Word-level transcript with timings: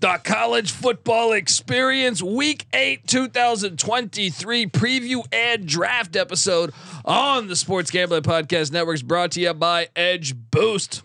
The 0.00 0.18
college 0.24 0.72
football 0.72 1.34
experience, 1.34 2.22
week 2.22 2.64
eight, 2.72 3.06
2023 3.06 4.66
preview 4.68 5.26
and 5.30 5.66
draft 5.66 6.16
episode 6.16 6.72
on 7.04 7.48
the 7.48 7.56
Sports 7.56 7.90
Gambling 7.90 8.22
Podcast 8.22 8.72
Network 8.72 8.94
is 8.94 9.02
brought 9.02 9.32
to 9.32 9.42
you 9.42 9.52
by 9.52 9.88
Edge 9.94 10.34
Boost. 10.34 11.02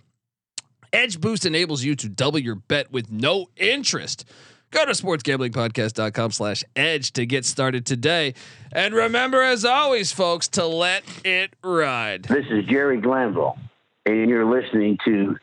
Edge 0.94 1.20
Boost 1.20 1.46
enables 1.46 1.84
you 1.84 1.98
to 1.98 2.08
double 2.08 2.40
your 2.40 2.56
bet 2.56 2.90
with 2.90 3.12
no 3.12 3.50
interest. 3.58 4.24
Go 4.72 4.86
to 4.86 4.94
sportsgamblingpodcast.com 4.94 6.32
slash 6.32 6.64
edge 6.78 7.12
to 7.14 7.26
get 7.26 7.44
started 7.44 7.86
today. 7.86 8.34
And 8.72 8.94
remember, 8.94 9.42
as 9.42 9.66
always, 9.66 10.14
folks, 10.14 10.48
to 10.50 10.66
let 10.66 11.04
it 11.26 11.54
ride. 11.62 12.24
This 12.24 12.46
is 12.50 12.64
Jerry 12.64 13.02
Glanville, 13.02 13.58
and 14.06 14.30
you're 14.30 14.46
listening 14.46 14.98
to 15.04 15.36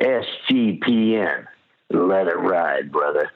SGPN. 0.00 1.48
Let 1.90 2.28
it 2.28 2.38
ride, 2.38 2.92
brother. 2.92 3.30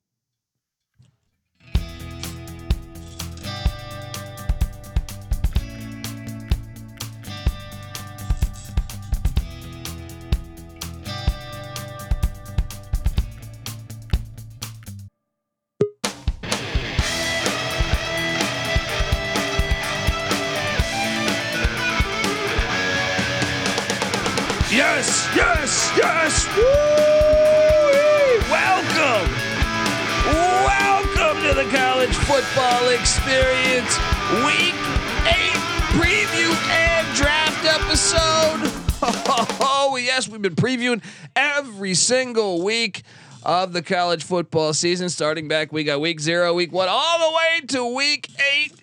Experience. 33.35 33.99
Week 34.47 34.75
8 35.27 35.35
preview 35.99 36.55
and 36.71 37.17
draft 37.17 37.65
episode. 37.65 38.81
Oh, 39.67 39.99
yes, 40.01 40.27
we've 40.29 40.41
been 40.41 40.55
previewing 40.55 41.05
every 41.37 41.93
single 41.93 42.65
week 42.65 43.03
of 43.43 43.75
the 43.75 43.83
college 43.83 44.25
football 44.25 44.73
season 44.73 45.11
starting 45.11 45.47
back 45.47 45.73
we 45.73 45.85
got 45.85 45.97
uh, 45.97 46.01
week 46.01 46.21
0, 46.21 46.55
week 46.55 46.73
1 46.73 46.89
all 46.89 47.31
the 47.31 47.37
way 47.37 47.67
to 47.67 47.95
week 47.95 48.31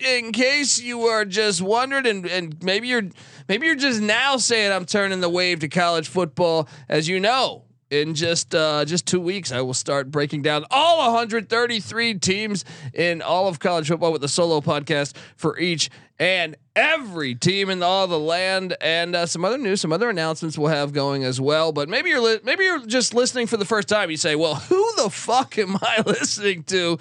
in 0.00 0.32
case 0.32 0.80
you 0.80 1.02
are 1.02 1.24
just 1.24 1.60
wondering 1.60 2.06
and 2.06 2.26
and 2.26 2.62
maybe 2.62 2.86
you're 2.86 3.08
Maybe 3.48 3.66
you're 3.66 3.76
just 3.76 4.00
now 4.00 4.36
saying 4.36 4.72
I'm 4.72 4.86
turning 4.86 5.20
the 5.20 5.28
wave 5.28 5.60
to 5.60 5.68
college 5.68 6.08
football. 6.08 6.68
As 6.88 7.08
you 7.08 7.20
know, 7.20 7.64
in 7.92 8.14
just 8.14 8.54
uh, 8.54 8.84
just 8.86 9.06
two 9.06 9.20
weeks, 9.20 9.52
I 9.52 9.60
will 9.60 9.74
start 9.74 10.10
breaking 10.10 10.40
down 10.40 10.64
all 10.70 10.98
133 11.12 12.14
teams 12.14 12.64
in 12.94 13.20
all 13.20 13.48
of 13.48 13.60
college 13.60 13.88
football 13.88 14.12
with 14.12 14.24
a 14.24 14.28
solo 14.28 14.62
podcast 14.62 15.14
for 15.36 15.58
each 15.58 15.90
and 16.18 16.56
every 16.74 17.34
team 17.34 17.68
in 17.68 17.82
all 17.82 18.06
the 18.06 18.18
land, 18.18 18.74
and 18.80 19.14
uh, 19.14 19.26
some 19.26 19.44
other 19.44 19.58
news, 19.58 19.82
some 19.82 19.92
other 19.92 20.08
announcements 20.08 20.56
we'll 20.56 20.70
have 20.70 20.94
going 20.94 21.22
as 21.22 21.38
well. 21.38 21.70
But 21.70 21.90
maybe 21.90 22.08
you're 22.08 22.20
li- 22.20 22.40
maybe 22.42 22.64
you're 22.64 22.86
just 22.86 23.12
listening 23.12 23.46
for 23.46 23.58
the 23.58 23.66
first 23.66 23.88
time. 23.88 24.10
You 24.10 24.16
say, 24.16 24.36
"Well, 24.36 24.54
who 24.54 24.92
the 24.96 25.10
fuck 25.10 25.58
am 25.58 25.76
I 25.82 26.02
listening 26.06 26.62
to? 26.64 26.98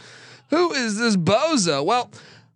Who 0.50 0.74
is 0.74 1.00
this 1.00 1.16
bozo?" 1.16 1.84
Well. 1.86 2.12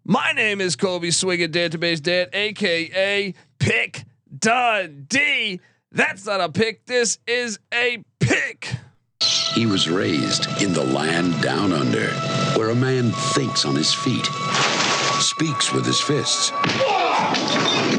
My 0.08 0.34
name 0.34 0.62
is 0.62 0.76
Colby 0.76 1.10
Swigget 1.10 1.48
Database 1.48 2.00
Dan, 2.00 2.28
aka 2.32 3.34
Pick 3.58 4.04
Dundee. 4.38 5.60
That's 5.96 6.26
not 6.26 6.42
a 6.42 6.50
pick. 6.50 6.86
This 6.86 7.20
is 7.26 7.58
a 7.74 8.04
pick. 8.28 8.70
He 9.54 9.66
was 9.66 9.90
raised 9.90 10.62
in 10.62 10.74
the 10.74 10.84
land 10.84 11.42
down 11.42 11.72
under, 11.72 12.08
where 12.58 12.70
a 12.70 12.76
man 12.76 13.12
thinks 13.34 13.66
on 13.66 13.76
his 13.76 13.94
feet, 13.94 14.26
speaks 15.20 15.72
with 15.72 15.86
his 15.86 16.02
fists, 16.02 16.52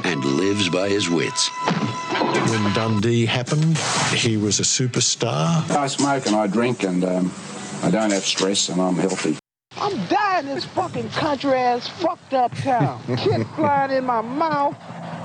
and 0.05 0.25
lives 0.25 0.69
by 0.69 0.89
his 0.89 1.09
wits. 1.09 1.49
When 2.51 2.73
Dundee 2.75 3.27
happened, 3.27 3.79
he 4.15 4.37
was 4.37 4.61
a 4.61 4.63
superstar. 4.63 5.69
I 5.71 5.87
smoke 5.87 6.27
and 6.27 6.37
I 6.37 6.47
drink 6.47 6.83
and 6.83 7.05
um, 7.05 7.33
I 7.83 7.91
don't 7.91 8.13
have 8.13 8.25
stress 8.25 8.69
and 8.69 8.81
I'm 8.81 8.97
healthy. 8.97 9.37
I'm 9.79 10.07
dying 10.07 10.49
in 10.49 10.55
this 10.55 10.65
fucking 10.65 11.11
country 11.11 11.55
ass 11.55 11.89
fucked 11.89 12.35
up 12.35 12.55
town. 12.59 13.03
Shit 13.19 13.47
flying 13.57 13.91
in 13.99 14.05
my 14.05 14.21
mouth. 14.21 14.77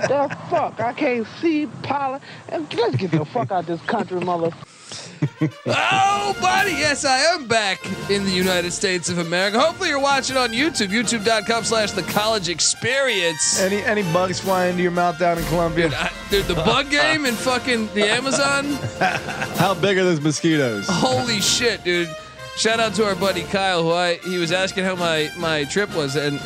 The 0.08 0.36
fuck? 0.50 0.80
I 0.80 0.94
can't 0.94 1.28
see 1.40 1.68
pollen. 1.84 2.22
And 2.50 2.74
let's 2.74 2.96
get 2.96 3.12
the 3.12 3.26
fuck 3.26 3.52
out 3.52 3.62
of 3.62 3.66
this 3.68 3.82
country, 3.82 4.20
mother. 4.20 4.52
Oh, 5.66 6.36
buddy. 6.40 6.72
Yes, 6.72 7.04
I 7.06 7.18
am 7.34 7.48
back 7.48 7.84
in 8.10 8.24
the 8.26 8.32
United 8.32 8.72
States 8.72 9.10
of 9.10 9.18
America. 9.18 9.60
Hopefully, 9.60 9.90
you're 9.90 10.00
watching 10.00 10.38
on 10.38 10.50
YouTube, 10.50 10.88
youtube.com 10.90 11.64
slash 11.64 11.92
the 11.92 12.04
college 12.04 12.48
experience. 12.50 13.60
Any 13.60 13.84
any 13.84 14.04
bugs 14.14 14.40
flying 14.40 14.72
into 14.72 14.84
your 14.84 14.92
mouth 14.92 15.18
down 15.20 15.38
in 15.38 15.44
Colombia? 15.46 15.90
Dude, 15.90 15.98
I- 15.98 16.12
dude, 16.30 16.46
the 16.46 16.56
bug 16.56 16.90
game 16.92 17.26
in 17.26 17.34
fucking 17.36 17.88
the 17.94 18.04
Amazon. 18.10 18.66
How 19.58 19.74
big 19.74 19.98
are 19.98 20.04
those 20.04 20.22
mosquitoes? 20.22 20.86
Holy 20.90 21.40
shit, 21.42 21.84
dude. 21.84 22.10
Shout 22.58 22.80
out 22.80 22.94
to 22.96 23.06
our 23.06 23.16
buddy 23.16 23.44
Kyle, 23.44 23.82
who 23.84 23.92
I 23.92 24.16
he 24.16 24.38
was 24.38 24.52
asking 24.52 24.84
how 24.84 24.96
my 24.96 25.32
my 25.38 25.64
trip 25.66 25.96
was, 25.96 26.16
and 26.16 26.40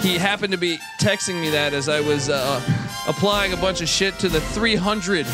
he 0.00 0.18
happened 0.18 0.52
to 0.52 0.58
be 0.58 0.78
texting 1.00 1.40
me 1.40 1.50
that 1.50 1.72
as 1.72 1.88
I 1.88 2.00
was 2.00 2.28
uh, 2.28 2.60
applying 3.08 3.52
a 3.52 3.56
bunch 3.56 3.80
of 3.80 3.88
shit 3.88 4.18
to 4.20 4.28
the 4.28 4.40
300 4.40 5.26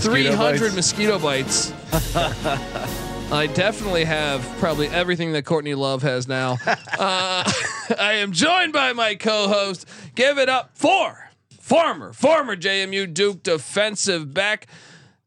300 0.00 0.60
bites? 0.60 0.74
mosquito 0.74 1.18
bites. 1.18 1.72
I 3.32 3.48
definitely 3.48 4.04
have 4.04 4.42
probably 4.58 4.86
everything 4.88 5.32
that 5.32 5.44
Courtney 5.44 5.74
Love 5.74 6.02
has 6.02 6.28
now. 6.28 6.58
Uh, 6.64 6.76
I 7.98 8.14
am 8.18 8.30
joined 8.32 8.72
by 8.72 8.92
my 8.92 9.16
co-host. 9.16 9.86
Give 10.14 10.38
it 10.38 10.48
up 10.48 10.70
for 10.74 11.30
former 11.60 12.12
former 12.12 12.54
JMU 12.56 13.12
Duke 13.12 13.42
defensive 13.42 14.32
back, 14.32 14.68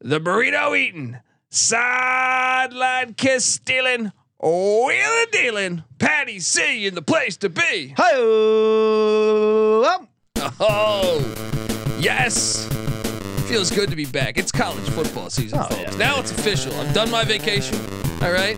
the 0.00 0.18
burrito 0.18 0.78
eating, 0.78 1.18
sideline 1.50 3.12
kiss 3.14 3.44
stealing, 3.44 4.12
wheeling 4.42 5.26
dealing, 5.30 5.84
Patty 5.98 6.40
C 6.40 6.86
in 6.86 6.94
the 6.94 7.02
place 7.02 7.36
to 7.38 7.50
be. 7.50 7.94
Hi. 7.98 8.12
Oh, 10.62 11.34
yes. 12.00 12.66
Feels 13.50 13.72
good 13.72 13.90
to 13.90 13.96
be 13.96 14.06
back. 14.06 14.38
It's 14.38 14.52
college 14.52 14.88
football 14.90 15.28
season, 15.28 15.58
oh, 15.58 15.64
folks. 15.64 15.98
Now 15.98 16.20
it's 16.20 16.30
official. 16.30 16.72
I've 16.76 16.94
done 16.94 17.10
my 17.10 17.24
vacation. 17.24 17.76
All 18.22 18.30
right. 18.30 18.56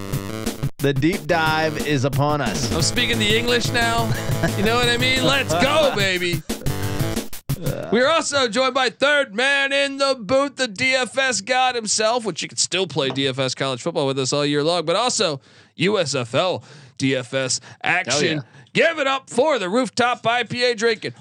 The 0.76 0.92
deep 0.92 1.26
dive 1.26 1.86
is 1.86 2.04
upon 2.04 2.42
us. 2.42 2.70
I'm 2.74 2.82
speaking 2.82 3.18
the 3.18 3.34
English 3.34 3.72
now. 3.72 4.04
You 4.58 4.64
know 4.64 4.76
what 4.76 4.90
I 4.90 4.98
mean? 4.98 5.24
Let's 5.24 5.54
go, 5.54 5.94
baby. 5.96 6.42
We 7.90 8.02
are 8.02 8.08
also 8.08 8.48
joined 8.48 8.74
by 8.74 8.90
third 8.90 9.34
man 9.34 9.72
in 9.72 9.96
the 9.96 10.14
booth, 10.14 10.56
the 10.56 10.68
DFS 10.68 11.42
god 11.42 11.74
himself, 11.74 12.26
which 12.26 12.42
you 12.42 12.48
can 12.48 12.58
still 12.58 12.86
play 12.86 13.08
DFS 13.08 13.56
college 13.56 13.80
football 13.80 14.06
with 14.06 14.18
us 14.18 14.30
all 14.30 14.44
year 14.44 14.62
long, 14.62 14.84
but 14.84 14.94
also 14.94 15.40
USFL 15.78 16.62
DFS 16.98 17.60
action. 17.82 18.42
Give 18.74 18.98
it 18.98 19.06
up 19.06 19.30
for 19.30 19.58
the 19.58 19.70
rooftop 19.70 20.22
IPA 20.22 20.76
drinking, 20.76 21.12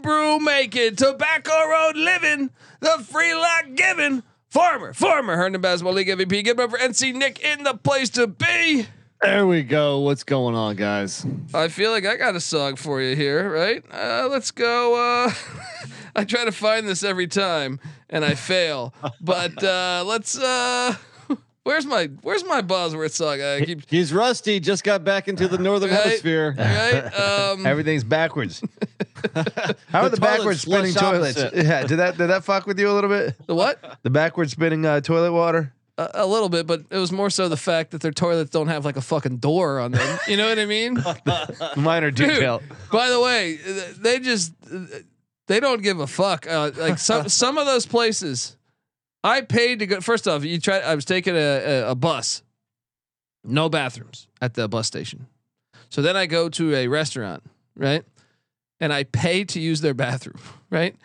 homebrew 0.00 0.44
making, 0.44 0.96
tobacco 0.96 1.68
road 1.68 1.96
living, 1.96 2.50
the 2.80 3.04
free 3.10 3.34
lock 3.34 3.66
giving, 3.74 4.22
farmer, 4.48 4.92
former 4.92 5.36
Herndon 5.36 5.60
Basketball 5.60 5.94
League 5.94 6.08
MVP. 6.08 6.44
Give 6.44 6.58
up 6.58 6.70
for 6.70 6.78
NC 6.78 7.14
Nick 7.14 7.40
in 7.40 7.64
the 7.64 7.74
place 7.74 8.10
to 8.10 8.26
be. 8.26 8.86
There 9.22 9.46
we 9.46 9.62
go. 9.62 10.00
What's 10.00 10.24
going 10.24 10.54
on, 10.54 10.76
guys? 10.76 11.26
I 11.52 11.68
feel 11.68 11.90
like 11.90 12.06
I 12.06 12.16
got 12.16 12.36
a 12.36 12.40
song 12.40 12.76
for 12.76 13.02
you 13.02 13.14
here, 13.14 13.52
right? 13.52 13.84
Uh, 13.92 14.28
let's 14.30 14.50
go. 14.50 14.94
Uh, 14.94 15.32
I 16.16 16.24
try 16.24 16.44
to 16.44 16.52
find 16.52 16.88
this 16.88 17.02
every 17.02 17.26
time 17.26 17.80
and 18.08 18.24
I 18.24 18.34
fail, 18.34 18.94
but 19.20 19.62
uh, 19.62 20.04
let's. 20.06 20.38
Where's 21.64 21.84
my 21.84 22.06
Where's 22.22 22.44
my 22.44 22.62
Bosworth 22.62 23.12
song? 23.14 23.40
I 23.42 23.62
keep 23.64 23.88
He's 23.88 24.12
rusty. 24.14 24.60
Just 24.60 24.82
got 24.82 25.04
back 25.04 25.28
into 25.28 25.46
the 25.46 25.58
northern 25.58 25.90
Right. 25.90 26.00
hemisphere. 26.04 26.54
right. 26.56 27.10
Um, 27.52 27.66
Everything's 27.66 28.04
backwards. 28.04 28.62
How 29.34 29.42
are 30.02 30.08
the, 30.08 30.16
toilets 30.16 30.18
backwards 30.18 30.60
spinning 30.62 30.92
flush 30.92 31.12
toilets? 31.12 31.38
opposite. 31.42 31.64
Yeah, 31.66 31.82
did 31.86 31.96
that 31.98 32.16
did 32.16 32.28
that 32.28 32.44
fuck 32.44 32.66
with 32.66 32.78
you 32.78 32.90
a 32.90 32.94
little 32.94 33.10
bit? 33.10 33.34
the 33.46 33.54
what? 33.54 33.98
The 34.02 34.10
backward 34.10 34.50
spinning 34.50 34.86
uh, 34.86 35.00
toilet 35.02 35.32
water. 35.32 35.74
a, 35.98 36.10
a 36.14 36.26
little 36.26 36.48
bit, 36.48 36.66
but 36.66 36.80
it 36.90 36.96
was 36.96 37.12
more 37.12 37.28
so 37.28 37.48
the 37.50 37.56
fact 37.58 37.90
that 37.90 38.00
their 38.00 38.12
toilets 38.12 38.48
don't 38.50 38.68
have 38.68 38.86
like 38.86 38.96
a 38.96 39.02
fucking 39.02 39.36
door 39.38 39.80
on 39.80 39.92
them. 39.92 40.18
You 40.26 40.38
know 40.38 40.48
what 40.48 40.58
I 40.58 40.64
mean? 40.64 40.96
Minor 41.76 42.10
Dude, 42.10 42.30
detail. 42.30 42.62
By 42.90 43.10
the 43.10 43.20
way, 43.20 43.56
they 43.98 44.18
just 44.18 44.54
they 45.46 45.60
don't 45.60 45.82
give 45.82 46.00
a 46.00 46.06
fuck. 46.06 46.46
Uh, 46.46 46.70
like 46.78 46.98
some 46.98 47.28
some 47.28 47.58
of 47.58 47.66
those 47.66 47.84
places, 47.84 48.56
I 49.22 49.42
paid 49.42 49.80
to 49.80 49.86
go. 49.86 50.00
First 50.00 50.26
off, 50.26 50.44
you 50.44 50.58
try. 50.58 50.78
I 50.78 50.94
was 50.94 51.04
taking 51.04 51.36
a, 51.36 51.38
a, 51.38 51.90
a 51.90 51.94
bus, 51.94 52.42
no 53.44 53.68
bathrooms 53.68 54.28
at 54.40 54.54
the 54.54 54.68
bus 54.68 54.86
station. 54.86 55.26
So 55.90 56.02
then 56.02 56.16
I 56.16 56.26
go 56.26 56.48
to 56.48 56.74
a 56.74 56.88
restaurant, 56.88 57.42
right? 57.76 58.04
And 58.82 58.94
I 58.94 59.04
pay 59.04 59.44
to 59.44 59.60
use 59.60 59.82
their 59.82 59.92
bathroom, 59.92 60.38
right? 60.70 60.96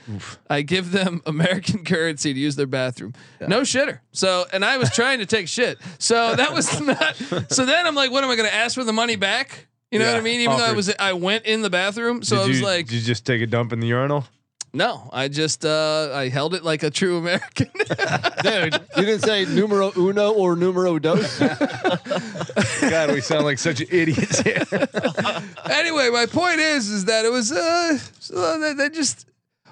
I 0.49 0.61
give 0.61 0.91
them 0.91 1.21
American 1.25 1.83
currency 1.83 2.33
to 2.33 2.39
use 2.39 2.55
their 2.55 2.67
bathroom. 2.67 3.13
No 3.41 3.61
shitter. 3.61 3.99
So, 4.13 4.45
and 4.53 4.63
I 4.63 4.77
was 4.77 4.91
trying 4.91 5.19
to 5.19 5.25
take 5.25 5.49
shit. 5.49 5.77
So 5.97 6.35
that 6.35 6.53
was 6.53 6.79
not. 6.79 7.15
So 7.51 7.65
then 7.65 7.85
I'm 7.85 7.95
like, 7.95 8.11
what 8.11 8.23
am 8.23 8.29
I 8.29 8.37
going 8.37 8.47
to 8.47 8.55
ask 8.55 8.75
for 8.75 8.85
the 8.85 8.93
money 8.93 9.17
back? 9.17 9.67
You 9.91 9.99
know 9.99 10.11
what 10.11 10.17
I 10.17 10.21
mean? 10.21 10.41
Even 10.41 10.57
though 10.57 10.65
I 10.65 10.73
was, 10.73 10.93
I 10.99 11.13
went 11.13 11.45
in 11.45 11.61
the 11.61 11.69
bathroom. 11.69 12.23
So 12.23 12.37
did 12.37 12.43
I 12.43 12.47
was 12.47 12.59
you, 12.59 12.65
like, 12.65 12.87
did 12.87 12.95
you 12.95 13.01
just 13.01 13.25
take 13.25 13.41
a 13.41 13.47
dump 13.47 13.71
in 13.71 13.79
the 13.79 13.87
urinal? 13.87 14.25
No, 14.75 15.09
I 15.13 15.29
just, 15.29 15.63
uh, 15.63 16.11
I 16.13 16.27
held 16.27 16.53
it 16.53 16.63
like 16.63 16.83
a 16.83 16.89
true 16.89 17.17
American. 17.17 17.69
Dude, 18.43 18.73
you 18.97 19.05
didn't 19.05 19.21
say 19.21 19.45
numero 19.45 19.91
uno 19.95 20.33
or 20.33 20.57
numero 20.57 20.99
dos. 20.99 21.39
God, 22.81 23.11
we 23.11 23.21
sound 23.21 23.45
like 23.45 23.57
such 23.57 23.79
idiots 23.79 24.39
here. 24.39 24.63
anyway, 25.71 26.09
my 26.09 26.25
point 26.29 26.59
is, 26.59 26.89
is 26.89 27.05
that 27.05 27.23
it 27.23 27.31
was, 27.31 27.53
uh, 27.53 27.97
so 28.19 28.59
they, 28.59 28.73
they 28.73 28.89
just, 28.89 29.27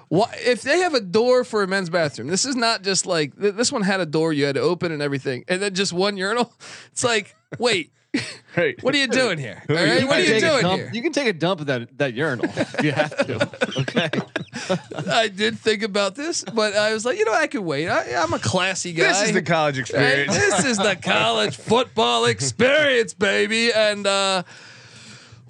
why, 0.08 0.34
if 0.38 0.62
they 0.62 0.78
have 0.78 0.94
a 0.94 1.00
door 1.00 1.44
for 1.44 1.62
a 1.62 1.66
men's 1.66 1.90
bathroom, 1.90 2.28
this 2.28 2.46
is 2.46 2.56
not 2.56 2.82
just 2.82 3.04
like 3.04 3.38
th- 3.38 3.54
this 3.54 3.70
one 3.70 3.82
had 3.82 4.00
a 4.00 4.06
door 4.06 4.32
you 4.32 4.46
had 4.46 4.54
to 4.54 4.62
open 4.62 4.90
and 4.90 5.02
everything, 5.02 5.44
and 5.48 5.60
then 5.60 5.74
just 5.74 5.92
one 5.92 6.16
urinal. 6.16 6.50
It's 6.92 7.04
like, 7.04 7.36
wait, 7.58 7.92
Right. 8.56 8.80
what 8.84 8.94
are 8.94 8.98
you 8.98 9.08
doing 9.08 9.38
here? 9.38 9.62
All 9.68 9.74
you 9.74 10.06
what 10.06 10.18
are 10.18 10.22
you 10.22 10.38
doing 10.40 10.62
dump- 10.62 10.80
here? 10.80 10.90
You 10.94 11.02
can 11.02 11.12
take 11.12 11.26
a 11.26 11.32
dump 11.32 11.60
at 11.62 11.66
that 11.66 11.98
that 11.98 12.14
urinal 12.14 12.46
you 12.82 12.92
have 12.92 13.16
to. 13.26 13.50
Okay. 13.80 14.08
I 15.10 15.26
did 15.28 15.58
think 15.58 15.82
about 15.82 16.14
this, 16.14 16.44
but 16.44 16.76
I 16.76 16.92
was 16.94 17.04
like, 17.04 17.18
you 17.18 17.24
know, 17.24 17.34
I 17.34 17.48
could 17.48 17.62
wait. 17.62 17.88
I, 17.88 18.14
I'm 18.14 18.32
a 18.32 18.38
classy 18.38 18.92
guy. 18.92 19.08
This 19.08 19.22
is 19.22 19.32
the 19.32 19.42
college 19.42 19.76
Right? 19.76 19.80
experience. 19.90 20.36
This 20.36 20.64
is 20.64 20.76
the 20.78 20.96
college 21.02 21.56
football 21.56 22.26
experience, 22.26 23.12
baby. 23.14 23.72
And 23.72 24.06
uh 24.06 24.44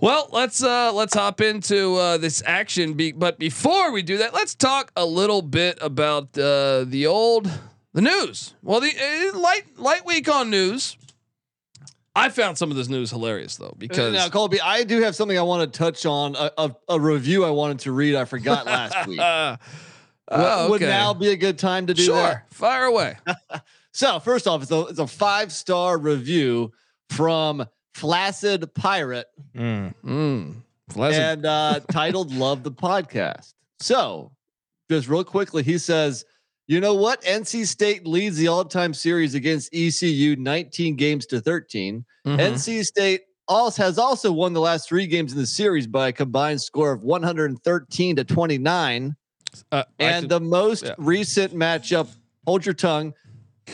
well, 0.00 0.28
let's 0.32 0.62
uh 0.62 0.93
let's 0.94 1.14
hop 1.14 1.40
into 1.43 1.96
uh 1.96 2.16
this 2.19 2.43
action 2.46 2.94
be- 2.94 3.12
but 3.12 3.38
before 3.38 3.93
we 3.93 4.02
do 4.02 4.19
that, 4.19 4.32
let's 4.34 4.55
talk 4.55 4.90
a 4.96 5.05
little 5.05 5.43
bit 5.43 5.78
about 5.82 6.37
uh 6.38 6.84
the 6.84 7.06
old 7.06 7.50
the 7.93 8.00
news. 8.02 8.55
Well, 8.62 8.81
the 8.81 8.90
uh, 8.90 9.38
light 9.38 9.78
light 9.78 10.05
week 10.06 10.28
on 10.28 10.49
news. 10.50 10.96
I 12.16 12.28
found 12.28 12.56
some 12.58 12.70
of 12.70 12.76
this 12.76 12.88
news 12.88 13.11
hilarious 13.11 13.56
though 13.56 13.75
because 13.76 14.12
now, 14.12 14.28
Colby, 14.28 14.61
I 14.61 14.84
do 14.84 15.02
have 15.02 15.16
something 15.16 15.37
I 15.38 15.43
want 15.43 15.72
to 15.72 15.78
touch 15.78 16.06
on. 16.06 16.37
A, 16.37 16.50
a, 16.58 16.76
a 16.90 17.00
review 17.00 17.44
I 17.44 17.50
wanted 17.50 17.81
to 17.81 17.93
read. 17.93 18.14
I 18.14 18.25
forgot 18.25 18.66
last 18.66 19.08
week. 19.08 19.19
uh, 19.20 19.56
Would- 20.31 20.40
oh, 20.40 20.70
Would 20.70 20.81
now 20.82 21.12
be 21.14 21.31
a 21.31 21.37
good 21.37 21.58
time 21.58 21.87
to 21.88 21.94
do 21.94 22.02
sure, 22.02 22.16
that? 22.16 22.52
fire 22.52 22.84
away. 22.84 23.16
So 23.96 24.19
first 24.19 24.49
off, 24.49 24.61
it's 24.62 24.72
a 24.72 24.81
it's 24.87 24.99
a 24.99 25.06
five 25.06 25.52
star 25.52 25.96
review 25.99 26.72
from 27.11 27.64
Flaccid 27.94 28.75
Pirate 28.75 29.28
Mm. 29.56 29.94
Mm. 30.05 30.55
Pleasant. 30.90 31.22
and 31.25 31.46
uh, 31.46 31.78
titled 31.93 32.32
"Love 32.34 32.64
the 32.64 32.72
Podcast." 32.72 33.55
So, 33.78 34.32
just 34.90 35.06
real 35.08 35.22
quickly, 35.22 35.62
he 35.62 35.78
says, 35.78 36.25
"You 36.66 36.81
know 36.81 36.94
what? 36.94 37.22
NC 37.22 37.66
State 37.66 38.06
leads 38.06 38.37
the 38.37 38.49
all-time 38.49 38.94
series 38.94 39.34
against 39.34 39.75
ECU, 39.75 40.37
19 40.37 40.96
games 40.96 41.26
to 41.26 41.40
13. 41.40 42.05
Mhm. 42.26 42.38
NC 42.38 42.82
State 42.84 43.22
also 43.49 43.82
has 43.82 43.99
also 43.99 44.32
won 44.32 44.52
the 44.55 44.61
last 44.61 44.88
three 44.88 45.06
games 45.06 45.32
in 45.32 45.38
the 45.38 45.46
series 45.46 45.87
by 45.87 46.08
a 46.08 46.12
combined 46.12 46.62
score 46.62 46.93
of 46.93 47.05
113 47.05 48.16
to 48.16 48.25
29. 48.25 49.14
Uh, 49.70 49.84
And 49.99 50.28
the 50.28 50.40
most 50.40 50.84
yeah. 50.84 50.94
recent 50.99 51.55
matchup, 51.55 52.08
hold 52.46 52.64
your 52.64 52.75
tongue, 52.75 53.12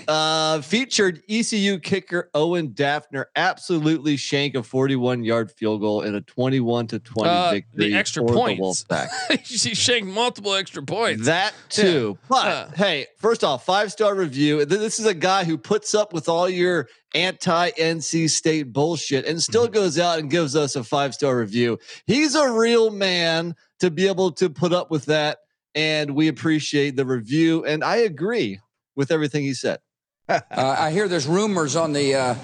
uh, 0.08 0.60
featured 0.60 1.22
ECU 1.28 1.78
kicker 1.78 2.30
Owen 2.34 2.68
Daffer 2.74 3.26
absolutely 3.36 4.16
shank 4.16 4.54
a 4.54 4.62
41 4.62 5.24
yard 5.24 5.50
field 5.50 5.80
goal 5.80 6.02
in 6.02 6.14
a 6.14 6.20
21 6.20 6.86
to 6.88 6.98
20 6.98 7.28
Uh, 7.30 7.50
victory. 7.50 7.90
the 7.90 7.96
extra 7.96 8.26
for 8.26 8.34
points. 8.34 8.84
The 8.84 9.40
she 9.44 9.74
shanked 9.74 10.08
multiple 10.08 10.54
extra 10.54 10.82
points. 10.82 11.26
That 11.26 11.52
too. 11.68 12.18
But 12.28 12.46
Uh. 12.46 12.68
hey, 12.76 13.06
first 13.18 13.44
off, 13.44 13.64
five 13.64 13.90
star 13.92 14.14
review. 14.14 14.64
This 14.64 14.98
is 15.00 15.06
a 15.06 15.14
guy 15.14 15.44
who 15.44 15.58
puts 15.58 15.94
up 15.94 16.12
with 16.12 16.28
all 16.28 16.48
your 16.48 16.88
anti 17.14 17.70
NC 17.72 18.30
State 18.30 18.72
bullshit 18.72 19.26
and 19.26 19.42
still 19.42 19.64
Mm-hmm. 19.64 19.74
goes 19.74 19.98
out 19.98 20.18
and 20.18 20.30
gives 20.30 20.54
us 20.56 20.76
a 20.76 20.84
five 20.84 21.14
star 21.14 21.36
review. 21.38 21.78
He's 22.06 22.34
a 22.34 22.50
real 22.50 22.90
man 22.90 23.54
to 23.80 23.90
be 23.90 24.06
able 24.06 24.30
to 24.32 24.48
put 24.50 24.72
up 24.72 24.90
with 24.90 25.06
that. 25.06 25.38
And 25.74 26.16
we 26.16 26.28
appreciate 26.28 26.96
the 26.96 27.06
review. 27.06 27.64
And 27.64 27.84
I 27.84 27.96
agree 27.96 28.58
with 29.00 29.10
everything 29.10 29.42
he 29.42 29.54
said. 29.54 29.80
Uh, 30.28 30.76
I 30.78 30.92
hear 30.92 31.08
there's 31.08 31.26
rumors 31.26 31.74
on 31.74 31.92
the 31.92 32.14
uh, 32.14 32.34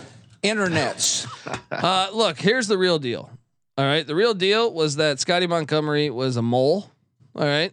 internets. 0.42 1.28
Uh, 1.70 2.08
look, 2.12 2.38
here's 2.38 2.66
the 2.66 2.78
real 2.78 2.98
deal. 2.98 3.30
All 3.76 3.84
right, 3.84 4.04
the 4.06 4.14
real 4.14 4.34
deal 4.34 4.72
was 4.72 4.96
that 4.96 5.20
Scotty 5.20 5.46
Montgomery 5.46 6.10
was 6.10 6.36
a 6.36 6.42
mole. 6.42 6.90
All 7.34 7.44
right, 7.44 7.72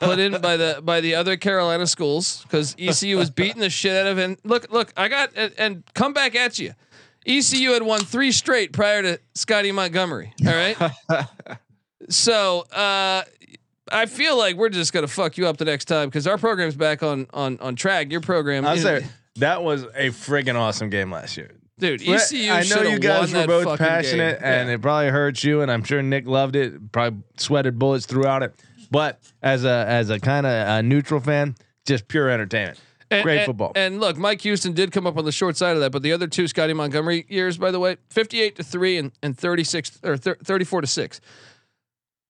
put 0.00 0.18
in 0.18 0.40
by 0.40 0.56
the 0.56 0.80
by 0.82 1.00
the 1.00 1.14
other 1.16 1.36
Carolina 1.36 1.86
schools 1.86 2.42
because 2.42 2.74
ECU 2.78 3.16
was 3.18 3.30
beating 3.30 3.60
the 3.60 3.70
shit 3.70 3.94
out 3.94 4.06
of. 4.06 4.18
And 4.18 4.38
look, 4.44 4.72
look, 4.72 4.92
I 4.96 5.08
got 5.08 5.30
and, 5.36 5.52
and 5.58 5.82
come 5.94 6.12
back 6.14 6.34
at 6.34 6.58
you. 6.58 6.74
ECU 7.26 7.72
had 7.72 7.82
won 7.82 8.00
three 8.00 8.32
straight 8.32 8.72
prior 8.72 9.02
to 9.02 9.20
Scotty 9.34 9.70
Montgomery. 9.72 10.32
All 10.46 10.54
right, 10.54 10.76
so 12.08 12.60
uh, 12.72 13.24
I 13.92 14.06
feel 14.06 14.36
like 14.38 14.56
we're 14.56 14.68
just 14.70 14.92
gonna 14.92 15.08
fuck 15.08 15.36
you 15.36 15.46
up 15.46 15.56
the 15.58 15.64
next 15.64 15.84
time 15.86 16.08
because 16.08 16.26
our 16.26 16.38
program's 16.38 16.76
back 16.76 17.02
on 17.02 17.26
on 17.34 17.58
on 17.60 17.76
track. 17.76 18.10
Your 18.10 18.20
program, 18.20 18.64
you 18.64 18.80
say 18.82 19.04
that 19.36 19.62
was 19.62 19.82
a 19.82 20.08
friggin' 20.10 20.54
awesome 20.54 20.90
game 20.90 21.10
last 21.12 21.36
year. 21.36 21.50
dude. 21.78 22.00
ECU. 22.02 22.50
I 22.52 22.62
know 22.64 22.82
you 22.82 22.98
guys 22.98 23.32
were 23.34 23.46
both 23.46 23.78
passionate, 23.78 24.40
game. 24.40 24.48
and 24.48 24.68
Yeah. 24.68 24.74
it 24.76 24.82
probably 24.82 25.08
hurt 25.10 25.42
you. 25.44 25.60
And 25.60 25.70
I'm 25.70 25.82
sure 25.84 26.00
Nick 26.02 26.26
loved 26.26 26.56
it. 26.56 26.92
Probably 26.92 27.20
sweated 27.36 27.78
bullets 27.78 28.06
throughout 28.06 28.42
it. 28.42 28.54
But 28.90 29.20
as 29.42 29.64
a 29.64 29.84
as 29.88 30.08
a 30.10 30.20
kind 30.20 30.46
of 30.46 30.52
a 30.78 30.82
neutral 30.82 31.20
fan, 31.20 31.56
just 31.84 32.06
pure 32.08 32.30
entertainment. 32.30 32.78
And- 33.10 33.22
Great 33.22 33.38
and- 33.38 33.46
football. 33.46 33.72
And 33.76 34.00
look, 34.00 34.16
Mike 34.16 34.40
Houston 34.42 34.72
did 34.72 34.90
come 34.92 35.06
up 35.06 35.18
on 35.18 35.24
the 35.24 35.32
short 35.32 35.56
side 35.56 35.74
of 35.76 35.80
that, 35.82 35.92
but 35.92 36.02
the 36.02 36.12
other 36.12 36.26
two 36.26 36.48
Scotty 36.48 36.72
Montgomery 36.72 37.26
years, 37.28 37.58
by 37.58 37.70
the 37.70 37.78
way, 37.78 37.96
58 38.08 38.56
to 38.56 38.62
3 38.64 38.96
and, 38.96 39.12
and 39.22 39.36
36 39.36 39.98
or 40.02 40.16
thir- 40.16 40.38
34 40.42 40.80
to 40.80 40.86
6. 40.86 41.20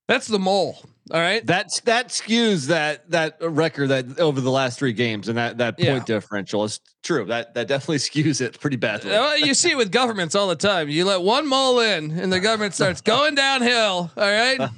That's 0.07 0.27
the 0.27 0.39
mole. 0.39 0.79
All 1.13 1.21
right. 1.21 1.45
That's 1.45 1.81
that 1.81 2.09
skews 2.09 2.69
that 2.69 3.11
that 3.11 3.37
record 3.41 3.89
that 3.89 4.19
over 4.19 4.41
the 4.41 4.51
last 4.51 4.79
three 4.79 4.95
games 4.95 5.29
and 5.29 5.37
that 5.37 5.59
that 5.59 5.77
point 5.77 5.87
Yeah. 5.87 6.05
differential 6.05 6.65
is 6.65 6.81
true. 7.03 7.27
That 7.27 7.53
that 7.55 7.69
definitely 7.69 7.99
skews 7.99 8.41
it 8.41 8.59
pretty 8.59 8.77
badly. 8.77 9.11
Well, 9.11 9.39
you 9.39 9.53
see 9.53 9.73
it 9.73 9.77
with 9.77 9.93
governments 9.93 10.35
all 10.35 10.49
the 10.49 10.57
time. 10.57 10.89
You 10.89 11.05
let 11.05 11.21
one 11.21 11.47
mole 11.47 11.81
in, 11.81 12.11
and 12.11 12.33
the 12.33 12.41
government 12.41 12.73
starts 12.75 13.01
going 13.03 13.35
downhill. 13.35 14.11
All 14.17 14.17
right. 14.17 14.61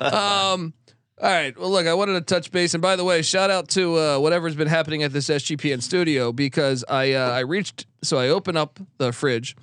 um. 0.00 0.72
All 1.20 1.30
right. 1.30 1.56
Well, 1.56 1.70
look, 1.70 1.86
I 1.86 1.94
wanted 1.94 2.14
to 2.14 2.20
touch 2.34 2.50
base, 2.50 2.74
and 2.74 2.82
by 2.82 2.96
the 2.96 3.04
way, 3.04 3.22
shout 3.22 3.48
out 3.50 3.68
to 3.70 3.96
uh, 3.96 4.18
whatever's 4.18 4.56
been 4.56 4.66
happening 4.66 5.04
at 5.04 5.12
this 5.12 5.28
SGPN 5.28 5.80
studio 5.82 6.32
because 6.32 6.84
I 6.88 7.12
uh, 7.12 7.30
I 7.30 7.40
reached, 7.40 7.86
so 8.02 8.18
I 8.18 8.28
open 8.28 8.56
up 8.56 8.80
the 8.98 9.12
fridge, 9.12 9.56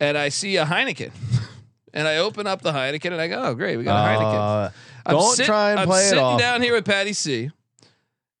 and 0.00 0.16
I 0.16 0.30
see 0.30 0.56
a 0.56 0.64
Heineken, 0.64 1.10
and 1.96 2.06
I 2.06 2.18
open 2.18 2.46
up 2.46 2.62
the 2.62 2.70
Heineken, 2.72 3.10
and 3.12 3.20
I 3.20 3.26
go, 3.26 3.42
oh 3.42 3.54
great, 3.54 3.76
we 3.76 3.82
got 3.84 4.04
a 4.04 4.16
Heineken. 4.18 4.66
Uh, 4.66 4.70
I'm 5.06 5.12
don't 5.16 5.34
sit- 5.36 5.46
try 5.46 5.70
and 5.72 5.80
I'm 5.80 5.88
play 5.88 6.02
it 6.02 6.08
sitting 6.10 6.22
off. 6.22 6.38
down 6.38 6.62
here 6.62 6.74
with 6.74 6.84
Patty 6.84 7.12
C. 7.12 7.50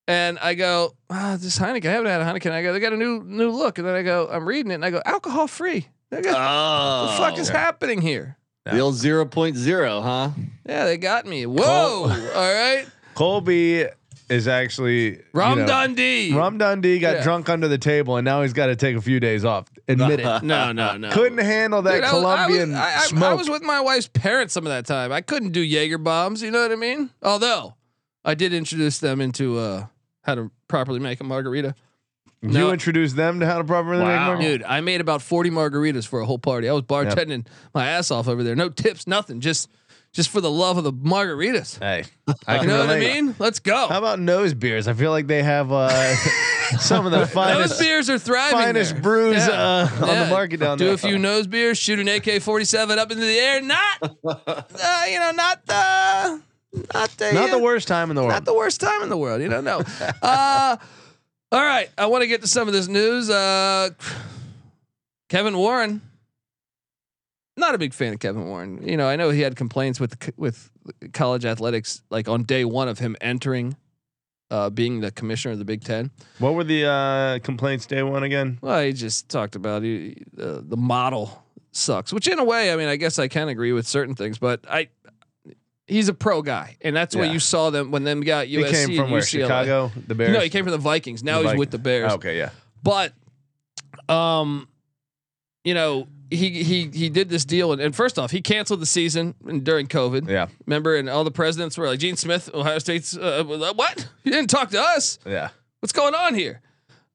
And 0.08 0.38
I 0.38 0.54
go, 0.54 0.94
ah, 1.10 1.36
this 1.40 1.58
Heineken. 1.58 1.86
I 1.86 1.92
haven't 1.92 2.06
had 2.10 2.20
a 2.20 2.24
Heineken. 2.24 2.52
I 2.52 2.62
go, 2.62 2.72
they 2.72 2.78
got 2.80 2.92
a 2.92 2.96
new 2.96 3.22
new 3.24 3.50
look. 3.50 3.78
And 3.78 3.86
then 3.88 3.96
I 3.96 4.02
go, 4.02 4.28
I'm 4.30 4.46
reading 4.46 4.70
it, 4.70 4.76
and 4.76 4.84
I 4.84 4.90
go, 4.90 5.02
alcohol 5.04 5.48
free. 5.48 5.88
I 6.12 6.20
go, 6.20 6.30
Oh, 6.32 7.06
what 7.06 7.10
the 7.10 7.16
fuck 7.30 7.38
is 7.40 7.48
happening 7.48 8.00
here? 8.00 8.36
the 8.64 8.78
old 8.80 8.94
0.0, 8.94 10.02
huh? 10.02 10.30
Yeah, 10.68 10.84
they 10.84 10.96
got 10.98 11.24
me. 11.26 11.46
Whoa! 11.46 11.62
All 12.34 12.54
right, 12.54 12.84
Colby 13.14 13.86
is 14.28 14.48
actually 14.48 15.20
Rum 15.32 15.52
you 15.60 15.64
know, 15.64 15.66
Dundee. 15.68 16.32
Rum 16.34 16.58
Dundee 16.58 16.98
got 16.98 17.16
Yeah. 17.16 17.22
drunk 17.22 17.48
under 17.48 17.68
the 17.68 17.78
table, 17.78 18.16
and 18.16 18.24
now 18.24 18.42
he's 18.42 18.52
got 18.52 18.66
to 18.66 18.74
take 18.76 18.96
a 18.96 19.00
few 19.00 19.20
days 19.20 19.44
off. 19.44 19.66
Admit 19.88 20.20
it. 20.20 20.24
No, 20.42 20.72
no, 20.72 20.96
no. 20.96 21.10
Couldn't 21.12 21.38
handle 21.38 21.82
that 21.82 21.94
Dude, 21.94 22.04
I 22.04 22.12
was- 22.12 22.20
Colombian 22.22 22.74
I 22.74 22.78
was, 22.78 22.94
I, 22.94 22.98
I- 22.98 23.06
smoke. 23.06 23.24
I 23.24 23.34
was 23.34 23.48
with 23.50 23.62
my 23.62 23.80
wife's 23.80 24.08
parents 24.08 24.52
some 24.54 24.66
of 24.66 24.70
that 24.70 24.86
time. 24.86 25.12
I 25.12 25.20
couldn't 25.20 25.52
do 25.52 25.60
Jaeger 25.60 25.98
bombs. 25.98 26.42
You 26.42 26.50
know 26.50 26.60
what 26.62 26.72
I 26.72 26.76
mean? 26.76 27.10
Although 27.22 27.74
I 28.24 28.34
did 28.34 28.52
introduce 28.52 28.98
them 28.98 29.20
into 29.20 29.58
uh, 29.58 29.86
how 30.22 30.34
to 30.34 30.50
properly 30.68 30.98
make 30.98 31.20
a 31.20 31.24
margarita. 31.24 31.74
you 32.42 32.48
no. 32.50 32.72
introduced 32.72 33.14
them 33.16 33.38
to 33.40 33.46
how 33.46 33.58
to 33.58 33.64
properly 33.64 33.98
make 33.98 34.06
Wow. 34.08 34.26
margarita? 34.34 34.58
Dude, 34.58 34.62
I 34.64 34.80
made 34.80 35.00
about 35.00 35.22
40 35.22 35.50
margaritas 35.50 36.06
for 36.06 36.20
a 36.20 36.26
whole 36.26 36.38
party. 36.38 36.68
I 36.68 36.72
was 36.72 36.82
bartending 36.82 37.46
my 37.72 37.86
ass 37.86 38.10
off 38.10 38.26
over 38.26 38.42
there. 38.42 38.56
No 38.56 38.68
tips, 38.68 39.06
nothing. 39.06 39.40
Just 39.40 39.68
just 40.12 40.30
for 40.30 40.40
the 40.40 40.50
love 40.50 40.78
of 40.78 40.84
the 40.84 40.92
margaritas. 40.92 41.78
Hey, 41.78 42.04
I 42.46 42.54
You 42.54 42.60
can 42.60 42.68
know 42.68 42.78
what 42.80 42.90
I 42.90 42.94
relate. 42.94 43.14
mean? 43.22 43.34
Let's 43.38 43.60
go. 43.60 43.86
How 43.88 43.98
about 43.98 44.18
nose 44.18 44.54
beers? 44.54 44.88
I 44.88 44.94
feel 44.94 45.10
like 45.10 45.26
they 45.26 45.42
have 45.42 45.70
uh 45.70 45.88
some 46.80 47.06
of 47.06 47.12
the 47.12 47.18
Nose 47.20 47.30
finest 47.30 47.80
beers 47.80 48.10
are 48.10 48.18
thriving. 48.18 48.58
finest 48.58 48.92
there. 48.94 49.02
brews 49.02 49.36
Yeah. 49.36 49.50
uh, 49.50 49.88
on 50.02 50.08
Yeah. 50.08 50.24
the 50.24 50.30
market 50.30 50.60
down 50.60 50.78
Do 50.78 50.84
there. 50.86 50.96
Do 50.96 51.06
a 51.06 51.08
few 51.08 51.18
nose 51.18 51.46
beers, 51.46 51.78
shoot 51.78 51.98
an 51.98 52.08
AK 52.08 52.40
forty 52.42 52.64
seven 52.64 52.98
up 52.98 53.10
into 53.10 53.24
the 53.24 53.38
air. 53.38 53.60
Not, 53.62 54.02
uh, 54.24 55.02
you 55.08 55.18
know, 55.18 55.32
not 55.32 55.60
uh, 55.68 56.38
not 56.94 57.10
the 57.18 57.32
Not 57.32 57.50
the 57.50 57.58
worst 57.58 57.88
time 57.88 58.10
in 58.10 58.16
the 58.16 58.22
world. 58.22 58.32
Not 58.32 58.44
the 58.44 58.54
worst 58.54 58.80
time 58.80 59.02
in 59.02 59.08
the 59.08 59.16
world. 59.16 59.40
You 59.42 59.48
don't 59.48 59.64
know. 59.64 59.82
uh, 60.22 60.76
all 61.52 61.64
right, 61.64 61.88
I 61.96 62.06
want 62.06 62.22
to 62.22 62.26
get 62.28 62.42
to 62.42 62.48
some 62.48 62.66
of 62.68 62.74
this 62.74 62.88
news. 62.88 63.30
Uh, 63.30 63.90
Kevin 65.28 65.56
Warren. 65.56 66.00
Not 67.58 67.74
a 67.74 67.78
big 67.78 67.94
fan 67.94 68.12
of 68.12 68.20
Kevin 68.20 68.44
Warren. 68.46 68.86
You 68.86 68.98
know, 68.98 69.08
I 69.08 69.16
know 69.16 69.30
he 69.30 69.40
had 69.40 69.56
complaints 69.56 69.98
with 69.98 70.16
with 70.36 70.70
college 71.14 71.44
athletics, 71.46 72.02
like 72.10 72.28
on 72.28 72.42
day 72.42 72.64
one 72.66 72.88
of 72.88 72.98
him 72.98 73.16
entering, 73.20 73.76
uh, 74.50 74.70
being 74.70 75.00
the 75.00 75.10
commissioner 75.10 75.52
of 75.52 75.58
the 75.58 75.64
Big 75.64 75.82
Ten. 75.84 76.10
what 76.38 76.54
were 76.54 76.64
the 76.64 76.84
uh, 76.86 77.38
complaints 77.40 77.86
day 77.86 78.02
one 78.02 78.22
again? 78.22 78.58
Well, 78.60 78.82
he 78.82 78.92
just 78.92 79.28
talked 79.28 79.56
about 79.56 79.82
he, 79.82 80.22
uh, 80.40 80.60
the 80.62 80.76
model 80.76 81.44
sucks, 81.72 82.12
which 82.12 82.26
in 82.28 82.38
a 82.38 82.44
way, 82.44 82.72
I 82.72 82.76
mean, 82.76 82.88
I 82.88 82.96
guess 82.96 83.18
I 83.18 83.28
can 83.28 83.48
agree 83.48 83.72
with 83.72 83.86
certain 83.86 84.14
things, 84.14 84.38
but 84.38 84.64
I 84.70 84.88
he's 85.88 86.08
a 86.08 86.14
pro 86.14 86.42
guy, 86.42 86.76
and 86.80 86.96
that's 86.96 87.14
what 87.14 87.26
Yeah. 87.26 87.32
you 87.32 87.38
saw 87.38 87.70
them 87.70 87.90
when 87.90 88.02
them 88.04 88.20
got 88.22 88.46
USC. 88.48 88.66
He 88.66 88.72
came 88.72 88.96
from 88.96 89.10
where? 89.10 89.20
UCLA. 89.20 89.42
Chicago, 89.42 89.92
the 90.06 90.14
Bears. 90.14 90.32
No, 90.32 90.40
he 90.40 90.48
came 90.48 90.64
from 90.64 90.72
the 90.72 90.78
Vikings. 90.78 91.22
Now 91.22 91.34
The 91.34 91.38
he's 91.38 91.44
Vikings. 91.46 91.58
with 91.60 91.70
the 91.70 91.78
Bears. 91.78 92.12
Okay, 92.14 92.38
yeah. 92.38 92.50
But, 92.82 93.12
um, 94.08 94.68
you 95.66 95.74
know, 95.74 96.06
he 96.30 96.62
he 96.62 96.88
he 96.92 97.08
did 97.10 97.28
this 97.28 97.44
deal, 97.44 97.72
and, 97.72 97.80
and 97.82 97.94
first 97.94 98.18
off, 98.18 98.30
he 98.30 98.40
canceled 98.40 98.80
the 98.80 98.86
season 98.86 99.34
during 99.64 99.88
COVID. 99.88 100.28
Yeah, 100.28 100.46
Remember, 100.64 100.94
and 100.96 101.10
all 101.10 101.24
the 101.24 101.30
presidents 101.32 101.76
were 101.76 101.88
like, 101.88 101.98
Gene 101.98 102.16
Smith, 102.16 102.48
Ohio 102.54 102.78
State's 102.78 103.16
uh, 103.16 103.42
what? 103.74 104.08
You 104.22 104.30
didn't 104.32 104.48
talk 104.50 104.70
to 104.70 104.80
us. 104.80 105.18
yeah. 105.26 105.48
What's 105.80 105.92
going 105.92 106.14
on 106.14 106.34
here? 106.34 106.62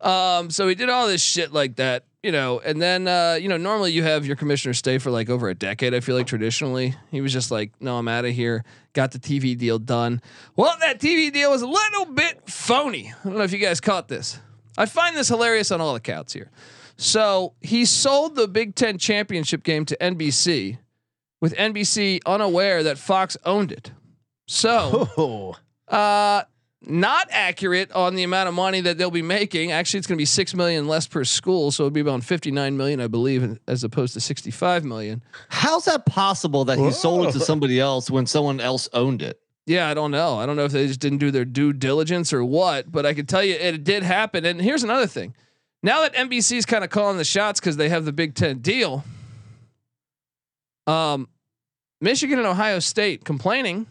Um, 0.02 0.50
so 0.50 0.68
he 0.68 0.76
did 0.76 0.90
all 0.90 1.08
this 1.08 1.22
shit 1.22 1.54
like 1.54 1.76
that, 1.76 2.06
you 2.24 2.32
know, 2.32 2.60
and 2.60 2.82
then 2.82 3.08
uh, 3.08 3.38
you 3.40 3.48
know, 3.48 3.58
normally 3.58 3.92
you 3.92 4.04
have 4.04 4.26
your 4.26 4.36
commissioner 4.36 4.74
stay 4.74 4.98
for 4.98 5.12
like 5.12 5.30
over 5.30 5.48
a 5.50 5.56
decade. 5.56 5.94
I 5.94 6.00
feel 6.02 6.16
like 6.18 6.28
traditionally 6.28 6.96
he 7.10 7.22
was 7.22 7.32
just 7.32 7.52
like, 7.52 7.72
no, 7.80 7.98
I'm 7.98 8.08
out 8.08 8.26
of 8.26 8.32
here. 8.34 8.64
Got 8.94 9.12
the 9.12 9.20
TV 9.20 9.58
deal 9.58 9.80
done. 9.80 10.22
Well, 10.56 10.76
that 10.82 11.00
TV 11.00 11.32
deal 11.32 11.52
was 11.52 11.62
a 11.62 11.68
little 11.68 12.06
bit 12.14 12.50
phony. 12.50 13.14
I 13.24 13.30
don't 13.30 13.38
know 13.38 13.44
if 13.44 13.54
you 13.54 13.60
guys 13.60 13.80
caught 13.80 14.08
this. 14.10 14.40
I 14.78 14.86
find 14.88 15.16
this 15.16 15.28
hilarious 15.30 15.72
on 15.72 15.80
all 15.82 15.96
accounts 15.96 16.34
here. 16.34 16.50
So 16.98 17.54
he 17.62 17.86
sold 17.86 18.36
the 18.36 18.48
Big 18.48 18.76
Ten 18.76 18.98
championship 18.98 19.64
game 19.64 19.86
to 19.86 19.98
NBC, 20.00 20.78
with 21.40 21.56
NBC 21.56 22.20
unaware 22.26 22.84
that 22.84 22.98
Fox 22.98 23.38
owned 23.46 23.72
it. 23.72 23.92
So 24.48 25.10
Oh, 25.18 25.56
uh, 25.88 26.44
not 26.84 27.28
accurate 27.32 27.92
on 27.92 28.16
the 28.16 28.24
amount 28.24 28.50
of 28.50 28.56
money 28.56 28.82
that 28.82 28.98
they'll 28.98 29.12
be 29.12 29.22
making. 29.22 29.72
Actually, 29.72 30.00
it's 30.00 30.08
going 30.08 30.18
to 30.18 30.22
be 30.22 30.26
six 30.26 30.54
million 30.56 30.88
less 30.88 31.08
per 31.08 31.24
school, 31.24 31.72
so 31.72 31.84
it'll 31.84 31.92
be 31.92 32.00
about 32.02 32.24
fifty-nine 32.24 32.76
million, 32.76 33.00
I 33.00 33.08
believe, 33.08 33.60
as 33.68 33.84
opposed 33.84 34.14
to 34.16 34.20
sixty-five 34.22 34.84
million. 34.84 35.24
How's 35.50 35.86
that 35.86 36.06
possible 36.06 36.66
that 36.66 36.80
he 36.80 36.92
sold 36.92 37.28
it 37.28 37.32
to 37.34 37.40
somebody 37.40 37.80
else 37.80 38.10
when 38.10 38.26
someone 38.26 38.60
else 38.60 38.90
owned 38.94 39.22
it? 39.22 39.40
Yeah, 39.68 39.90
I 39.90 39.94
don't 39.94 40.10
know. 40.10 40.40
I 40.40 40.48
don't 40.48 40.56
know 40.56 40.66
if 40.66 40.72
they 40.72 40.88
just 40.88 41.00
didn't 41.00 41.20
do 41.20 41.30
their 41.30 41.46
due 41.46 41.72
diligence 41.72 42.34
or 42.34 42.44
what, 42.44 42.92
but 42.92 43.06
I 43.06 43.14
can 43.14 43.28
tell 43.28 43.44
you 43.44 43.54
it 43.54 43.84
did 43.84 44.02
happen. 44.02 44.44
And 44.44 44.60
here's 44.60 44.84
another 44.84 45.08
thing: 45.08 45.36
now 45.84 46.02
that 46.02 46.14
NBC 46.14 46.58
is 46.58 46.66
kind 46.66 46.84
of 46.84 46.90
calling 46.90 47.18
the 47.18 47.24
shots 47.24 47.60
because 47.60 47.78
they 47.78 47.90
have 47.90 48.06
the 48.06 48.14
Big 48.14 48.36
Ten 48.36 48.60
deal, 48.60 49.04
um, 50.88 51.28
Michigan 52.00 52.40
and 52.40 52.48
Ohio 52.48 52.80
State 52.80 53.24
complaining 53.24 53.88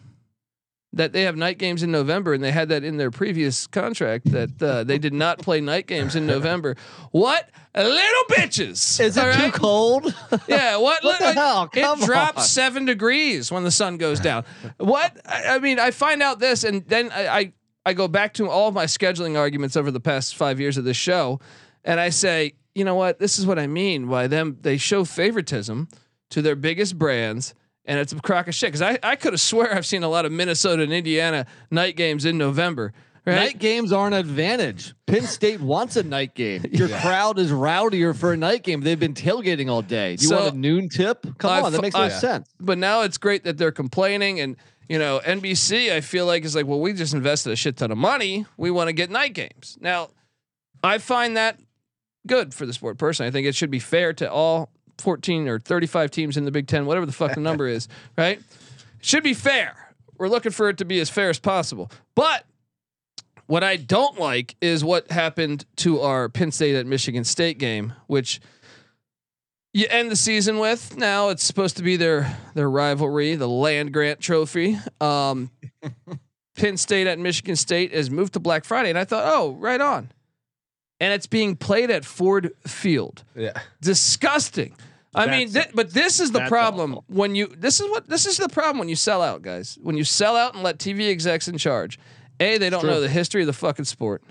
that 0.93 1.13
they 1.13 1.21
have 1.23 1.37
night 1.37 1.57
games 1.57 1.83
in 1.83 1.91
November, 1.91 2.33
and 2.33 2.43
they 2.43 2.51
had 2.51 2.69
that 2.69 2.83
in 2.83 2.97
their 2.97 3.11
previous 3.11 3.65
contract 3.65 4.29
that 4.31 4.61
uh, 4.61 4.83
they 4.83 4.97
did 4.97 5.13
not 5.13 5.39
play 5.39 5.61
night 5.61 5.87
games 5.87 6.17
in 6.17 6.27
November. 6.27 6.75
What 7.11 7.49
little 7.73 8.23
bitches? 8.29 8.99
Is 8.99 9.15
it 9.15 9.23
all 9.23 9.33
too 9.33 9.51
cold? 9.51 10.15
Yeah, 10.47 10.77
what? 10.77 11.01
What 11.03 11.19
the 11.19 11.31
hell? 11.31 11.67
Come 11.69 12.01
it 12.01 12.05
drops 12.05 12.49
seven 12.49 12.83
degrees 12.85 13.51
when 13.51 13.63
the 13.63 13.71
sun 13.71 13.97
goes 13.97 14.19
down. 14.19 14.43
What? 14.77 15.17
I, 15.25 15.55
I 15.55 15.59
mean, 15.59 15.79
I 15.79 15.91
find 15.91 16.21
out 16.21 16.39
this, 16.39 16.65
and 16.65 16.85
then 16.87 17.09
I, 17.11 17.27
I 17.27 17.53
I 17.85 17.93
go 17.93 18.09
back 18.09 18.33
to 18.35 18.49
all 18.49 18.67
of 18.67 18.73
my 18.73 18.85
scheduling 18.85 19.37
arguments 19.37 19.77
over 19.77 19.91
the 19.91 20.01
past 20.01 20.35
five 20.35 20.59
years 20.59 20.77
of 20.77 20.83
this 20.83 20.97
show, 20.97 21.39
and 21.83 21.99
I 21.99 22.09
say, 22.09 22.53
you 22.75 22.85
know 22.85 22.95
what? 22.95 23.19
This 23.19 23.37
is 23.39 23.45
what 23.45 23.59
I 23.59 23.67
mean 23.67 24.07
by 24.07 24.27
them. 24.27 24.57
They 24.61 24.77
show 24.77 25.03
favoritism 25.05 25.87
to 26.31 26.41
their 26.41 26.55
biggest 26.55 26.97
brands. 26.97 27.53
And 27.85 27.99
it's 27.99 28.13
a 28.13 28.19
crock 28.19 28.47
of 28.47 28.53
shit 28.55 28.69
because 28.71 28.81
I, 28.81 28.99
I 29.03 29.15
could 29.15 29.33
have 29.33 29.41
swear 29.41 29.73
I've 29.75 29.85
seen 29.85 30.03
a 30.03 30.07
lot 30.07 30.25
of 30.25 30.31
Minnesota 30.31 30.83
and 30.83 30.93
Indiana 30.93 31.47
night 31.71 31.95
games 31.97 32.25
in 32.25 32.37
November. 32.37 32.93
Right? 33.25 33.35
Night 33.35 33.59
games 33.59 33.91
are 33.91 34.07
an 34.07 34.13
advantage. 34.13 34.93
Penn 35.05 35.23
State 35.23 35.61
wants 35.61 35.95
a 35.95 36.03
night 36.03 36.33
game. 36.33 36.63
Your 36.71 36.87
crowd 36.87 37.37
is 37.37 37.51
rowdier 37.51 38.15
for 38.15 38.33
a 38.33 38.37
night 38.37 38.63
game. 38.63 38.81
They've 38.81 38.99
been 38.99 39.13
tailgating 39.13 39.69
all 39.69 39.81
day. 39.81 40.15
Do 40.15 40.23
you 40.23 40.29
So, 40.29 40.39
want 40.41 40.55
a 40.55 40.57
noon 40.57 40.89
tip? 40.89 41.25
Come 41.37 41.51
I 41.51 41.61
on, 41.61 41.71
that 41.71 41.81
makes 41.81 41.95
no 41.95 42.09
sense. 42.09 42.47
but 42.59 42.77
now 42.77 43.01
it's 43.01 43.17
great 43.17 43.43
that 43.43 43.57
they're 43.57 43.71
complaining 43.71 44.39
and 44.39 44.55
you 44.89 44.97
know 44.97 45.19
NBC 45.23 45.91
I 45.91 46.01
feel 46.01 46.25
like 46.25 46.45
is 46.45 46.55
like 46.55 46.65
well 46.65 46.79
we 46.79 46.93
just 46.93 47.13
invested 47.13 47.51
a 47.51 47.55
shit 47.55 47.77
ton 47.77 47.91
of 47.91 47.97
money 47.97 48.45
we 48.57 48.71
want 48.71 48.87
to 48.89 48.93
get 48.93 49.09
night 49.11 49.33
games 49.33 49.77
now 49.81 50.09
I 50.83 50.97
find 50.97 51.37
that 51.37 51.59
good 52.27 52.53
for 52.53 52.65
the 52.65 52.73
sport 52.73 52.97
personally 52.97 53.27
I 53.27 53.31
think 53.31 53.47
it 53.47 53.55
should 53.55 53.71
be 53.71 53.79
fair 53.79 54.13
to 54.13 54.31
all 54.31 54.69
14 54.99 55.47
or 55.47 55.59
35 55.59 56.11
teams 56.11 56.37
in 56.37 56.45
the 56.45 56.51
Big 56.51 56.67
10 56.67 56.85
whatever 56.85 57.05
the 57.05 57.11
fuck 57.11 57.33
the 57.33 57.41
number 57.41 57.67
is 57.67 57.87
right 58.17 58.37
it 58.37 59.05
should 59.05 59.23
be 59.23 59.33
fair 59.33 59.93
we're 60.17 60.29
looking 60.29 60.51
for 60.51 60.69
it 60.69 60.77
to 60.77 60.85
be 60.85 60.99
as 60.99 61.09
fair 61.09 61.29
as 61.29 61.39
possible 61.39 61.91
but 62.15 62.45
what 63.47 63.63
I 63.63 63.75
don't 63.75 64.17
like 64.17 64.55
is 64.61 64.83
what 64.83 65.11
happened 65.11 65.65
to 65.77 65.99
our 65.99 66.29
Penn 66.29 66.51
State 66.51 66.75
at 66.75 66.85
Michigan 66.85 67.23
State 67.23 67.57
game 67.57 67.93
which 68.07 68.39
you 69.73 69.87
end 69.89 70.11
the 70.11 70.15
season 70.15 70.59
with. 70.59 70.97
Now 70.97 71.29
it's 71.29 71.43
supposed 71.43 71.77
to 71.77 71.83
be 71.83 71.97
their 71.97 72.37
their 72.53 72.69
rivalry, 72.69 73.35
the 73.35 73.47
land 73.47 73.93
grant 73.93 74.19
trophy. 74.19 74.77
Um, 74.99 75.51
Penn 76.55 76.77
State 76.77 77.07
at 77.07 77.17
Michigan 77.19 77.55
State 77.55 77.91
is 77.91 78.11
moved 78.11 78.33
to 78.33 78.39
Black 78.39 78.65
Friday, 78.65 78.89
and 78.89 78.99
I 78.99 79.05
thought, 79.05 79.23
oh, 79.25 79.53
right 79.53 79.79
on. 79.79 80.11
And 81.01 81.11
it's 81.13 81.25
being 81.27 81.55
played 81.55 81.89
at 81.89 82.05
Ford 82.05 82.51
Field. 82.67 83.23
yeah. 83.35 83.53
Disgusting. 83.81 84.75
I 85.13 85.25
mean, 85.25 85.49
That's- 85.51 85.71
thi- 85.71 85.75
but 85.75 85.93
this 85.93 86.19
is 86.21 86.31
the 86.31 86.41
problem 86.47 86.91
awful. 86.93 87.05
when 87.07 87.35
you. 87.35 87.47
This 87.47 87.81
is 87.81 87.89
what 87.89 88.07
this 88.07 88.25
is 88.25 88.37
the 88.37 88.47
problem 88.47 88.77
when 88.77 88.87
you 88.87 88.95
sell 88.95 89.21
out, 89.21 89.41
guys. 89.41 89.77
When 89.81 89.97
you 89.97 90.03
sell 90.05 90.37
out 90.37 90.53
and 90.53 90.63
let 90.63 90.77
TV 90.77 91.09
execs 91.09 91.47
in 91.49 91.57
charge. 91.57 91.99
A, 92.39 92.57
they 92.57 92.69
don't 92.69 92.85
know 92.85 93.01
the 93.01 93.09
history 93.09 93.41
of 93.41 93.47
the 93.47 93.53
fucking 93.53 93.85
sport, 93.85 94.23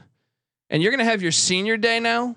and 0.70 0.82
you're 0.82 0.90
gonna 0.90 1.04
have 1.04 1.20
your 1.22 1.32
senior 1.32 1.76
day 1.76 2.00
now 2.00 2.36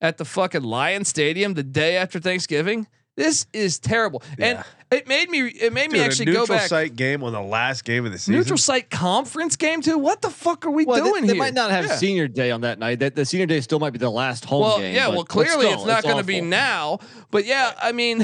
at 0.00 0.18
the 0.18 0.24
fucking 0.24 0.62
Lion 0.62 1.04
Stadium 1.04 1.54
the 1.54 1.62
day 1.62 1.96
after 1.96 2.20
Thanksgiving. 2.20 2.86
This 3.20 3.46
is 3.52 3.78
terrible, 3.78 4.22
and 4.38 4.64
it 4.90 5.06
made 5.06 5.28
me. 5.28 5.40
It 5.48 5.74
made 5.74 5.92
me 5.92 6.00
actually 6.00 6.30
a 6.30 6.34
go 6.34 6.40
neutral 6.40 6.56
back. 6.58 6.68
site 6.68 6.96
game 6.96 7.22
on 7.22 7.34
the 7.34 7.40
last 7.42 7.84
game 7.84 8.06
of 8.06 8.12
the 8.12 8.18
season. 8.18 8.34
Neutral 8.36 8.56
site 8.56 8.88
conference 8.88 9.56
game 9.56 9.82
too. 9.82 9.98
What 9.98 10.22
the 10.22 10.30
fuck 10.30 10.64
are 10.64 10.70
we 10.70 10.86
Well, 10.86 11.04
doing 11.04 11.26
they 11.26 11.34
here? 11.34 11.42
might 11.42 11.52
not 11.52 11.70
have 11.70 11.84
Yeah. 11.84 11.96
senior 11.96 12.28
day 12.28 12.50
on 12.50 12.62
that 12.62 12.78
night. 12.78 13.00
That 13.00 13.14
the 13.16 13.26
senior 13.26 13.44
day 13.44 13.60
still 13.60 13.78
might 13.78 13.90
be 13.92 13.98
the 13.98 14.10
last 14.10 14.46
home 14.46 14.62
well, 14.62 14.78
game. 14.78 14.94
yeah. 14.94 15.08
well, 15.08 15.24
clearly 15.24 15.66
still, 15.66 15.74
it's 15.74 15.84
not 15.84 16.02
going 16.02 16.16
to 16.16 16.24
be 16.24 16.40
now. 16.40 16.98
But 17.30 17.44
yeah, 17.44 17.74
I 17.82 17.92
mean, 17.92 18.22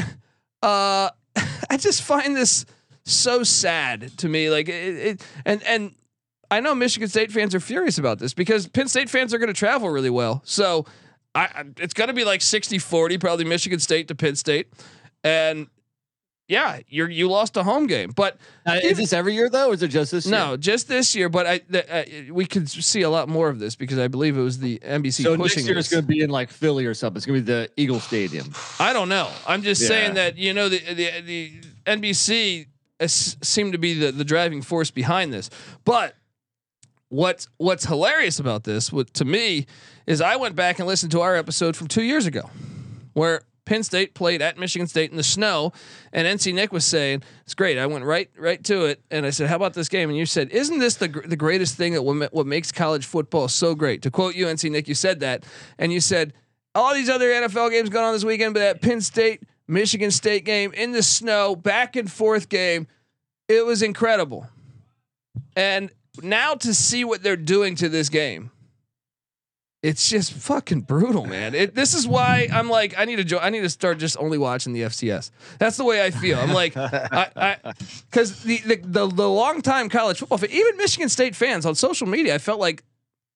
uh, 0.63 1.11
I 1.71 1.77
just 1.77 2.01
find 2.03 2.35
this 2.35 2.65
so 3.05 3.43
sad 3.43 4.17
to 4.19 4.29
me. 4.31 4.49
Like 4.49 4.71
it, 4.71 4.73
it 4.97 5.27
and 5.45 5.63
and 5.65 5.95
I 6.51 6.61
know 6.61 6.75
Michigan 6.75 7.09
State 7.11 7.33
fans 7.33 7.55
are 7.55 7.61
furious 7.61 7.99
about 7.99 8.19
this 8.19 8.33
because 8.33 8.67
Penn 8.67 8.89
State 8.89 9.11
fans 9.11 9.35
are 9.35 9.39
going 9.39 9.53
to 9.53 9.59
travel 9.59 9.91
really 9.91 10.11
well. 10.11 10.41
So 10.47 10.87
I, 11.37 11.65
it's 11.79 11.95
going 11.95 12.09
to 12.09 12.15
be 12.15 12.25
like 12.25 12.41
60-40, 12.41 13.21
probably 13.21 13.45
Michigan 13.45 13.79
State 13.79 14.09
to 14.09 14.15
Penn 14.15 14.37
State, 14.37 14.69
and 15.23 15.69
yeah, 16.49 16.79
you're 16.89 17.11
you 17.11 17.29
lost 17.29 17.57
a 17.57 17.65
home 17.65 17.89
game, 17.89 18.13
but. 18.15 18.39
Uh, 18.65 18.79
is 18.83 18.99
this 18.99 19.13
every 19.13 19.35
year 19.35 19.51
though, 19.51 19.71
or 19.71 19.75
is 19.75 19.83
it 19.83 19.89
just 19.89 20.13
this 20.13 20.27
year? 20.27 20.37
no, 20.39 20.57
just 20.57 20.87
this 20.87 21.15
year, 21.17 21.29
but 21.29 21.45
I 21.45 21.61
the, 21.69 22.31
uh, 22.31 22.33
we 22.33 22.47
could 22.47 22.69
see 22.71 23.03
a 23.03 23.11
lot 23.11 23.29
more 23.29 23.49
of 23.49 23.59
this 23.59 23.75
because 23.75 23.99
I 23.99 24.07
believe 24.07 24.39
it 24.39 24.43
was 24.43 24.59
the 24.61 24.79
NBC 24.79 25.25
So 25.25 25.37
pushing 25.37 25.65
next 25.65 25.69
year 25.69 25.79
it's 25.79 25.89
going 25.89 26.03
to 26.05 26.07
be 26.09 26.21
in 26.21 26.31
like 26.31 26.51
Philly 26.51 26.87
or 26.87 26.95
something. 26.95 27.17
It's 27.17 27.27
going 27.27 27.41
to 27.41 27.45
be 27.45 27.53
the 27.53 27.71
Eagle 27.77 27.99
Stadium. 27.99 28.53
I 28.79 28.93
don't 28.93 29.09
know. 29.09 29.29
I'm 29.47 29.63
just 29.63 29.83
Yeah. 29.83 29.89
saying 29.89 30.15
that 30.15 30.37
you 30.39 30.55
know 30.55 30.69
the 30.69 30.79
the, 30.79 31.21
the 31.23 31.53
NBC 31.85 32.67
is, 33.01 33.37
seemed 33.43 33.73
to 33.73 33.79
be 33.79 33.95
the, 33.95 34.13
the 34.13 34.25
driving 34.25 34.63
force 34.63 34.93
behind 34.93 35.33
this. 35.33 35.51
But 35.85 36.15
what's 37.09 37.49
what's 37.57 37.85
hilarious 37.87 38.39
about 38.39 38.63
this, 38.65 38.93
what 38.93 39.13
to 39.15 39.25
me, 39.25 39.67
is 40.07 40.21
I 40.21 40.37
went 40.37 40.57
back 40.57 40.79
and 40.79 40.87
listened 40.87 41.13
to 41.13 41.21
our 41.21 41.37
episode 41.37 41.77
from 41.77 41.89
two 41.89 42.03
years 42.03 42.27
ago, 42.27 42.51
where 43.13 43.43
Penn 43.65 43.83
State 43.83 44.15
played 44.15 44.41
at 44.41 44.59
Michigan 44.59 44.87
State 44.87 45.11
in 45.11 45.17
the 45.17 45.25
snow, 45.25 45.73
and 46.13 46.27
NC 46.27 46.55
Nick 46.55 46.73
was 46.73 46.87
saying 46.87 47.25
it's 47.43 47.55
great. 47.55 47.79
I 47.79 47.87
went 47.87 48.05
right 48.05 48.31
right 48.39 48.63
to 48.65 48.87
it, 48.87 49.03
and 49.11 49.27
I 49.27 49.31
said, 49.31 49.49
"How 49.49 49.57
about 49.57 49.75
this 49.75 49.89
game?" 49.89 50.09
And 50.09 50.17
you 50.17 50.27
said, 50.27 50.51
"Isn't 50.51 50.79
this 50.79 50.95
the 50.95 51.09
gr- 51.09 51.27
the 51.27 51.37
greatest 51.37 51.77
thing 51.77 51.93
that 51.95 52.03
what, 52.03 52.15
ma- 52.15 52.29
what 52.31 52.47
makes 52.47 52.71
college 52.71 53.05
football 53.05 53.49
so 53.49 53.75
great?" 53.75 54.03
To 54.03 54.11
quote 54.11 54.37
you, 54.37 54.47
NC 54.47 54.71
Nick, 54.71 54.87
you 54.89 54.95
said 54.95 55.21
that, 55.21 55.45
and 55.79 55.93
you 55.93 56.01
said 56.01 56.33
all 56.75 56.95
these 56.95 57.11
other 57.11 57.29
NFL 57.29 57.71
games 57.71 57.89
going 57.89 58.05
on 58.05 58.13
this 58.13 58.25
weekend, 58.25 58.55
but 58.55 58.61
that 58.61 58.81
Penn 58.83 59.01
State 59.01 59.43
Michigan 59.67 60.13
State 60.13 60.45
game 60.45 60.73
in 60.73 60.93
the 60.93 61.03
snow, 61.03 61.57
back 61.57 61.97
and 61.97 62.11
forth 62.11 62.49
game, 62.49 62.87
it 63.49 63.67
was 63.67 63.83
incredible. 63.83 64.47
And 65.57 65.91
now 66.23 66.55
to 66.55 66.73
see 66.73 67.05
what 67.05 67.23
they're 67.23 67.37
doing 67.37 67.75
to 67.77 67.89
this 67.89 68.09
game 68.09 68.51
it's 69.87 70.11
just 70.11 70.33
fucking 70.33 70.81
brutal, 70.81 71.27
man. 71.27 71.55
It, 71.55 71.77
this 71.77 71.95
is 71.95 72.09
why 72.09 72.49
I'm 72.53 72.69
like, 72.69 72.99
I 72.99 73.05
need 73.05 73.17
to 73.17 73.25
jo- 73.25 73.39
I 73.39 73.51
need 73.51 73.61
to 73.61 73.71
start 73.71 73.99
just 73.99 74.17
only 74.19 74.37
watching 74.37 74.73
the 74.73 74.83
FCS. 74.83 75.31
That's 75.61 75.77
the 75.77 75.85
way 75.85 76.05
I 76.05 76.11
feel. 76.11 76.39
I'm 76.41 76.53
like, 76.53 76.77
I, 76.77 77.57
because 78.11 78.43
the, 78.43 78.59
the 78.59 78.77
the 78.83 79.07
the 79.07 79.29
long 79.31 79.63
time 79.63 79.89
college 79.89 80.19
football, 80.19 80.39
fan, 80.39 80.51
even 80.51 80.77
Michigan 80.77 81.09
State 81.09 81.37
fans 81.37 81.65
on 81.65 81.77
social 81.77 82.09
media, 82.09 82.35
I 82.35 82.39
felt 82.39 82.59
like 82.59 82.83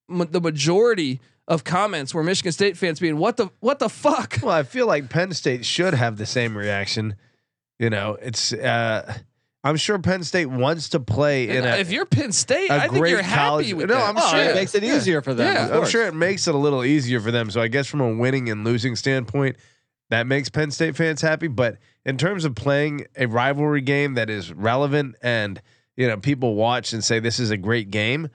the 0.09 0.41
majority 0.41 1.21
of 1.47 1.63
comments 1.63 2.13
were 2.13 2.25
Michigan 2.25 2.51
State 2.51 2.77
fans 2.77 2.99
being, 2.99 3.17
"What 3.17 3.37
the 3.37 3.51
what 3.61 3.79
the 3.79 3.89
fuck." 3.89 4.39
Well, 4.43 4.51
I 4.53 4.65
feel 4.65 4.89
like 4.89 5.09
Penn 5.09 5.33
State 5.33 5.65
should 5.65 5.95
have 5.95 6.17
the 6.17 6.27
same 6.27 6.57
reaction. 6.57 7.15
You 7.79 7.91
know, 7.91 8.19
it's. 8.21 8.53
uh 8.53 9.19
I'm 9.63 9.77
sure 9.77 9.99
Penn 9.99 10.23
State 10.25 10.47
wants 10.47 10.89
to 10.91 11.01
play 11.01 11.49
in 11.51 11.65
a. 11.65 11.77
if 11.77 11.91
you're 11.93 12.07
Penn 12.07 12.33
State, 12.33 12.71
I 12.71 12.89
think 12.89 12.95
great 13.01 13.11
you're 13.11 13.23
happy 13.23 13.37
college- 13.49 13.73
with 13.75 13.89
No, 13.89 13.95
that. 13.97 14.09
I'm 14.09 14.17
Oh, 14.17 14.31
sure. 14.31 14.41
it 14.41 14.55
makes 14.55 14.75
it 14.75 14.83
easier 14.85 15.21
for 15.21 15.35
them. 15.35 15.55
Yeah. 15.55 15.77
I'm 15.79 15.87
sure 15.87 16.07
it 16.07 16.15
makes 16.15 16.49
it 16.49 16.55
a 16.55 16.59
little 16.59 16.83
easier 16.85 17.21
for 17.21 17.31
them. 17.31 17.51
So 17.51 17.61
I 17.61 17.69
guess 17.69 17.87
from 17.87 18.01
a 18.01 18.15
winning 18.15 18.49
and 18.49 18.65
losing 18.65 18.97
standpoint, 18.97 19.57
that 20.09 20.27
makes 20.27 20.49
Penn 20.49 20.71
State 20.71 20.97
fans 20.97 21.21
happy. 21.21 21.47
But 21.47 21.77
in 22.07 22.17
terms 22.17 22.45
of 22.47 22.55
playing 22.55 23.07
a 23.17 23.27
rivalry 23.27 23.83
game 23.83 24.15
that 24.15 24.31
is 24.31 24.53
relevant 24.53 25.17
and 25.23 25.61
you 25.97 26.09
know 26.09 26.17
people 26.17 26.55
watch 26.55 26.93
and 26.95 27.05
say 27.05 27.21
this 27.21 27.39
is 27.39 27.51
a 27.51 27.57
great 27.59 27.91
game, 27.91 28.29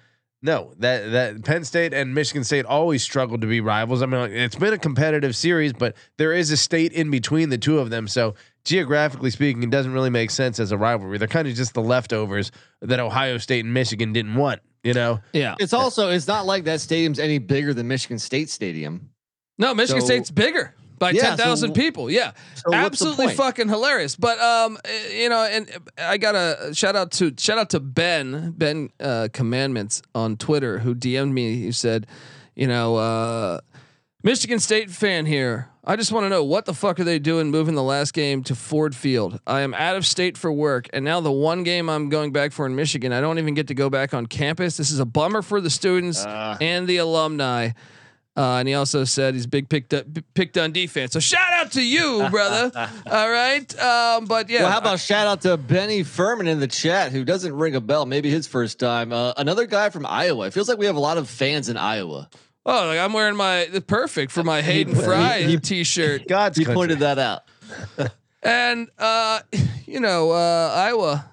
no, 0.44 0.74
that 0.78 1.12
that 1.12 1.44
Penn 1.44 1.64
State 1.64 1.92
and 1.92 2.14
Michigan 2.14 2.44
State 2.44 2.66
always 2.66 3.02
struggled 3.02 3.42
to 3.42 3.48
be 3.48 3.62
rivals. 3.62 4.04
I 4.04 4.06
mean, 4.06 4.20
like, 4.22 4.32
it's 4.32 4.56
been 4.56 4.74
a 4.74 4.78
competitive 4.78 5.36
series, 5.36 5.74
but 5.74 5.96
there 6.18 6.34
is 6.34 6.52
a 6.52 6.58
state 6.58 6.92
in 6.94 7.10
between 7.10 7.50
the 7.50 7.58
two 7.58 7.80
of 7.80 7.90
them. 7.90 8.08
So 8.08 8.36
geographically 8.66 9.30
speaking, 9.30 9.64
it 9.64 9.70
doesn't 9.70 9.94
really 9.94 10.10
make 10.10 10.32
sense 10.32 10.60
as 10.60 10.72
a 10.74 10.78
rivalry. 10.78 11.18
They're 11.18 11.28
kind 11.28 11.48
of 11.48 11.54
just 11.56 11.74
the 11.74 11.82
leftovers 11.82 12.52
that 12.82 13.00
Ohio 13.00 13.38
State 13.38 13.64
and 13.64 13.74
Michigan 13.74 14.12
didn't 14.12 14.36
want. 14.36 14.62
You 14.84 14.94
know, 14.94 15.20
yeah. 15.34 15.56
It's 15.60 15.74
also 15.74 16.10
it's 16.12 16.28
not 16.28 16.46
like 16.46 16.66
that 16.66 16.80
stadium's 16.82 17.18
any 17.18 17.40
bigger 17.40 17.74
than 17.74 17.88
Michigan 17.88 18.20
State 18.20 18.50
Stadium. 18.50 19.10
No, 19.58 19.74
Michigan 19.74 20.02
So- 20.02 20.06
State's 20.08 20.30
bigger 20.30 20.76
by 21.00 21.10
Yeah, 21.10 21.22
ten 21.30 21.38
thousand 21.38 21.70
so- 21.70 21.82
people. 21.82 22.12
Yeah, 22.12 22.34
So 22.56 22.72
absolutely 22.74 23.34
fucking 23.34 23.68
hilarious. 23.68 24.16
But 24.16 24.40
um, 24.40 24.78
eh, 24.86 25.24
you 25.24 25.30
know, 25.30 25.44
and 25.44 25.70
I 25.98 26.18
got 26.18 26.36
a 26.36 26.72
shout 26.76 26.96
out 26.96 27.12
to 27.14 27.34
shout 27.40 27.58
out 27.58 27.72
to 27.72 27.80
Ben 27.80 28.52
Ben 28.56 28.90
uh, 29.00 29.30
Commandments 29.34 30.04
on 30.14 30.38
Twitter 30.38 30.78
who 30.80 30.94
DM'd 30.94 31.34
me. 31.34 31.56
He 31.56 31.72
said, 31.72 32.06
you 32.56 32.68
know, 32.68 32.96
uh, 32.98 33.62
Michigan 34.26 34.58
State 34.58 34.90
fan 34.90 35.28
here. 35.28 35.70
I 35.84 35.96
just 35.96 36.12
want 36.12 36.26
to 36.26 36.30
know 36.30 36.44
what 36.44 36.66
the 36.66 36.74
fuck 36.74 37.00
are 37.00 37.04
they 37.04 37.20
doing 37.20 37.52
moving 37.52 37.76
the 37.76 37.84
last 37.84 38.12
game 38.12 38.42
to 38.46 38.56
Ford 38.56 38.96
Field? 38.96 39.40
I 39.46 39.62
am 39.62 39.76
out 39.76 39.98
of 39.98 40.04
state 40.04 40.36
for 40.36 40.52
work, 40.52 40.90
and 40.94 41.06
now 41.06 41.22
the 41.22 41.32
one 41.32 41.62
game 41.62 41.92
I'm 41.92 42.10
going 42.10 42.32
back 42.32 42.52
for 42.52 42.66
in 42.66 42.76
Michigan, 42.76 43.14
I 43.14 43.22
don't 43.22 43.38
even 43.38 43.54
get 43.54 43.68
to 43.68 43.76
go 43.76 43.88
back 43.88 44.16
on 44.16 44.26
campus. 44.26 44.78
This 44.78 44.90
is 44.90 44.98
a 44.98 45.06
bummer 45.06 45.44
for 45.44 45.62
the 45.62 45.70
students 45.70 46.26
and 46.26 46.88
the 46.88 46.98
alumni. 46.98 47.70
Uh, 48.36 48.58
and 48.58 48.68
he 48.68 48.74
also 48.74 49.04
said 49.04 49.36
he's 49.36 49.46
big 49.46 49.70
picked 49.70 49.94
up, 49.94 50.08
picked 50.34 50.58
on 50.58 50.72
defense. 50.72 51.14
So 51.14 51.20
shout 51.20 51.54
out 51.54 51.74
to 51.74 51.82
you, 51.84 52.28
brother. 52.32 52.72
All 53.06 53.30
right. 53.30 53.80
Um, 53.80 54.26
but 54.26 54.50
yeah. 54.50 54.64
well, 54.64 54.72
how 54.72 54.80
about 54.80 55.00
shout 55.00 55.28
out 55.28 55.42
to 55.42 55.56
Benny 55.56 56.02
Furman 56.02 56.48
in 56.48 56.60
the 56.60 56.68
chat 56.68 57.12
who 57.12 57.24
doesn't 57.24 57.56
ring 57.56 57.76
a 57.76 57.82
bell? 57.82 58.08
Maybe 58.08 58.32
his 58.32 58.48
first 58.48 58.80
time. 58.80 59.14
Uh, 59.14 59.34
another 59.38 59.68
guy 59.68 59.92
from 59.92 60.08
Iowa. 60.08 60.48
It 60.48 60.54
feels 60.54 60.68
like 60.68 60.80
we 60.80 60.88
have 60.88 60.96
a 60.96 61.00
lot 61.00 61.20
of 61.20 61.30
fans 61.30 61.70
in 61.70 61.78
Iowa. 61.78 62.28
Oh, 62.66 62.88
like 62.88 63.00
I'm 63.00 63.14
wearing 63.14 63.36
my 63.36 63.68
the 63.72 63.82
perfect 63.82 64.32
for 64.32 64.44
my 64.44 64.62
Hayden 64.62 64.96
Fry 64.96 65.56
t-shirt. 65.62 66.28
God's 66.28 66.58
He 66.58 66.66
pointed 66.66 67.00
that 67.00 67.20
out. 67.20 67.44
And 68.46 68.90
uh, 69.00 69.40
you 69.88 70.00
know, 70.00 70.32
uh, 70.32 70.72
Iowa. 70.76 71.32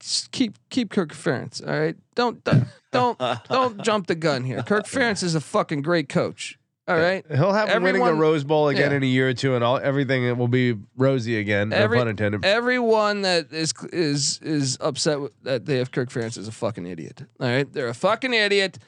Just 0.00 0.32
keep 0.32 0.54
keep 0.70 0.90
Kirk 0.90 1.12
Ferentz. 1.12 1.64
All 1.64 1.78
right, 1.78 1.96
don't 2.14 2.42
don't 2.42 2.66
don't, 2.90 3.18
don't 3.48 3.82
jump 3.84 4.06
the 4.06 4.14
gun 4.14 4.42
here. 4.42 4.62
Kirk 4.62 4.86
Ferentz 4.86 5.22
is 5.22 5.34
a 5.34 5.40
fucking 5.40 5.82
great 5.82 6.08
coach. 6.08 6.58
All 6.88 6.96
right, 6.96 7.24
He'll 7.28 7.52
have 7.52 7.68
him 7.68 7.84
winning 7.84 8.00
the 8.00 8.06
Everyone- 8.08 8.18
Rose 8.18 8.42
Bowl 8.42 8.68
again 8.68 8.90
yeah. 8.90 8.96
in 8.96 9.02
a 9.04 9.06
year 9.06 9.28
or 9.28 9.34
two, 9.34 9.54
and 9.54 9.62
all 9.62 9.78
everything 9.78 10.36
will 10.36 10.48
be 10.48 10.76
rosy 10.96 11.38
again. 11.38 11.72
Every- 11.72 11.96
no 11.98 12.00
pun 12.00 12.08
intended. 12.08 12.44
everyone 12.44 13.22
that 13.22 13.52
is 13.52 13.72
is 13.92 14.40
is 14.42 14.78
upset 14.80 15.20
with, 15.20 15.32
that 15.44 15.66
they 15.66 15.76
have 15.78 15.92
Kirk 15.92 16.08
Ferentz 16.10 16.36
is 16.36 16.48
a 16.48 16.52
fucking 16.52 16.86
idiot. 16.86 17.22
All 17.38 17.46
right, 17.48 17.70
they're 17.72 17.86
a 17.86 17.94
fucking 17.94 18.34
idiot. 18.34 18.78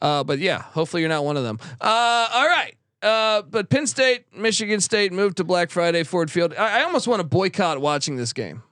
Uh, 0.00 0.24
but 0.24 0.38
yeah, 0.38 0.62
hopefully 0.62 1.02
you're 1.02 1.08
not 1.08 1.24
one 1.24 1.36
of 1.36 1.44
them. 1.44 1.58
Uh, 1.80 2.28
all 2.32 2.46
right. 2.46 2.74
Uh, 3.02 3.42
but 3.42 3.70
Penn 3.70 3.86
State, 3.86 4.24
Michigan 4.36 4.80
State 4.80 5.12
moved 5.12 5.36
to 5.36 5.44
Black 5.44 5.70
Friday 5.70 6.02
Ford 6.02 6.30
Field. 6.30 6.52
I, 6.58 6.80
I 6.80 6.82
almost 6.82 7.06
want 7.06 7.20
to 7.20 7.24
boycott 7.26 7.80
watching 7.80 8.16
this 8.16 8.32
game. 8.32 8.62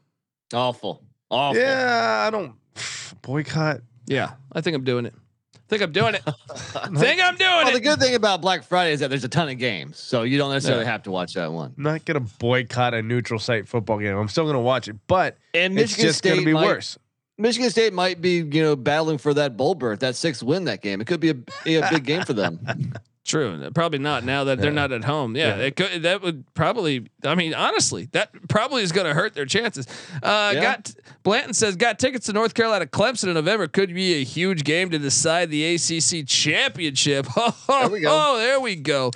Awful. 0.52 1.02
Awful. 1.30 1.60
yeah, 1.60 2.24
I 2.26 2.30
don't 2.30 2.54
boycott. 3.22 3.80
Yeah, 4.06 4.32
I 4.52 4.60
think 4.60 4.76
I'm 4.76 4.84
doing 4.84 5.06
it. 5.06 5.14
I 5.54 5.58
think 5.68 5.82
I'm 5.82 5.90
doing 5.92 6.14
it. 6.14 6.22
think 6.24 7.20
I'm 7.20 7.36
doing 7.36 7.50
it. 7.50 7.64
Well, 7.66 7.72
the 7.72 7.80
good 7.80 7.98
thing 7.98 8.14
about 8.14 8.40
Black 8.40 8.62
Friday 8.62 8.92
is 8.92 9.00
that 9.00 9.10
there's 9.10 9.24
a 9.24 9.28
ton 9.28 9.48
of 9.48 9.58
games, 9.58 9.98
so 9.98 10.22
you 10.22 10.38
don't 10.38 10.52
necessarily 10.52 10.84
have 10.84 11.02
to 11.04 11.10
watch 11.10 11.34
that 11.34 11.52
one. 11.52 11.74
I'm 11.76 11.82
not 11.82 12.04
gonna 12.04 12.20
boycott 12.20 12.94
a 12.94 13.02
neutral 13.02 13.40
site 13.40 13.66
football 13.66 13.98
game. 13.98 14.16
I'm 14.16 14.28
still 14.28 14.46
gonna 14.46 14.60
watch 14.60 14.86
it, 14.86 14.94
but 15.08 15.36
And 15.54 15.72
it's 15.76 15.90
Michigan 15.92 16.04
just 16.04 16.18
State 16.18 16.30
gonna 16.30 16.44
be 16.44 16.52
might- 16.52 16.66
worse. 16.66 16.96
Michigan 17.38 17.70
State 17.70 17.92
might 17.92 18.20
be, 18.20 18.36
you 18.38 18.62
know, 18.62 18.76
battling 18.76 19.18
for 19.18 19.34
that 19.34 19.56
bowl 19.56 19.74
berth, 19.74 20.00
that 20.00 20.16
sixth 20.16 20.42
win 20.42 20.64
that 20.64 20.80
game. 20.82 21.00
It 21.00 21.06
could 21.06 21.20
be 21.20 21.30
a, 21.30 21.34
be 21.34 21.76
a 21.76 21.88
big 21.90 22.04
game 22.04 22.22
for 22.24 22.32
them. 22.32 22.94
True. 23.26 23.70
Probably 23.74 23.98
not 23.98 24.22
now 24.22 24.44
that 24.44 24.60
they're 24.60 24.70
not 24.70 24.92
at 24.92 25.02
home. 25.02 25.34
Yeah, 25.34 25.56
it 25.56 25.74
could, 25.74 26.04
that 26.04 26.22
would 26.22 26.44
probably. 26.54 27.08
I 27.24 27.34
mean, 27.34 27.54
honestly, 27.54 28.08
that 28.12 28.30
probably 28.48 28.84
is 28.84 28.92
going 28.92 29.08
to 29.08 29.14
hurt 29.14 29.34
their 29.34 29.46
chances. 29.46 29.88
Uh, 30.22 30.52
Yeah. 30.54 30.62
Got 30.62 30.94
Blanton 31.24 31.52
says 31.52 31.74
got 31.74 31.98
tickets 31.98 32.26
to 32.26 32.32
North 32.32 32.54
Carolina 32.54 32.86
Clemson 32.86 33.24
in 33.26 33.34
November. 33.34 33.66
Could 33.66 33.92
be 33.92 34.14
a 34.14 34.22
huge 34.22 34.62
game 34.62 34.90
to 34.90 34.98
decide 35.00 35.50
the 35.50 35.74
ACC 35.74 36.24
championship. 36.24 37.26
there 37.68 37.88
we 37.90 37.98
go. 37.98 38.08
Oh, 38.12 38.38
there 38.38 38.60
we 38.60 38.76
go. 38.76 39.10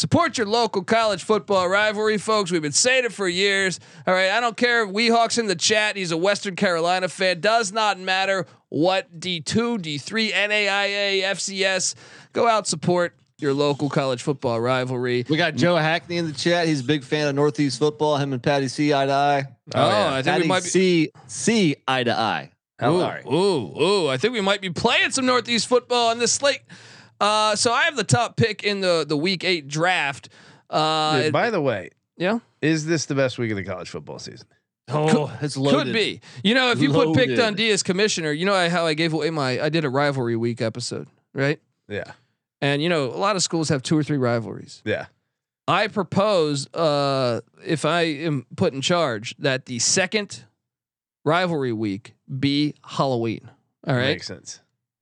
Support 0.00 0.38
your 0.38 0.46
local 0.46 0.82
college 0.82 1.22
football 1.22 1.68
rivalry, 1.68 2.16
folks. 2.16 2.50
We've 2.50 2.62
been 2.62 2.72
saying 2.72 3.04
it 3.04 3.12
for 3.12 3.28
years. 3.28 3.78
All 4.06 4.14
right, 4.14 4.30
I 4.30 4.40
don't 4.40 4.56
care. 4.56 4.84
if 4.84 4.88
Weehawks 4.88 5.38
in 5.38 5.46
the 5.46 5.54
chat. 5.54 5.94
He's 5.94 6.10
a 6.10 6.16
Western 6.16 6.56
Carolina 6.56 7.06
fan. 7.06 7.42
Does 7.42 7.70
not 7.70 7.98
matter 7.98 8.46
what 8.70 9.20
D 9.20 9.42
two, 9.42 9.76
D 9.76 9.98
three, 9.98 10.32
NAIA, 10.32 11.20
FCS. 11.24 11.94
Go 12.32 12.48
out 12.48 12.66
support 12.66 13.14
your 13.40 13.52
local 13.52 13.90
college 13.90 14.22
football 14.22 14.58
rivalry. 14.58 15.26
We 15.28 15.36
got 15.36 15.54
Joe 15.56 15.76
Hackney 15.76 16.16
in 16.16 16.26
the 16.26 16.32
chat. 16.32 16.66
He's 16.66 16.80
a 16.80 16.84
big 16.84 17.04
fan 17.04 17.28
of 17.28 17.34
Northeast 17.34 17.78
football. 17.78 18.16
Him 18.16 18.32
and 18.32 18.42
Patty 18.42 18.68
C 18.68 18.94
eye 18.94 19.04
to 19.04 19.12
eye. 19.12 19.44
Oh, 19.74 20.06
I 20.08 20.22
think 20.22 20.24
Patty 20.24 20.42
we 20.44 20.48
might 20.48 20.62
be. 20.62 20.68
C 20.70 21.10
C 21.26 21.76
eye 21.86 22.04
to 22.04 22.18
eye. 22.18 22.52
Ooh, 22.82 23.00
Sorry. 23.00 23.22
ooh, 23.30 23.78
ooh! 23.78 24.08
I 24.08 24.16
think 24.16 24.32
we 24.32 24.40
might 24.40 24.62
be 24.62 24.70
playing 24.70 25.10
some 25.10 25.26
Northeast 25.26 25.66
football 25.66 26.08
on 26.08 26.18
this 26.18 26.32
slate. 26.32 26.62
Uh, 27.20 27.54
so 27.56 27.72
I 27.72 27.82
have 27.84 27.96
the 27.96 28.04
top 28.04 28.36
pick 28.36 28.64
in 28.64 28.80
the 28.80 29.04
the 29.06 29.16
Week 29.16 29.44
Eight 29.44 29.68
draft. 29.68 30.28
Uh, 30.68 31.16
Dude, 31.18 31.26
it- 31.26 31.32
by 31.32 31.50
the 31.50 31.60
way, 31.60 31.90
yeah, 32.16 32.38
is 32.62 32.86
this 32.86 33.06
the 33.06 33.14
best 33.14 33.38
week 33.38 33.50
of 33.50 33.56
the 33.56 33.64
college 33.64 33.90
football 33.90 34.18
season? 34.18 34.46
Oh, 34.92 35.32
it's 35.40 35.56
loaded. 35.56 35.84
could 35.84 35.92
be. 35.92 36.20
You 36.42 36.54
know, 36.54 36.70
if 36.72 36.80
you 36.80 36.90
put 36.90 37.14
Pick 37.14 37.28
Loaded. 37.28 37.36
Dundee 37.36 37.70
as 37.70 37.82
commissioner, 37.84 38.32
you 38.32 38.44
know 38.44 38.68
how 38.68 38.86
I 38.86 38.94
gave 38.94 39.12
away 39.12 39.30
my 39.30 39.60
I 39.62 39.68
did 39.68 39.84
a 39.84 39.88
rivalry 39.90 40.34
week 40.36 40.60
episode, 40.60 41.06
right? 41.32 41.60
Yeah, 41.88 42.12
And 42.60 42.82
you 42.82 42.88
know, 42.88 43.04
a 43.06 43.14
lot 43.18 43.36
of 43.36 43.42
schools 43.42 43.68
have 43.68 43.82
two 43.82 43.96
or 43.98 44.02
three 44.02 44.16
rivalries. 44.18 44.82
yeah. 44.84 45.06
I 45.68 45.86
propose, 45.86 46.66
uh, 46.74 47.42
if 47.64 47.84
I 47.84 48.00
am 48.02 48.46
put 48.56 48.72
in 48.74 48.80
charge, 48.80 49.36
that 49.38 49.66
the 49.66 49.78
second 49.78 50.44
rivalry 51.24 51.72
week 51.72 52.14
be 52.40 52.74
Halloween. 52.84 53.48
All 53.86 53.94
right. 53.94 54.06
Makes 54.08 54.26
sense. 54.26 54.60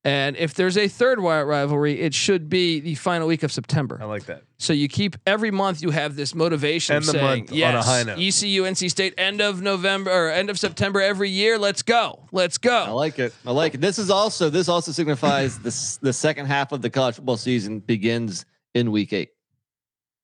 And 0.09 0.39
if 0.39 0.55
there's 0.55 0.79
a 0.79 0.89
third 0.89 1.17
wi- 1.19 1.43
rivalry, 1.43 2.01
it 2.01 2.15
should 2.15 2.49
be 2.49 2.81
the 2.81 2.95
final 2.95 3.29
week 3.29 3.43
of 3.43 3.53
September. 3.53 3.99
I 4.01 4.07
like 4.07 4.25
that. 4.25 4.43
So 4.57 4.73
you 4.73 4.89
keep 4.89 5.17
every 5.27 5.51
month 5.51 5.83
you 5.83 5.91
have 5.91 6.17
this 6.17 6.35
motivation 6.35 6.97
End 6.97 7.03
of 7.03 7.07
the 7.13 7.13
saying, 7.13 7.41
month 7.41 7.51
on 7.51 7.57
a 7.57 7.59
yes, 7.59 7.87
high 7.87 8.03
note." 8.05 8.19
ECU, 8.19 8.63
NC 8.63 8.91
State, 8.91 9.13
end 9.19 9.43
of 9.43 9.61
November 9.61 10.11
or 10.11 10.31
end 10.31 10.49
of 10.49 10.59
September 10.59 11.03
every 11.03 11.29
year. 11.29 11.59
Let's 11.59 11.83
go. 11.83 12.27
Let's 12.33 12.57
go. 12.57 12.85
I 12.85 12.89
like 12.89 13.19
it. 13.19 13.35
I 13.45 13.51
like 13.51 13.75
it. 13.75 13.83
This 13.83 13.99
is 13.99 14.09
also 14.09 14.49
this 14.49 14.67
also 14.71 14.93
signifies 14.93 15.59
the 15.59 15.99
the 16.01 16.15
second 16.15 16.47
half 16.47 16.73
of 16.73 16.81
the 16.81 16.89
college 16.89 17.17
football 17.17 17.37
season 17.37 17.81
begins 17.81 18.47
in 18.75 18.91
week 18.91 19.13
eight. 19.13 19.29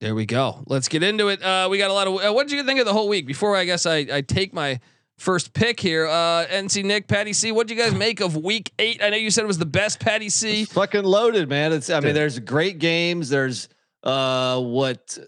There 0.01 0.15
we 0.15 0.25
go. 0.25 0.65
Let's 0.67 0.89
get 0.89 1.03
into 1.03 1.29
it. 1.29 1.43
Uh, 1.43 1.69
we 1.71 1.77
got 1.77 1.91
a 1.91 1.93
lot 1.93 2.07
of. 2.07 2.15
Uh, 2.25 2.33
what 2.33 2.49
did 2.49 2.57
you 2.57 2.65
think 2.65 2.81
of 2.81 2.87
the 2.87 2.95
whole 2.95 3.09
week? 3.11 3.27
Before 3.27 3.55
I 3.55 3.67
guess 3.67 3.85
I, 3.85 4.07
I 4.11 4.23
take 4.23 4.55
my 4.55 4.81
first 5.19 5.53
pick 5.55 5.81
here. 5.81 6.07
Uh, 6.07 6.47
NC 6.47 6.85
Nick, 6.85 7.09
Patty 7.09 7.33
C. 7.33 7.53
What 7.53 7.67
do 7.67 7.75
you 7.75 7.81
guys 7.83 7.95
make 7.95 8.21
of 8.21 8.37
week 8.37 8.73
eight? 8.79 9.03
I 9.03 9.11
know 9.11 9.17
you 9.17 9.31
said 9.31 9.45
it 9.45 9.47
was 9.49 9.59
the 9.59 9.67
best 9.67 10.01
Patty 10.01 10.29
C. 10.29 10.63
It's 10.63 10.73
fucking 10.73 11.05
loaded, 11.05 11.49
man. 11.49 11.73
It's 11.73 11.91
I 11.91 12.01
mean, 12.01 12.15
there's 12.15 12.39
great 12.39 12.79
games. 12.79 13.29
There's 13.29 13.69
uh 14.03 14.61
what 14.61 15.19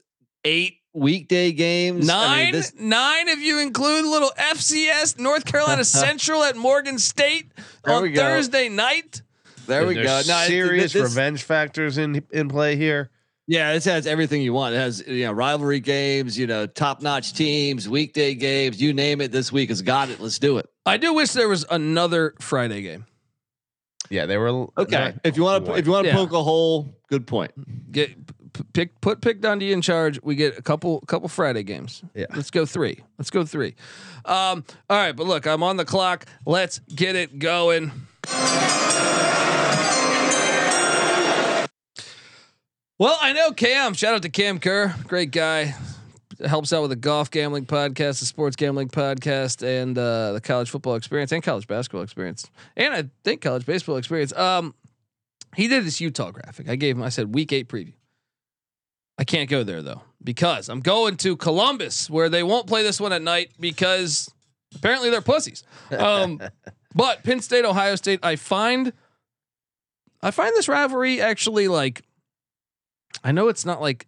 eight 0.44 0.78
weekday 0.92 1.52
games. 1.52 2.08
I 2.08 2.36
mean, 2.36 2.44
Nine, 2.46 2.52
this- 2.52 2.72
nine 2.78 3.28
if 3.28 3.38
you 3.40 3.60
include 3.60 4.04
a 4.04 4.08
little 4.08 4.30
FCS 4.38 5.18
North 5.18 5.44
Carolina 5.44 5.84
Central 5.84 6.42
at 6.42 6.56
Morgan 6.56 6.98
State 6.98 7.52
There 7.84 7.94
on. 7.94 8.14
Thursday 8.14 8.68
night. 8.68 9.22
there 9.66 9.86
we 9.86 9.94
go. 9.94 10.02
There's 10.02 10.28
No, 10.28 10.38
it- 10.42 10.46
serious 10.48 10.92
this- 10.92 11.02
revenge 11.02 11.42
factors 11.42 11.98
in 11.98 12.24
in 12.30 12.48
play 12.48 12.76
here. 12.76 13.10
Yeah, 13.48 13.72
this 13.74 13.84
has 13.84 14.06
everything 14.08 14.42
you 14.42 14.52
want. 14.52 14.74
It 14.74 14.78
has 14.78 15.06
you 15.06 15.24
know 15.24 15.32
rivalry 15.32 15.80
games, 15.80 16.36
you 16.38 16.46
know 16.46 16.66
top 16.66 17.00
notch 17.02 17.32
teams, 17.32 17.88
weekday 17.88 18.34
games, 18.34 18.80
you 18.80 18.92
name 18.92 19.20
it. 19.20 19.30
This 19.30 19.52
week 19.52 19.68
has 19.68 19.82
got 19.82 20.08
it. 20.10 20.18
Let's 20.20 20.38
do 20.38 20.58
it. 20.58 20.68
I 20.84 20.96
do 20.96 21.14
wish 21.14 21.30
there 21.32 21.48
was 21.48 21.64
another 21.70 22.34
Friday 22.40 22.82
game. 22.82 23.06
Yeah, 24.10 24.26
they 24.26 24.36
were 24.36 24.68
Okay. 24.78 25.14
If 25.24 25.36
you 25.36 25.42
want 25.44 25.64
to, 25.64 25.70
quite. 25.70 25.78
if 25.80 25.86
you 25.86 25.92
want 25.92 26.04
to 26.04 26.10
Yeah. 26.10 26.16
poke 26.16 26.32
a 26.32 26.42
hole, 26.42 26.94
good 27.08 27.26
point. 27.26 27.52
Get 27.92 28.10
p- 28.52 28.62
pick 28.72 29.00
put 29.00 29.20
pick 29.20 29.40
Dundee 29.40 29.72
in 29.72 29.80
charge. 29.80 30.20
We 30.22 30.34
get 30.34 30.58
a 30.58 30.62
couple 30.62 31.00
couple 31.02 31.28
Friday 31.28 31.62
games. 31.62 32.02
Yeah. 32.14 32.26
let's 32.34 32.50
go 32.50 32.66
three. 32.66 33.00
Let's 33.18 33.30
go 33.30 33.44
three. 33.44 33.74
Um, 34.24 34.64
all 34.90 34.96
right, 34.96 35.12
but 35.14 35.26
look, 35.26 35.46
I'm 35.46 35.62
on 35.62 35.76
the 35.76 35.84
clock. 35.84 36.26
Let's 36.46 36.80
get 36.94 37.14
it 37.16 37.38
going. 37.38 37.92
Well, 42.98 43.18
I 43.20 43.34
know 43.34 43.52
Cam. 43.52 43.92
Shout 43.92 44.14
out 44.14 44.22
to 44.22 44.30
Cam 44.30 44.58
Kerr, 44.58 44.94
great 45.06 45.30
guy. 45.30 45.74
Helps 46.44 46.72
out 46.72 46.82
with 46.82 46.90
the 46.90 46.96
golf 46.96 47.30
gambling 47.30 47.66
podcast, 47.66 48.20
the 48.20 48.26
sports 48.26 48.56
gambling 48.56 48.88
podcast, 48.88 49.62
and 49.62 49.96
uh, 49.96 50.32
the 50.32 50.40
college 50.40 50.70
football 50.70 50.94
experience 50.94 51.32
and 51.32 51.42
college 51.42 51.66
basketball 51.66 52.02
experience, 52.02 52.50
and 52.76 52.92
I 52.94 53.04
think 53.24 53.40
college 53.42 53.64
baseball 53.66 53.96
experience. 53.96 54.34
Um, 54.34 54.74
he 55.54 55.68
did 55.68 55.84
this 55.84 56.00
Utah 56.00 56.30
graphic. 56.30 56.68
I 56.68 56.76
gave 56.76 56.96
him. 56.96 57.02
I 57.02 57.08
said 57.10 57.34
week 57.34 57.52
eight 57.52 57.68
preview. 57.68 57.94
I 59.18 59.24
can't 59.24 59.48
go 59.48 59.62
there 59.62 59.82
though 59.82 60.02
because 60.22 60.68
I'm 60.68 60.80
going 60.80 61.16
to 61.18 61.36
Columbus 61.36 62.10
where 62.10 62.28
they 62.28 62.42
won't 62.42 62.66
play 62.66 62.82
this 62.82 63.00
one 63.00 63.12
at 63.12 63.22
night 63.22 63.52
because 63.60 64.30
apparently 64.74 65.10
they're 65.10 65.22
pussies. 65.22 65.64
Um, 65.90 66.40
but 66.94 67.22
Penn 67.24 67.40
State, 67.40 67.64
Ohio 67.64 67.96
State, 67.96 68.20
I 68.22 68.36
find, 68.36 68.92
I 70.22 70.30
find 70.30 70.54
this 70.54 70.68
rivalry 70.68 71.20
actually 71.20 71.68
like, 71.68 72.02
I 73.26 73.32
know 73.32 73.48
it's 73.48 73.66
not 73.66 73.80
like, 73.80 74.06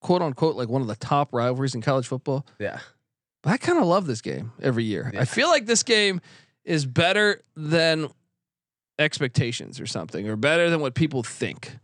quote 0.00 0.22
unquote, 0.22 0.56
like 0.56 0.68
one 0.68 0.82
of 0.82 0.88
the 0.88 0.96
top 0.96 1.32
rivalries 1.32 1.76
in 1.76 1.82
college 1.82 2.08
football, 2.08 2.44
yeah. 2.58 2.80
but 3.42 3.50
I 3.50 3.58
kind 3.58 3.78
of 3.78 3.84
love 3.84 4.08
this 4.08 4.20
game 4.20 4.50
every 4.60 4.82
year. 4.82 5.08
Yeah. 5.14 5.20
I 5.20 5.24
feel 5.24 5.46
like 5.46 5.66
this 5.66 5.84
game 5.84 6.20
is 6.64 6.84
better 6.84 7.42
than 7.54 8.08
expectations 8.98 9.78
or 9.78 9.86
something, 9.86 10.28
or 10.28 10.34
better 10.34 10.68
than 10.68 10.80
what 10.80 10.94
people 10.94 11.22
think. 11.22 11.76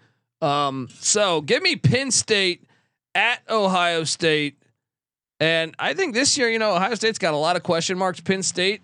Um, 0.42 0.88
so 0.98 1.40
give 1.40 1.62
me 1.62 1.76
Penn 1.76 2.10
State 2.10 2.64
at 3.14 3.40
Ohio 3.48 4.02
State. 4.02 4.60
And 5.38 5.72
I 5.78 5.94
think 5.94 6.14
this 6.14 6.36
year, 6.36 6.50
you 6.50 6.58
know, 6.58 6.74
Ohio 6.74 6.96
State's 6.96 7.20
got 7.20 7.32
a 7.32 7.36
lot 7.36 7.54
of 7.54 7.62
question 7.62 7.96
marks. 7.96 8.18
Penn 8.18 8.42
State, 8.42 8.82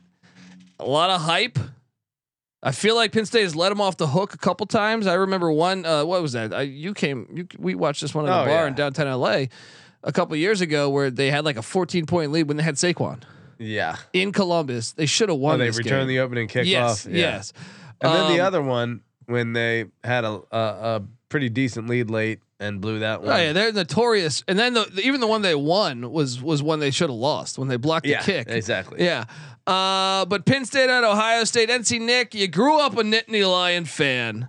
a 0.78 0.84
lot 0.84 1.10
of 1.10 1.20
hype. 1.20 1.58
I 2.66 2.72
feel 2.72 2.94
like 2.96 3.12
Penn 3.12 3.26
State 3.26 3.42
has 3.42 3.54
let 3.54 3.68
them 3.68 3.80
off 3.80 3.98
the 3.98 4.06
hook 4.06 4.32
a 4.32 4.38
couple 4.38 4.66
times. 4.66 5.06
I 5.06 5.14
remember 5.14 5.52
one. 5.52 5.84
Uh, 5.84 6.04
what 6.04 6.22
was 6.22 6.32
that? 6.32 6.54
I, 6.54 6.62
you 6.62 6.94
came. 6.94 7.28
You, 7.32 7.46
we 7.58 7.74
watched 7.74 8.00
this 8.00 8.14
one 8.14 8.24
at 8.24 8.30
a 8.30 8.32
Oh, 8.32 8.44
bar 8.46 8.62
yeah. 8.62 8.66
in 8.68 8.74
downtown 8.74 9.06
LA 9.20 9.44
a 10.02 10.12
couple 10.12 10.34
years 10.36 10.60
ago 10.62 10.88
where 10.88 11.10
they 11.10 11.30
had 11.30 11.44
like 11.44 11.56
a 11.58 11.62
14 11.62 12.06
point 12.06 12.32
lead 12.32 12.48
when 12.48 12.56
they 12.56 12.62
had 12.62 12.76
Saquon 12.76 13.22
Yeah. 13.58 13.96
in 14.14 14.32
Columbus. 14.32 14.92
They 14.92 15.06
should 15.06 15.28
have 15.28 15.36
Oh, 15.36 15.40
won. 15.40 15.58
they 15.58 15.66
this 15.66 15.76
returned 15.78 16.08
game. 16.08 16.16
the 16.16 16.20
opening 16.20 16.48
kickoff. 16.48 16.64
Yes, 16.66 17.06
Yeah. 17.06 17.16
yes. 17.18 17.52
And 18.00 18.12
then 18.14 18.28
the 18.32 18.40
Um, 18.40 18.46
other 18.46 18.62
one 18.62 19.00
when 19.26 19.52
they 19.52 19.84
had 20.02 20.24
a, 20.24 20.40
a 20.50 20.58
a 20.96 21.02
pretty 21.28 21.48
decent 21.50 21.88
lead 21.88 22.08
late 22.10 22.40
and 22.60 22.80
blew 22.80 23.00
that 23.00 23.22
one. 23.22 23.32
Oh 23.32 23.36
yeah, 23.36 23.52
they're 23.52 23.72
notorious. 23.72 24.42
And 24.48 24.58
then 24.58 24.74
the, 24.74 24.88
even 25.02 25.20
the 25.20 25.26
one 25.26 25.42
they 25.42 25.54
won 25.54 26.10
was 26.12 26.40
was 26.42 26.62
one 26.62 26.80
they 26.80 26.90
should 26.90 27.10
have 27.10 27.18
lost 27.18 27.58
when 27.58 27.68
they 27.68 27.76
blocked 27.76 28.06
Yeah, 28.06 28.20
the 28.20 28.24
kick. 28.24 28.48
exactly. 28.48 29.04
Yeah. 29.04 29.24
Uh, 29.66 30.24
but 30.26 30.44
Penn 30.44 30.64
State 30.64 30.90
at 30.90 31.04
Ohio 31.04 31.44
State, 31.44 31.68
NC 31.70 32.00
Nick, 32.00 32.34
you 32.34 32.48
grew 32.48 32.78
up 32.80 32.92
a 32.98 33.02
Nittany 33.02 33.50
Lion 33.50 33.84
fan. 33.86 34.48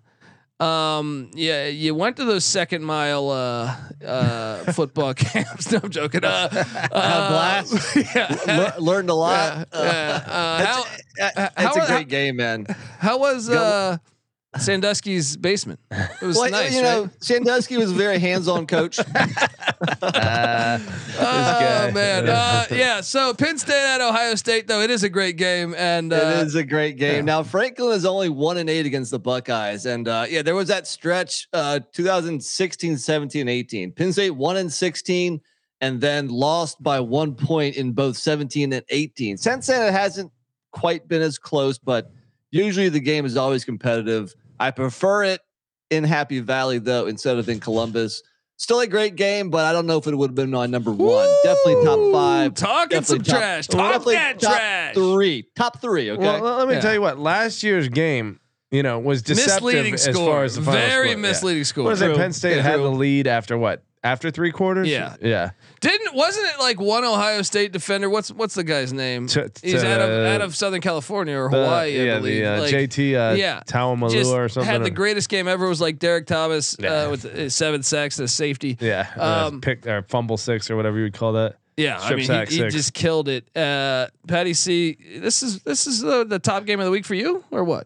Um, 0.60 1.32
yeah, 1.34 1.68
you 1.68 1.94
went 1.96 2.16
to 2.18 2.24
those 2.26 2.46
second 2.46 2.84
mile 2.84 3.30
uh, 3.30 3.76
uh, 4.06 4.58
football 4.74 5.14
camps. 5.14 5.70
No, 5.72 5.80
I'm 5.84 5.90
joking. 5.90 6.24
Uh, 6.24 6.50
uh, 6.92 7.30
blast. 7.30 7.96
Yeah. 7.96 8.74
Le- 8.78 8.82
learned 8.82 9.10
a 9.10 9.14
lot. 9.16 9.68
Yeah. 9.74 9.80
Uh, 10.26 10.66
how, 10.66 10.82
Uh, 11.22 11.50
how- 11.58 11.68
it's 11.68 11.78
a 11.78 11.80
how- 11.82 11.88
great 11.88 12.08
game, 12.08 12.38
man. 12.38 12.66
how 13.00 13.18
was 13.20 13.50
uh, 13.50 13.98
Sandusky's 14.60 15.38
basement? 15.38 15.80
It 15.92 16.22
was 16.26 16.38
Well, 16.38 16.50
nice, 16.50 16.76
you 16.76 16.82
know, 16.82 17.04
right? 17.04 17.24
Sandusky 17.24 17.78
was 17.78 17.92
a 17.92 17.96
very 17.96 18.20
hands-on 18.20 18.68
coach. 18.76 19.00
Uh, 19.00 20.80
Oh 21.18 21.92
man, 21.94 22.28
uh, 22.30 22.66
yeah. 22.72 23.02
So 23.02 23.34
Penn 23.34 23.58
State 23.58 23.76
at 23.86 24.02
Ohio 24.02 24.36
State, 24.36 24.68
though 24.68 24.82
it 24.82 24.90
is 24.90 25.04
a 25.04 25.10
great 25.10 25.38
game, 25.38 25.74
and 25.78 26.12
uh, 26.12 26.16
it 26.42 26.48
is 26.48 26.56
a 26.56 26.64
great 26.64 26.98
game. 26.98 27.16
yeah. 27.16 27.22
Now 27.22 27.44
Franklin 27.44 27.94
is 27.94 28.06
only 28.06 28.30
one 28.30 28.58
and 28.58 28.70
eight 28.70 28.86
against 28.86 29.12
the 29.12 29.20
Buckeyes, 29.20 29.86
and 29.86 30.08
uh, 30.08 30.26
yeah, 30.30 30.42
there 30.42 30.56
was 30.56 30.68
that 30.68 30.88
stretch, 30.88 31.48
uh, 31.54 31.80
2016, 31.94 32.98
17, 32.98 33.48
18. 33.48 33.92
Penn 33.92 34.12
State 34.14 34.32
one 34.32 34.58
and 34.58 34.72
16, 34.72 35.40
and 35.82 36.02
then 36.02 36.28
lost 36.28 36.82
by 36.82 37.00
one 37.00 37.34
point 37.36 37.76
in 37.76 37.92
both 37.94 38.18
17 38.18 38.74
and 38.74 38.84
18. 38.90 39.38
Since 39.38 39.68
then, 39.68 39.88
it 39.88 39.92
hasn't 39.92 40.32
quite 40.72 41.08
been 41.08 41.22
as 41.22 41.38
close, 41.38 41.78
but 41.78 42.12
usually 42.52 42.90
the 42.90 43.00
game 43.00 43.26
is 43.26 43.38
always 43.38 43.64
competitive. 43.64 44.36
I 44.60 44.72
prefer 44.72 45.24
it 45.24 45.42
in 45.90 46.04
Happy 46.04 46.40
Valley 46.40 46.80
though, 46.80 47.06
instead 47.08 47.38
of 47.38 47.48
in 47.50 47.60
Columbus. 47.60 48.22
Still 48.58 48.80
a 48.80 48.88
great 48.88 49.18
game, 49.18 49.50
but 49.50 49.66
I 49.66 49.74
don't 49.74 49.86
know 49.86 49.98
if 49.98 50.08
it 50.08 50.16
would 50.16 50.30
have 50.30 50.36
been 50.36 50.52
my 50.52 50.66
number 50.66 50.92
one. 50.92 51.28
Definitely 51.44 51.84
top 51.84 52.12
five. 52.14 52.54
talking 52.54 53.04
some 53.04 53.20
top- 53.20 53.38
trash. 53.38 53.68
Talk 53.68 54.06
that 54.06 54.40
top 54.40 54.54
trash. 54.56 54.94
Three, 54.96 55.48
top 55.58 55.82
three. 55.82 56.10
Okay. 56.12 56.22
Well, 56.24 56.58
let 56.58 56.68
me 56.70 56.76
Yeah. 56.76 56.80
tell 56.80 56.94
you 56.94 57.02
what. 57.02 57.20
Last 57.20 57.64
year's 57.64 57.90
game, 57.90 58.40
you 58.72 58.82
know, 58.82 58.98
was 59.00 59.22
deceptive 59.24 59.56
Misleading 59.66 59.94
as 59.96 60.04
score. 60.04 60.14
far 60.32 60.44
as 60.46 60.56
the 60.56 60.62
final 60.62 60.80
Very 60.80 60.90
score. 60.90 61.06
Yeah. 61.08 61.16
misleading 61.16 61.64
score. 61.66 61.84
What 61.84 61.94
is 61.94 62.02
it? 62.02 62.06
True. 62.08 62.16
Penn 62.16 62.32
State 62.32 62.56
Yeah, 62.56 62.62
had 62.62 62.76
true. 62.76 62.84
the 62.84 62.92
lead 62.92 63.28
after 63.28 63.58
what? 63.58 63.84
After 64.06 64.30
three 64.30 64.52
quarters? 64.52 64.88
Yeah. 64.88 65.16
Yeah. 65.20 65.50
Didn't 65.82 66.14
wasn't 66.16 66.46
it 66.48 66.60
like 66.60 66.80
one 66.80 67.04
Ohio 67.04 67.42
State 67.42 67.72
defender? 67.72 68.10
What's 68.10 68.32
what's 68.32 68.54
the 68.54 68.64
guy's 68.64 68.94
name? 68.94 69.26
T- 69.28 69.42
He's 69.64 69.84
out 69.84 70.00
of 70.00 70.26
out 70.28 70.42
of 70.42 70.56
Southern 70.56 70.80
California 70.82 71.36
or 71.36 71.50
The- 71.50 71.58
Hawaii, 71.58 72.00
I 72.02 72.04
yeah, 72.06 72.18
believe. 72.20 72.44
the 72.44 72.46
uh, 72.46 72.60
Like, 72.62 72.74
JT 72.74 73.32
uh, 73.32 73.36
yeah, 73.36 73.62
Tuimoloau 73.66 74.34
or 74.36 74.48
something. 74.50 74.72
had 74.72 74.84
the 74.84 74.92
greatest 74.92 75.28
game 75.28 75.48
ever. 75.48 75.68
Was 75.68 75.82
like 75.82 75.98
Derrick 76.00 76.28
Thomas 76.28 76.78
Yeah. 76.80 77.06
uh, 77.06 77.10
with 77.12 77.24
his 77.24 77.56
seven 77.56 77.82
sacks, 77.84 78.18
the 78.18 78.28
safety. 78.28 78.78
yeah, 78.80 79.08
Um, 79.18 79.58
uh, 79.58 79.60
pick 79.62 79.88
or 79.88 80.04
fumble 80.04 80.38
six 80.38 80.70
or 80.70 80.76
whatever 80.76 80.98
you 80.98 81.04
would 81.04 81.14
call 81.14 81.34
that. 81.34 81.56
Yeah, 81.78 82.00
I 82.00 82.16
mean, 82.16 82.30
he, 82.30 82.46
he 82.46 82.70
just 82.70 82.94
killed 82.94 83.28
it. 83.28 83.46
Uh, 83.58 84.08
Patty 84.30 84.54
C, 84.54 84.98
this 85.18 85.44
is 85.44 85.60
this 85.64 85.88
is 85.88 86.00
the, 86.00 86.24
the 86.24 86.40
top 86.40 86.64
game 86.66 86.80
of 86.80 86.86
the 86.86 86.92
week 86.92 87.06
for 87.06 87.16
you, 87.16 87.44
or 87.52 87.66
what? 87.66 87.86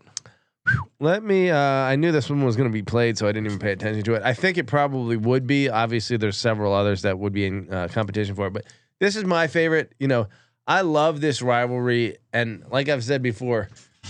Let 0.99 1.23
me. 1.23 1.49
Uh, 1.49 1.57
I 1.57 1.95
knew 1.95 2.11
this 2.11 2.29
one 2.29 2.43
was 2.43 2.55
going 2.55 2.69
to 2.69 2.73
be 2.73 2.83
played, 2.83 3.17
so 3.17 3.27
I 3.27 3.31
didn't 3.31 3.47
even 3.47 3.59
pay 3.59 3.71
attention 3.71 4.03
to 4.03 4.13
it. 4.15 4.23
I 4.23 4.33
think 4.33 4.57
it 4.57 4.67
probably 4.67 5.17
would 5.17 5.47
be. 5.47 5.69
Obviously, 5.69 6.17
there's 6.17 6.37
several 6.37 6.73
others 6.73 7.03
that 7.03 7.17
would 7.17 7.33
be 7.33 7.45
in 7.45 7.71
uh, 7.71 7.87
competition 7.91 8.35
for 8.35 8.47
it, 8.47 8.53
but 8.53 8.65
this 8.99 9.15
is 9.15 9.25
my 9.25 9.47
favorite. 9.47 9.93
You 9.99 10.07
know, 10.07 10.27
I 10.67 10.81
love 10.81 11.21
this 11.21 11.41
rivalry, 11.41 12.17
and 12.33 12.63
like 12.69 12.89
I've 12.89 13.03
said 13.03 13.21
before, 13.21 13.69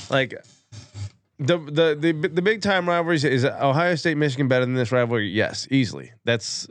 like 0.10 0.34
the 1.40 1.58
the 1.58 1.98
the 2.00 2.28
the 2.28 2.42
big 2.42 2.62
time 2.62 2.88
rivalries 2.88 3.24
is 3.24 3.46
Ohio 3.46 3.96
State 3.96 4.18
Michigan 4.18 4.48
better 4.48 4.66
than 4.66 4.76
this 4.76 4.92
rivalry? 4.92 5.30
Yes, 5.30 5.68
easily. 5.72 6.12
That's 6.26 6.68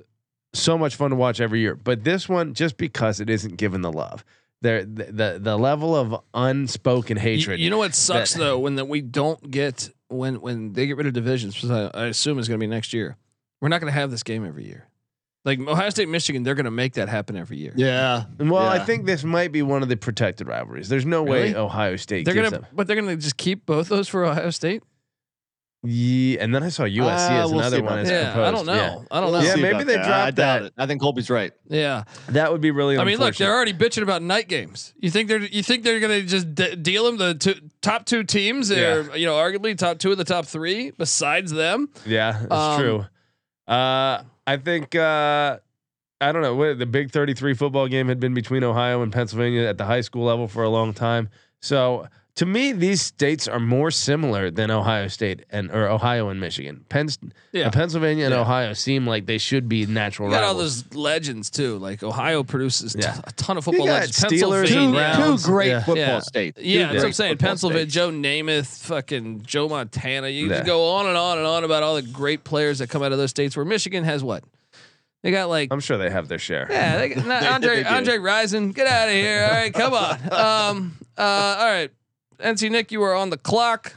so 0.53 0.77
much 0.77 0.97
fun 0.97 1.11
to 1.11 1.17
watch 1.17 1.41
every 1.41 1.61
year. 1.61 1.75
But 1.75 2.05
this 2.05 2.29
one, 2.29 2.55
just 2.55 2.77
because 2.77 3.21
it 3.21 3.31
isn't 3.31 3.57
given 3.57 3.83
the 3.83 3.93
love, 3.93 4.25
there 4.63 4.85
the 4.85 5.05
the, 5.05 5.39
the 5.41 5.57
level 5.57 5.95
of 5.95 6.21
unspoken 6.35 7.17
hatred. 7.17 7.61
you 7.61 7.71
know 7.71 7.79
what 7.79 7.95
sucks 7.95 8.33
that- 8.35 8.39
though 8.41 8.59
when 8.59 8.77
that 8.77 8.87
we 8.87 9.01
don't 9.01 9.51
get 9.51 9.91
when 10.09 10.41
when 10.41 10.73
they 10.73 10.87
get 10.87 10.97
rid 10.97 11.07
of 11.07 11.13
divisions, 11.13 11.61
which 11.63 11.71
I, 11.71 11.91
I 11.95 12.07
assume 12.07 12.39
is 12.39 12.49
going 12.49 12.59
to 12.59 12.63
be 12.67 12.69
next 12.71 12.93
year. 12.93 13.17
We're 13.61 13.69
not 13.69 13.81
going 13.81 13.93
to 13.93 13.99
have 13.99 14.11
this 14.11 14.23
game 14.23 14.47
every 14.47 14.65
year. 14.67 14.89
Like 15.45 15.61
Ohio 15.61 15.89
State, 15.91 16.09
Michigan, 16.09 16.43
they're 16.43 16.55
going 16.55 16.65
to 16.65 16.71
make 16.71 16.95
that 16.95 17.09
happen 17.09 17.37
every 17.37 17.57
year. 17.57 17.73
yeah. 17.77 18.25
Well, 18.39 18.67
I 18.67 18.79
think 18.81 19.07
this 19.07 19.25
might 19.25 19.51
be 19.53 19.63
one 19.63 19.83
of 19.83 19.89
the 19.89 19.97
protected 19.97 20.47
rivalries. 20.49 20.89
There's 20.89 21.07
no 21.07 21.25
Really? 21.25 21.55
way 21.55 21.57
Ohio 21.57 21.97
State 21.97 22.25
They're 22.25 22.35
gonna, 22.35 22.69
but 22.73 22.87
they're 22.87 22.97
gonna 22.97 23.17
just 23.17 23.37
keep 23.37 23.65
both 23.65 23.89
those 23.89 24.09
for 24.09 24.25
Ohio 24.25 24.51
State. 24.51 24.83
Yeah, 25.85 26.43
and 26.43 26.53
then 26.53 26.65
I 26.65 26.71
saw 26.71 26.83
USC 26.83 27.07
Uh, 27.07 27.45
as 27.45 27.51
we'll 27.51 27.61
another 27.61 27.83
one 27.85 27.99
as 28.01 28.11
yeah, 28.11 28.33
proposed. 28.33 28.49
I 28.49 28.51
don't 28.51 28.67
know. 28.67 28.75
Yeah. 28.75 28.99
I 29.13 29.21
don't 29.21 29.33
know. 29.33 29.39
We'll 29.39 29.47
Yeah, 29.47 29.55
maybe 29.57 29.85
they 29.85 29.95
that. 29.97 30.05
dropped 30.05 30.11
I 30.11 30.31
doubt 30.33 30.61
that. 30.61 30.63
it. 30.65 30.73
I 30.77 30.87
think 30.87 31.01
Colby's 31.01 31.31
right. 31.31 31.53
Yeah, 31.69 32.03
That 32.31 32.51
would 32.51 32.61
be 32.61 32.73
really. 32.73 32.99
I 32.99 33.05
mean, 33.05 33.19
look, 33.19 33.37
they're 33.37 33.55
already 33.55 33.73
bitching 33.73 34.03
about 34.03 34.21
night 34.21 34.49
games. 34.49 34.93
You 34.99 35.09
think 35.11 35.29
they're 35.29 35.41
you 35.41 35.63
think 35.63 35.85
they're 35.85 36.01
gonna 36.01 36.23
just 36.23 36.53
de- 36.53 36.75
deal 36.75 37.05
them 37.05 37.17
the 37.17 37.35
two, 37.35 37.55
top 37.81 38.07
two 38.07 38.25
teams? 38.25 38.69
They're 38.69 39.17
you 39.17 39.25
know 39.27 39.35
arguably 39.35 39.79
top 39.79 39.99
two 39.99 40.11
of 40.11 40.19
the 40.19 40.25
top 40.25 40.47
three 40.47 40.91
besides 40.91 41.53
them. 41.53 41.89
Yeah, 42.05 42.33
that's 42.33 42.53
Um, 42.53 42.81
true. 42.81 43.07
Uh, 43.69 44.23
I 44.49 44.57
think 44.57 44.97
uh, 44.97 45.59
I 46.21 46.33
don't 46.33 46.43
know. 46.43 46.75
The 46.75 46.87
Big 46.87 47.13
Thirty 47.13 47.35
Three 47.35 47.55
football 47.55 47.87
game 47.87 48.09
had 48.09 48.19
been 48.19 48.35
between 48.35 48.65
Ohio 48.65 49.03
and 49.03 49.13
Pennsylvania 49.13 49.63
at 49.69 49.79
the 49.79 49.85
high 49.85 50.01
school 50.01 50.25
level 50.25 50.49
for 50.49 50.65
a 50.65 50.69
long 50.69 50.93
time. 50.93 51.29
So 51.61 52.09
to 52.39 52.47
me, 52.47 52.71
these 52.73 53.03
states 53.03 53.49
are 53.49 53.59
more 53.59 53.91
similar 53.91 54.49
than 54.51 54.71
Ohio 54.71 55.09
State 55.09 55.45
and 55.51 55.73
or 55.73 55.89
Ohio 55.89 56.29
and 56.29 56.39
Michigan. 56.39 56.85
Penn, 56.89 57.09
Yeah. 57.51 57.69
Pennsylvania 57.71 58.27
and 58.27 58.33
Yeah. 58.35 58.41
Ohio 58.43 58.75
seem 58.75 59.09
like 59.09 59.27
they 59.27 59.39
should 59.39 59.69
be 59.69 59.87
natural 59.87 60.29
You 60.29 60.35
got 60.37 60.45
all 60.45 60.55
those 60.55 60.85
legends 60.95 61.51
too. 61.51 61.79
Like 61.79 62.03
Ohio 62.05 62.45
produces 62.45 62.95
Yeah. 62.97 63.19
a 63.25 63.33
ton 63.33 63.57
of 63.59 63.67
You 63.67 63.73
football 63.73 63.87
got 63.89 64.01
legends. 64.03 64.19
Steelers 64.21 64.31
and 64.31 64.63
Pennsylvania, 64.63 65.15
Browns. 65.17 65.43
Two 65.43 65.49
great 65.51 65.69
Yeah. 65.69 65.79
football 65.81 65.97
Yeah. 65.97 66.19
states. 66.21 66.61
Yeah, 66.63 66.75
Two 66.75 66.93
that's 66.93 66.95
what 67.03 67.07
I'm 67.07 67.13
saying. 67.13 67.37
Pennsylvania, 67.39 67.83
states. 67.91 67.95
Joe 67.95 68.11
Namath, 68.13 68.79
fucking 68.85 69.43
Joe 69.45 69.69
Montana. 69.69 70.29
You 70.29 70.47
Yeah. 70.47 70.55
just 70.55 70.67
go 70.67 70.91
on 70.93 71.07
and 71.07 71.17
on 71.17 71.39
and 71.39 71.47
on 71.47 71.65
about 71.65 71.83
all 71.83 71.97
the 71.97 72.03
great 72.03 72.45
players 72.45 72.79
that 72.79 72.89
come 72.89 73.03
out 73.03 73.11
of 73.11 73.19
those 73.19 73.31
states. 73.31 73.57
Where 73.57 73.65
Michigan 73.67 74.05
has 74.05 74.23
what? 74.23 74.45
They 75.25 75.33
got 75.33 75.49
like 75.49 75.73
I'm 75.73 75.81
sure 75.81 75.99
they 75.99 76.09
have 76.11 76.29
their 76.29 76.39
share. 76.39 76.69
yeah, 76.71 76.99
they, 76.99 77.15
not, 77.17 77.43
Andre 77.55 77.83
they. 77.83 77.85
Andre 77.85 78.19
Rison, 78.19 78.73
get 78.73 78.87
out 78.87 79.09
of 79.09 79.15
here. 79.15 79.43
All 79.43 79.51
right, 79.59 79.75
come 79.75 79.93
on. 79.93 80.19
Um, 80.33 80.97
uh, 81.19 81.21
all 81.59 81.67
right, 81.67 81.91
NC 82.41 82.71
Nick, 82.71 82.93
you 82.93 83.03
are 83.03 83.15
on 83.15 83.31
the 83.31 83.37
clock. 83.37 83.97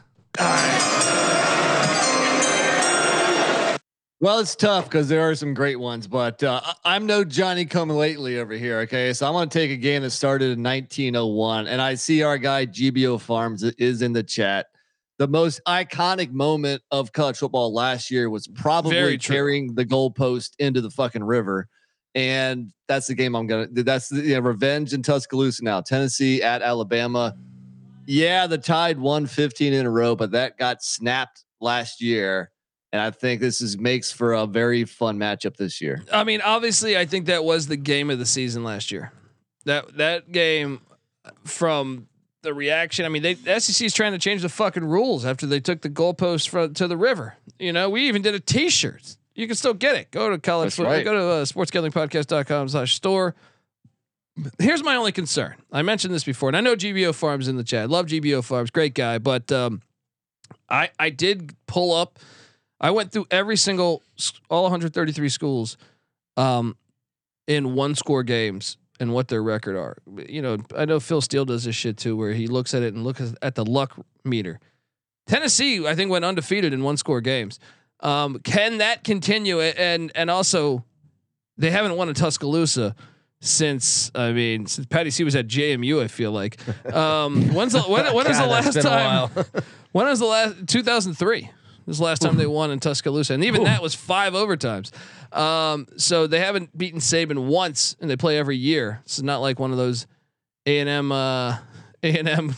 Well, 4.20 4.40
it's 4.40 4.56
tough 4.56 4.86
because 4.86 5.10
there 5.10 5.22
are 5.22 5.36
some 5.36 5.54
great 5.54 5.80
ones, 5.80 6.08
but 6.08 6.44
uh, 6.44 6.62
I'm 6.84 7.06
no 7.06 7.24
Johnny 7.24 7.66
come 7.66 7.90
lately 7.90 8.40
over 8.40 8.54
here. 8.54 8.80
Okay, 8.80 9.14
so 9.14 9.28
I'm 9.28 9.34
going 9.34 9.50
to 9.50 9.60
take 9.60 9.72
a 9.72 9.78
game 9.78 10.04
that 10.04 10.12
started 10.12 10.52
in 10.52 10.64
1901, 10.64 11.68
and 11.68 11.82
I 11.82 11.96
see 11.96 12.24
our 12.24 12.38
guy 12.38 12.66
GBO 12.66 13.20
Farms 13.20 13.64
is 13.64 14.02
in 14.02 14.14
the 14.14 14.24
chat. 14.24 14.68
The 15.18 15.28
most 15.28 15.62
iconic 15.68 16.32
moment 16.32 16.82
of 16.90 17.14
college 17.14 17.38
football 17.38 17.74
last 17.74 18.10
year 18.10 18.30
was 18.30 18.48
probably 18.48 19.18
carrying 19.18 19.76
the 19.76 19.86
goalpost 19.86 20.52
into 20.58 20.82
the 20.82 20.90
fucking 20.90 21.24
river, 21.24 21.68
and 22.16 22.72
that's 22.88 23.08
the 23.08 23.16
game 23.16 23.36
I'm 23.36 23.46
gonna. 23.46 23.68
That's 23.72 24.10
the 24.10 24.22
yeah, 24.22 24.40
revenge 24.40 24.94
in 24.94 25.04
Tuscaloosa 25.04 25.64
now. 25.64 25.82
Tennessee 25.82 26.42
at 26.42 26.64
Alabama. 26.64 27.36
Yeah, 28.12 28.47
the 28.47 28.58
Tide 28.58 29.00
won 29.00 29.26
15 29.26 29.71
in 29.71 29.86
a 29.86 29.89
row, 29.89 30.17
but 30.17 30.32
that 30.32 30.58
got 30.58 30.84
snapped 30.84 31.45
last 31.62 32.02
year. 32.02 32.52
And 32.91 33.02
I 33.02 33.10
think 33.10 33.39
this 33.39 33.62
is 33.62 33.78
makes 33.78 34.12
for 34.12 34.34
a 34.34 34.45
very 34.45 34.84
fun 34.84 35.17
matchup 35.17 35.56
this 35.56 35.80
year. 35.80 36.04
I 36.12 36.26
mean, 36.26 36.41
obviously, 36.41 36.97
I 36.97 37.06
think 37.06 37.28
that 37.28 37.45
was 37.45 37.67
the 37.67 37.78
game 37.78 38.10
of 38.10 38.19
the 38.19 38.26
season 38.26 38.65
last 38.65 38.91
year. 38.91 39.13
That 39.63 39.95
that 39.95 40.30
game 40.34 40.82
from 41.45 42.10
the 42.41 42.54
reaction. 42.54 43.06
I 43.06 43.08
mean, 43.08 43.24
they 43.24 43.36
the 43.36 43.58
SEC 43.62 43.86
is 43.86 43.93
trying 43.93 44.12
to 44.12 44.19
change 44.19 44.41
the 44.41 44.50
fucking 44.50 44.84
rules 44.84 45.26
after 45.26 45.47
they 45.47 45.62
took 45.62 45.80
the 45.80 45.89
goalpost 45.89 46.50
from 46.50 46.74
to 46.74 46.89
the 46.89 46.97
river. 46.97 47.38
You 47.60 47.71
know, 47.71 47.89
we 47.89 48.10
even 48.10 48.21
did 48.21 48.36
a 48.36 48.41
T-shirt. 48.41 49.15
You 49.36 49.47
can 49.47 49.56
still 49.56 49.74
get 49.74 49.95
it. 49.95 50.12
Go 50.12 50.30
to 50.30 50.38
college. 50.38 50.76
That's 50.76 50.80
right. 50.80 51.06
Go 51.06 51.13
to 51.13 51.19
uh, 51.19 51.45
sportsgamblingpodcast.com 51.45 52.67
slash 52.67 52.93
store. 52.93 53.36
Here's 54.60 54.84
my 54.84 54.96
only 54.96 55.12
concern. 55.12 55.56
I 55.72 55.82
mentioned 55.82 56.14
this 56.14 56.24
before, 56.24 56.50
and 56.50 56.58
I 56.58 56.62
know 56.62 56.76
GBO 56.76 57.14
Farms 57.14 57.48
in 57.48 57.58
the 57.58 57.64
chat. 57.64 57.90
Love 57.90 58.08
GBO 58.08 58.44
Farms, 58.44 58.72
great 58.72 58.94
guy. 58.94 59.18
But 59.18 59.52
um, 59.52 59.82
I 60.70 60.90
I 61.00 61.10
did 61.10 61.56
pull 61.68 61.94
up. 61.94 62.20
I 62.80 62.92
went 62.92 63.12
through 63.12 63.28
every 63.30 63.58
single 63.58 64.02
all 64.50 64.64
133 64.64 65.30
schools 65.30 65.78
um, 66.38 66.76
in 67.48 67.76
one 67.76 67.96
score 67.96 68.24
games 68.24 68.78
and 69.00 69.14
what 69.14 69.28
their 69.28 69.44
record 69.44 69.76
are. 69.76 69.98
You 70.28 70.42
know, 70.42 70.58
I 70.76 70.86
know 70.86 71.00
Phil 71.00 71.22
Steele 71.22 71.46
does 71.46 71.64
this 71.64 71.76
shit 71.76 71.98
too, 71.98 72.16
where 72.16 72.34
he 72.34 72.48
looks 72.48 72.74
at 72.74 72.84
it 72.84 72.94
and 72.94 73.04
looks 73.04 73.34
at 73.42 73.56
the 73.56 73.66
luck 73.66 74.00
meter. 74.24 74.60
Tennessee, 75.28 75.86
I 75.88 75.96
think, 75.96 76.12
went 76.12 76.26
undefeated 76.26 76.74
in 76.74 76.84
one 76.84 76.98
score 76.98 77.22
games. 77.22 77.60
Um, 78.00 78.40
can 78.40 78.80
that 78.80 79.04
continue? 79.04 79.60
And 79.60 80.12
and 80.16 80.30
also, 80.30 80.84
they 81.58 81.72
haven't 81.72 81.96
won 81.96 82.10
in 82.10 82.16
Tuscaloosa 82.16 82.96
since 83.42 84.12
I 84.16 84.32
mean 84.32 84.68
since 84.68 84.88
Patty 84.88 85.10
C 85.10 85.24
was 85.26 85.36
at 85.36 85.48
JMU. 85.48 86.02
I 86.02 86.08
feel 86.08 86.32
like. 86.32 86.58
Um, 86.92 87.54
when's 87.54 87.74
the, 87.74 87.82
when, 87.82 88.06
when 88.14 88.28
was 88.28 88.38
the 88.40 88.46
last 88.46 88.82
time? 88.82 89.30
when 89.92 90.08
was 90.08 90.20
the 90.20 90.26
last 90.26 90.68
2003? 90.68 91.50
This 91.88 92.00
last 92.00 92.22
time 92.22 92.38
they 92.38 92.46
won 92.46 92.70
in 92.72 92.80
Tuscaloosa, 92.80 93.34
and 93.34 93.44
even 93.44 93.64
that 93.64 93.82
was 93.82 93.96
five 93.96 94.34
overtimes. 94.34 94.92
Um, 95.36 95.88
so 95.98 96.28
they 96.28 96.40
haven't 96.40 96.78
beaten 96.78 97.00
Saban 97.00 97.48
once, 97.48 97.96
and 98.00 98.10
they 98.10 98.18
play 98.18 98.38
every 98.38 98.58
year. 98.58 99.00
It's 99.04 99.22
not 99.22 99.42
like 99.42 99.60
one 99.60 99.72
of 99.72 99.78
those 99.78 100.06
A 100.66 100.80
and 100.80 100.90
M, 100.90 101.12
uh, 101.12 101.58
A 102.04 102.18
and 102.18 102.28
M. 102.28 102.56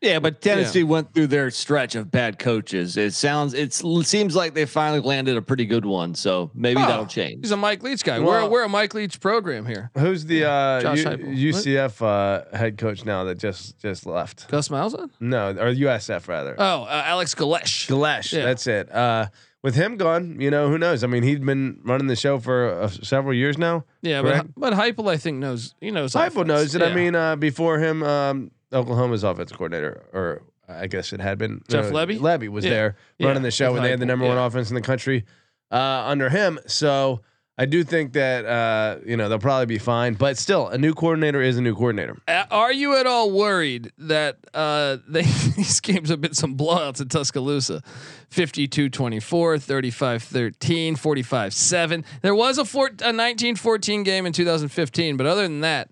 Yeah, 0.00 0.20
but 0.20 0.40
Tennessee 0.40 0.84
went 0.84 1.12
through 1.12 1.26
their 1.26 1.50
stretch 1.50 1.96
of 1.96 2.08
bad 2.10 2.38
coaches. 2.38 2.96
It 2.96 3.14
sounds 3.14 3.52
it's, 3.52 3.82
it 3.84 4.04
seems 4.06 4.36
like 4.36 4.54
they 4.54 4.64
finally 4.64 5.00
landed 5.00 5.36
a 5.36 5.42
pretty 5.42 5.66
good 5.66 5.84
one. 5.84 6.14
So 6.14 6.52
maybe 6.54 6.80
that'll 6.80 7.06
change. 7.06 7.40
He's 7.44 7.50
a 7.50 7.56
Mike 7.56 7.82
Leach 7.82 8.04
guy. 8.04 8.20
Well- 8.20 8.44
we're 8.44 8.48
we're 8.50 8.64
a 8.64 8.68
Mike 8.68 8.94
Leach 8.94 9.20
program 9.20 9.66
here. 9.66 9.90
Who's 9.98 10.24
the 10.24 10.44
uh, 10.44 10.80
Josh 10.82 10.98
U- 11.04 11.52
UCF 11.52 12.00
uh, 12.00 12.56
head 12.56 12.78
coach 12.78 13.04
now 13.04 13.24
that 13.24 13.38
just 13.38 13.78
just 13.80 14.06
left? 14.06 14.48
Gus 14.48 14.68
Malzahn? 14.68 15.10
No, 15.18 15.48
or 15.50 15.74
USF 15.74 16.28
rather. 16.28 16.54
Oh, 16.58 16.84
uh, 16.84 17.02
Alex 17.04 17.34
Golesh. 17.34 17.88
Golesh, 17.88 18.32
Yeah. 18.32 18.44
that's 18.44 18.66
it. 18.68 18.92
Uh, 18.94 19.26
with 19.64 19.74
him 19.74 19.96
gone, 19.96 20.40
you 20.40 20.52
know 20.52 20.68
who 20.68 20.78
knows? 20.78 21.02
I 21.02 21.08
mean, 21.08 21.24
he'd 21.24 21.44
been 21.44 21.80
running 21.82 22.06
the 22.06 22.14
show 22.14 22.38
for 22.38 22.82
uh, 22.82 22.88
several 22.88 23.34
years 23.34 23.58
now. 23.58 23.84
Yeah, 24.02 24.22
correct? 24.22 24.50
but 24.56 24.70
but 24.70 24.72
Heupel 24.74 25.10
I 25.10 25.16
think 25.16 25.38
knows 25.38 25.74
he 25.80 25.90
knows. 25.90 26.12
Heupel 26.12 26.46
knows 26.46 26.76
it. 26.76 26.82
I 26.82 26.94
mean, 26.94 27.16
uh, 27.16 27.34
before 27.34 27.80
him, 27.80 28.04
um, 28.04 28.52
Oklahoma's 28.72 29.24
offensive 29.24 29.56
coordinator, 29.56 30.04
or 30.12 30.42
I 30.68 30.86
guess 30.86 31.12
it 31.12 31.20
had 31.20 31.38
been 31.38 31.62
Jeff 31.68 31.86
no, 31.90 31.92
Lebby? 31.92 32.20
Levy 32.20 32.48
was 32.48 32.64
Yeah. 32.64 32.70
there 32.70 32.96
Yeah, 33.18 33.28
running 33.28 33.42
the 33.42 33.50
show, 33.50 33.74
and 33.76 33.84
they 33.84 33.90
had 33.90 34.00
the 34.00 34.06
number 34.06 34.26
one 34.26 34.36
yeah. 34.36 34.46
offense 34.46 34.68
in 34.70 34.74
the 34.74 34.82
country 34.82 35.24
uh, 35.70 35.76
under 36.06 36.28
him. 36.28 36.58
So 36.66 37.20
I 37.60 37.64
do 37.66 37.82
think 37.82 38.12
that 38.12 38.44
uh, 38.44 38.98
you 39.04 39.16
know 39.16 39.28
they'll 39.28 39.38
probably 39.38 39.66
be 39.66 39.78
fine. 39.78 40.14
But 40.14 40.38
still, 40.38 40.68
a 40.68 40.78
new 40.78 40.94
coordinator 40.94 41.40
is 41.42 41.56
a 41.58 41.62
new 41.62 41.74
coordinator. 41.74 42.16
Are 42.50 42.72
you 42.72 42.96
at 42.96 43.06
all 43.06 43.30
worried 43.32 43.90
that 43.98 44.36
uh, 44.54 44.98
they, 45.08 45.22
these 45.22 45.80
games 45.80 46.08
have 46.10 46.20
been 46.20 46.34
some 46.34 46.56
blowouts 46.56 47.00
in 47.00 47.08
Tuscaloosa? 47.08 47.82
52 48.30 48.90
24, 48.90 49.58
35 49.58 50.22
13, 50.22 50.96
45 50.96 51.54
7. 51.54 52.04
There 52.20 52.34
was 52.34 52.58
a, 52.58 52.64
four, 52.66 52.90
a 53.02 53.12
19 53.12 53.56
14 53.56 54.02
game 54.02 54.26
in 54.26 54.32
2015, 54.34 55.16
but 55.16 55.26
other 55.26 55.42
than 55.42 55.62
that, 55.62 55.90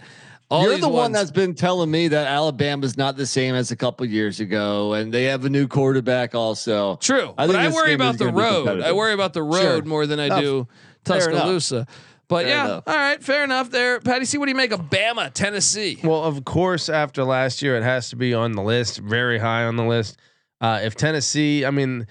all 0.51 0.63
You're 0.63 0.73
these 0.75 0.81
the 0.83 0.89
one 0.89 1.13
that's 1.13 1.31
been 1.31 1.55
telling 1.55 1.91
me 1.91 2.09
that 2.09 2.27
Alabama's 2.27 2.97
not 2.97 3.17
the 3.17 3.27
same 3.27 3.55
as 3.55 3.71
a 3.73 3.77
couple 3.77 4.07
years 4.07 4.39
ago, 4.41 4.93
and 4.95 5.13
they 5.13 5.25
have 5.25 5.45
a 5.45 5.49
new 5.51 5.67
quarterback 5.67 6.35
also. 6.35 6.97
True, 6.97 7.35
I 7.37 7.47
but 7.47 7.57
I 7.57 7.69
worry 7.69 7.95
about 7.95 8.19
the 8.19 8.29
road. 8.29 8.81
I 8.81 8.93
worry 8.93 9.13
about 9.13 9.33
the 9.33 9.43
road 9.43 9.61
Sure. 9.61 9.83
more 9.85 10.07
than 10.07 10.21
I 10.21 10.27
Enough. 10.27 10.41
do 10.41 10.69
Tuscaloosa. 11.05 11.87
But 12.29 12.45
Fair 12.47 12.55
yeah, 12.57 12.65
enough. 12.65 12.85
all 12.89 12.95
right, 12.97 13.23
fair 13.23 13.45
enough. 13.45 13.71
There, 13.71 14.01
Patty. 14.01 14.25
See 14.25 14.37
what 14.37 14.47
do 14.47 14.51
you 14.51 14.57
make 14.57 14.73
of 14.73 14.91
Bama, 14.91 15.33
Tennessee? 15.33 15.99
Well, 16.03 16.25
of 16.25 16.45
course, 16.45 16.89
after 16.89 17.23
last 17.23 17.63
year, 17.63 17.77
it 17.77 17.85
has 17.85 18.11
to 18.11 18.17
be 18.17 18.35
on 18.35 18.53
the 18.53 18.63
list, 18.63 18.99
very 18.99 19.39
high 19.39 19.65
on 19.65 19.77
the 19.77 19.85
list. 19.85 20.19
Uh, 20.61 20.81
if 20.83 20.97
Tennessee, 20.97 21.65
I 21.65 21.71
mean, 21.71 22.09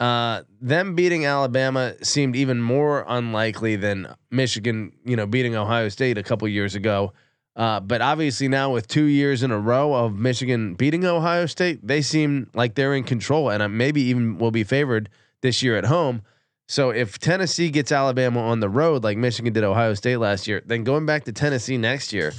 uh, 0.00 0.42
them 0.60 0.96
beating 0.96 1.24
Alabama 1.24 1.94
seemed 2.02 2.34
even 2.34 2.60
more 2.60 3.04
unlikely 3.06 3.76
than 3.76 4.12
Michigan, 4.30 4.92
you 5.04 5.14
know, 5.14 5.26
beating 5.26 5.54
Ohio 5.54 5.88
State 5.88 6.18
a 6.18 6.22
couple 6.24 6.48
years 6.48 6.74
ago. 6.74 7.12
Uh, 7.56 7.78
but 7.80 8.00
obviously 8.00 8.48
now 8.48 8.72
with 8.72 8.88
two 8.88 9.04
years 9.04 9.42
in 9.42 9.50
a 9.50 9.58
row 9.58 9.94
of 9.94 10.16
Michigan 10.18 10.74
beating 10.74 11.04
Ohio 11.04 11.46
State, 11.46 11.86
they 11.86 12.02
seem 12.02 12.50
like 12.54 12.74
they're 12.74 12.94
in 12.94 13.04
control 13.04 13.50
and 13.50 13.62
uh, 13.62 13.68
maybe 13.68 14.02
even 14.02 14.38
will 14.38 14.50
be 14.50 14.64
favored 14.64 15.08
this 15.40 15.62
year 15.62 15.76
at 15.76 15.84
home. 15.84 16.22
So 16.66 16.90
if 16.90 17.18
Tennessee 17.18 17.70
gets 17.70 17.92
Alabama 17.92 18.40
on 18.40 18.60
the 18.60 18.70
road 18.70 19.04
like 19.04 19.18
Michigan 19.18 19.52
did 19.52 19.62
Ohio 19.64 19.94
State 19.94 20.16
last 20.16 20.48
year, 20.48 20.62
then 20.64 20.82
going 20.82 21.04
back 21.04 21.24
to 21.24 21.32
Tennessee 21.32 21.76
next 21.76 22.12
year, 22.12 22.32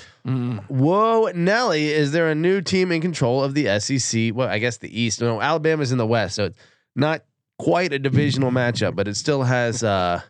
whoa, 0.68 1.30
Nelly, 1.36 1.90
is 1.90 2.12
there 2.12 2.30
a 2.30 2.36
new 2.36 2.60
team 2.60 2.92
in 2.92 3.02
control 3.02 3.44
of 3.44 3.54
the 3.54 3.80
SEC? 3.80 4.32
Well, 4.34 4.50
I 4.50 4.58
guess 4.58 4.78
the 4.78 5.00
East. 5.00 5.22
No, 5.22 5.40
Alabama's 5.40 5.92
in 5.92 6.00
the 6.00 6.08
West, 6.08 6.36
so 6.36 6.46
it's 6.46 6.58
not 6.96 7.24
quite 7.60 7.94
a 7.94 8.00
divisional 8.00 8.50
matchup, 8.52 8.96
but 8.96 9.08
it 9.08 9.16
still 9.16 9.44
has 9.44 9.84
uh, 9.84 10.22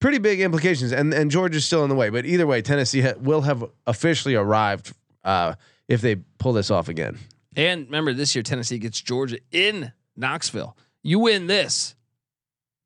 pretty 0.00 0.18
big 0.18 0.40
implications. 0.40 0.92
And 0.92 1.12
and 1.14 1.30
Georgia's 1.30 1.64
still 1.64 1.82
in 1.84 1.88
the 1.88 1.94
way, 1.96 2.08
but 2.10 2.26
either 2.26 2.46
way, 2.46 2.62
Tennessee 2.62 3.02
ha- 3.02 3.14
will 3.20 3.42
have 3.42 3.64
officially 3.86 4.34
arrived 4.34 4.92
uh, 5.24 5.54
if 5.88 6.00
they 6.00 6.16
pull 6.38 6.52
this 6.52 6.70
off 6.70 6.88
again. 6.88 7.18
And 7.56 7.86
remember, 7.86 8.12
this 8.12 8.34
year 8.34 8.42
Tennessee 8.42 8.78
gets 8.78 9.00
Georgia 9.00 9.38
in 9.52 9.92
Knoxville. 10.16 10.76
You 11.02 11.18
win 11.20 11.46
this, 11.46 11.94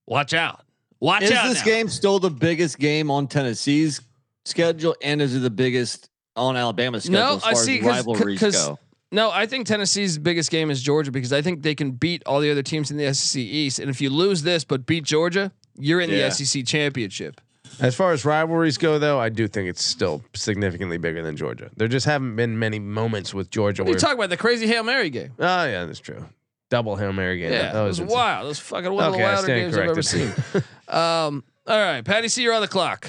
watch 0.06 0.34
out. 0.34 0.64
Watch 1.00 1.24
Is 1.24 1.32
out. 1.32 1.48
this 1.48 1.58
now. 1.58 1.64
game 1.64 1.88
still 1.88 2.18
the 2.18 2.30
biggest 2.30 2.78
game 2.78 3.10
on 3.10 3.26
Tennessee's 3.26 4.00
schedule, 4.46 4.96
and 5.02 5.20
is 5.20 5.34
it 5.34 5.40
the 5.40 5.50
biggest 5.50 6.08
on 6.36 6.56
Alabama's 6.56 7.04
schedule 7.04 7.20
No, 7.20 7.36
as 7.36 7.42
far 7.42 7.50
I 7.50 7.54
see. 7.54 7.78
as 7.80 7.84
rivalries 7.84 8.40
go? 8.40 8.78
No, 9.12 9.30
I 9.30 9.46
think 9.46 9.66
Tennessee's 9.66 10.16
biggest 10.18 10.50
game 10.50 10.70
is 10.70 10.82
Georgia 10.82 11.10
because 11.12 11.32
I 11.32 11.42
think 11.42 11.62
they 11.62 11.74
can 11.74 11.90
beat 11.92 12.22
all 12.26 12.40
the 12.40 12.50
other 12.50 12.62
teams 12.62 12.90
in 12.90 12.96
the 12.96 13.12
SEC 13.14 13.38
East. 13.40 13.78
And 13.78 13.90
if 13.90 14.00
you 14.00 14.08
lose 14.10 14.42
this 14.42 14.64
but 14.64 14.86
beat 14.86 15.04
Georgia, 15.04 15.52
you're 15.76 16.00
in 16.00 16.10
Yeah. 16.10 16.28
the 16.28 16.30
SEC 16.34 16.64
championship. 16.64 17.40
As 17.80 17.94
far 17.96 18.12
as 18.12 18.24
rivalries 18.24 18.78
go, 18.78 18.98
though, 18.98 19.18
I 19.18 19.30
do 19.30 19.48
think 19.48 19.68
it's 19.68 19.82
still 19.84 20.22
significantly 20.34 20.96
bigger 20.96 21.22
than 21.22 21.36
Georgia. 21.36 21.70
There 21.76 21.88
just 21.88 22.06
haven't 22.06 22.36
been 22.36 22.58
many 22.58 22.78
moments 22.78 23.34
with 23.34 23.50
Georgia 23.50 23.82
What 23.82 23.90
are 23.90 23.92
you 23.94 23.98
talking 23.98 24.18
about? 24.18 24.30
The 24.30 24.36
crazy 24.36 24.66
Hail 24.66 24.84
Mary 24.84 25.10
game. 25.10 25.32
oh 25.38 25.64
yeah, 25.64 25.84
that's 25.84 25.98
true. 25.98 26.24
Double 26.70 26.96
hail 26.96 27.12
mary 27.12 27.38
game. 27.38 27.52
Yeah, 27.52 27.72
that 27.72 27.82
it 27.82 27.86
was 27.86 28.00
insane. 28.00 28.14
wild. 28.16 28.48
Was 28.48 28.58
fucking 28.58 28.92
one 28.92 29.04
Okay, 29.04 29.06
of 29.06 29.18
the 29.18 29.22
wilder 29.22 29.46
games 29.46 29.76
I've 29.76 29.90
ever 29.90 30.02
seen. 30.02 30.28
um, 30.88 31.44
all 31.66 31.78
right, 31.78 32.02
Patty, 32.04 32.28
see 32.28 32.42
you're 32.42 32.54
on 32.54 32.62
the 32.62 32.68
clock. 32.68 33.06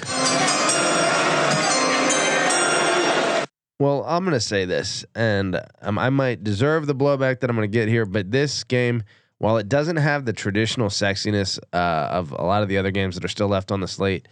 Well, 3.78 4.04
I'm 4.06 4.24
going 4.24 4.32
to 4.34 4.40
say 4.40 4.64
this, 4.64 5.04
and 5.14 5.60
um, 5.82 5.98
I 5.98 6.08
might 6.08 6.42
deserve 6.42 6.86
the 6.86 6.94
blowback 6.94 7.40
that 7.40 7.50
I'm 7.50 7.56
going 7.56 7.70
to 7.70 7.72
get 7.78 7.88
here, 7.88 8.06
but 8.06 8.30
this 8.30 8.64
game, 8.64 9.02
while 9.38 9.56
it 9.58 9.68
doesn't 9.68 9.96
have 9.96 10.24
the 10.24 10.32
traditional 10.32 10.88
sexiness 10.88 11.58
uh, 11.72 11.76
of 11.76 12.32
a 12.32 12.42
lot 12.44 12.62
of 12.62 12.68
the 12.68 12.78
other 12.78 12.90
games 12.90 13.14
that 13.16 13.24
are 13.24 13.28
still 13.28 13.48
left 13.48 13.70
on 13.70 13.80
the 13.80 13.88
slate, 13.88 14.28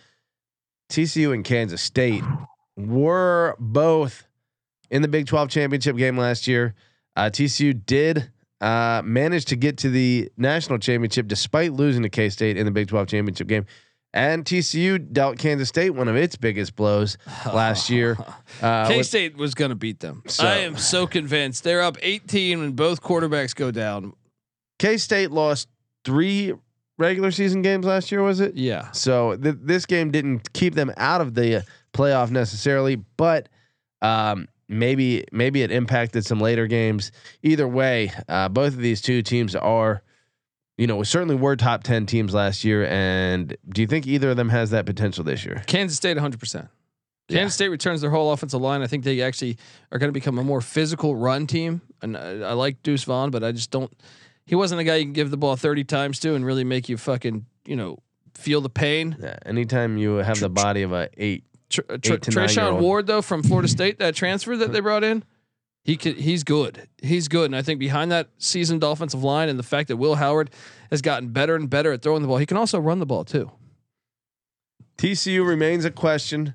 TCU 0.90 1.32
and 1.34 1.44
Kansas 1.44 1.82
State 1.82 2.22
were 2.76 3.56
both 3.58 4.26
in 4.90 5.02
the 5.02 5.08
Big 5.08 5.26
12 5.26 5.48
championship 5.50 5.96
game 5.96 6.16
last 6.16 6.46
year. 6.46 6.74
Uh, 7.16 7.24
TCU 7.30 7.78
did 7.86 8.30
uh, 8.60 9.02
manage 9.04 9.44
to 9.46 9.56
get 9.56 9.78
to 9.78 9.90
the 9.90 10.30
national 10.36 10.78
championship 10.78 11.26
despite 11.26 11.72
losing 11.72 12.02
to 12.02 12.08
K 12.08 12.28
State 12.28 12.56
in 12.56 12.64
the 12.64 12.72
Big 12.72 12.88
12 12.88 13.08
championship 13.08 13.46
game. 13.46 13.66
And 14.12 14.44
TCU 14.44 15.12
dealt 15.12 15.38
Kansas 15.38 15.68
State 15.68 15.90
one 15.90 16.06
of 16.06 16.14
its 16.16 16.36
biggest 16.36 16.76
blows 16.76 17.18
last 17.46 17.90
year. 17.90 18.16
Uh, 18.62 18.86
K 18.88 19.02
State 19.02 19.36
was 19.36 19.54
going 19.54 19.70
to 19.70 19.74
beat 19.74 20.00
them. 20.00 20.22
So- 20.28 20.46
I 20.46 20.58
am 20.58 20.76
so 20.76 21.06
convinced. 21.06 21.64
They're 21.64 21.82
up 21.82 21.96
18 22.00 22.60
when 22.60 22.72
both 22.72 23.02
quarterbacks 23.02 23.54
go 23.54 23.70
down. 23.70 24.14
K 24.78 24.96
State 24.96 25.30
lost 25.30 25.68
three 26.04 26.52
regular 26.98 27.30
season 27.30 27.62
games 27.62 27.86
last 27.86 28.12
year. 28.12 28.22
Was 28.22 28.40
it? 28.40 28.54
Yeah. 28.54 28.90
So 28.92 29.36
th- 29.36 29.56
this 29.60 29.86
game 29.86 30.10
didn't 30.10 30.52
keep 30.52 30.74
them 30.74 30.92
out 30.96 31.20
of 31.20 31.34
the 31.34 31.56
uh, 31.56 31.62
playoff 31.92 32.30
necessarily, 32.30 32.96
but 32.96 33.48
um, 34.02 34.48
maybe 34.68 35.24
maybe 35.32 35.62
it 35.62 35.70
impacted 35.70 36.24
some 36.24 36.40
later 36.40 36.66
games. 36.66 37.12
Either 37.42 37.66
way, 37.66 38.12
uh, 38.28 38.48
both 38.48 38.74
of 38.74 38.78
these 38.78 39.00
two 39.00 39.22
teams 39.22 39.54
are, 39.54 40.02
you 40.76 40.86
know, 40.86 41.02
certainly 41.02 41.34
were 41.34 41.56
top 41.56 41.82
ten 41.82 42.06
teams 42.06 42.34
last 42.34 42.64
year. 42.64 42.86
And 42.86 43.56
do 43.68 43.80
you 43.80 43.86
think 43.86 44.06
either 44.06 44.30
of 44.30 44.36
them 44.36 44.48
has 44.48 44.70
that 44.70 44.86
potential 44.86 45.24
this 45.24 45.44
year? 45.44 45.62
Kansas 45.66 45.96
State 45.96 46.16
100%. 46.16 46.68
Kansas 47.30 47.54
State 47.54 47.68
returns 47.68 48.02
their 48.02 48.10
whole 48.10 48.32
offensive 48.32 48.60
line. 48.60 48.82
I 48.82 48.86
think 48.86 49.02
they 49.02 49.22
actually 49.22 49.56
are 49.90 49.98
going 49.98 50.08
to 50.08 50.12
become 50.12 50.38
a 50.38 50.44
more 50.44 50.60
physical 50.60 51.16
run 51.16 51.46
team. 51.46 51.80
And 52.02 52.18
I, 52.18 52.40
I 52.40 52.52
like 52.52 52.82
Deuce 52.82 53.04
Vaughn, 53.04 53.30
but 53.30 53.42
I 53.42 53.52
just 53.52 53.70
don't. 53.70 53.90
He 54.46 54.54
wasn't 54.54 54.80
a 54.80 54.84
guy 54.84 54.96
you 54.96 55.04
can 55.04 55.12
give 55.12 55.30
the 55.30 55.36
ball 55.36 55.56
30 55.56 55.84
times 55.84 56.18
to 56.20 56.34
and 56.34 56.44
really 56.44 56.64
make 56.64 56.88
you 56.88 56.96
fucking, 56.96 57.46
you 57.64 57.76
know, 57.76 57.98
feel 58.34 58.60
the 58.60 58.68
pain. 58.68 59.16
Yeah. 59.20 59.38
Anytime 59.46 59.96
you 59.96 60.16
have 60.16 60.40
the 60.40 60.50
body 60.50 60.82
of 60.82 60.92
a 60.92 61.08
eight, 61.16 61.44
Tr- 61.70 61.80
Tr- 61.82 62.12
Eight 62.14 62.22
to 62.22 62.30
Treshaun. 62.30 62.78
Ward 62.80 63.06
though 63.06 63.22
from 63.22 63.42
Florida 63.42 63.68
State, 63.78 63.98
that 63.98 64.14
transfer 64.14 64.56
that 64.56 64.72
they 64.72 64.80
brought 64.80 65.02
in, 65.04 65.24
he 65.84 65.96
could, 65.96 66.16
he's 66.16 66.44
good. 66.44 66.88
He's 67.02 67.28
good, 67.28 67.46
and 67.46 67.56
I 67.56 67.62
think 67.62 67.78
behind 67.78 68.10
that 68.10 68.28
seasoned 68.38 68.82
offensive 68.82 69.22
line 69.22 69.48
and 69.48 69.58
the 69.58 69.64
fact 69.64 69.88
that 69.88 69.96
Will 69.96 70.14
Howard 70.14 70.50
has 70.90 71.02
gotten 71.02 71.28
better 71.28 71.54
and 71.54 71.68
better 71.68 71.92
at 71.92 72.02
throwing 72.02 72.22
the 72.22 72.28
ball, 72.28 72.38
he 72.38 72.46
can 72.46 72.56
also 72.56 72.78
run 72.78 73.00
the 73.00 73.06
ball 73.06 73.24
too. 73.24 73.50
TCU 74.96 75.46
remains 75.46 75.84
a 75.84 75.90
question, 75.90 76.54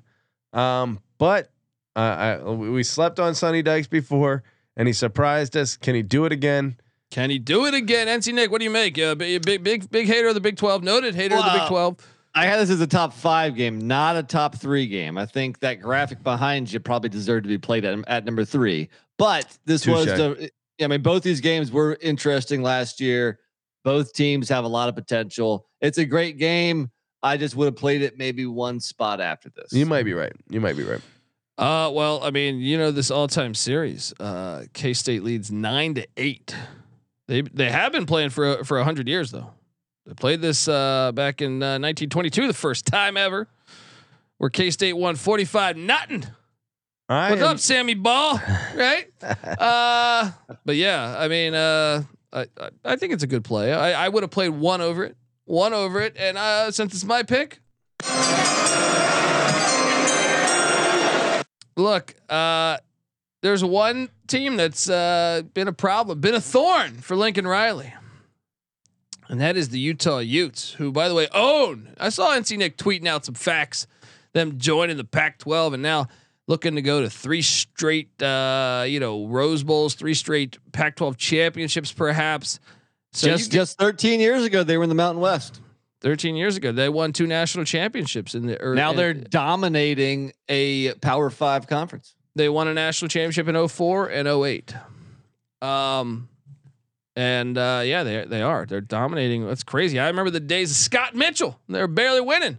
um, 0.52 0.98
but 1.18 1.50
uh, 1.94 1.98
I, 1.98 2.42
we 2.42 2.82
slept 2.82 3.20
on 3.20 3.34
Sonny 3.34 3.62
Dykes 3.62 3.86
before, 3.86 4.42
and 4.76 4.88
he 4.88 4.92
surprised 4.92 5.56
us. 5.56 5.76
Can 5.76 5.94
he 5.94 6.02
do 6.02 6.24
it 6.24 6.32
again? 6.32 6.76
Can 7.10 7.30
he 7.30 7.38
do 7.38 7.66
it 7.66 7.74
again? 7.74 8.06
NC 8.06 8.32
Nick, 8.34 8.50
what 8.50 8.58
do 8.58 8.64
you 8.64 8.70
make? 8.70 8.98
Uh, 8.98 9.14
big, 9.14 9.44
big, 9.44 9.64
big, 9.64 9.90
big 9.90 10.06
hater 10.06 10.28
of 10.28 10.34
the 10.34 10.40
Big 10.40 10.56
Twelve, 10.56 10.82
noted 10.82 11.14
hater 11.14 11.36
of 11.36 11.44
the 11.44 11.58
Big 11.58 11.68
Twelve. 11.68 11.96
I 12.34 12.46
had 12.46 12.60
this 12.60 12.70
as 12.70 12.80
a 12.80 12.86
top 12.86 13.12
five 13.12 13.56
game, 13.56 13.88
not 13.88 14.16
a 14.16 14.22
top 14.22 14.54
three 14.54 14.86
game. 14.86 15.18
I 15.18 15.26
think 15.26 15.58
that 15.60 15.80
graphic 15.80 16.22
behind 16.22 16.72
you 16.72 16.78
probably 16.78 17.08
deserved 17.08 17.44
to 17.44 17.48
be 17.48 17.58
played 17.58 17.84
at, 17.84 17.98
at 18.06 18.24
number 18.24 18.44
three. 18.44 18.88
But 19.18 19.58
this 19.64 19.86
was 19.86 20.06
the. 20.06 20.50
I 20.80 20.86
mean, 20.86 21.02
both 21.02 21.22
these 21.22 21.40
games 21.40 21.70
were 21.70 21.98
interesting 22.00 22.62
last 22.62 23.00
year. 23.00 23.40
Both 23.84 24.12
teams 24.12 24.48
have 24.48 24.64
a 24.64 24.68
lot 24.68 24.88
of 24.88 24.94
potential. 24.94 25.66
It's 25.80 25.98
a 25.98 26.04
great 26.04 26.38
game. 26.38 26.90
I 27.22 27.36
just 27.36 27.54
would 27.56 27.66
have 27.66 27.76
played 27.76 28.00
it 28.02 28.16
maybe 28.16 28.46
one 28.46 28.80
spot 28.80 29.20
after 29.20 29.50
this. 29.50 29.72
You 29.72 29.84
might 29.84 30.04
be 30.04 30.14
right. 30.14 30.32
You 30.48 30.60
might 30.60 30.76
be 30.76 30.84
right. 30.84 31.00
Uh, 31.58 31.90
well, 31.92 32.22
I 32.22 32.30
mean, 32.30 32.60
you 32.60 32.78
know, 32.78 32.90
this 32.90 33.10
all-time 33.10 33.54
series, 33.54 34.14
uh, 34.18 34.64
K 34.72 34.94
State 34.94 35.22
leads 35.22 35.50
nine 35.50 35.94
to 35.94 36.06
eight. 36.16 36.54
They 37.30 37.42
they 37.42 37.70
have 37.70 37.92
been 37.92 38.06
playing 38.06 38.30
for 38.30 38.64
for 38.64 38.82
hundred 38.82 39.06
years 39.06 39.30
though. 39.30 39.52
They 40.04 40.14
played 40.14 40.40
this 40.42 40.66
uh, 40.66 41.12
back 41.12 41.40
in 41.40 41.62
uh, 41.62 41.78
1922, 41.78 42.48
the 42.48 42.52
first 42.52 42.86
time 42.86 43.16
ever, 43.16 43.46
where 44.38 44.50
K 44.50 44.72
State 44.72 44.94
won 44.94 45.14
45 45.14 45.76
nothing. 45.76 46.24
I 47.08 47.30
What's 47.30 47.42
am- 47.42 47.48
up, 47.48 47.58
Sammy 47.60 47.94
Ball? 47.94 48.40
Right? 48.74 49.06
uh, 49.22 50.32
but 50.64 50.74
yeah, 50.74 51.14
I 51.16 51.28
mean, 51.28 51.54
uh, 51.54 52.02
I, 52.32 52.46
I 52.60 52.70
I 52.84 52.96
think 52.96 53.12
it's 53.12 53.22
a 53.22 53.28
good 53.28 53.44
play. 53.44 53.72
I, 53.72 54.06
I 54.06 54.08
would 54.08 54.24
have 54.24 54.32
played 54.32 54.50
one 54.50 54.80
over 54.80 55.04
it, 55.04 55.16
one 55.44 55.72
over 55.72 56.00
it, 56.00 56.16
and 56.18 56.36
uh, 56.36 56.72
since 56.72 56.94
it's 56.94 57.04
my 57.04 57.22
pick, 57.22 57.60
look, 61.76 62.12
uh, 62.28 62.78
there's 63.42 63.64
one 63.64 64.10
team 64.26 64.56
that's 64.56 64.88
uh, 64.88 65.42
been 65.54 65.68
a 65.68 65.72
problem, 65.72 66.20
been 66.20 66.34
a 66.34 66.40
thorn 66.40 66.96
for 66.96 67.16
Lincoln 67.16 67.46
Riley. 67.46 67.94
And 69.28 69.40
that 69.40 69.56
is 69.56 69.68
the 69.68 69.78
Utah 69.78 70.18
Utes, 70.18 70.72
who, 70.72 70.90
by 70.90 71.08
the 71.08 71.14
way, 71.14 71.28
own. 71.32 71.94
I 71.98 72.08
saw 72.08 72.30
NC 72.30 72.58
Nick 72.58 72.76
tweeting 72.76 73.06
out 73.06 73.24
some 73.24 73.36
facts, 73.36 73.86
them 74.32 74.58
joining 74.58 74.96
the 74.96 75.04
Pac-12, 75.04 75.74
and 75.74 75.82
now 75.82 76.08
looking 76.48 76.74
to 76.74 76.82
go 76.82 77.00
to 77.00 77.08
three 77.08 77.42
straight, 77.42 78.20
uh, 78.20 78.84
you 78.88 78.98
know, 78.98 79.26
Rose 79.26 79.62
Bowls, 79.62 79.94
three 79.94 80.14
straight 80.14 80.58
Pac-12 80.72 81.16
championships, 81.16 81.92
perhaps. 81.92 82.58
So 83.12 83.28
just 83.28 83.52
just 83.52 83.78
13 83.78 84.18
years 84.20 84.44
ago, 84.44 84.64
they 84.64 84.76
were 84.76 84.82
in 84.82 84.88
the 84.88 84.94
Mountain 84.96 85.20
West. 85.20 85.60
13 86.00 86.34
years 86.34 86.56
ago, 86.56 86.72
they 86.72 86.88
won 86.88 87.12
two 87.12 87.26
national 87.26 87.64
championships 87.64 88.34
in 88.34 88.46
the. 88.46 88.60
Or 88.62 88.74
Now 88.74 88.92
they're 88.92 89.14
dominating 89.14 90.32
a 90.48 90.94
Power 90.94 91.30
Five 91.30 91.66
conference. 91.66 92.14
They 92.36 92.48
won 92.48 92.68
a 92.68 92.74
national 92.74 93.08
championship 93.08 93.48
in 93.48 93.68
04 93.68 94.08
and 94.08 94.28
08. 94.28 94.74
Um, 95.62 96.28
and 97.16 97.58
uh, 97.58 97.82
yeah, 97.84 98.02
they 98.02 98.24
they 98.24 98.42
are. 98.42 98.66
They're 98.66 98.80
dominating. 98.80 99.46
That's 99.46 99.62
crazy. 99.62 99.98
I 99.98 100.08
remember 100.08 100.30
the 100.30 100.40
days 100.40 100.70
of 100.70 100.76
Scott 100.76 101.14
Mitchell. 101.14 101.58
They're 101.68 101.88
barely 101.88 102.20
winning. 102.20 102.58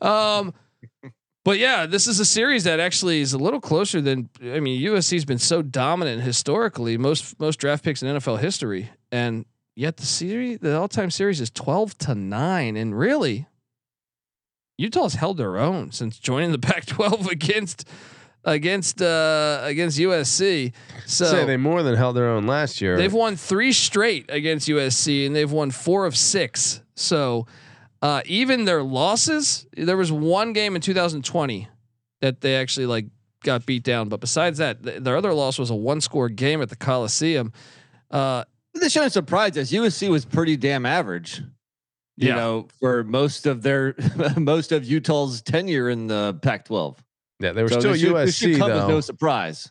Um, 0.00 0.54
but 1.44 1.58
yeah, 1.58 1.86
this 1.86 2.06
is 2.06 2.20
a 2.20 2.24
series 2.24 2.64
that 2.64 2.78
actually 2.78 3.20
is 3.20 3.32
a 3.32 3.38
little 3.38 3.60
closer 3.60 4.00
than. 4.00 4.28
I 4.42 4.60
mean, 4.60 4.80
USC's 4.82 5.24
been 5.24 5.38
so 5.38 5.62
dominant 5.62 6.22
historically, 6.22 6.98
most 6.98 7.40
most 7.40 7.56
draft 7.56 7.84
picks 7.84 8.02
in 8.02 8.14
NFL 8.14 8.38
history, 8.38 8.90
and 9.10 9.46
yet 9.74 9.96
the 9.96 10.06
series, 10.06 10.58
the 10.60 10.78
all 10.78 10.88
time 10.88 11.10
series, 11.10 11.40
is 11.40 11.50
12 11.50 11.98
to 11.98 12.14
nine, 12.14 12.76
and 12.76 12.96
really. 12.96 13.46
Utah's 14.78 15.14
held 15.14 15.38
their 15.38 15.56
own 15.56 15.90
since 15.90 16.18
joining 16.18 16.52
the 16.52 16.58
Pac-12 16.66 17.30
against 17.30 17.88
against 18.46 19.02
uh, 19.02 19.60
against 19.64 19.98
USC. 19.98 20.72
So 21.04 21.26
say 21.26 21.44
they 21.44 21.58
more 21.58 21.82
than 21.82 21.94
held 21.96 22.16
their 22.16 22.28
own 22.28 22.46
last 22.46 22.80
year. 22.80 22.96
They've 22.96 23.12
won 23.12 23.36
three 23.36 23.72
straight 23.72 24.24
against 24.30 24.68
USC, 24.68 25.26
and 25.26 25.36
they've 25.36 25.50
won 25.52 25.70
four 25.70 26.06
of 26.06 26.16
six. 26.16 26.80
So 26.94 27.46
uh, 28.00 28.22
even 28.24 28.64
their 28.64 28.82
losses, 28.82 29.66
there 29.76 29.96
was 29.98 30.10
one 30.10 30.52
game 30.54 30.74
in 30.76 30.80
2020 30.80 31.68
that 32.22 32.40
they 32.40 32.56
actually 32.56 32.86
like 32.86 33.06
got 33.42 33.66
beat 33.66 33.82
down. 33.82 34.08
But 34.08 34.20
besides 34.20 34.58
that, 34.58 34.82
th- 34.82 35.02
their 35.02 35.16
other 35.16 35.34
loss 35.34 35.58
was 35.58 35.68
a 35.70 35.74
one-score 35.74 36.28
game 36.30 36.62
at 36.62 36.68
the 36.70 36.76
Coliseum. 36.76 37.52
Uh, 38.10 38.44
This 38.74 38.92
shouldn't 38.92 39.12
surprise 39.12 39.56
us. 39.58 39.70
USC 39.72 40.08
was 40.08 40.24
pretty 40.24 40.56
damn 40.56 40.86
average. 40.86 41.42
You 42.16 42.28
Yeah. 42.28 42.34
know, 42.36 42.68
for 42.80 43.04
most 43.04 43.46
of 43.46 43.62
their 43.62 43.94
most 44.38 44.72
of 44.72 44.84
Utah's 44.84 45.42
tenure 45.42 45.90
in 45.90 46.06
the 46.06 46.38
Pac-12. 46.42 46.96
Yeah, 47.40 47.52
they 47.52 47.62
were 47.62 47.68
So 47.68 47.80
still 47.80 47.92
this 47.92 48.00
should- 48.00 48.16
this 48.16 48.36
should 48.36 48.50
USC 48.50 48.58
come 48.58 48.70
as 48.72 48.80
though. 48.82 48.88
no 48.88 49.00
surprise. 49.00 49.70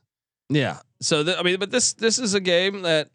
yeah. 0.50 0.80
So 1.02 1.24
th- 1.24 1.38
I 1.38 1.44
mean, 1.44 1.60
but 1.60 1.72
this 1.72 1.94
this 1.94 2.18
is 2.20 2.34
a 2.34 2.40
game 2.40 2.82
that 2.84 3.10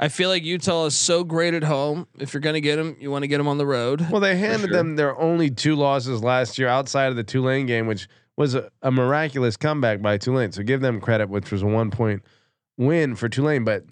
I 0.00 0.08
feel 0.08 0.28
like 0.28 0.44
Utah 0.44 0.86
is 0.86 0.94
so 0.96 1.24
great 1.24 1.54
at 1.54 1.62
home. 1.64 2.06
If 2.18 2.32
you're 2.32 2.40
going 2.40 2.54
to 2.54 2.60
get 2.60 2.76
them, 2.76 2.96
you 3.00 3.10
want 3.10 3.22
to 3.24 3.26
get 3.28 3.38
them 3.38 3.48
on 3.48 3.58
the 3.58 3.66
road. 3.66 4.06
well, 4.10 4.20
they 4.20 4.36
handed 4.36 4.68
sure. 4.68 4.76
them 4.76 4.96
their 4.96 5.18
only 5.18 5.50
two 5.50 5.74
losses 5.76 6.22
last 6.22 6.58
year 6.58 6.68
outside 6.68 7.08
of 7.08 7.16
the 7.16 7.24
Tulane 7.24 7.66
game, 7.66 7.86
which 7.86 8.08
was 8.36 8.54
a, 8.54 8.70
a 8.82 8.90
miraculous 8.90 9.56
comeback 9.56 10.00
by 10.00 10.16
Tulane. 10.16 10.52
So 10.52 10.62
give 10.62 10.80
them 10.80 11.00
credit, 11.00 11.28
which 11.28 11.50
was 11.50 11.62
a 11.62 11.66
one 11.66 11.90
point 11.90 12.22
win 12.76 13.14
for 13.16 13.28
Tulane. 13.28 13.64
But 13.64 13.84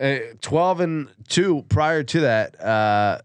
uh, 0.00 0.18
twelve 0.40 0.80
and 0.80 1.08
two 1.28 1.64
prior 1.68 2.02
to 2.04 2.20
that, 2.20 2.58
uh, 2.60 3.20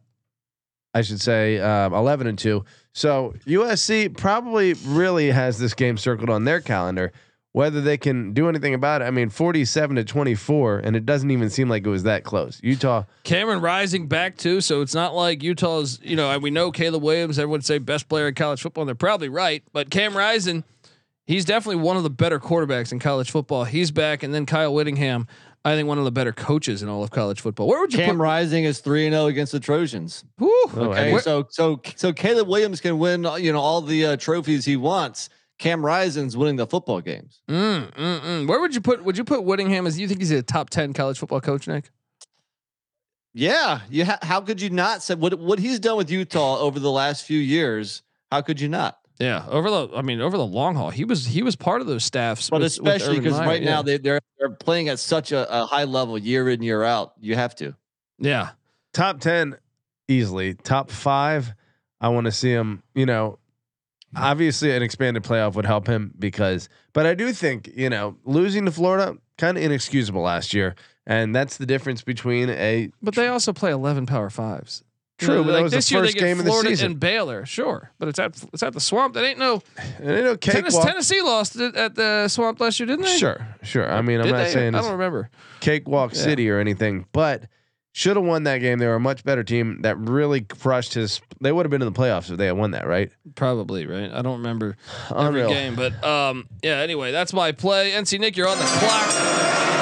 I 0.94 1.02
should 1.04 1.22
say 1.22 1.60
um, 1.60 1.94
eleven 1.94 2.28
and 2.28 2.38
two. 2.38 2.66
So 2.94 3.34
USC 3.46 4.16
probably 4.16 4.74
really 4.86 5.32
has 5.32 5.58
this 5.58 5.74
game 5.74 5.98
circled 5.98 6.30
on 6.30 6.46
their 6.46 6.62
calendar. 6.62 7.12
Whether 7.52 7.82
they 7.82 7.98
can 7.98 8.34
do 8.34 8.50
anything 8.50 8.74
about 8.74 9.04
it, 9.04 9.06
I 9.06 9.12
mean, 9.12 9.30
forty-seven 9.30 9.96
to 9.98 10.04
twenty-four, 10.04 10.80
and 10.80 10.96
it 10.96 11.06
doesn't 11.06 11.30
even 11.30 11.52
seem 11.52 11.70
like 11.70 11.86
it 11.86 11.90
was 11.90 12.02
that 12.02 12.24
close. 12.24 12.60
Utah, 12.64 13.04
Cameron 13.26 13.62
Rising 13.62 14.08
back 14.08 14.38
too, 14.38 14.60
so 14.60 14.82
it's 14.82 14.96
not 14.96 15.14
like 15.14 15.44
Utah's. 15.44 16.00
You 16.02 16.16
know, 16.16 16.36
we 16.40 16.50
know 16.50 16.72
Caleb 16.72 17.04
Williams. 17.04 17.38
Everyone 17.38 17.62
say 17.62 17.78
best 17.78 18.10
player 18.10 18.28
in 18.28 18.34
college 18.34 18.64
football, 18.64 18.82
and 18.82 18.88
they're 18.88 18.96
probably 18.96 19.30
right. 19.30 19.64
But 19.72 19.92
Cam 19.92 20.18
Rising, 20.18 20.64
he's 21.28 21.46
definitely 21.46 21.84
one 21.84 21.96
of 21.96 22.02
the 22.02 22.10
better 22.10 22.40
quarterbacks 22.40 22.92
in 22.92 22.98
college 22.98 23.30
football. 23.30 23.66
He's 23.66 23.92
back, 23.92 24.24
and 24.24 24.34
then 24.34 24.48
Kyle 24.48 24.74
Whittingham, 24.74 25.28
I 25.66 25.76
think 25.76 25.88
one 25.88 25.98
of 25.98 26.04
the 26.04 26.12
better 26.12 26.34
coaches 26.34 26.84
in 26.84 26.90
all 26.90 27.04
of 27.04 27.12
college 27.12 27.40
football. 27.40 27.68
Where 27.68 27.80
would 27.80 27.94
you 27.94 28.00
Cam 28.00 28.18
put? 28.18 28.24
Rising 28.24 28.66
is 28.66 28.80
three 28.80 29.06
and 29.06 29.14
zero 29.14 29.28
against 29.28 29.54
the 29.54 29.60
Trojans. 29.62 30.26
Whew. 30.38 30.52
Oh, 30.76 30.92
Okay, 30.92 31.14
Where- 31.14 31.22
so 31.22 31.48
so 31.50 31.82
so 31.96 32.12
Caleb 32.12 32.48
Williams 32.50 32.82
can 32.82 33.00
win, 33.00 33.26
you 33.40 33.54
know, 33.54 33.62
all 33.62 33.82
the 33.82 34.06
uh, 34.06 34.18
trophies 34.18 34.66
he 34.66 34.76
wants. 34.76 35.30
Cam 35.60 35.86
Rising's 35.86 36.36
winning 36.36 36.58
the 36.58 36.68
football 36.68 37.00
games. 37.00 37.42
Mm, 37.48 37.94
mm, 37.94 38.20
mm. 38.22 38.48
Where 38.48 38.60
would 38.60 38.76
you 38.76 38.82
put? 38.82 39.06
Would 39.06 39.18
you 39.18 39.24
put 39.24 39.44
Whittingham 39.46 39.88
as? 39.88 39.98
You 39.98 40.08
think 40.08 40.20
he's 40.20 40.32
a 40.32 40.42
top 40.44 40.70
ten 40.70 40.92
college 40.94 41.18
football 41.20 41.40
coach, 41.40 41.68
Nick? 41.68 41.90
Yeah, 43.34 43.82
you 43.90 44.06
ha- 44.06 44.20
how 44.22 44.42
could 44.42 44.62
you 44.62 44.70
not 44.70 45.02
say 45.02 45.16
what 45.16 45.40
what 45.40 45.60
he's 45.60 45.80
done 45.80 45.98
with 45.98 46.12
Utah 46.12 46.58
over 46.60 46.80
the 46.80 46.92
last 46.92 47.24
few 47.24 47.40
years? 47.40 48.02
How 48.32 48.42
could 48.42 48.60
you 48.60 48.68
not? 48.68 48.98
Yeah, 49.20 49.46
over 49.48 49.70
the. 49.70 49.90
I 49.96 50.02
mean, 50.02 50.22
over 50.22 50.38
the 50.38 50.46
long 50.46 50.76
haul, 50.76 50.90
he 50.90 51.06
was 51.06 51.26
he 51.26 51.44
was 51.44 51.56
part 51.56 51.82
of 51.82 51.88
those 51.88 52.04
staffs. 52.04 52.50
But 52.50 52.62
with- 52.62 52.80
with 52.80 52.88
especially 52.96 53.20
because 53.20 53.40
right 53.40 53.62
yeah. 53.62 53.70
now 53.70 53.82
they 53.82 53.98
they're 53.98 54.20
they're 54.40 54.50
playing 54.50 54.90
at 54.90 55.00
such 55.00 55.32
a, 55.32 55.48
a 55.62 55.66
high 55.66 55.84
level 55.84 56.18
year 56.18 56.50
in 56.50 56.62
year 56.64 56.84
out. 56.84 57.14
You 57.20 57.36
have 57.36 57.56
to. 57.58 57.76
yeah, 58.20 58.50
top 58.94 59.20
10 59.20 59.58
easily 60.10 60.54
top 60.54 60.92
five 60.92 61.54
i 62.02 62.10
want 62.10 62.26
to 62.26 62.32
see 62.32 62.52
him 62.52 62.84
you 62.94 63.06
know 63.06 63.40
obviously 64.18 64.70
an 64.76 64.84
expanded 64.84 65.24
playoff 65.24 65.56
would 65.56 65.66
help 65.66 65.88
him 65.88 66.14
because 66.20 66.68
but 66.92 67.06
i 67.06 67.16
do 67.16 67.32
think 67.32 67.72
you 67.74 67.90
know 67.90 68.18
losing 68.26 68.66
to 68.66 68.72
florida 68.72 69.16
kind 69.38 69.58
of 69.58 69.64
inexcusable 69.64 70.22
last 70.22 70.54
year 70.54 70.76
and 71.06 71.34
that's 71.34 71.56
the 71.58 71.66
difference 71.66 72.02
between 72.02 72.50
a 72.50 72.90
But 73.02 73.16
they 73.16 73.28
also 73.28 73.52
play 73.54 73.72
11 73.72 74.06
Power 74.06 74.30
Fives. 74.30 74.84
True, 75.26 75.36
know, 75.38 75.44
but 75.44 75.52
that 75.54 75.64
was 75.64 75.72
the 75.72 75.78
this 75.78 75.92
year 75.92 76.02
they 76.02 76.12
get 76.14 76.20
game 76.20 76.40
of 76.40 76.46
Florida 76.46 76.70
season. 76.70 76.92
and 76.92 77.00
Baylor, 77.00 77.46
sure, 77.46 77.92
but 78.00 78.08
it's 78.10 78.20
at 78.20 78.42
it's 78.54 78.64
at 78.64 78.74
the 78.74 78.80
Swamp. 78.80 79.14
That 79.16 79.26
ain't 79.26 79.40
no. 79.40 79.62
they 80.00 80.22
know 80.22 80.36
Tennessee, 80.36 80.62
cakewalk. 80.64 80.88
Tennessee 80.88 81.22
lost 81.22 81.56
it 81.56 81.76
at 81.76 81.96
the 81.96 82.28
Swamp 82.28 82.60
last 82.60 82.80
year, 82.80 82.88
didn't 82.88 83.06
they? 83.06 83.18
Sure, 83.18 83.46
sure. 83.64 83.92
I 83.92 84.02
mean, 84.02 84.20
I'm 84.20 84.26
Did 84.28 84.32
not 84.34 84.44
they? 84.46 84.52
saying 84.54 84.76
I 84.76 84.82
don't 84.82 84.92
remember. 84.92 85.30
cakewalk 85.60 86.14
Yeah. 86.14 86.22
city 86.22 86.50
or 86.50 86.60
anything, 86.60 87.06
but 87.12 87.44
should 87.96 88.16
have 88.16 88.26
won 88.26 88.44
that 88.44 88.58
game. 88.58 88.80
They 88.80 88.88
were 88.88 88.96
a 88.96 89.00
much 89.00 89.24
better 89.24 89.44
team 89.44 89.82
that 89.84 89.98
really 90.00 90.42
crushed 90.42 90.96
his. 90.96 91.22
They 91.40 91.52
would 91.52 91.66
have 91.66 91.70
been 91.72 91.82
in 91.84 91.92
the 91.94 92.00
playoffs 92.00 92.32
if 92.32 92.38
they 92.38 92.48
had 92.48 92.58
won 92.58 92.72
that, 92.72 92.88
right? 92.88 93.12
Probably 93.36 93.86
right. 93.86 94.12
I 94.12 94.22
don't 94.24 94.38
remember 94.38 94.76
every 95.16 95.48
game, 95.48 95.76
but 95.76 96.04
um, 96.04 96.48
yeah. 96.64 96.78
Anyway, 96.80 97.12
that's 97.12 97.34
my 97.34 97.52
play. 97.52 97.92
NC 97.92 98.20
Nick, 98.20 98.36
you're 98.36 98.48
on 98.48 98.58
the 98.58 98.64
clock. 98.66 99.73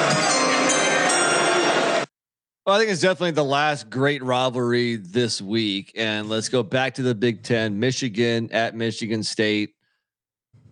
Well, 2.72 2.78
I 2.78 2.84
think 2.84 2.93
it's 2.93 3.01
definitely 3.01 3.32
the 3.32 3.43
last 3.43 3.89
great 3.89 4.24
rivalry 4.24 4.95
this 4.95 5.41
week. 5.41 5.91
And 5.97 6.30
let's 6.30 6.47
go 6.47 6.63
back 6.63 6.93
to 6.93 7.01
the 7.01 7.13
Big 7.13 7.43
Ten 7.43 7.78
Michigan 7.78 8.49
at 8.53 8.76
Michigan 8.76 9.24
State. 9.24 9.76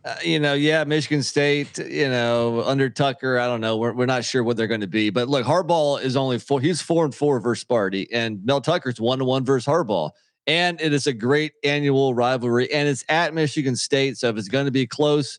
Uh, 0.06 0.16
you 0.24 0.40
know, 0.40 0.54
yeah, 0.54 0.86
Michigan 0.86 1.22
State, 1.22 1.78
you 1.78 2.08
know, 2.08 2.64
under 2.64 2.90
Tucker, 2.90 3.38
I 3.38 3.48
don't 3.48 3.60
know. 3.60 3.76
We're, 3.76 3.92
we're 3.92 4.06
not 4.06 4.24
sure 4.24 4.46
what 4.46 4.56
they're 4.56 4.66
going 4.66 4.80
to 4.80 4.88
be. 4.88 5.10
But 5.10 5.28
look, 5.28 5.46
Harbaugh 5.46 6.02
is 6.02 6.16
only 6.16 6.40
four. 6.40 6.62
He's 6.62 6.82
four 6.82 7.04
and 7.04 7.14
four 7.14 7.42
versus 7.42 7.66
Sparty, 7.66 8.08
and 8.14 8.46
Mel 8.46 8.62
Tucker's 8.62 9.02
one 9.02 9.20
to 9.20 9.26
one 9.26 9.44
versus 9.44 9.68
Harbaugh. 9.68 10.12
And 10.48 10.80
it 10.80 10.94
is 10.94 11.06
a 11.06 11.12
great 11.12 11.52
annual 11.66 12.14
rivalry, 12.14 12.72
and 12.72 12.88
it's 12.88 13.04
at 13.10 13.34
Michigan 13.34 13.76
State. 13.76 14.18
So 14.18 14.30
if 14.30 14.38
it's 14.38 14.48
going 14.48 14.68
to 14.68 14.72
be 14.72 14.88
close, 14.88 15.38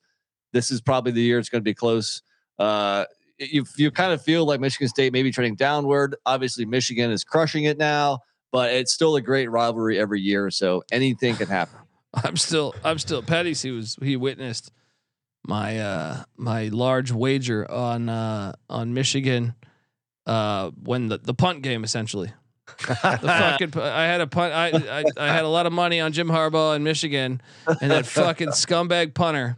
this 0.53 0.71
is 0.71 0.83
probably 0.83 1.13
the 1.13 1.23
year 1.23 1.39
it's 1.39 1.49
going 1.49 1.63
to 1.63 1.65
be 1.65 1.73
close. 1.73 2.21
Uh, 2.59 3.07
you 3.41 3.65
you 3.77 3.91
kind 3.91 4.13
of 4.13 4.23
feel 4.23 4.45
like 4.45 4.61
Michigan 4.61 4.89
State 4.89 5.13
maybe 5.13 5.31
trending 5.31 5.57
downward. 5.57 6.17
Obviously, 6.27 6.65
Michigan 6.65 7.11
is 7.11 7.25
crushing 7.25 7.65
it 7.65 7.79
now, 7.79 8.21
but 8.53 8.73
it's 8.73 8.93
still 8.93 9.17
a 9.17 9.21
great 9.21 9.51
rivalry 9.51 9.99
every 9.99 10.21
year. 10.21 10.51
So 10.51 10.83
anything 10.93 11.37
can 11.37 11.49
happen. 11.49 11.79
I'm 12.15 12.37
still 12.37 12.75
I'm 12.85 12.99
still 12.99 13.23
Petty's 13.23 13.63
he 13.63 13.71
was 13.71 13.97
he 14.03 14.17
witnessed 14.17 14.73
my 15.47 15.79
uh 15.79 16.25
my 16.37 16.69
large 16.69 17.13
wager 17.13 17.69
on 17.71 18.09
uh 18.09 18.53
on 18.69 18.93
Michigan 18.95 19.55
uh 20.27 20.71
when 20.83 21.09
the 21.09 21.19
the 21.19 21.35
punt 21.35 21.63
game 21.63 21.85
essentially. 21.85 22.33
The 22.79 22.87
fucking 22.95 23.81
I 23.81 24.05
had 24.05 24.21
a 24.21 24.27
punt 24.27 24.53
I, 24.55 25.01
I 25.01 25.05
I 25.17 25.33
had 25.33 25.45
a 25.45 25.49
lot 25.49 25.67
of 25.67 25.73
money 25.73 26.01
on 26.01 26.13
Jim 26.13 26.29
Harbaugh 26.29 26.77
in 26.77 26.83
Michigan 26.83 27.41
and 27.81 27.91
that 27.91 28.07
fucking 28.07 28.49
scumbag 28.49 29.15
punter 29.15 29.55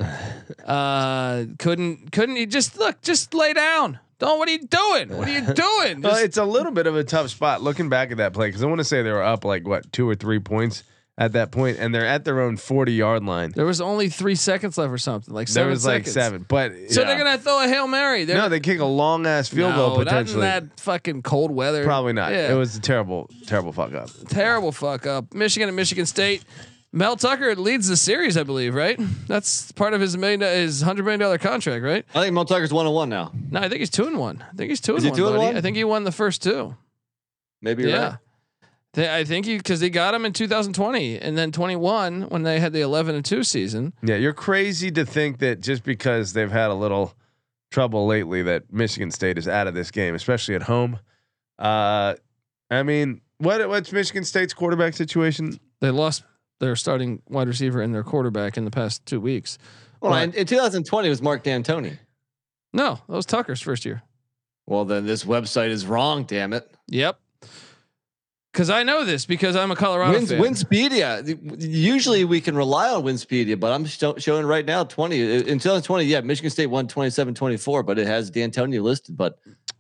uh 0.67 1.45
couldn't 1.59 2.13
couldn't 2.13 2.37
he 2.37 2.47
just 2.47 2.79
look 2.79 3.01
just 3.03 3.35
lay 3.35 3.53
down. 3.53 3.99
Don't 4.19 4.39
what 4.39 4.49
are 4.49 4.53
you 4.53 4.67
doing? 4.67 5.17
What 5.17 5.27
are 5.27 5.33
you 5.33 5.41
doing? 5.53 6.01
Well, 6.01 6.17
it's 6.17 6.37
a 6.37 6.45
little 6.45 6.71
bit 6.71 6.87
of 6.87 6.95
a 6.95 7.03
tough 7.03 7.31
spot 7.31 7.61
looking 7.61 7.89
back 7.89 8.13
at 8.13 8.19
that 8.19 8.33
play 8.33 8.49
because 8.49 8.63
I 8.63 8.67
want 8.67 8.79
to 8.79 8.85
say 8.85 9.03
they 9.03 9.11
were 9.11 9.23
up 9.23 9.45
like 9.45 9.67
what 9.67 9.93
two 9.93 10.09
or 10.09 10.15
three 10.15 10.39
points 10.39 10.85
at 11.19 11.33
that 11.33 11.51
point, 11.51 11.79
and 11.79 11.95
they're 11.95 12.07
at 12.07 12.25
their 12.25 12.41
own 12.41 12.57
forty 12.57 12.95
yard 12.95 13.23
line. 13.25 13.53
there 13.55 13.67
was 13.67 13.81
only 13.81 14.09
three 14.09 14.35
seconds 14.35 14.79
left 14.79 14.91
or 14.93 14.99
something 14.99 15.33
like 15.35 15.47
There 15.49 15.55
seven 15.55 15.71
was 15.71 15.85
like 15.87 16.07
seven, 16.07 16.45
but 16.49 16.73
So 16.91 17.01
yeah. 17.01 17.07
they're 17.07 17.19
gonna 17.19 17.39
throw 17.39 17.63
a 17.63 17.69
hail 17.69 17.87
mary. 17.87 18.25
They're 18.25 18.39
no, 18.39 18.49
they 18.49 18.61
kick 18.61 18.81
a 18.81 18.85
long 18.87 19.27
ass 19.27 19.49
field 19.49 19.73
no, 19.73 19.77
goal 19.77 19.89
not 19.91 19.99
in 20.01 20.05
potentially. 20.07 20.41
that 20.43 20.81
fucking 20.81 21.23
cold 21.23 21.51
weather. 21.51 21.85
Probably 21.85 22.13
not. 22.15 22.33
Yeah. 22.33 22.53
It 22.53 22.57
was 22.57 22.77
a 22.77 22.81
terrible, 22.81 23.29
terrible 23.47 23.73
fuck 23.73 23.93
up. 23.93 24.09
terrible 24.29 24.73
fuck 24.73 25.07
up. 25.07 25.35
Michigan 25.35 25.69
and 25.69 25.77
Michigan 25.77 26.07
State. 26.07 26.45
Mel 26.95 27.17
Tucker 27.17 27.57
leads 27.57 27.89
the 27.89 27.97
series, 27.97 28.37
I 28.37 28.43
believe, 28.43 28.75
right? 28.75 29.01
That's 29.27 29.73
part 29.73 29.95
of 29.95 30.03
his 30.03 30.15
million, 30.19 30.43
his 30.43 30.83
hundred 30.83 31.05
million 31.05 31.21
dollar 31.21 31.39
contract, 31.39 31.83
right? 31.83 32.05
I 32.15 32.21
think 32.21 32.35
Mel 32.35 32.45
Tucker's 32.45 32.71
one 32.73 32.87
on 32.87 32.93
one 32.93 33.09
now. 33.09 33.33
No, 33.51 33.61
I 33.61 33.69
think 33.71 33.79
he's 33.79 33.89
two 33.89 34.07
and 34.07 34.19
one. 34.19 34.45
I 34.47 34.55
think 34.55 34.69
he's 34.69 34.81
two 34.81 34.97
Is 34.97 35.05
and 35.05 35.17
he 35.17 35.23
one. 35.23 35.31
two 35.31 35.35
and 35.37 35.43
one? 35.47 35.57
I 35.57 35.63
think 35.63 35.77
he 35.77 35.85
won 35.85 36.05
the 36.05 36.13
first 36.13 36.43
two. 36.43 36.77
Maybe 37.63 37.85
you're 37.85 37.93
yeah. 37.93 38.09
right. 38.09 38.19
They, 38.95 39.15
I 39.15 39.25
think 39.25 39.47
he 39.47 39.57
because 39.57 39.81
they 39.81 39.89
got 39.89 40.15
him 40.15 40.25
in 40.27 40.33
2020 40.35 41.19
and 41.19 41.37
then 41.39 41.51
21 41.51 42.23
when 42.25 42.43
they 42.43 42.61
had 42.61 42.73
the 42.75 42.83
11 42.83 43.15
and 43.15 43.25
two 43.25 43.43
season. 43.43 43.95
Yeah, 44.03 44.17
you're 44.17 44.35
crazy 44.35 44.91
to 44.91 45.07
think 45.07 45.39
that 45.39 45.61
just 45.61 45.83
because 45.83 46.35
they've 46.35 46.51
had 46.51 46.71
a 46.71 46.75
little 46.75 47.15
trouble 47.71 48.07
lately 48.07 48.43
that 48.43 48.71
Michigan 48.71 49.11
State 49.11 49.39
is 49.39 49.49
out 49.49 49.67
of 49.67 49.73
this 49.75 49.91
game, 49.91 50.15
especially 50.15 50.55
at 50.55 50.65
home. 50.65 50.99
Uh, 51.59 52.15
I 52.71 52.83
mean, 52.83 53.23
what 53.39 53.67
what's 53.69 53.93
Michigan 53.93 54.25
State's 54.25 54.53
quarterback 54.53 54.95
situation? 54.95 55.59
They 55.81 55.91
lost 55.91 56.23
their 56.61 56.77
starting 56.77 57.23
wide 57.29 57.49
receiver 57.49 57.81
and 57.81 57.95
their 57.95 58.05
quarterback 58.05 58.57
in 58.57 58.65
the 58.65 58.71
past 58.71 59.05
two 59.07 59.21
weeks. 59.21 59.59
Well, 60.01 60.13
But- 60.13 60.23
in, 60.25 60.35
in 60.35 60.47
2020 60.47 61.07
it 61.07 61.11
was 61.11 61.23
Mark 61.23 61.45
Dantonio. 61.45 61.99
No, 62.75 63.01
that 63.09 63.15
was 63.17 63.27
Tucker's 63.27 63.61
first 63.63 63.85
year. 63.85 64.03
Well, 64.67 64.85
then 64.85 65.07
this 65.07 65.25
website 65.25 65.69
is 65.71 65.87
wrong. 65.87 66.25
Damn 66.25 66.53
it. 66.53 66.71
Yep. 66.89 67.19
Because 68.53 68.69
I 68.69 68.83
know 68.83 69.07
this 69.07 69.25
because 69.25 69.57
I'm 69.57 69.71
a 69.71 69.77
Colorado 69.77 70.13
Wins, 70.13 70.31
fan. 70.31 70.41
Winsipedia. 70.41 71.39
Usually 71.59 72.27
we 72.27 72.39
can 72.39 72.55
rely 72.55 72.91
on 72.91 73.03
Winsipedia, 73.03 73.59
but 73.59 73.73
I'm 73.73 73.87
show, 73.87 74.15
showing 74.19 74.45
right 74.45 74.67
now 74.67 74.85
20 74.85 75.49
in 75.49 75.59
2020. 75.59 76.05
Yeah, 76.05 76.21
Michigan 76.21 76.51
State 76.51 76.67
won 76.67 76.87
27 76.87 77.35
24, 77.35 77.83
but 77.83 77.99
it 77.99 78.07
has 78.07 78.31
Dantonio 78.31 78.83
listed. 78.83 79.17
But 79.17 79.39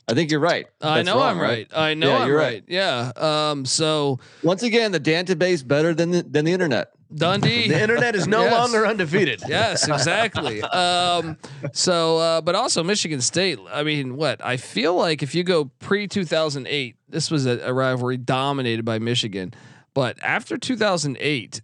I 0.09 0.14
think 0.14 0.30
you're 0.30 0.40
right. 0.40 0.66
I 0.80 1.03
know 1.03 1.16
wrong, 1.18 1.36
I'm 1.36 1.40
right. 1.40 1.68
I 1.74 1.94
know 1.94 2.09
Yeah, 2.09 2.18
I'm 2.18 2.28
you're 2.28 2.36
right. 2.36 2.55
right. 2.55 2.64
Yeah. 2.66 3.12
Um. 3.16 3.64
So 3.64 4.18
Once 4.42 4.62
again, 4.62 4.92
the 4.92 5.00
database 5.00 5.66
better 5.66 5.94
than 5.94 6.11
the, 6.11 6.22
than 6.22 6.44
the 6.44 6.53
internet. 6.53 6.90
Dundee. 7.14 7.68
The 7.68 7.80
internet 7.80 8.14
is 8.16 8.26
no 8.36 8.42
Yes. 8.44 8.53
longer 8.53 8.86
undefeated. 8.86 9.42
yes, 9.48 9.86
exactly. 9.86 10.62
um, 10.62 11.36
so, 11.72 12.16
uh, 12.18 12.40
but 12.40 12.55
also 12.55 12.82
Michigan 12.82 13.20
State. 13.20 13.59
I 13.70 13.82
mean, 13.82 14.16
what 14.16 14.44
I 14.44 14.57
feel 14.57 14.94
like 14.94 15.22
if 15.22 15.34
you 15.34 15.44
go 15.44 15.66
pre 15.78 16.09
2008, 16.09 16.96
this 17.09 17.30
was 17.30 17.44
a, 17.46 17.61
a 17.61 17.72
rivalry 17.72 18.16
dominated 18.16 18.84
by 18.84 18.98
Michigan. 18.98 19.53
But 19.94 20.16
after 20.22 20.57
2008, 20.57 21.61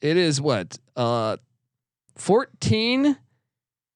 it 0.00 0.16
is 0.16 0.40
what 0.40 0.78
uh, 0.96 1.38
14, 2.16 3.16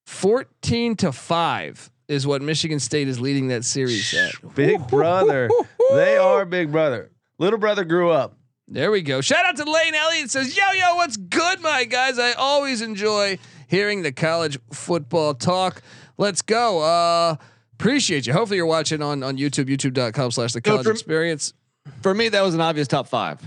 14 0.04 0.96
to 0.96 1.12
five 1.12 1.90
is 2.08 2.26
what 2.26 2.42
Michigan 2.42 2.80
State 2.80 3.06
is 3.08 3.20
leading 3.20 3.48
that 3.48 3.64
series 3.64 4.12
at. 4.14 4.32
Big 4.54 4.86
brother. 4.88 5.48
They 5.92 6.16
are 6.16 6.44
big 6.44 6.72
brother. 6.72 7.10
Little 7.38 7.58
brother 7.58 7.84
grew 7.84 8.10
up. 8.10 8.34
There 8.66 8.90
we 8.90 9.02
go. 9.02 9.20
Shout 9.20 9.46
out 9.46 9.56
to 9.56 9.64
Lane 9.64 9.94
Elliott 9.94 10.30
says, 10.30 10.56
"Yo 10.56 10.62
yo, 10.74 10.96
what's 10.96 11.16
good, 11.16 11.60
my 11.60 11.84
guys? 11.84 12.18
I 12.18 12.32
always 12.32 12.82
enjoy 12.82 13.38
hearing 13.66 14.02
the 14.02 14.12
college 14.12 14.58
football 14.72 15.34
talk. 15.34 15.80
Let's 16.18 16.42
go. 16.42 16.80
Uh, 16.82 17.36
appreciate 17.74 18.26
you. 18.26 18.32
Hopefully 18.34 18.56
you're 18.58 18.66
watching 18.66 19.00
on 19.02 19.22
on 19.22 19.38
YouTube, 19.38 19.66
youtube.com 19.70 20.30
slash 20.32 20.52
the 20.52 20.60
college 20.60 20.84
for- 20.84 20.92
experience. 20.92 21.54
For 22.02 22.12
me, 22.12 22.28
that 22.28 22.42
was 22.42 22.54
an 22.54 22.60
obvious 22.60 22.88
top 22.88 23.08
five. 23.08 23.40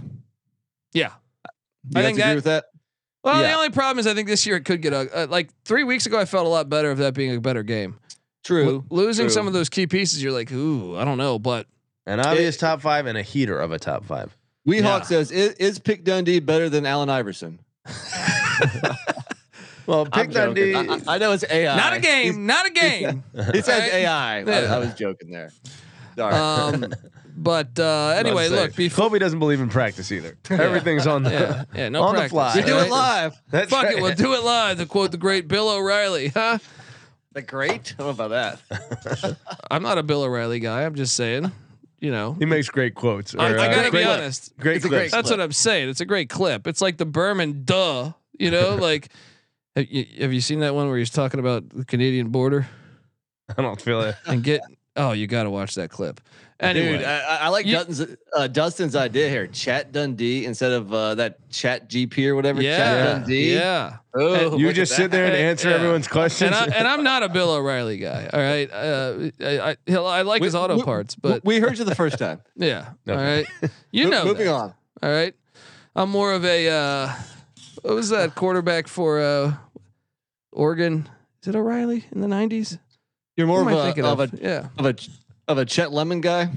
Yeah. 0.94 1.12
Do 1.88 2.00
I 2.00 2.04
think 2.04 2.18
have 2.18 2.18
that- 2.18 2.24
agree 2.32 2.36
with 2.36 2.44
that? 2.46 2.66
Well, 3.24 3.44
the 3.44 3.54
only 3.54 3.70
problem 3.70 4.00
is 4.00 4.08
I 4.08 4.16
think 4.16 4.28
this 4.28 4.48
year 4.48 4.56
it 4.56 4.66
could 4.66 4.82
get 4.82 4.94
a 4.94 5.24
uh, 5.26 5.28
like 5.30 5.52
three 5.64 5.84
weeks 5.84 6.08
ago. 6.08 6.20
I 6.20 6.26
felt 6.26 6.48
a 6.48 6.50
lot 6.50 6.70
better 6.70 6.90
of 6.90 6.98
that 6.98 7.14
being 7.14 7.36
a 7.36 7.40
better 7.40 7.62
game. 7.62 8.00
True. 8.44 8.66
Lo- 8.66 8.86
losing 8.90 9.26
True. 9.26 9.30
some 9.34 9.48
of 9.48 9.54
those 9.54 9.70
key 9.70 9.88
pieces, 9.88 10.22
you're 10.24 10.32
like, 10.32 10.52
ooh, 10.52 10.98
I 10.98 11.06
don't 11.06 11.18
know, 11.18 11.38
but 11.40 11.68
An 12.06 12.20
obvious 12.20 12.58
top 12.58 12.82
five 12.82 13.06
and 13.06 13.18
a 13.18 13.22
heater 13.24 13.60
of 13.60 13.72
a 13.72 13.80
top 13.80 14.06
five. 14.06 14.36
Weehawk 14.68 14.82
Yeah. 14.82 15.02
says, 15.04 15.32
is, 15.32 15.54
is 15.54 15.80
Pick 15.80 16.04
Dundee 16.04 16.40
better 16.40 16.70
than 16.70 16.86
Allen 16.86 17.10
Iverson? 17.10 17.60
Well, 19.88 20.08
I'm 20.14 20.28
pick 20.28 20.32
Dundee. 20.32 20.76
I, 20.76 21.00
I 21.08 21.18
know 21.18 21.32
it's 21.32 21.44
AI. 21.50 21.76
not 21.76 21.94
a 21.94 22.00
game, 22.00 22.46
not 22.46 22.68
a 22.68 22.70
game. 22.72 23.24
He 23.52 23.62
says 23.62 23.68
Right? 23.82 23.94
AI. 23.94 24.38
I, 24.38 24.44
Yeah. 24.44 24.76
I 24.76 24.78
was 24.78 24.94
joking 24.94 25.32
there. 25.32 25.52
Sorry. 26.16 26.34
um, 26.36 26.94
but 27.36 27.78
uh, 27.80 28.10
anyway, 28.16 28.48
look, 28.48 28.76
before 28.76 29.06
Kobe 29.06 29.18
doesn't 29.20 29.40
believe 29.40 29.60
in 29.60 29.70
practice 29.70 30.12
either. 30.12 30.38
Everything's 30.52 31.08
on 31.08 31.24
the 31.24 31.32
yeah, 31.32 31.64
yeah, 31.76 31.90
no 31.90 32.04
on 32.04 32.16
the 32.16 32.30
fly. 32.30 32.54
we 32.56 32.62
do 32.62 32.76
All 32.76 32.82
it 32.84 32.92
live. 32.92 33.34
That's 33.50 33.72
Fuck 33.72 33.84
right. 33.86 33.98
it, 33.98 34.02
we'll 34.02 34.14
do 34.16 34.34
it 34.36 34.44
live. 34.44 34.78
To 34.78 34.86
quote 34.86 35.12
the 35.12 35.18
great 35.18 35.48
Bill 35.48 35.68
O'Reilly, 35.68 36.28
huh? 36.30 36.60
The 37.34 37.42
great? 37.42 37.96
I 37.98 38.04
don't 38.04 38.18
know 38.18 38.26
about 38.26 38.60
that. 38.70 39.38
I'm 39.72 39.84
not 39.84 39.98
a 39.98 40.04
Bill 40.04 40.24
O'Reilly 40.24 40.60
guy. 40.60 40.84
I'm 40.84 40.96
just 40.96 41.16
saying, 41.16 41.52
you 42.00 42.12
know. 42.12 42.34
He 42.34 42.46
makes 42.46 42.70
great 42.70 42.94
quotes. 42.96 43.34
I, 43.36 43.52
or, 43.54 43.60
I 43.60 43.68
uh, 43.68 43.74
gotta 43.74 43.84
be 43.86 43.90
great- 43.92 44.06
honest. 44.08 44.58
Great 44.60 44.76
It's 44.78 44.86
a 44.86 44.90
clips. 44.90 45.00
great 45.02 45.12
That's 45.12 45.30
what 45.32 45.40
I'm 45.40 45.52
saying. 45.54 45.90
It's 45.90 46.02
a 46.02 46.06
great 46.06 46.30
clip. 46.30 46.68
It's 46.68 46.82
like 46.82 46.98
the 46.98 47.06
Berman 47.06 47.64
duh. 47.64 48.12
You 48.38 48.52
know, 48.52 48.76
like 48.82 49.10
have 49.76 49.88
you, 49.90 50.06
have 50.20 50.34
you 50.34 50.42
seen 50.42 50.60
that 50.60 50.76
one 50.76 50.90
where 50.90 50.98
he's 50.98 51.10
talking 51.10 51.40
about 51.40 51.70
the 51.70 51.86
Canadian 51.86 52.30
border 52.30 52.68
I 53.58 53.62
don't 53.62 53.80
feel 53.80 54.02
it. 54.02 54.16
and 54.26 54.44
get? 54.44 54.62
Oh, 54.98 55.14
you 55.14 55.26
got 55.28 55.44
to 55.44 55.50
watch 55.50 55.76
that 55.76 55.90
clip. 55.90 56.20
Anyway, 56.62 56.98
Dude, 57.00 57.06
I, 57.06 57.18
I- 57.20 57.38
I 57.38 57.48
like 57.50 57.66
You- 57.66 57.74
Dustin's, 57.74 58.16
uh, 58.36 58.48
Dustin's 58.48 58.96
idea 58.96 59.28
here. 59.30 59.48
Chat 59.48 59.92
Dundee 59.92 60.46
instead 60.46 60.72
of 60.72 60.94
uh, 60.94 61.16
that 61.16 61.50
Chat 61.50 61.90
GP 61.90 62.28
or 62.28 62.36
whatever. 62.36 62.62
yeah, 62.62 62.78
Chat 62.78 63.06
Dundee. 63.22 63.54
yeah. 63.56 63.98
Oh, 64.14 64.58
You 64.58 64.72
just 64.72 64.92
at 64.92 64.96
sit 64.98 65.12
there 65.12 65.26
and 65.26 65.36
answer 65.50 65.70
Yeah. 65.70 65.76
everyone's 65.78 66.08
questions. 66.08 66.52
And, 66.56 66.72
I, 66.74 66.78
and 66.78 66.88
I'm 66.88 67.04
not 67.04 67.24
a 67.24 67.30
Bill 67.30 67.50
O'Reilly 67.52 67.98
guy. 67.98 68.30
All 68.32 68.40
right, 68.40 68.72
uh, 68.72 69.30
I, 69.42 69.76
I, 69.90 69.96
I 69.96 70.22
like 70.22 70.42
We- 70.42 70.48
his 70.48 70.56
auto 70.56 70.76
we- 70.78 70.84
parts, 70.84 71.16
but 71.16 71.44
we 71.44 71.60
heard 71.60 71.80
you 71.80 71.84
the 71.86 71.96
first 71.96 72.20
time. 72.20 72.42
yeah. 72.56 72.90
All 73.08 73.16
Okay. 73.16 73.46
right, 73.62 73.72
you 73.92 74.08
know. 74.10 74.26
Moving 74.26 74.46
that. 74.46 74.54
on. 74.54 74.74
All 75.02 75.10
right. 75.12 75.34
I'm 75.96 76.10
more 76.12 76.32
of 76.34 76.46
a 76.46 76.70
uh 76.70 77.12
what 77.82 77.96
was 77.96 78.10
that 78.10 78.36
quarterback 78.36 78.88
for 78.88 79.20
uh 79.20 79.54
Oregon? 80.52 81.10
Is 81.42 81.48
it 81.50 81.56
O'Reilly 81.56 82.06
in 82.12 82.22
the 82.22 82.28
nineties? 82.28 82.78
You're 83.36 83.48
more 83.48 83.62
of 83.62 83.68
am 83.68 83.74
I 83.74 83.80
a, 83.80 83.84
thinking 83.84 84.06
of 84.06 84.20
of? 84.20 84.34
a 84.34 84.38
yeah. 84.38 84.68
of 84.78 84.86
a 84.86 84.96
of 85.52 85.58
a 85.58 85.66
Chet 85.66 85.92
Lemon 85.92 86.22
guy? 86.22 86.50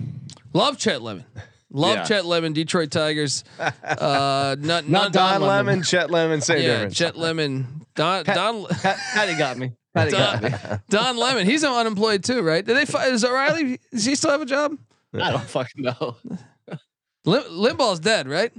Love 0.52 0.78
Chet 0.78 1.02
Lemon. 1.02 1.24
Love 1.70 1.96
Yeah. 1.96 2.04
Chet 2.04 2.24
Lemon. 2.24 2.52
Detroit 2.52 2.90
Tigers. 2.90 3.44
Uh, 3.84 4.56
not, 4.58 4.88
Not 4.88 5.12
Don 5.12 5.12
Don 5.12 5.40
Lemon, 5.42 5.48
Lemon. 5.66 5.82
Chet 5.82 6.10
Lemon, 6.10 6.40
same 6.40 6.58
yeah, 6.62 6.68
difference. 6.68 6.96
Chet 6.96 7.16
Lemon. 7.16 7.86
Don 7.94 8.24
Don 8.24 8.66
Pat, 8.66 8.96
Patty 9.14 9.36
got 9.36 9.56
me. 9.58 9.72
Patty 9.94 10.10
got 10.12 10.42
me. 10.42 10.50
Don, 10.50 10.80
Don 10.88 11.16
Lemon. 11.16 11.46
He's 11.46 11.62
unemployed 11.64 12.24
too, 12.24 12.42
right? 12.42 12.64
Did 12.64 12.76
they? 12.76 12.84
fi- 12.84 13.06
Is 13.08 13.24
O'Reilly? 13.24 13.78
Does 13.92 14.04
he 14.04 14.14
still 14.14 14.30
have 14.30 14.40
a 14.42 14.46
job? 14.46 14.76
I 15.14 15.30
don't 15.30 15.42
fucking 15.44 15.82
know. 15.84 16.16
Lim, 17.24 17.42
Limbaugh's 17.44 18.00
dead, 18.00 18.28
right? 18.28 18.52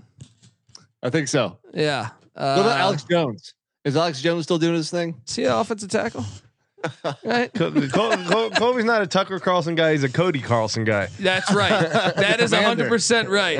I 1.03 1.09
think 1.09 1.27
so. 1.27 1.57
Yeah. 1.73 2.09
Uh, 2.35 2.55
What 2.55 2.65
about 2.65 2.79
Alex 2.79 3.03
Jones? 3.03 3.53
Is 3.83 3.95
Alex 3.97 4.21
Jones 4.21 4.43
still 4.45 4.57
doing 4.57 4.75
his 4.75 4.89
thing? 4.89 5.21
See, 5.25 5.43
offensive 5.43 5.89
tackle? 5.89 6.25
Right. 7.23 7.53
Col- 7.53 7.71
Col- 7.71 8.49
Col- 8.51 8.83
not 8.83 9.01
a 9.01 9.07
Tucker 9.07 9.39
Carlson 9.39 9.75
guy; 9.75 9.91
he's 9.93 10.03
a 10.03 10.09
Cody 10.09 10.41
Carlson 10.41 10.83
guy. 10.83 11.07
That's 11.19 11.53
right. 11.53 11.69
That 11.69 12.39
is 12.39 12.51
Commander. 12.51 12.67
hundred 12.67 12.89
percent 12.89 13.29
right. 13.29 13.57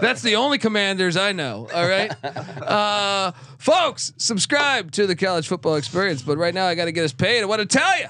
That's 0.00 0.22
the 0.22 0.36
only 0.36 0.58
commanders 0.58 1.16
I 1.16 1.32
know. 1.32 1.68
All 1.72 1.86
right, 1.88 2.12
uh, 2.24 3.32
folks, 3.58 4.12
subscribe 4.16 4.90
to 4.92 5.06
the 5.06 5.16
College 5.16 5.48
Football 5.48 5.76
Experience. 5.76 6.22
But 6.22 6.38
right 6.38 6.54
now, 6.54 6.66
I 6.66 6.74
got 6.74 6.86
to 6.86 6.92
get 6.92 7.04
us 7.04 7.12
paid. 7.12 7.42
I 7.42 7.46
want 7.46 7.60
to 7.60 7.66
tell 7.78 7.98
you. 7.98 8.06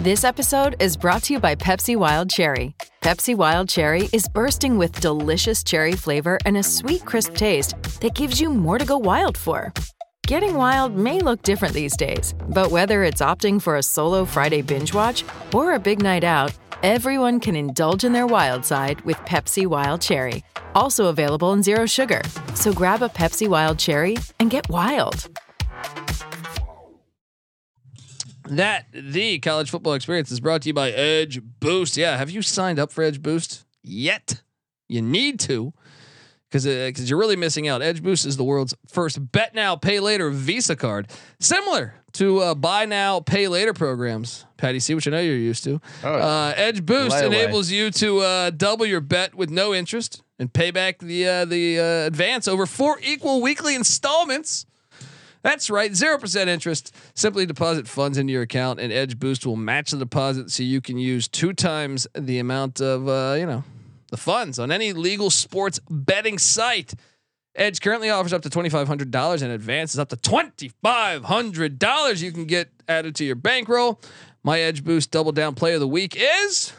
This 0.00 0.22
episode 0.24 0.76
is 0.80 0.96
brought 0.98 1.22
to 1.24 1.32
you 1.34 1.40
by 1.40 1.54
Pepsi 1.54 1.96
Wild 1.96 2.28
Cherry. 2.28 2.74
Pepsi 3.00 3.34
Wild 3.34 3.70
Cherry 3.70 4.08
is 4.12 4.28
bursting 4.28 4.76
with 4.76 5.00
delicious 5.00 5.64
cherry 5.64 5.92
flavor 5.92 6.38
and 6.44 6.58
a 6.58 6.62
sweet, 6.62 7.04
crisp 7.06 7.36
taste 7.36 7.74
that 8.00 8.14
gives 8.14 8.38
you 8.40 8.50
more 8.50 8.76
to 8.76 8.84
go 8.84 8.98
wild 8.98 9.38
for. 9.38 9.72
Getting 10.26 10.54
wild 10.54 10.96
may 10.96 11.18
look 11.18 11.42
different 11.42 11.74
these 11.74 11.98
days, 11.98 12.34
but 12.48 12.70
whether 12.70 13.04
it's 13.04 13.20
opting 13.20 13.60
for 13.60 13.76
a 13.76 13.82
solo 13.82 14.24
Friday 14.24 14.62
binge 14.62 14.94
watch 14.94 15.22
or 15.52 15.74
a 15.74 15.78
big 15.78 16.00
night 16.00 16.24
out, 16.24 16.50
everyone 16.82 17.38
can 17.38 17.54
indulge 17.54 18.04
in 18.04 18.14
their 18.14 18.26
wild 18.26 18.64
side 18.64 19.02
with 19.02 19.18
Pepsi 19.18 19.66
Wild 19.66 20.00
Cherry. 20.00 20.42
Also 20.74 21.08
available 21.08 21.52
in 21.52 21.62
Zero 21.62 21.84
Sugar. 21.84 22.22
So 22.54 22.72
grab 22.72 23.02
a 23.02 23.10
Pepsi 23.10 23.46
Wild 23.46 23.78
Cherry 23.78 24.16
and 24.40 24.50
get 24.50 24.66
wild. 24.70 25.28
That 28.48 28.86
the 28.94 29.40
College 29.40 29.68
Football 29.68 29.92
Experience 29.92 30.30
is 30.30 30.40
brought 30.40 30.62
to 30.62 30.70
you 30.70 30.74
by 30.74 30.90
Edge 30.92 31.42
Boost. 31.60 31.98
Yeah, 31.98 32.16
have 32.16 32.30
you 32.30 32.40
signed 32.40 32.78
up 32.78 32.92
for 32.92 33.04
Edge 33.04 33.20
Boost 33.20 33.66
yet? 33.82 34.40
You 34.88 35.02
need 35.02 35.38
to, 35.40 35.74
because 36.54 36.66
because 36.66 37.10
you're 37.10 37.18
really 37.18 37.34
missing 37.34 37.66
out. 37.66 37.82
Edge 37.82 38.00
Boost 38.00 38.24
is 38.24 38.36
the 38.36 38.44
world's 38.44 38.74
first 38.86 39.32
bet 39.32 39.54
now, 39.54 39.74
pay 39.74 39.98
later 39.98 40.30
Visa 40.30 40.76
card, 40.76 41.10
similar 41.40 41.94
to 42.12 42.38
uh, 42.38 42.54
buy 42.54 42.84
now, 42.84 43.18
pay 43.18 43.48
later 43.48 43.74
programs. 43.74 44.46
Patty 44.56 44.78
C, 44.78 44.94
which 44.94 45.08
I 45.08 45.10
know 45.10 45.20
you're 45.20 45.34
used 45.34 45.64
to. 45.64 45.80
Uh, 46.04 46.52
Edge 46.56 46.86
Boost 46.86 47.16
enables 47.26 47.72
you 47.72 47.90
to 47.90 48.20
uh, 48.20 48.50
double 48.50 48.86
your 48.86 49.00
bet 49.00 49.34
with 49.34 49.50
no 49.50 49.74
interest 49.74 50.22
and 50.38 50.52
pay 50.52 50.70
back 50.70 51.00
the 51.00 51.26
uh, 51.26 51.44
the 51.44 51.80
uh, 51.80 52.06
advance 52.06 52.46
over 52.46 52.66
four 52.66 52.98
equal 53.02 53.42
weekly 53.42 53.74
installments. 53.74 54.64
That's 55.42 55.68
right, 55.68 55.90
0% 55.90 56.46
interest. 56.46 56.96
Simply 57.14 57.44
deposit 57.44 57.86
funds 57.86 58.16
into 58.16 58.32
your 58.32 58.40
account 58.40 58.80
and 58.80 58.90
Edge 58.90 59.18
Boost 59.18 59.44
will 59.44 59.56
match 59.56 59.90
the 59.90 59.98
deposit 59.98 60.50
so 60.50 60.62
you 60.62 60.80
can 60.80 60.96
use 60.96 61.28
two 61.28 61.52
times 61.52 62.06
the 62.14 62.38
amount 62.38 62.80
of, 62.80 63.06
uh, 63.06 63.36
you 63.38 63.44
know, 63.44 63.62
the 64.14 64.20
funds 64.20 64.60
on 64.60 64.70
any 64.70 64.92
legal 64.92 65.28
sports 65.28 65.80
betting 65.90 66.38
site. 66.38 66.94
Edge 67.56 67.80
currently 67.80 68.10
offers 68.10 68.32
up 68.32 68.42
to 68.42 68.48
$2,500 68.48 69.42
and 69.42 69.50
advances 69.50 69.98
up 69.98 70.08
to 70.10 70.16
$2,500 70.16 72.22
you 72.22 72.30
can 72.30 72.44
get 72.44 72.70
added 72.88 73.16
to 73.16 73.24
your 73.24 73.34
bankroll. 73.34 74.00
My 74.44 74.60
Edge 74.60 74.84
Boost 74.84 75.10
Double 75.10 75.32
Down 75.32 75.56
Play 75.56 75.74
of 75.74 75.80
the 75.80 75.88
Week 75.88 76.16
is 76.16 76.72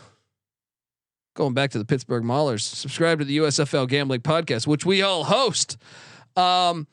going 1.36 1.54
back 1.54 1.72
to 1.72 1.78
the 1.78 1.84
Pittsburgh 1.84 2.24
Maulers. 2.24 2.62
Subscribe 2.62 3.20
to 3.20 3.26
the 3.26 3.40
USFL 3.40 3.90
Gambling 3.90 4.22
Podcast, 4.22 4.66
which 4.66 4.86
we 4.86 5.02
all 5.02 5.26
host. 5.26 5.76
Um, 6.38 6.88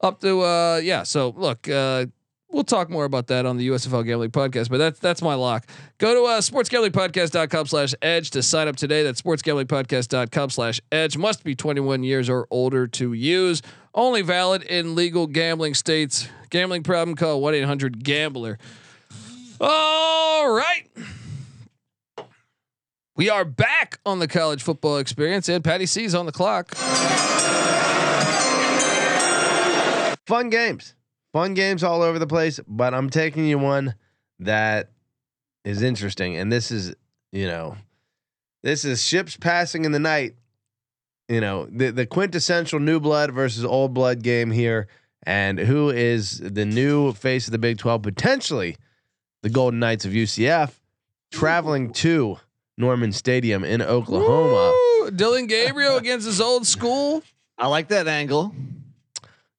up 0.00 0.20
to 0.20 0.42
uh 0.42 0.80
yeah 0.82 1.02
so 1.02 1.32
look 1.36 1.68
uh 1.68 2.06
we'll 2.54 2.64
talk 2.64 2.88
more 2.88 3.04
about 3.04 3.26
that 3.26 3.44
on 3.44 3.56
the 3.56 3.68
usfl 3.68 4.04
gambling 4.04 4.30
podcast 4.30 4.70
but 4.70 4.78
that's 4.78 4.98
that's 4.98 5.20
my 5.20 5.34
lock. 5.34 5.66
Go 5.98 6.14
to 6.14 6.22
uh 6.24 6.40
sportsgamblingpodcast.com 6.40 7.66
slash 7.66 7.94
edge 8.00 8.30
to 8.30 8.42
sign 8.42 8.68
up 8.68 8.76
today. 8.76 9.02
That's 9.02 9.20
sportsgamblingpodcast.com 9.20 10.50
slash 10.50 10.80
edge. 10.90 11.16
Must 11.16 11.44
be 11.44 11.54
21 11.54 12.02
years 12.04 12.30
or 12.30 12.46
older 12.50 12.86
to 12.88 13.12
use. 13.12 13.60
Only 13.94 14.22
valid 14.22 14.62
in 14.62 14.94
legal 14.94 15.26
gambling 15.26 15.74
states. 15.74 16.28
Gambling 16.50 16.82
problem 16.82 17.16
call 17.16 17.40
1-800-gambler 17.42 18.58
all 19.60 20.50
right. 20.50 20.88
We 23.16 23.30
are 23.30 23.44
back 23.44 23.98
on 24.04 24.18
the 24.18 24.26
college 24.26 24.62
football 24.62 24.98
experience 24.98 25.48
and 25.48 25.62
patty 25.62 25.86
c's 25.86 26.14
on 26.14 26.26
the 26.26 26.32
clock. 26.32 26.74
Fun 30.26 30.50
games, 30.50 30.94
fun 31.34 31.52
games 31.52 31.82
all 31.82 32.00
over 32.00 32.18
the 32.18 32.26
place. 32.26 32.58
But 32.66 32.94
I'm 32.94 33.10
taking 33.10 33.44
you 33.44 33.58
one 33.58 33.94
that 34.38 34.90
is 35.66 35.82
interesting, 35.82 36.36
and 36.36 36.50
this 36.50 36.70
is, 36.70 36.94
you 37.32 37.46
know, 37.46 37.76
this 38.62 38.86
is 38.86 39.04
ships 39.04 39.36
passing 39.36 39.84
in 39.84 39.92
the 39.92 39.98
night. 39.98 40.36
You 41.28 41.42
know, 41.42 41.66
the 41.66 41.90
the 41.90 42.06
quintessential 42.06 42.78
new 42.78 43.00
blood 43.00 43.32
versus 43.32 43.64
old 43.64 43.92
blood 43.92 44.22
game 44.22 44.50
here, 44.50 44.88
and 45.24 45.58
who 45.58 45.90
is 45.90 46.38
the 46.38 46.64
new 46.64 47.12
face 47.12 47.46
of 47.46 47.52
the 47.52 47.58
Big 47.58 47.78
Twelve? 47.78 48.02
Potentially, 48.02 48.76
the 49.42 49.50
Golden 49.50 49.80
Knights 49.80 50.04
of 50.04 50.12
UCF, 50.12 50.72
traveling 51.32 51.92
to 51.94 52.38
Norman 52.76 53.12
Stadium 53.12 53.64
in 53.64 53.80
Oklahoma. 53.82 54.74
Woo! 55.00 55.10
Dillon 55.10 55.46
Gabriel 55.46 55.96
against 55.96 56.26
his 56.26 56.40
old 56.40 56.66
school. 56.66 57.22
I 57.56 57.68
like 57.68 57.88
that 57.88 58.06
angle. 58.06 58.54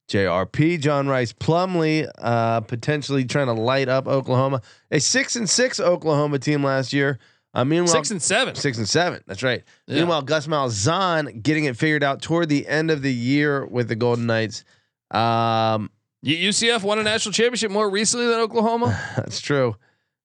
JRP, 0.10 0.80
John 0.80 1.08
Rhys 1.08 1.34
Plumlee, 1.34 2.10
uh, 2.20 2.62
potentially 2.62 3.26
trying 3.26 3.47
to 3.47 3.53
light 3.53 3.89
up 3.89 4.08
Oklahoma. 4.08 4.62
A 4.91 4.99
six 4.99 5.36
and 5.36 5.49
six 5.49 5.80
Oklahoma 5.80 6.39
team 6.39 6.64
last 6.64 6.93
year. 6.93 7.18
Uh, 7.53 7.64
meanwhile, 7.64 7.88
Six 7.93 8.12
and 8.12 8.22
seven. 8.22 8.53
six 8.56 8.78
and 8.78 8.88
seven. 8.88 9.22
That's 9.28 9.41
right. 9.41 9.64
Yeah. 9.88 9.99
Meanwhile, 9.99 10.24
Gus 10.24 10.45
Malzahn 10.45 11.41
getting 11.41 11.64
it 11.66 11.78
figured 11.78 12.03
out 12.03 12.22
toward 12.22 12.49
the 12.49 12.68
end 12.68 12.91
of 12.91 13.01
the 13.01 13.14
year 13.14 13.66
with 13.66 13.88
the 13.88 13.95
Golden 13.95 14.26
Knights. 14.26 14.66
Um, 15.10 15.89
UCF 16.26 16.84
won 16.84 16.99
a 16.99 17.03
national 17.03 17.32
championship 17.32 17.72
more 17.72 17.89
recently 17.89 18.28
than 18.28 18.39
Oklahoma. 18.41 18.99
that's 19.16 19.39
true. 19.39 19.76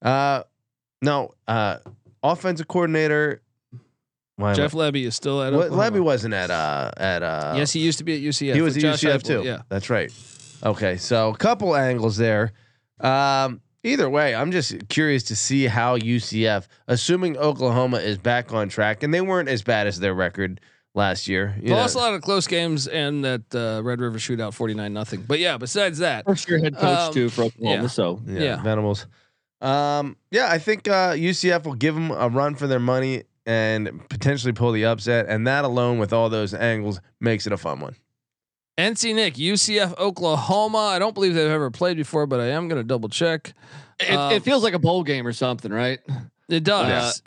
Uh, 0.03 0.43
no, 1.03 1.35
uh, 1.47 1.77
offensive 2.23 2.67
coordinator. 2.69 3.43
Why 4.41 4.51
am 4.51 4.57
Jeff 4.57 4.73
Lebby 4.73 5.05
is 5.07 5.15
still 5.15 5.43
at 5.43 5.53
I- 5.53 5.57
what, 5.57 5.67
Oklahoma. 5.67 5.83
Levy 5.85 6.01
wasn't 6.01 6.35
at 6.35 6.51
uh, 6.51 6.91
at 6.97 7.23
uh, 7.23 7.55
yes, 7.57 7.73
he 7.73 7.81
used 7.81 7.99
to 7.99 8.05
be 8.05 8.15
at 8.17 8.21
UCF. 8.23 8.55
he 8.55 8.63
was 8.63 8.75
with 8.77 8.85
at 8.85 8.99
Josh 8.99 9.03
UCF 9.03 9.19
Heupel, 9.23 9.27
too. 9.27 9.43
Yeah. 9.45 9.63
that's 9.69 9.91
right. 9.91 10.13
Okay, 10.65 10.97
so 10.97 11.31
a 11.31 11.37
couple 11.37 11.75
angles 11.77 12.17
there. 12.17 12.53
Um, 13.01 13.61
either 13.83 14.11
way, 14.11 14.35
I'm 14.35 14.51
just 14.53 14.89
curious 14.89 15.23
to 15.25 15.37
see 15.37 15.67
how 15.67 15.97
UCF, 15.97 16.67
assuming 16.89 17.37
Oklahoma 17.39 17.99
is 17.99 18.19
back 18.19 18.53
on 18.53 18.69
track, 18.69 19.03
and 19.03 19.13
they 19.15 19.21
weren't 19.23 19.49
as 19.49 19.63
bad 19.63 19.87
as 19.87 19.99
their 20.01 20.13
record 20.15 20.61
last 20.95 21.29
year. 21.29 21.57
You 21.63 21.75
Lost 21.75 21.95
a 21.95 21.99
know, 21.99 22.05
lot 22.05 22.15
of 22.15 22.21
close 22.23 22.47
games 22.47 22.89
and 22.89 23.25
that 23.25 23.55
uh, 23.55 23.81
Red 23.83 24.01
River 24.01 24.19
shootout, 24.19 24.53
forty 24.55 24.75
nine 24.75 24.93
nothing. 24.93 25.23
But 25.27 25.39
yeah, 25.39 25.57
besides 25.57 25.99
that, 25.99 26.27
First 26.27 26.49
year 26.49 26.59
head 26.59 26.75
coach 26.77 26.99
Um, 27.09 27.15
too 27.15 27.29
for 27.31 27.45
Oklahoma. 27.45 27.83
yeah. 27.83 27.89
So 27.89 28.21
yeah, 28.27 28.41
yeah. 28.41 28.63
Venables. 28.63 29.07
Um, 29.63 30.17
yeah, 30.31 30.49
I 30.51 30.59
think 30.59 30.89
uh, 30.89 31.13
UCF 31.13 31.65
will 31.65 31.75
give 31.75 31.95
them 31.95 32.11
a 32.11 32.29
run 32.29 32.55
for 32.55 32.67
their 32.67 32.81
money 32.81 33.25
and 33.51 34.09
potentially 34.09 34.53
pull 34.53 34.71
the 34.71 34.85
upset, 34.85 35.27
and 35.29 35.45
that 35.49 35.65
alone, 35.65 35.99
with 35.99 36.13
all 36.13 36.29
those 36.31 36.55
angles, 36.55 37.01
makes 37.19 37.49
it 37.49 37.53
a 37.53 37.57
fun 37.57 37.81
one. 37.81 37.97
NC 38.79 39.13
Nick, 39.13 39.35
UCF, 39.35 39.99
Oklahoma. 39.99 40.79
I 40.79 41.01
don't 41.01 41.15
believe 41.15 41.35
they've 41.35 41.51
ever 41.51 41.69
played 41.69 41.97
before, 41.97 42.29
but 42.29 42.39
I 42.39 42.51
am 42.51 42.69
going 42.69 42.81
to 42.81 42.87
double 42.87 43.09
check. 43.09 43.53
it, 43.99 44.15
Um, 44.15 44.33
it 44.33 44.45
feels 44.45 44.63
like 44.63 44.75
a 44.75 44.79
bowl 44.79 45.03
game 45.03 45.27
or 45.27 45.33
something, 45.33 45.73
right? 45.73 45.99
It 46.49 46.63
does. 46.63 47.23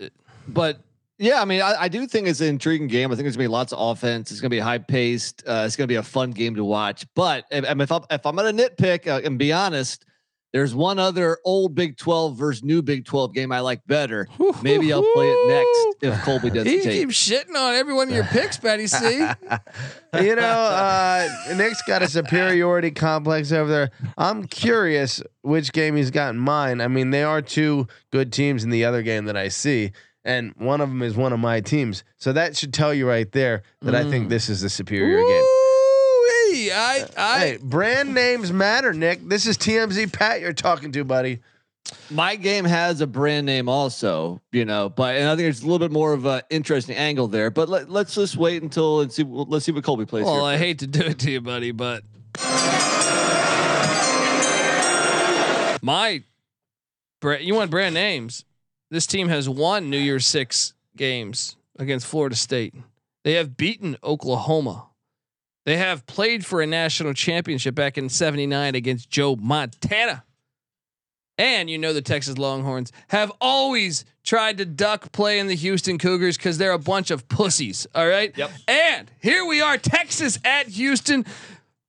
But 0.48 0.80
yeah, 1.18 1.42
I 1.42 1.46
mean, 1.46 1.62
I, 1.62 1.76
I 1.82 1.88
do 1.90 2.08
think 2.08 2.28
it's 2.30 2.40
an 2.40 2.48
intriguing 2.48 2.88
game. 2.88 3.12
I 3.12 3.16
think 3.16 3.26
there's 3.26 3.36
gonna 3.36 3.44
be 3.44 3.52
lots 3.52 3.74
of 3.74 3.80
offense. 3.82 4.32
It's 4.32 4.40
gonna 4.40 4.50
be 4.50 4.60
high 4.60 4.78
paced. 4.78 5.44
Uh, 5.46 5.64
it's 5.66 5.76
gonna 5.76 5.88
be 5.88 5.96
a 5.96 6.04
fun 6.04 6.32
game 6.32 6.56
to 6.56 6.64
watch. 6.64 7.06
But 7.16 7.46
if, 7.52 7.66
if 7.66 7.92
I'm 7.92 8.04
if 8.10 8.26
I'm 8.26 8.36
gonna 8.36 8.54
nitpick 8.54 9.08
uh, 9.08 9.22
and 9.24 9.38
be 9.38 9.52
honest, 9.52 10.06
there's 10.54 10.74
one 10.76 11.00
other 11.00 11.40
old 11.44 11.76
Big 11.76 11.98
Twelve 11.98 12.38
versus 12.38 12.64
new 12.64 12.82
Big 12.82 13.06
Twelve 13.06 13.34
game 13.34 13.52
I 13.52 13.60
like 13.60 13.86
better. 13.88 14.28
Maybe 14.62 14.94
I'll 14.94 15.02
play 15.14 15.30
it 15.30 15.48
next 15.48 16.04
if 16.04 16.22
Colby 16.24 16.50
doesn't 16.52 16.68
He 16.72 16.82
take. 16.82 16.92
keeps 16.94 17.16
shitting 17.30 17.56
on 17.56 17.74
every 17.74 17.94
one 17.94 18.08
of 18.08 18.14
your 18.14 18.24
picks, 18.26 18.58
Patty 18.58 18.88
C. 18.88 19.20
you 20.22 20.36
know, 20.36 20.42
uh, 20.42 21.28
Nick's 21.56 21.82
got 21.88 22.02
a 22.04 22.08
superiority 22.08 22.92
complex 22.92 23.52
over 23.52 23.70
there. 23.70 23.92
I'm 24.18 24.46
curious 24.46 25.22
which 25.42 25.74
game 25.74 25.96
he's 25.96 26.12
got 26.12 26.30
in 26.30 26.40
mind. 26.40 26.82
I 26.84 26.88
mean, 26.88 27.10
they 27.10 27.24
are 27.24 27.42
two 27.42 27.88
good 28.12 28.32
teams 28.32 28.64
in 28.64 28.70
the 28.70 28.86
other 28.86 29.02
game 29.02 29.26
that 29.26 29.36
I 29.36 29.48
see, 29.48 29.92
and 30.24 30.54
one 30.58 30.82
of 30.82 30.90
them 30.90 31.02
is 31.02 31.16
one 31.16 31.34
of 31.34 31.40
my 31.40 31.62
teams. 31.62 32.04
So 32.18 32.32
that 32.34 32.56
should 32.56 32.74
tell 32.74 32.94
you 32.94 33.08
right 33.10 33.32
there 33.32 33.64
that 33.82 33.96
I 33.96 34.10
think 34.10 34.30
this 34.30 34.50
is 34.50 34.62
the 34.62 34.70
superior 34.70 35.18
game. 35.20 35.44
Woo-wee. 36.54 36.72
I, 36.72 37.00
uh, 37.02 37.08
I, 37.18 37.40
Hey, 37.40 37.58
brand 37.62 38.14
names 38.14 38.52
matter, 38.52 38.94
Nick. 38.94 39.28
This 39.28 39.46
is 39.46 39.58
TMZ 39.58 40.14
Pat 40.14 40.40
you're 40.42 40.54
talking 40.54 40.92
to, 40.94 41.04
buddy. 41.04 41.40
my 42.10 42.36
game 42.36 42.64
has 42.66 43.02
a 43.02 43.08
brand 43.08 43.46
name 43.46 43.68
also, 43.68 44.42
you 44.52 44.64
know, 44.66 44.88
but 44.90 45.16
and 45.16 45.28
I 45.28 45.32
think 45.32 45.46
there's 45.46 45.62
a 45.62 45.66
little 45.66 45.80
bit 45.80 45.92
more 45.92 46.14
of 46.14 46.26
an 46.26 46.42
interesting 46.50 46.96
angle 46.96 47.28
there. 47.28 47.50
But 47.52 47.68
let, 47.70 47.90
let's 47.90 48.16
just 48.16 48.38
wait 48.38 48.62
until 48.64 49.02
and 49.02 49.12
see. 49.12 49.24
Let's 49.24 49.66
see 49.66 49.72
what 49.72 49.84
Colby 49.84 50.06
plays. 50.06 50.26
Well, 50.26 50.48
here 50.48 50.56
I 50.56 50.58
hate 50.58 50.80
to 50.80 50.88
do 50.88 51.02
it 51.02 51.20
to 51.20 51.32
you, 51.32 51.42
buddy, 51.42 51.72
but 51.72 52.04
my 55.82 56.24
bra- 57.20 57.38
you 57.38 57.56
want 57.56 57.72
brand 57.72 57.94
names. 57.94 58.46
This 58.90 59.08
team 59.08 59.28
has 59.30 59.50
won 59.50 59.90
New 59.90 59.98
Year's 59.98 60.26
Six 60.26 60.74
games 60.96 61.56
against 61.78 62.06
Florida 62.06 62.36
State. 62.36 62.74
They 63.24 63.34
have 63.34 63.58
beaten 63.58 63.98
Oklahoma. 64.04 64.88
They 65.66 65.78
have 65.78 66.06
played 66.06 66.46
for 66.46 66.62
a 66.62 66.68
national 66.68 67.14
championship 67.14 67.76
back 67.76 67.98
in 67.98 68.10
'79 68.10 68.76
against 68.76 69.10
Joe 69.10 69.36
Montana. 69.36 70.24
And 71.38 71.70
you 71.70 71.78
know 71.78 71.94
the 71.94 72.02
Texas 72.02 72.38
Longhorns 72.38 72.92
have 73.08 73.32
always 73.42 74.06
tried 74.24 74.60
to 74.60 74.66
duck 74.66 75.12
playing 75.12 75.48
the 75.48 75.56
Houston 75.56 75.98
Cougars 75.98 76.38
because 76.38 76.58
they're 76.58 76.72
a 76.72 76.80
bunch 76.80 77.12
of 77.12 77.28
pussies. 77.28 77.88
All 77.96 78.08
right. 78.08 78.38
Yep. 78.38 78.52
And 78.68 79.12
here 79.20 79.46
we 79.46 79.62
are, 79.62 79.78
Texas 79.78 80.40
at 80.46 80.68
Houston. 80.68 81.26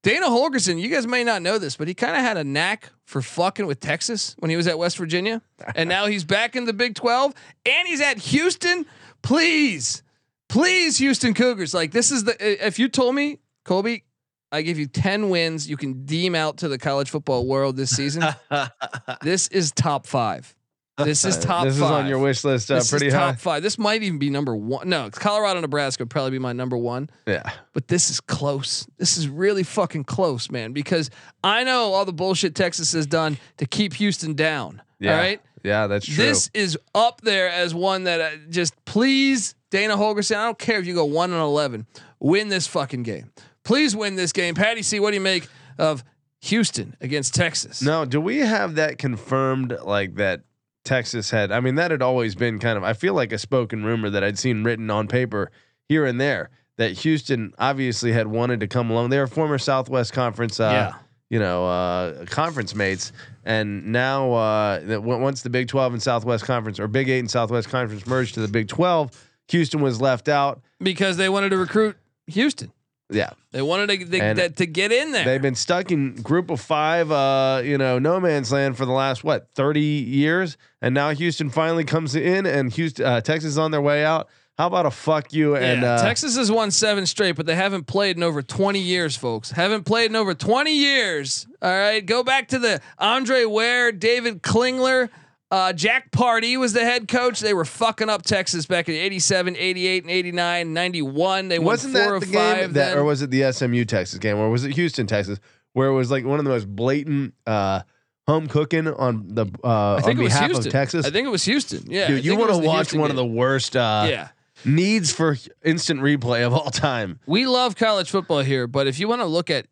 Dana 0.02 0.26
Holgorsen, 0.26 0.78
you 0.78 0.88
guys 0.88 1.06
may 1.06 1.24
not 1.24 1.40
know 1.40 1.58
this, 1.58 1.76
but 1.76 1.88
he 1.88 1.94
kind 1.94 2.14
of 2.14 2.22
had 2.22 2.36
a 2.36 2.44
knack 2.44 2.90
for 3.04 3.22
fucking 3.22 3.66
with 3.66 3.80
Texas 3.80 4.34
when 4.38 4.50
he 4.50 4.56
was 4.56 4.66
at 4.66 4.78
West 4.78 4.98
Virginia. 4.98 5.40
And 5.74 5.88
now 5.88 6.06
he's 6.06 6.24
back 6.24 6.56
in 6.56 6.64
the 6.64 6.74
Big 6.74 6.94
12 6.94 7.32
and 7.64 7.88
he's 7.88 8.02
at 8.02 8.18
Houston. 8.18 8.84
Please, 9.22 10.02
please, 10.48 10.98
Houston 10.98 11.32
Cougars. 11.32 11.72
Like, 11.72 11.92
this 11.92 12.10
is 12.10 12.24
the, 12.24 12.66
if 12.66 12.78
you 12.78 12.88
told 12.88 13.14
me, 13.14 13.38
Colby, 13.64 14.04
I 14.52 14.62
give 14.62 14.78
you 14.78 14.86
10 14.86 15.30
wins, 15.30 15.68
you 15.68 15.76
can 15.76 16.04
deem 16.04 16.34
out 16.34 16.58
to 16.58 16.68
the 16.68 16.78
college 16.78 17.10
football 17.10 17.46
world 17.46 17.76
this 17.76 17.90
season. 17.90 18.24
this 19.22 19.48
is 19.48 19.72
top 19.72 20.06
five. 20.06 20.54
This 20.96 21.24
is 21.24 21.36
top 21.36 21.64
this 21.64 21.76
five. 21.76 21.86
is 21.86 21.90
on 21.90 22.06
your 22.06 22.20
wish 22.20 22.44
list 22.44 22.70
uh, 22.70 22.76
This 22.76 22.88
pretty 22.88 23.08
is 23.08 23.14
high. 23.14 23.32
top 23.32 23.40
five. 23.40 23.62
This 23.64 23.78
might 23.78 24.04
even 24.04 24.20
be 24.20 24.30
number 24.30 24.54
one. 24.54 24.88
No, 24.88 25.10
Colorado, 25.10 25.60
Nebraska 25.60 26.02
would 26.04 26.10
probably 26.10 26.30
be 26.30 26.38
my 26.38 26.52
number 26.52 26.76
one 26.76 27.10
Yeah. 27.26 27.50
but 27.72 27.88
this 27.88 28.10
is 28.10 28.20
close. 28.20 28.86
This 28.96 29.16
is 29.16 29.26
really 29.28 29.64
fucking 29.64 30.04
close, 30.04 30.52
man. 30.52 30.72
Because 30.72 31.10
I 31.42 31.64
know 31.64 31.92
all 31.92 32.04
the 32.04 32.12
bullshit 32.12 32.54
Texas 32.54 32.92
has 32.92 33.06
done 33.06 33.38
to 33.56 33.66
keep 33.66 33.94
Houston 33.94 34.34
down. 34.34 34.82
Yeah. 35.00 35.14
All 35.14 35.18
right. 35.18 35.40
Yeah, 35.64 35.88
that's 35.88 36.06
true. 36.06 36.14
This 36.14 36.48
is 36.54 36.78
up 36.94 37.22
there 37.22 37.48
as 37.48 37.74
one 37.74 38.04
that 38.04 38.20
uh, 38.20 38.30
just 38.50 38.72
please 38.84 39.56
Dana 39.70 39.96
Holgorsen. 39.96 40.36
I 40.36 40.44
don't 40.44 40.58
care 40.60 40.78
if 40.78 40.86
you 40.86 40.94
go 40.94 41.06
one 41.06 41.32
and 41.32 41.40
eleven, 41.40 41.86
win 42.20 42.50
this 42.50 42.68
fucking 42.68 43.02
game. 43.02 43.32
Please 43.64 43.96
win 43.96 44.14
this 44.16 44.32
game. 44.32 44.54
Patty 44.54 44.82
C, 44.82 45.00
what 45.00 45.10
do 45.10 45.16
you 45.16 45.20
make 45.22 45.48
of 45.78 46.04
Houston 46.42 46.96
against 47.00 47.34
Texas? 47.34 47.80
No, 47.82 48.04
do 48.04 48.20
we 48.20 48.38
have 48.38 48.74
that 48.74 48.98
confirmed 48.98 49.76
like 49.82 50.16
that 50.16 50.42
Texas 50.84 51.30
had? 51.30 51.50
I 51.50 51.60
mean, 51.60 51.76
that 51.76 51.90
had 51.90 52.02
always 52.02 52.34
been 52.34 52.58
kind 52.58 52.76
of 52.76 52.84
I 52.84 52.92
feel 52.92 53.14
like 53.14 53.32
a 53.32 53.38
spoken 53.38 53.84
rumor 53.84 54.10
that 54.10 54.22
I'd 54.22 54.38
seen 54.38 54.64
written 54.64 54.90
on 54.90 55.08
paper 55.08 55.50
here 55.88 56.04
and 56.04 56.20
there 56.20 56.50
that 56.76 56.92
Houston 56.98 57.54
obviously 57.58 58.12
had 58.12 58.26
wanted 58.26 58.60
to 58.60 58.66
come 58.66 58.90
along. 58.90 59.10
They 59.10 59.18
were 59.18 59.26
former 59.26 59.58
Southwest 59.58 60.12
Conference 60.12 60.60
uh 60.60 60.70
Yeah. 60.70 60.94
you 61.30 61.38
know, 61.38 61.66
uh 61.66 62.26
conference 62.26 62.74
mates 62.74 63.12
and 63.46 63.86
now 63.86 64.32
uh 64.34 64.80
that 64.80 64.96
w- 64.96 65.18
once 65.20 65.40
the 65.42 65.50
Big 65.50 65.68
12 65.68 65.94
and 65.94 66.02
Southwest 66.02 66.44
Conference 66.44 66.78
or 66.78 66.86
Big 66.88 67.08
8 67.08 67.20
and 67.20 67.30
Southwest 67.30 67.68
Conference 67.70 68.06
merged 68.06 68.34
to 68.34 68.40
the 68.40 68.48
Big 68.48 68.68
12, 68.68 69.10
Houston 69.48 69.80
was 69.80 70.00
left 70.02 70.28
out. 70.28 70.60
Because 70.80 71.16
they 71.16 71.28
wanted 71.30 71.50
to 71.50 71.56
recruit 71.56 71.96
Houston. 72.26 72.72
Yeah. 73.11 73.30
They 73.52 73.62
wanted 73.62 73.90
to, 73.90 74.05
they, 74.05 74.20
And 74.20 74.38
that, 74.38 74.57
to 74.57 74.66
get 74.66 74.90
in 74.90 75.12
there. 75.12 75.24
They've 75.24 75.42
been 75.42 75.55
stuck 75.55 75.90
in 75.90 76.14
group 76.16 76.50
of 76.50 76.61
five, 76.61 77.11
uh, 77.11 77.62
you 77.64 77.78
know, 77.78 77.98
no 77.98 78.18
man's 78.18 78.50
land 78.50 78.76
for 78.76 78.86
the 78.86 78.92
last 78.92 79.22
what 79.22 79.48
thirty 79.55 79.80
years, 79.80 80.57
and 80.80 80.94
now 80.94 81.11
Houston 81.11 81.50
finally 81.50 81.84
comes 81.84 82.16
in, 82.16 82.46
and 82.46 82.72
Houston, 82.72 83.05
uh, 83.05 83.20
Texas 83.20 83.50
is 83.50 83.59
on 83.59 83.70
their 83.70 83.82
way 83.82 84.05
out. 84.05 84.28
How 84.57 84.68
about 84.68 84.86
a 84.86 84.90
fuck 84.92 85.32
you 85.32 85.57
and 85.57 85.82
yeah, 85.82 85.94
uh, 85.94 86.02
Texas 86.02 86.36
has 86.36 86.48
won 86.50 86.70
seven 86.70 87.07
straight, 87.07 87.32
but 87.32 87.44
they 87.44 87.57
haven't 87.57 87.88
played 87.88 88.16
in 88.16 88.22
over 88.22 88.40
20 88.40 88.78
years, 88.78 89.16
folks. 89.16 89.50
Haven't 89.50 89.82
played 89.82 90.11
in 90.11 90.16
over 90.16 90.32
20 90.32 90.72
years. 90.72 91.48
All 91.61 91.76
right. 91.76 92.05
Go 92.07 92.22
back 92.22 92.46
to 92.48 92.61
the 92.61 92.80
Andre 92.96 93.46
Ware, 93.46 93.90
David 93.90 94.44
Klingler, 94.44 95.11
uh, 95.55 95.72
Jack 95.72 96.11
Pardee 96.11 96.57
was 96.57 96.72
the 96.72 96.80
head 96.84 97.07
coach. 97.07 97.38
They 97.40 97.55
were 97.55 97.64
fucking 97.64 98.09
up 98.09 98.22
Texas 98.22 98.66
back 98.66 98.88
in 98.88 98.94
87, 98.96 99.57
88, 99.57 100.02
and 100.05 100.11
89, 100.11 100.72
91. 100.72 101.48
They 101.48 101.59
wasn't 101.59 101.94
won 101.94 102.02
four 102.02 102.12
that 102.12 102.16
or 102.16 102.20
the 102.20 102.26
five. 102.34 102.57
game 102.59 102.72
that, 102.72 102.96
or 102.96 103.05
was 103.05 103.22
it 103.22 103.30
the 103.30 103.52
SMU 103.52 103.84
Texas 103.84 104.18
game, 104.18 104.36
or 104.36 104.50
was 104.50 104.64
it 104.64 104.72
Houston 104.72 105.07
Texas, 105.07 105.38
where 105.72 105.88
it 105.88 105.94
was 105.94 106.11
like 106.11 106.24
one 106.24 106.38
of 106.38 106.44
the 106.44 106.50
most 106.50 106.66
blatant 106.74 107.34
uh, 107.46 107.82
home 108.26 108.46
cooking 108.48 108.88
on 108.88 109.28
the 109.28 109.46
uh, 109.62 109.68
I 109.68 109.94
on 109.96 110.02
think 110.02 110.18
it 110.18 110.22
was 110.24 110.32
behalf 110.32 110.46
Houston. 110.46 110.66
of 110.66 110.72
Texas? 110.72 111.07
I 111.07 111.11
think 111.11 111.26
it 111.26 111.30
was 111.30 111.44
Houston. 111.44 111.84
Yeah. 111.90 112.09
Dude, 112.09 112.24
you 112.24 112.36
want 112.36 112.50
to 112.50 112.59
watch 112.59 112.86
Houston 112.86 113.00
one 113.00 113.11
of 113.11 113.16
the 113.16 113.24
worst 113.26 113.76
uh, 113.76 114.07
Yeah. 114.11 114.28
needs 114.64 115.12
for 115.12 115.36
instant 115.64 116.00
replay 116.00 116.44
of 116.44 116.52
all 116.52 116.70
time. 116.70 117.20
We 117.26 117.46
love 117.46 117.76
college 117.76 118.11
football 118.11 118.40
here, 118.40 118.66
but 118.66 118.86
if 118.86 118.98
you 118.98 119.07
want 119.09 119.20
to 119.20 119.26
look 119.26 119.50
at 119.50 119.66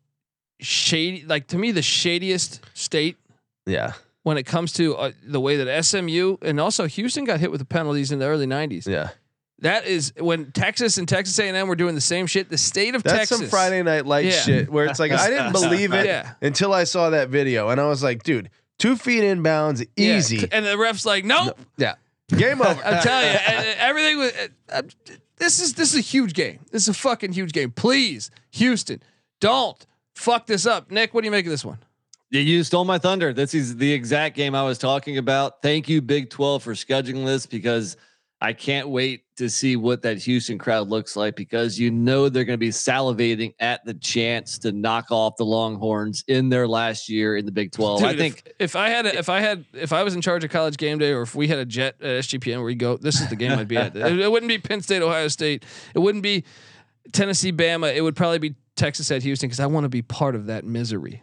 shady, 0.61 1.25
like 1.25 1.47
to 1.47 1.57
me, 1.57 1.71
the 1.71 1.81
shadiest 1.81 2.61
state 2.73 3.17
Yeah, 3.65 3.93
when 4.23 4.37
it 4.37 4.43
comes 4.43 4.73
to 4.73 4.95
uh, 4.95 5.11
the 5.23 5.39
way 5.39 5.57
that 5.57 5.83
SMU 5.85 6.37
and 6.41 6.59
also 6.59 6.87
Houston 6.87 7.23
got 7.25 7.39
hit 7.39 7.51
with 7.51 7.59
the 7.59 7.65
penalties 7.65 8.11
in 8.11 8.19
the 8.19 8.25
early 8.25 8.45
'90s. 8.47 8.87
yeah. 8.87 9.09
That 9.59 9.85
is 9.85 10.11
when 10.19 10.51
Texas 10.51 10.97
and 10.97 11.07
Texas 11.07 11.39
A&M 11.39 11.67
were 11.69 11.75
doing 11.77 11.95
the 11.95 12.01
same 12.01 12.27
shit. 12.27 12.49
The 12.49 12.57
state 12.57 12.95
of 12.95 13.03
That's 13.03 13.17
Texas. 13.17 13.37
some 13.37 13.47
Friday 13.47 13.81
Night 13.81 14.05
Lights 14.05 14.35
Yeah. 14.35 14.41
shit 14.41 14.69
where 14.69 14.85
it's 14.87 14.99
like 14.99 15.13
I 15.13 15.29
didn't 15.29 15.51
believe 15.53 15.93
it 15.93 16.05
Yeah. 16.05 16.33
until 16.41 16.73
I 16.73 16.83
saw 16.83 17.11
that 17.11 17.29
video, 17.29 17.69
and 17.69 17.79
I 17.79 17.87
was 17.87 18.03
like, 18.03 18.23
dude, 18.23 18.49
two 18.77 18.97
feet 18.97 19.23
inbounds, 19.23 19.85
Yeah. 19.95 20.17
easy. 20.17 20.49
And 20.51 20.65
the 20.65 20.77
ref's 20.77 21.05
like, 21.05 21.23
nope. 21.23 21.57
Yeah, 21.77 21.95
game 22.29 22.61
over. 22.61 22.81
I'm 22.85 23.01
telling 23.03 23.25
you, 23.31 23.39
and 23.39 23.79
everything 23.79 24.17
was. 24.17 24.31
uh, 24.33 24.47
uh, 24.69 24.81
this 25.37 25.61
is 25.61 25.75
this 25.75 25.93
is 25.93 25.99
a 25.99 26.01
huge 26.01 26.33
game. 26.33 26.59
This 26.71 26.81
is 26.83 26.87
a 26.89 26.93
fucking 26.93 27.31
huge 27.31 27.53
game. 27.53 27.71
Please, 27.71 28.31
Houston, 28.51 29.01
don't 29.39 29.85
fuck 30.13 30.45
this 30.45 30.65
up. 30.65 30.91
Nick, 30.91 31.13
what 31.13 31.21
do 31.21 31.25
you 31.27 31.31
make 31.31 31.45
of 31.45 31.51
this 31.51 31.63
one? 31.63 31.77
You 32.41 32.63
stole 32.63 32.83
my 32.83 32.97
thunder. 32.97 33.31
This 33.31 33.53
is 33.53 33.77
the 33.77 33.93
exact 33.93 34.35
game 34.35 34.55
I 34.55 34.63
was 34.63 34.79
talking 34.79 35.19
about. 35.19 35.61
Thank 35.61 35.87
you, 35.87 36.01
Big 36.01 36.31
12, 36.31 36.63
for 36.63 36.73
scheduling 36.73 37.27
this 37.27 37.45
because 37.45 37.95
I 38.41 38.53
can't 38.53 38.89
wait 38.89 39.23
to 39.37 39.49
see 39.49 39.75
what 39.75 40.01
that 40.01 40.17
Houston 40.17 40.57
crowd 40.57 40.89
looks 40.89 41.15
like 41.15 41.35
because 41.35 41.79
you 41.79 41.91
know 41.91 42.29
they're 42.29 42.43
going 42.43 42.55
to 42.55 42.65
be 42.65 42.71
salivating 42.71 43.53
at 43.59 43.85
the 43.85 43.93
chance 43.93 44.57
to 44.59 44.71
knock 44.71 45.11
off 45.11 45.35
the 45.37 45.45
Longhorns 45.45 46.23
in 46.27 46.49
their 46.49 46.67
last 46.67 47.07
year 47.07 47.37
in 47.37 47.45
the 47.45 47.51
Big 47.51 47.71
12. 47.71 48.03
I 48.03 48.17
think 48.17 48.41
if, 48.59 48.71
if 48.71 48.75
I 48.75 48.89
had 48.89 49.05
a, 49.05 49.15
if 49.15 49.29
I 49.29 49.39
had 49.39 49.65
if 49.71 49.93
I 49.93 50.01
was 50.01 50.15
in 50.15 50.21
charge 50.21 50.43
of 50.43 50.49
college 50.49 50.77
game 50.77 50.97
day 50.97 51.11
or 51.11 51.21
if 51.21 51.35
we 51.35 51.47
had 51.47 51.59
a 51.59 51.65
jet 51.65 51.97
uh, 52.01 52.07
at 52.07 52.23
SGPN 52.23 52.55
where 52.55 52.65
we 52.65 52.75
go, 52.75 52.97
this 52.97 53.21
is 53.21 53.29
the 53.29 53.35
game 53.35 53.51
I'd 53.51 53.67
be 53.67 53.77
at. 53.77 53.95
It, 54.03 54.19
it 54.19 54.31
wouldn't 54.31 54.49
be 54.49 54.57
Penn 54.57 54.81
State, 54.81 55.03
Ohio 55.03 55.27
State. 55.27 55.63
It 55.93 55.99
wouldn't 55.99 56.23
be 56.23 56.43
Tennessee, 57.11 57.53
Bama. 57.53 57.95
It 57.95 58.01
would 58.01 58.15
probably 58.15 58.39
be 58.39 58.55
Texas 58.75 59.11
at 59.11 59.21
Houston 59.21 59.47
because 59.47 59.59
I 59.59 59.67
want 59.67 59.83
to 59.83 59.89
be 59.89 60.01
part 60.01 60.33
of 60.33 60.47
that 60.47 60.65
misery. 60.65 61.21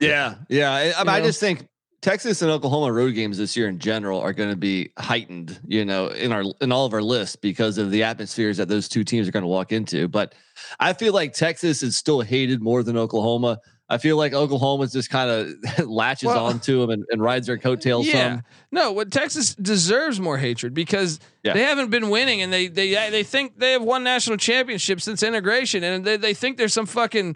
Yeah, 0.00 0.36
yeah. 0.48 0.72
I, 0.72 0.92
I, 0.96 1.04
mean, 1.04 1.08
I 1.10 1.20
just 1.20 1.40
think 1.40 1.66
Texas 2.00 2.40
and 2.42 2.50
Oklahoma 2.50 2.92
road 2.92 3.14
games 3.14 3.36
this 3.36 3.56
year 3.56 3.68
in 3.68 3.78
general 3.78 4.20
are 4.20 4.32
going 4.32 4.50
to 4.50 4.56
be 4.56 4.90
heightened, 4.98 5.60
you 5.66 5.84
know, 5.84 6.08
in 6.08 6.32
our 6.32 6.44
in 6.60 6.72
all 6.72 6.86
of 6.86 6.94
our 6.94 7.02
lists 7.02 7.36
because 7.36 7.76
of 7.78 7.90
the 7.90 8.02
atmospheres 8.02 8.56
that 8.56 8.68
those 8.68 8.88
two 8.88 9.04
teams 9.04 9.28
are 9.28 9.32
going 9.32 9.42
to 9.42 9.48
walk 9.48 9.72
into. 9.72 10.08
But 10.08 10.34
I 10.78 10.94
feel 10.94 11.12
like 11.12 11.34
Texas 11.34 11.82
is 11.82 11.96
still 11.98 12.22
hated 12.22 12.62
more 12.62 12.82
than 12.82 12.96
Oklahoma. 12.96 13.58
I 13.92 13.98
feel 13.98 14.16
like 14.16 14.32
Oklahoma's 14.32 14.92
just 14.92 15.10
kind 15.10 15.28
of 15.28 15.88
latches 15.88 16.28
Well- 16.28 16.46
onto 16.46 16.80
them 16.80 16.90
and, 16.90 17.04
and 17.10 17.20
rides 17.20 17.48
their 17.48 17.58
coattails 17.58 18.06
Yeah, 18.06 18.36
some. 18.36 18.42
no. 18.70 18.92
What 18.92 19.10
Texas 19.10 19.54
deserves 19.56 20.20
more 20.20 20.38
hatred 20.38 20.72
because 20.72 21.18
Yeah. 21.42 21.54
they 21.54 21.62
haven't 21.64 21.90
been 21.90 22.08
winning 22.08 22.40
and 22.40 22.52
they 22.52 22.68
they 22.68 22.92
they 23.10 23.24
think 23.24 23.58
they 23.58 23.72
have 23.72 23.82
won 23.82 24.04
national 24.04 24.38
championship 24.38 25.00
since 25.02 25.22
integration 25.22 25.82
and 25.84 26.04
they 26.04 26.16
they 26.16 26.32
think 26.34 26.56
there's 26.56 26.72
some 26.72 26.86
fucking 26.86 27.34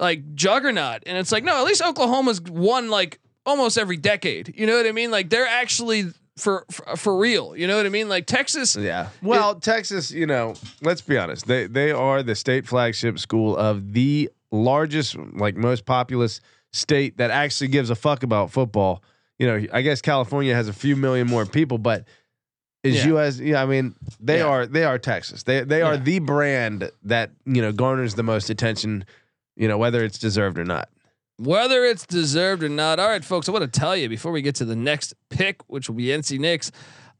like 0.00 0.34
juggernaut 0.34 1.02
and 1.06 1.16
it's 1.18 1.30
like 1.32 1.44
no, 1.44 1.56
at 1.58 1.64
least 1.64 1.82
Oklahoma's 1.82 2.40
won 2.40 2.88
like 2.90 3.20
almost 3.46 3.78
every 3.78 3.96
decade. 3.96 4.54
You 4.56 4.66
know 4.66 4.76
what 4.76 4.86
I 4.86 4.92
mean? 4.92 5.10
Like 5.10 5.30
they're 5.30 5.46
actually 5.46 6.06
for 6.36 6.64
for, 6.70 6.96
for 6.96 7.16
real. 7.18 7.54
You 7.56 7.66
know 7.66 7.76
what 7.76 7.86
I 7.86 7.90
mean? 7.90 8.08
Like 8.08 8.26
Texas. 8.26 8.76
Yeah. 8.76 9.08
Well, 9.22 9.56
Texas, 9.56 10.10
you 10.10 10.26
know, 10.26 10.54
let's 10.82 11.00
be 11.02 11.18
honest. 11.18 11.46
They 11.46 11.66
they 11.66 11.90
are 11.92 12.22
the 12.22 12.34
state 12.34 12.66
flagship 12.66 13.18
school 13.18 13.56
of 13.56 13.92
the 13.92 14.30
largest, 14.50 15.16
like 15.16 15.56
most 15.56 15.84
populous 15.84 16.40
state 16.72 17.18
that 17.18 17.30
actually 17.30 17.68
gives 17.68 17.90
a 17.90 17.94
fuck 17.94 18.22
about 18.22 18.50
football. 18.50 19.02
You 19.38 19.46
know, 19.46 19.66
I 19.72 19.82
guess 19.82 20.00
California 20.02 20.54
has 20.54 20.68
a 20.68 20.72
few 20.72 20.96
million 20.96 21.26
more 21.26 21.46
people, 21.46 21.78
but 21.78 22.04
is 22.82 22.96
Yeah. 23.04 23.14
US 23.16 23.38
yeah, 23.38 23.62
I 23.62 23.66
mean, 23.66 23.94
they 24.20 24.38
Yeah. 24.38 24.46
are 24.46 24.66
they 24.66 24.84
are 24.84 24.98
Texas. 24.98 25.42
They 25.42 25.62
they 25.62 25.82
are 25.82 25.94
Yeah. 25.94 26.00
the 26.02 26.18
brand 26.20 26.90
that, 27.04 27.30
you 27.44 27.60
know, 27.60 27.72
garners 27.72 28.14
the 28.14 28.22
most 28.22 28.48
attention, 28.50 29.04
you 29.60 29.68
know, 29.68 29.76
whether 29.76 30.02
it's 30.02 30.18
deserved 30.18 30.58
or 30.58 30.64
not. 30.64 30.88
whether 31.36 31.84
it's 31.84 32.06
deserved 32.06 32.62
or 32.62 32.68
not. 32.68 32.98
All 32.98 33.08
right, 33.08 33.24
folks, 33.24 33.48
I 33.48 33.52
want 33.52 33.70
to 33.70 33.80
tell 33.80 33.94
you 33.94 34.08
before 34.08 34.32
we 34.32 34.40
get 34.42 34.54
to 34.56 34.64
the 34.64 34.74
next 34.74 35.14
pick, 35.28 35.60
which 35.68 35.88
will 35.88 35.96
be 35.96 36.06
NC 36.06 36.38
Nick's. 36.38 36.72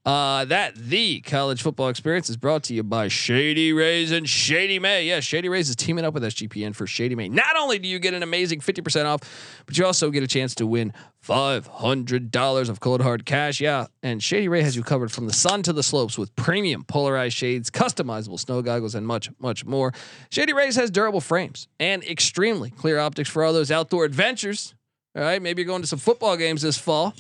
Uh, 0.07 0.47
that 0.47 0.75
the 0.75 1.21
college 1.21 1.61
football 1.61 1.91
experience 1.91 2.31
is 2.31 2.37
brought 2.39 2.63
to 2.63 2.73
you 2.73 2.83
by 2.83 3.07
Shady 3.07 3.75
Rays 3.75 4.11
and 4.11 4.27
Shady 4.27 4.79
May. 4.79 5.07
Yeah, 5.07 5.21
Shady 5.21 5.51
Rays 5.51 5.69
is 5.69 5.77
teaming 5.77 6.07
up 6.07 6.15
with 6.15 6.23
SGPN 6.23 6.75
for 6.75 6.87
Shady 6.87 7.15
May. 7.15 7.29
Not 7.29 7.55
only 7.59 7.79
do 7.79 7.87
you 7.87 7.99
get 7.99 8.15
an 8.15 8.23
amazing 8.23 8.61
50% 8.61 9.05
off, 9.05 9.21
but 9.67 9.77
you 9.77 9.85
also 9.85 10.11
get 10.11 10.23
a 10.23 10.27
chance 10.27 10.55
to 10.55 10.67
win 10.67 10.95
$500 11.23 12.69
of 12.71 12.81
cold 12.81 13.03
hard 13.03 13.27
cash. 13.27 13.61
Yeah, 13.61 13.89
and 14.03 14.23
Shady 14.23 14.49
Ray 14.49 14.63
has 14.63 14.75
you 14.75 14.83
covered 14.83 15.13
from 15.13 15.27
the 15.27 15.35
sun 15.35 15.63
to 15.65 15.73
the 15.75 15.83
slopes 15.83 16.17
with 16.17 16.35
premium 16.35 16.83
polarized 16.85 17.37
shades, 17.37 17.71
customizable 17.71 18.41
snow 18.41 18.63
goggles, 18.63 18.95
and 18.95 19.07
much, 19.07 19.29
much 19.39 19.67
more. 19.67 19.93
Shady 20.31 20.55
Rays 20.55 20.77
has 20.77 20.91
durable 20.91 21.21
frames 21.21 21.69
and 21.79 22.03
extremely 22.05 22.71
clear 22.71 22.99
optics 22.99 23.29
for 23.29 23.45
all 23.45 23.53
those 23.53 23.71
outdoor 23.71 24.07
adventures. 24.07 24.75
All 25.15 25.23
right, 25.23 25.43
maybe 25.43 25.61
you're 25.61 25.67
going 25.67 25.83
to 25.83 25.89
some 25.89 25.99
football 25.99 26.39
games 26.39 26.63
this 26.63 26.79
fall. 26.79 27.15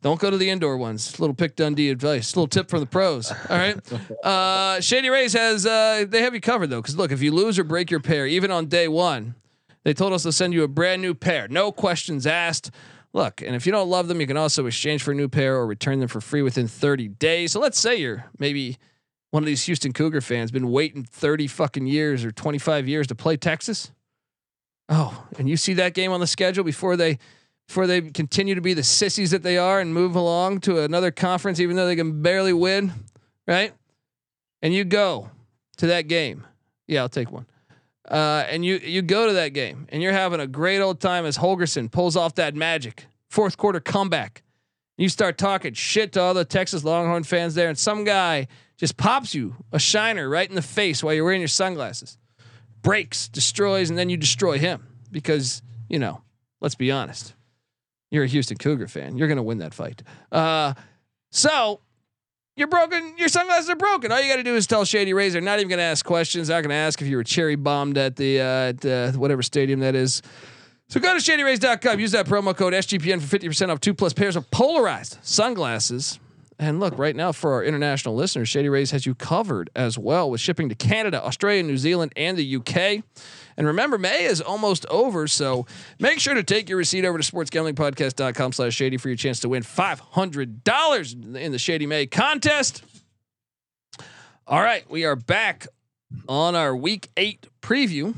Don't 0.00 0.20
go 0.20 0.30
to 0.30 0.36
the 0.36 0.48
indoor 0.48 0.76
ones. 0.76 1.18
Little 1.18 1.34
pick 1.34 1.56
Dundee 1.56 1.90
advice. 1.90 2.36
Little 2.36 2.46
tip 2.46 2.70
from 2.70 2.80
the 2.80 2.86
pros. 2.86 3.30
All 3.30 3.56
right. 3.56 3.76
Uh, 4.22 4.80
Shady 4.80 5.08
Rays 5.08 5.32
has 5.32 5.64
uh, 5.64 6.04
they 6.06 6.22
have 6.22 6.34
you 6.34 6.40
covered 6.40 6.68
though, 6.68 6.82
because 6.82 6.96
look, 6.96 7.12
if 7.12 7.22
you 7.22 7.32
lose 7.32 7.58
or 7.58 7.64
break 7.64 7.90
your 7.90 8.00
pair, 8.00 8.26
even 8.26 8.50
on 8.50 8.66
day 8.66 8.86
one, 8.86 9.34
they 9.84 9.94
told 9.94 10.12
us 10.12 10.24
to 10.24 10.32
send 10.32 10.52
you 10.52 10.64
a 10.64 10.68
brand 10.68 11.00
new 11.00 11.14
pair, 11.14 11.48
no 11.48 11.72
questions 11.72 12.26
asked. 12.26 12.70
Look, 13.12 13.40
and 13.40 13.56
if 13.56 13.64
you 13.64 13.72
don't 13.72 13.88
love 13.88 14.08
them, 14.08 14.20
you 14.20 14.26
can 14.26 14.36
also 14.36 14.66
exchange 14.66 15.02
for 15.02 15.12
a 15.12 15.14
new 15.14 15.28
pair 15.28 15.56
or 15.56 15.66
return 15.66 16.00
them 16.00 16.08
for 16.08 16.20
free 16.20 16.42
within 16.42 16.68
30 16.68 17.08
days. 17.08 17.52
So 17.52 17.60
let's 17.60 17.80
say 17.80 17.96
you're 17.96 18.26
maybe 18.38 18.76
one 19.30 19.42
of 19.42 19.46
these 19.46 19.64
Houston 19.64 19.92
Cougar 19.92 20.20
fans 20.20 20.50
been 20.50 20.70
waiting 20.70 21.04
30 21.04 21.46
fucking 21.46 21.86
years 21.86 22.24
or 22.24 22.30
25 22.30 22.86
years 22.86 23.06
to 23.06 23.14
play 23.14 23.36
Texas. 23.36 23.92
Oh, 24.88 25.26
and 25.38 25.48
you 25.48 25.56
see 25.56 25.74
that 25.74 25.94
game 25.94 26.12
on 26.12 26.20
the 26.20 26.26
schedule 26.26 26.64
before 26.64 26.96
they 26.96 27.18
before 27.68 27.86
they 27.86 28.00
continue 28.00 28.54
to 28.54 28.62
be 28.62 28.72
the 28.72 28.82
sissies 28.82 29.30
that 29.30 29.42
they 29.42 29.58
are 29.58 29.78
and 29.78 29.92
move 29.92 30.16
along 30.16 30.60
to 30.60 30.80
another 30.80 31.10
conference, 31.10 31.60
even 31.60 31.76
though 31.76 31.86
they 31.86 31.96
can 31.96 32.22
barely 32.22 32.52
win, 32.52 32.92
right? 33.46 33.74
And 34.62 34.72
you 34.72 34.84
go 34.84 35.30
to 35.76 35.86
that 35.88 36.08
game. 36.08 36.46
Yeah, 36.86 37.02
I'll 37.02 37.10
take 37.10 37.30
one. 37.30 37.46
Uh, 38.08 38.46
and 38.48 38.64
you 38.64 38.76
you 38.76 39.02
go 39.02 39.26
to 39.26 39.34
that 39.34 39.50
game 39.50 39.86
and 39.90 40.02
you're 40.02 40.14
having 40.14 40.40
a 40.40 40.46
great 40.46 40.80
old 40.80 40.98
time 40.98 41.26
as 41.26 41.36
Holgorsen 41.36 41.90
pulls 41.90 42.16
off 42.16 42.36
that 42.36 42.54
magic 42.54 43.04
fourth 43.28 43.58
quarter 43.58 43.80
comeback. 43.80 44.42
You 44.96 45.10
start 45.10 45.36
talking 45.36 45.74
shit 45.74 46.12
to 46.14 46.22
all 46.22 46.32
the 46.32 46.46
Texas 46.46 46.84
Longhorn 46.84 47.24
fans 47.24 47.54
there, 47.54 47.68
and 47.68 47.78
some 47.78 48.04
guy 48.04 48.48
just 48.78 48.96
pops 48.96 49.34
you 49.34 49.56
a 49.72 49.78
shiner 49.78 50.26
right 50.28 50.48
in 50.48 50.56
the 50.56 50.62
face 50.62 51.04
while 51.04 51.12
you're 51.12 51.24
wearing 51.24 51.42
your 51.42 51.48
sunglasses, 51.48 52.16
breaks, 52.80 53.28
destroys, 53.28 53.90
and 53.90 53.98
then 53.98 54.08
you 54.08 54.16
destroy 54.16 54.58
him 54.58 54.86
because 55.12 55.60
you 55.90 55.98
know. 55.98 56.22
Let's 56.60 56.74
be 56.74 56.90
honest 56.90 57.34
you're 58.10 58.24
a 58.24 58.28
Houston 58.28 58.56
Cougar 58.56 58.88
fan. 58.88 59.16
You're 59.16 59.28
going 59.28 59.36
to 59.36 59.42
win 59.42 59.58
that 59.58 59.74
fight. 59.74 60.02
Uh, 60.32 60.74
so 61.30 61.80
you're 62.56 62.68
broken. 62.68 63.14
Your 63.16 63.28
sunglasses 63.28 63.70
are 63.70 63.76
broken. 63.76 64.10
All 64.10 64.20
you 64.20 64.28
got 64.28 64.36
to 64.36 64.42
do 64.42 64.56
is 64.56 64.66
tell 64.66 64.84
Shady. 64.84 65.12
They're 65.12 65.40
not 65.40 65.58
even 65.58 65.68
going 65.68 65.78
to 65.78 65.84
ask 65.84 66.04
questions. 66.04 66.48
Not 66.48 66.62
going 66.62 66.70
to 66.70 66.74
ask 66.74 67.00
if 67.00 67.08
you 67.08 67.16
were 67.16 67.24
cherry 67.24 67.56
bombed 67.56 67.98
at 67.98 68.16
the 68.16 68.40
uh, 68.40 68.44
at 68.44 68.84
uh, 68.84 69.12
whatever 69.12 69.42
stadium 69.42 69.80
that 69.80 69.94
is. 69.94 70.22
So 70.88 71.00
go 71.00 71.16
to 71.16 71.20
shadyrays.com. 71.20 72.00
Use 72.00 72.12
that 72.12 72.26
promo 72.26 72.56
code 72.56 72.72
SGPN 72.72 73.20
for 73.20 73.38
50% 73.38 73.68
off 73.68 73.80
two 73.80 73.92
plus 73.92 74.14
pairs 74.14 74.36
of 74.36 74.50
polarized 74.50 75.18
sunglasses. 75.22 76.18
And 76.60 76.80
look, 76.80 76.98
right 76.98 77.14
now 77.14 77.30
for 77.30 77.52
our 77.52 77.62
international 77.62 78.16
listeners, 78.16 78.48
Shady 78.48 78.68
Rays 78.68 78.90
has 78.90 79.06
you 79.06 79.14
covered 79.14 79.70
as 79.76 79.96
well 79.96 80.28
with 80.28 80.40
shipping 80.40 80.68
to 80.70 80.74
Canada, 80.74 81.24
Australia, 81.24 81.62
New 81.62 81.78
Zealand, 81.78 82.12
and 82.16 82.36
the 82.36 82.56
UK. 82.56 83.04
And 83.56 83.66
remember, 83.66 83.96
May 83.96 84.24
is 84.24 84.40
almost 84.40 84.84
over, 84.86 85.28
so 85.28 85.66
make 86.00 86.18
sure 86.18 86.34
to 86.34 86.42
take 86.42 86.68
your 86.68 86.78
receipt 86.78 87.04
over 87.04 87.16
to 87.18 87.32
sportsgamblingpodcast.com 87.32 88.52
slash 88.52 88.74
shady 88.74 88.96
for 88.96 89.08
your 89.08 89.16
chance 89.16 89.38
to 89.40 89.48
win 89.48 89.62
$500 89.62 91.36
in 91.36 91.52
the 91.52 91.58
Shady 91.58 91.86
May 91.86 92.06
contest. 92.06 92.82
All 94.46 94.60
right, 94.60 94.88
we 94.90 95.04
are 95.04 95.14
back 95.14 95.68
on 96.28 96.56
our 96.56 96.74
week 96.74 97.08
eight 97.16 97.46
preview. 97.62 98.14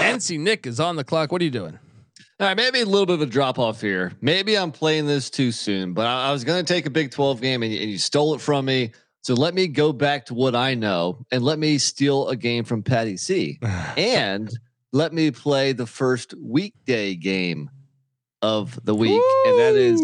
NC 0.00 0.38
Nick 0.38 0.66
is 0.66 0.80
on 0.80 0.96
the 0.96 1.04
clock. 1.04 1.30
What 1.32 1.42
are 1.42 1.44
you 1.44 1.50
doing? 1.50 1.78
All 2.40 2.48
right, 2.48 2.56
maybe 2.56 2.80
a 2.80 2.84
little 2.84 3.06
bit 3.06 3.14
of 3.14 3.20
a 3.22 3.26
drop 3.26 3.60
off 3.60 3.80
here. 3.80 4.12
Maybe 4.20 4.58
I'm 4.58 4.72
playing 4.72 5.06
this 5.06 5.30
too 5.30 5.52
soon, 5.52 5.92
but 5.92 6.06
I, 6.06 6.30
I 6.30 6.32
was 6.32 6.42
going 6.42 6.64
to 6.64 6.72
take 6.72 6.84
a 6.84 6.90
Big 6.90 7.12
12 7.12 7.40
game 7.40 7.62
and, 7.62 7.72
and 7.72 7.90
you 7.90 7.98
stole 7.98 8.34
it 8.34 8.40
from 8.40 8.64
me. 8.64 8.90
So 9.22 9.34
let 9.34 9.54
me 9.54 9.68
go 9.68 9.92
back 9.92 10.26
to 10.26 10.34
what 10.34 10.56
I 10.56 10.74
know 10.74 11.24
and 11.30 11.44
let 11.44 11.60
me 11.60 11.78
steal 11.78 12.28
a 12.28 12.34
game 12.34 12.64
from 12.64 12.82
Patty 12.82 13.18
C. 13.18 13.60
and 13.96 14.50
let 14.92 15.12
me 15.12 15.30
play 15.30 15.72
the 15.72 15.86
first 15.86 16.34
weekday 16.36 17.14
game 17.14 17.70
of 18.42 18.80
the 18.84 18.96
week. 18.96 19.12
Ooh. 19.12 19.44
And 19.46 19.58
that 19.60 19.74
is 19.76 20.02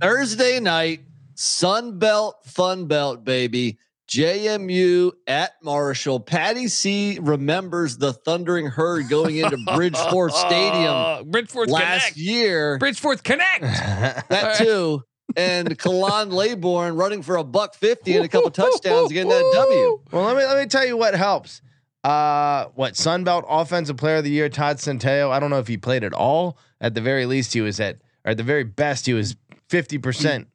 Thursday 0.00 0.58
night, 0.58 1.02
Sun 1.34 2.00
Belt, 2.00 2.44
Fun 2.44 2.86
Belt, 2.86 3.24
baby. 3.24 3.78
JMU 4.08 5.12
at 5.26 5.52
Marshall. 5.62 6.20
Patty 6.20 6.68
C 6.68 7.18
remembers 7.20 7.98
the 7.98 8.12
Thundering 8.12 8.66
Herd 8.66 9.08
going 9.08 9.36
into 9.36 9.56
Bridgeforth 9.68 10.32
Stadium 10.32 11.30
Bridgeforth 11.30 11.68
last 11.68 12.00
Connect. 12.00 12.16
year. 12.16 12.78
Bridgeforth 12.78 13.22
Connect. 13.22 13.60
that 14.28 14.56
too 14.58 15.02
and 15.36 15.78
Khalan 15.78 16.32
Laborn 16.32 16.96
running 16.96 17.22
for 17.22 17.36
a 17.36 17.44
buck 17.44 17.74
fifty 17.74 18.16
and 18.16 18.24
a 18.24 18.28
couple 18.28 18.50
touchdowns 18.50 19.12
getting 19.12 19.28
that 19.28 19.50
W. 19.54 20.00
Well, 20.10 20.24
let 20.24 20.36
me 20.36 20.44
let 20.44 20.58
me 20.58 20.66
tell 20.66 20.86
you 20.86 20.96
what 20.96 21.14
helps. 21.14 21.62
Uh, 22.04 22.66
what 22.74 22.94
Sunbelt 22.94 23.44
Offensive 23.48 23.96
Player 23.96 24.16
of 24.16 24.24
the 24.24 24.30
Year 24.30 24.48
Todd 24.48 24.76
Centeio. 24.76 25.30
I 25.30 25.40
don't 25.40 25.50
know 25.50 25.58
if 25.58 25.68
he 25.68 25.76
played 25.76 26.04
at 26.04 26.12
all. 26.12 26.58
At 26.80 26.94
the 26.94 27.00
very 27.00 27.26
least, 27.26 27.52
he 27.52 27.60
was 27.60 27.80
at, 27.80 27.96
or 28.24 28.30
at 28.30 28.36
the 28.36 28.44
very 28.44 28.64
best, 28.64 29.06
he 29.06 29.14
was 29.14 29.36
fifty 29.68 29.98
percent. 29.98 30.48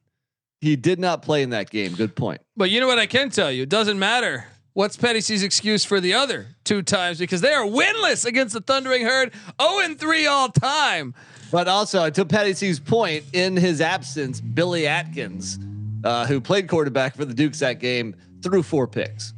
He 0.64 0.76
did 0.76 0.98
not 0.98 1.20
play 1.20 1.42
in 1.42 1.50
that 1.50 1.68
game. 1.68 1.92
Good 1.92 2.16
point. 2.16 2.40
But 2.56 2.70
you 2.70 2.80
know 2.80 2.86
what 2.86 2.98
I 2.98 3.04
can 3.04 3.28
tell 3.28 3.52
you? 3.52 3.64
It 3.64 3.68
doesn't 3.68 3.98
matter. 3.98 4.46
What's 4.72 4.96
Petty 4.96 5.20
C's 5.20 5.42
excuse 5.42 5.84
for 5.84 6.00
the 6.00 6.14
other 6.14 6.46
two 6.64 6.80
times? 6.80 7.18
Because 7.18 7.42
they 7.42 7.52
are 7.52 7.66
winless 7.66 8.24
against 8.24 8.54
the 8.54 8.62
Thundering 8.62 9.02
Herd, 9.02 9.34
0 9.60 9.80
and 9.80 10.00
3 10.00 10.26
all 10.26 10.48
time. 10.48 11.12
But 11.52 11.68
also, 11.68 12.08
to 12.08 12.24
Patty 12.24 12.54
C's 12.54 12.80
point, 12.80 13.24
in 13.34 13.58
his 13.58 13.82
absence, 13.82 14.40
Billy 14.40 14.86
Atkins, 14.86 15.58
uh, 16.02 16.24
who 16.24 16.40
played 16.40 16.66
quarterback 16.66 17.14
for 17.14 17.26
the 17.26 17.34
Dukes 17.34 17.58
that 17.58 17.78
game, 17.78 18.16
threw 18.42 18.62
four 18.62 18.88
picks. 18.88 19.34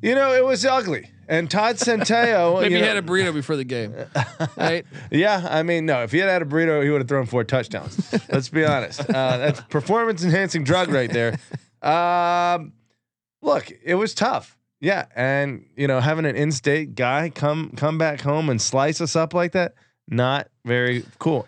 You 0.00 0.14
know, 0.14 0.32
it 0.32 0.44
was 0.44 0.64
ugly. 0.64 1.10
And 1.28 1.50
Todd 1.50 1.76
Centeio, 1.76 2.60
maybe 2.60 2.74
you 2.74 2.80
he 2.80 2.86
had 2.86 2.96
a 2.96 3.02
burrito 3.02 3.32
before 3.32 3.56
the 3.56 3.64
game, 3.64 3.94
right? 4.56 4.84
Yeah, 5.10 5.46
I 5.48 5.62
mean, 5.62 5.86
no. 5.86 6.02
If 6.02 6.12
he 6.12 6.18
had 6.18 6.28
had 6.28 6.42
a 6.42 6.44
burrito, 6.44 6.82
he 6.82 6.90
would 6.90 7.00
have 7.00 7.08
thrown 7.08 7.26
four 7.26 7.44
touchdowns. 7.44 8.12
Let's 8.30 8.48
be 8.48 8.64
honest. 8.64 9.00
Uh, 9.00 9.38
that's 9.38 9.60
performance 9.62 10.22
enhancing 10.24 10.64
drug 10.64 10.88
right 10.88 11.10
there. 11.10 11.38
Um, 11.82 12.72
look, 13.42 13.72
it 13.84 13.94
was 13.94 14.14
tough. 14.14 14.56
Yeah, 14.80 15.06
and 15.16 15.64
you 15.76 15.86
know, 15.86 16.00
having 16.00 16.26
an 16.26 16.36
in-state 16.36 16.94
guy 16.94 17.30
come 17.30 17.70
come 17.76 17.98
back 17.98 18.20
home 18.20 18.50
and 18.50 18.60
slice 18.60 19.00
us 19.00 19.16
up 19.16 19.34
like 19.34 19.52
that 19.52 19.74
not 20.08 20.48
very 20.64 21.04
cool. 21.18 21.46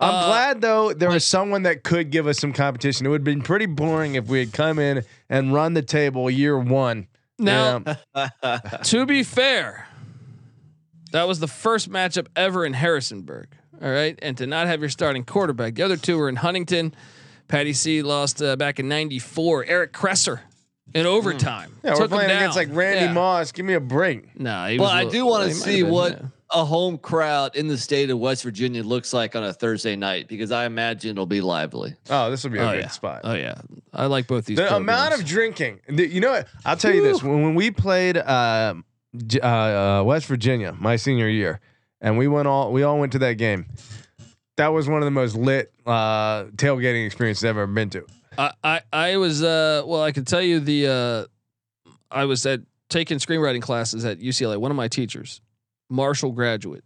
I'm 0.00 0.14
uh, 0.14 0.26
glad 0.26 0.60
though 0.60 0.92
there 0.92 1.10
was 1.10 1.24
someone 1.24 1.64
that 1.64 1.82
could 1.82 2.10
give 2.10 2.26
us 2.26 2.38
some 2.38 2.52
competition. 2.52 3.06
It 3.06 3.08
would 3.08 3.20
have 3.22 3.24
been 3.24 3.42
pretty 3.42 3.66
boring 3.66 4.14
if 4.14 4.28
we 4.28 4.38
had 4.38 4.52
come 4.52 4.78
in 4.78 5.04
and 5.28 5.52
run 5.52 5.74
the 5.74 5.82
table 5.82 6.30
year 6.30 6.58
one. 6.58 7.08
Now, 7.38 7.82
to 8.84 9.06
be 9.06 9.22
fair, 9.22 9.88
that 11.12 11.28
was 11.28 11.40
the 11.40 11.48
first 11.48 11.90
matchup 11.90 12.26
ever 12.36 12.64
in 12.64 12.72
Harrisonburg. 12.72 13.48
All 13.80 13.90
right, 13.90 14.18
and 14.20 14.36
to 14.38 14.46
not 14.46 14.66
have 14.66 14.80
your 14.80 14.88
starting 14.88 15.24
quarterback. 15.24 15.76
The 15.76 15.82
other 15.82 15.96
two 15.96 16.18
were 16.18 16.28
in 16.28 16.36
Huntington. 16.36 16.94
Patty 17.46 17.72
C 17.72 18.02
lost 18.02 18.42
uh, 18.42 18.56
back 18.56 18.80
in 18.80 18.88
'94. 18.88 19.64
Eric 19.66 19.92
Kresser 19.92 20.40
in 20.94 21.06
overtime. 21.06 21.76
Yeah, 21.84 21.94
we're 21.96 22.08
playing 22.08 22.30
against 22.30 22.56
like 22.56 22.68
Randy 22.72 23.06
yeah. 23.06 23.12
Moss. 23.12 23.52
Give 23.52 23.64
me 23.64 23.74
a 23.74 23.80
break. 23.80 24.38
No, 24.38 24.50
nah, 24.50 24.82
well, 24.82 24.90
I 24.90 25.04
do 25.04 25.24
want 25.26 25.48
to 25.48 25.54
see 25.54 25.82
what. 25.82 26.12
Yeah 26.12 26.28
a 26.50 26.64
home 26.64 26.98
crowd 26.98 27.56
in 27.56 27.68
the 27.68 27.76
state 27.76 28.10
of 28.10 28.18
West 28.18 28.42
Virginia 28.42 28.82
looks 28.82 29.12
like 29.12 29.36
on 29.36 29.44
a 29.44 29.52
Thursday 29.52 29.96
night 29.96 30.28
because 30.28 30.50
I 30.50 30.64
imagine 30.64 31.10
it'll 31.10 31.26
be 31.26 31.40
lively. 31.40 31.94
Oh, 32.08 32.30
this 32.30 32.44
will 32.44 32.50
be 32.50 32.58
a 32.58 32.68
oh, 32.68 32.72
good 32.72 32.82
yeah. 32.82 32.88
spot. 32.88 33.20
Oh 33.24 33.34
yeah, 33.34 33.60
I 33.92 34.06
like 34.06 34.26
both 34.26 34.46
these. 34.46 34.56
The 34.56 34.62
programs. 34.62 34.82
amount 34.82 35.14
of 35.14 35.24
drinking, 35.26 35.80
you 35.88 36.20
know, 36.20 36.32
what? 36.32 36.48
I'll 36.64 36.76
tell 36.76 36.94
you 36.94 37.02
this: 37.02 37.22
when, 37.22 37.42
when 37.42 37.54
we 37.54 37.70
played 37.70 38.16
uh, 38.16 38.74
uh, 39.42 39.46
uh, 39.46 40.02
West 40.04 40.26
Virginia 40.26 40.74
my 40.78 40.96
senior 40.96 41.28
year, 41.28 41.60
and 42.00 42.16
we 42.16 42.28
went 42.28 42.48
all 42.48 42.72
we 42.72 42.82
all 42.82 42.98
went 42.98 43.12
to 43.12 43.18
that 43.20 43.34
game. 43.34 43.66
That 44.56 44.68
was 44.68 44.88
one 44.88 45.02
of 45.02 45.04
the 45.04 45.12
most 45.12 45.36
lit 45.36 45.72
uh, 45.86 46.44
tailgating 46.44 47.06
experiences 47.06 47.44
I've 47.44 47.50
ever 47.50 47.66
been 47.66 47.90
to. 47.90 48.06
I 48.38 48.52
I, 48.64 48.80
I 48.92 49.16
was 49.18 49.42
uh, 49.42 49.82
well, 49.84 50.02
I 50.02 50.12
can 50.12 50.24
tell 50.24 50.42
you 50.42 50.60
the 50.60 50.86
uh, 50.86 51.90
I 52.10 52.24
was 52.24 52.46
at 52.46 52.60
taking 52.88 53.18
screenwriting 53.18 53.60
classes 53.60 54.04
at 54.04 54.18
UCLA. 54.18 54.56
One 54.56 54.70
of 54.70 54.76
my 54.76 54.88
teachers 54.88 55.42
Marshall 55.90 56.32
graduate. 56.32 56.84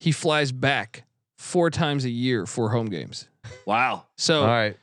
He 0.00 0.12
flies 0.12 0.52
back 0.52 1.04
four 1.36 1.70
times 1.70 2.04
a 2.04 2.10
year 2.10 2.46
for 2.46 2.70
home 2.70 2.86
games. 2.86 3.28
Wow. 3.66 4.04
So 4.16 4.42
all 4.42 4.46
right. 4.46 4.76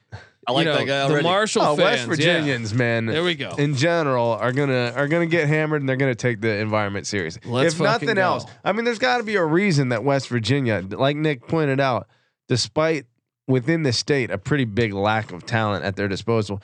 I 0.47 0.51
like 0.51 0.65
you 0.65 0.71
know, 0.71 0.77
that 0.77 0.85
guy 0.85 1.01
already. 1.01 1.17
The 1.17 1.23
Marshall 1.23 1.61
oh, 1.63 1.75
fans, 1.75 1.79
West 1.79 2.05
Virginians, 2.05 2.71
yeah. 2.71 2.77
man. 2.77 3.05
There 3.07 3.23
we 3.23 3.35
go. 3.35 3.55
In 3.55 3.75
general, 3.75 4.31
are 4.33 4.51
gonna 4.51 4.93
are 4.95 5.07
gonna 5.07 5.25
get 5.25 5.47
hammered 5.47 5.81
and 5.81 5.89
they're 5.89 5.95
gonna 5.95 6.13
take 6.13 6.39
the 6.39 6.57
environment 6.57 7.07
seriously. 7.07 7.41
Let's 7.49 7.73
if 7.73 7.81
nothing 7.81 8.15
go. 8.15 8.21
else, 8.21 8.45
I 8.63 8.71
mean, 8.71 8.85
there's 8.85 8.99
got 8.99 9.17
to 9.17 9.23
be 9.23 9.35
a 9.35 9.43
reason 9.43 9.89
that 9.89 10.03
West 10.03 10.27
Virginia, 10.27 10.85
like 10.87 11.17
Nick 11.17 11.47
pointed 11.47 11.79
out, 11.79 12.07
despite 12.47 13.05
within 13.47 13.83
the 13.83 13.93
state 13.93 14.29
a 14.29 14.37
pretty 14.37 14.65
big 14.65 14.93
lack 14.93 15.31
of 15.31 15.45
talent 15.45 15.83
at 15.83 15.95
their 15.95 16.07
disposal. 16.07 16.61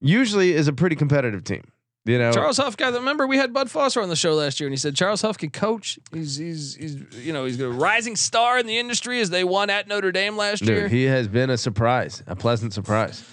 Usually 0.00 0.52
is 0.52 0.68
a 0.68 0.74
pretty 0.74 0.94
competitive 0.96 1.42
team. 1.42 1.62
You 2.06 2.18
know, 2.18 2.32
Charles 2.32 2.56
Huff 2.56 2.76
guy. 2.76 2.90
Remember 2.90 3.26
we 3.26 3.36
had 3.36 3.52
Bud 3.52 3.68
Foster 3.68 4.00
on 4.00 4.08
the 4.08 4.16
show 4.16 4.34
last 4.34 4.60
year, 4.60 4.68
and 4.68 4.72
he 4.72 4.76
said 4.76 4.94
Charles 4.94 5.22
Huff 5.22 5.36
can 5.36 5.50
coach. 5.50 5.98
He's 6.12 6.36
he's 6.36 6.76
he's 6.76 6.96
you 7.26 7.32
know 7.32 7.44
he's 7.44 7.60
a 7.60 7.68
rising 7.68 8.14
star 8.14 8.58
in 8.58 8.66
the 8.66 8.78
industry 8.78 9.20
as 9.20 9.30
they 9.30 9.42
won 9.42 9.70
at 9.70 9.88
Notre 9.88 10.12
Dame 10.12 10.36
last 10.36 10.62
year. 10.62 10.82
dude, 10.82 10.92
he 10.92 11.04
has 11.04 11.26
been 11.26 11.50
a 11.50 11.58
surprise, 11.58 12.22
a 12.28 12.36
pleasant 12.36 12.72
surprise. 12.72 13.24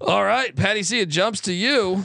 All 0.00 0.24
right, 0.24 0.56
Patty 0.56 0.82
C. 0.84 1.00
It 1.00 1.10
jumps 1.10 1.40
to 1.42 1.52
you. 1.52 2.04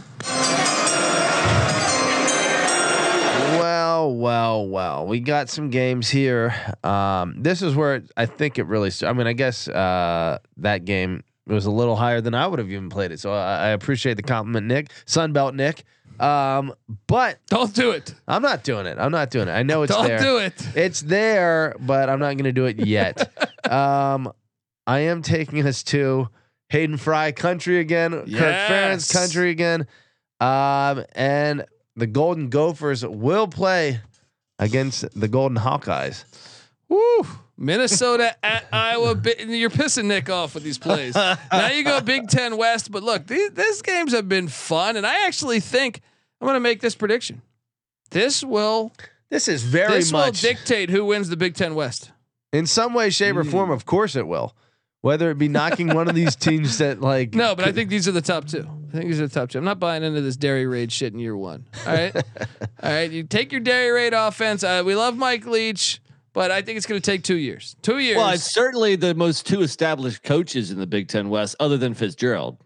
Well, 3.59 4.13
well, 4.15 4.67
well. 4.67 5.07
We 5.07 5.19
got 5.21 5.49
some 5.49 5.69
games 5.69 6.09
here. 6.09 6.53
Um, 6.83 7.41
this 7.41 7.61
is 7.61 7.75
where 7.75 7.95
it, 7.95 8.11
I 8.17 8.25
think 8.25 8.59
it 8.59 8.65
really. 8.65 8.91
I 9.03 9.13
mean, 9.13 9.27
I 9.27 9.33
guess 9.33 9.67
uh, 9.69 10.39
that 10.57 10.83
game 10.85 11.23
was 11.47 11.65
a 11.65 11.71
little 11.71 11.95
higher 11.95 12.21
than 12.21 12.33
I 12.33 12.47
would 12.47 12.59
have 12.59 12.71
even 12.71 12.89
played 12.89 13.11
it. 13.11 13.19
So 13.19 13.33
I, 13.33 13.57
I 13.57 13.67
appreciate 13.69 14.15
the 14.15 14.23
compliment, 14.23 14.67
Nick 14.67 14.89
Sunbelt 15.05 15.55
Nick. 15.55 15.83
Um, 16.19 16.73
but 17.07 17.39
Don't 17.47 17.73
do 17.73 17.91
it. 17.91 18.13
I'm 18.27 18.41
not 18.41 18.63
doing 18.63 18.85
it. 18.85 18.97
I'm 18.99 19.11
not 19.11 19.31
doing 19.31 19.47
it. 19.47 19.51
I 19.51 19.63
know 19.63 19.83
it's 19.83 19.93
Don't 19.93 20.07
there. 20.07 20.19
do 20.19 20.37
it. 20.37 20.53
It's 20.75 21.01
there, 21.01 21.75
but 21.79 22.09
I'm 22.09 22.19
not 22.19 22.35
going 22.35 22.45
to 22.45 22.53
do 22.53 22.65
it 22.65 22.85
yet. 22.85 23.31
um, 23.71 24.31
I 24.85 24.99
am 24.99 25.21
taking 25.21 25.65
us 25.65 25.83
to 25.83 26.29
Hayden 26.69 26.97
Fry 26.97 27.31
country 27.31 27.79
again, 27.79 28.11
Kirk 28.11 28.27
Ferentz 28.27 29.11
country 29.11 29.49
again, 29.49 29.87
um, 30.39 31.03
and 31.13 31.65
the 31.95 32.07
Golden 32.07 32.49
Gophers 32.49 33.05
will 33.05 33.47
play 33.47 33.99
against 34.59 35.19
the 35.19 35.27
Golden 35.27 35.57
Hawkeyes. 35.57 36.25
Woo! 36.89 37.25
Minnesota 37.57 38.35
at 38.43 38.65
Iowa. 38.71 39.15
You're 39.47 39.69
pissing 39.69 40.05
Nick 40.05 40.29
off 40.29 40.53
with 40.55 40.63
these 40.63 40.77
plays. 40.77 41.15
now 41.15 41.69
you 41.73 41.83
go 41.83 42.01
Big 42.01 42.27
Ten 42.27 42.57
West, 42.57 42.91
but 42.91 43.03
look, 43.03 43.27
these, 43.27 43.51
these 43.51 43.81
games 43.81 44.11
have 44.13 44.27
been 44.27 44.47
fun, 44.47 44.97
and 44.97 45.05
I 45.05 45.27
actually 45.27 45.59
think 45.59 46.01
I'm 46.41 46.45
going 46.47 46.55
to 46.55 46.59
make 46.59 46.81
this 46.81 46.95
prediction. 46.95 47.41
This 48.09 48.43
will 48.43 48.91
This 49.29 49.47
is 49.47 49.63
very 49.63 49.93
this 49.99 50.11
will 50.13 50.31
dictate 50.31 50.89
who 50.89 51.05
wins 51.05 51.29
the 51.29 51.37
Big 51.37 51.55
Ten 51.55 51.75
West. 51.75 52.11
in 52.51 52.67
some 52.67 52.93
way, 52.93 53.09
shape, 53.09 53.35
or 53.35 53.43
Mm. 53.43 53.51
form. 53.51 53.71
Of 53.71 53.85
course, 53.85 54.15
it 54.15 54.27
will. 54.27 54.55
Whether 55.01 55.31
it 55.31 55.37
be 55.37 55.49
knocking 55.49 55.93
one 55.93 56.07
of 56.07 56.15
these 56.15 56.33
teams 56.35 56.77
that 56.77 57.01
like 57.01 57.33
No, 57.33 57.55
but 57.55 57.65
I 57.65 57.71
think 57.73 57.89
these 57.89 58.07
are 58.07 58.11
the 58.13 58.21
top 58.21 58.45
two. 58.45 58.65
I 58.89 58.91
think 58.97 59.09
these 59.09 59.19
are 59.19 59.27
the 59.27 59.33
top 59.33 59.49
two. 59.49 59.57
I'm 59.57 59.65
not 59.65 59.79
buying 59.79 60.01
into 60.03 60.21
this 60.21 60.37
dairy 60.37 60.65
raid 60.65 60.91
shit 60.93 61.11
in 61.13 61.19
year 61.19 61.35
one. 61.35 61.65
All 61.85 61.93
right, 61.93 62.15
all 62.83 62.91
right. 62.91 63.11
You 63.11 63.23
take 63.23 63.51
your 63.51 63.59
dairy 63.61 63.91
raid 63.91 64.13
offense. 64.13 64.63
Uh, 64.63 64.81
we 64.85 64.95
love 64.95 65.17
Mike 65.17 65.45
Leach, 65.45 65.99
but 66.33 66.51
I 66.51 66.61
think 66.61 66.77
it's 66.77 66.85
going 66.85 66.99
to 67.01 67.05
take 67.11 67.23
two 67.23 67.37
years. 67.37 67.75
Two 67.81 67.99
years. 67.99 68.17
Well, 68.17 68.29
it's 68.29 68.51
certainly 68.51 68.95
the 68.95 69.13
most 69.15 69.45
two 69.47 69.61
established 69.61 70.23
coaches 70.23 70.71
in 70.71 70.79
the 70.79 70.87
Big 70.87 71.07
Ten 71.07 71.29
West, 71.29 71.55
other 71.59 71.77
than 71.77 71.93
Fitzgerald, 71.93 72.57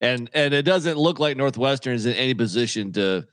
and 0.00 0.30
and 0.34 0.54
it 0.54 0.62
doesn't 0.62 0.96
look 0.96 1.18
like 1.18 1.36
Northwestern 1.36 1.94
is 1.94 2.06
in 2.06 2.14
any 2.14 2.34
position 2.34 2.92
to 2.92 3.26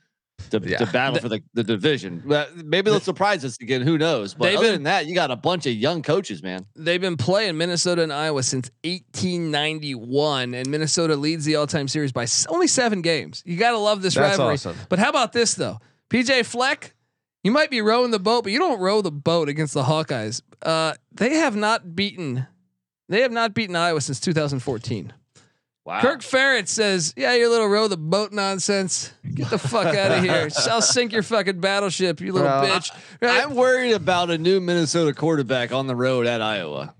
to, 0.50 0.58
Yeah. 0.64 0.78
to 0.78 0.86
battle 0.86 1.20
for 1.20 1.28
the, 1.28 1.42
the 1.52 1.62
division. 1.62 2.22
Maybe 2.64 2.90
they'll 2.90 2.98
surprise 3.00 3.44
us 3.44 3.58
again. 3.60 3.82
Who 3.82 3.98
knows? 3.98 4.32
But 4.32 4.46
They've 4.46 4.56
other 4.56 4.66
been- 4.68 4.72
than 4.76 4.82
that, 4.84 5.04
you 5.04 5.14
got 5.14 5.30
a 5.30 5.36
bunch 5.36 5.66
of 5.66 5.74
young 5.74 6.00
coaches, 6.02 6.42
man. 6.42 6.64
They've 6.74 7.00
been 7.00 7.18
playing 7.18 7.58
Minnesota 7.58 8.02
and 8.02 8.10
Iowa 8.10 8.42
since 8.42 8.70
1891, 8.82 10.54
and 10.54 10.68
Minnesota 10.70 11.16
leads 11.16 11.44
the 11.44 11.56
all-time 11.56 11.88
series 11.88 12.12
by 12.12 12.26
only 12.48 12.66
seven 12.66 13.02
games. 13.02 13.42
You 13.44 13.56
got 13.56 13.72
to 13.72 13.78
love 13.78 14.02
this 14.02 14.14
That's 14.14 14.38
rivalry. 14.38 14.54
awesome. 14.54 14.76
But 14.88 14.98
how 14.98 15.10
about 15.10 15.32
this 15.32 15.54
though? 15.54 15.78
PJ 16.08 16.44
Fleck, 16.46 16.94
you 17.42 17.50
might 17.50 17.70
be 17.70 17.80
rowing 17.80 18.10
the 18.10 18.18
boat, 18.18 18.44
but 18.44 18.52
you 18.52 18.58
don't 18.58 18.80
row 18.80 19.02
the 19.02 19.10
boat 19.10 19.48
against 19.48 19.74
the 19.74 19.84
Hawkeyes. 19.84 20.42
Uh, 20.62 20.94
they 21.12 21.36
have 21.36 21.56
not 21.56 21.94
beaten. 21.96 22.46
They 23.08 23.22
have 23.22 23.32
not 23.32 23.54
beaten 23.54 23.74
Iowa 23.76 24.00
since 24.00 24.20
2014. 24.20 25.12
Wow. 25.84 26.02
Kirk 26.02 26.20
Ferentz 26.20 26.68
says, 26.68 27.14
"Yeah, 27.16 27.34
your 27.34 27.48
little 27.48 27.66
row 27.66 27.88
the 27.88 27.96
boat 27.96 28.32
nonsense. 28.32 29.12
Get 29.34 29.48
the 29.48 29.58
fuck 29.58 29.86
out 29.86 30.18
of 30.18 30.22
here. 30.24 30.48
I'll 30.70 30.82
sink 30.82 31.12
your 31.12 31.22
fucking 31.22 31.60
battleship, 31.60 32.20
you 32.20 32.32
little 32.32 32.48
Well, 32.48 32.64
bitch." 32.64 32.90
Right? 33.20 33.42
I'm 33.42 33.54
worried 33.54 33.92
about 33.92 34.30
a 34.30 34.38
new 34.38 34.60
Minnesota 34.60 35.14
quarterback 35.14 35.72
on 35.72 35.86
the 35.86 35.96
road 35.96 36.26
at 36.26 36.42
Iowa. 36.42 36.94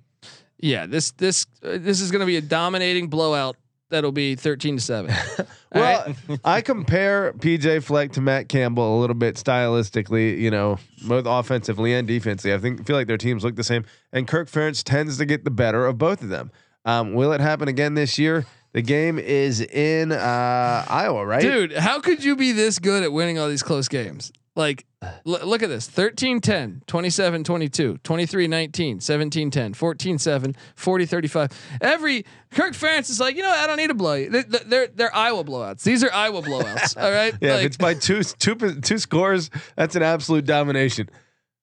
Yeah, 0.59 0.87
this 0.87 1.11
this 1.13 1.47
uh, 1.63 1.79
this 1.79 2.01
is 2.01 2.11
going 2.11 2.21
to 2.21 2.27
be 2.27 2.37
a 2.37 2.41
dominating 2.43 3.09
blowout. 3.09 3.57
That'll 3.91 4.13
be 4.13 4.35
thirteen 4.35 4.77
to 4.77 4.83
seven. 4.83 5.15
Well, 5.73 6.05
right? 6.29 6.41
I 6.45 6.61
compare 6.63 7.33
PJ 7.35 7.85
Fleck 7.85 8.11
to 8.15 8.21
Matt 8.21 8.49
Campbell 8.49 8.99
a 8.99 9.01
little 9.01 9.15
bit 9.15 9.37
stylistically, 9.37 10.37
you 10.37 10.51
know, 10.51 10.79
both 11.07 11.27
offensively 11.29 11.95
and 11.95 12.09
defensively. 12.09 12.53
I 12.53 12.59
think 12.59 12.85
feel 12.85 12.97
like 12.97 13.07
their 13.07 13.17
teams 13.17 13.45
look 13.45 13.55
the 13.55 13.63
same, 13.63 13.85
and 14.13 14.27
Kirk 14.27 14.51
Ferentz 14.51 14.83
tends 14.83 15.17
to 15.19 15.25
get 15.25 15.45
the 15.45 15.51
better 15.53 15.87
of 15.87 15.97
both 15.97 16.23
of 16.23 16.29
them. 16.29 16.51
Um, 16.85 17.15
will 17.15 17.33
it 17.33 17.41
happen 17.41 17.69
again 17.69 17.95
this 17.95 18.19
year? 18.19 18.47
The 18.73 18.83
game 18.83 19.21
is 19.21 19.61
in 19.61 20.11
uh, 20.11 20.85
Iowa, 20.89 21.25
right? 21.25 21.41
dude, 21.41 21.73
how 21.77 22.01
could 22.01 22.25
you 22.25 22.35
be 22.35 22.51
this 22.51 22.81
good 22.81 23.05
at 23.05 23.13
winning 23.13 23.39
all 23.39 23.49
these 23.49 23.63
close 23.63 23.87
games? 23.87 24.33
Like, 24.57 24.85
l- 25.03 25.15
look 25.25 25.63
at 25.63 25.69
this 25.69 25.89
13 25.89 26.41
10, 26.41 26.83
27 26.87 27.45
22, 27.45 27.99
23 28.03 28.49
19, 28.49 29.01
17 29.01 29.51
10, 29.51 29.75
14 29.75 30.19
7, 30.19 30.57
40 30.75 31.07
35. 31.07 31.51
Every 31.81 32.25
Kirk 32.51 32.73
Ferentz 32.75 33.11
is 33.11 33.21
like, 33.21 33.37
you 33.37 33.43
know. 33.43 33.51
I 33.51 33.67
don't 33.67 33.77
need 33.77 33.87
to 33.89 33.95
blow 33.95 34.15
you. 34.15 34.29
They're, 34.29 34.43
they're, 34.43 34.87
they're 34.89 35.15
Iowa 35.17 35.45
blowouts. 35.45 35.83
These 35.85 36.03
are 36.03 36.13
Iowa 36.13 36.43
blowouts. 36.43 37.01
all 37.01 37.11
right. 37.13 37.35
Yeah, 37.41 37.53
Like, 37.55 37.61
if 37.61 37.67
it's 37.67 37.77
by 37.77 37.95
two 37.95 38.23
two 38.25 38.57
two 38.81 38.99
scores, 38.99 39.51
that's 39.77 39.95
an 39.97 40.03
absolute 40.03 40.45
domination. 40.47 41.09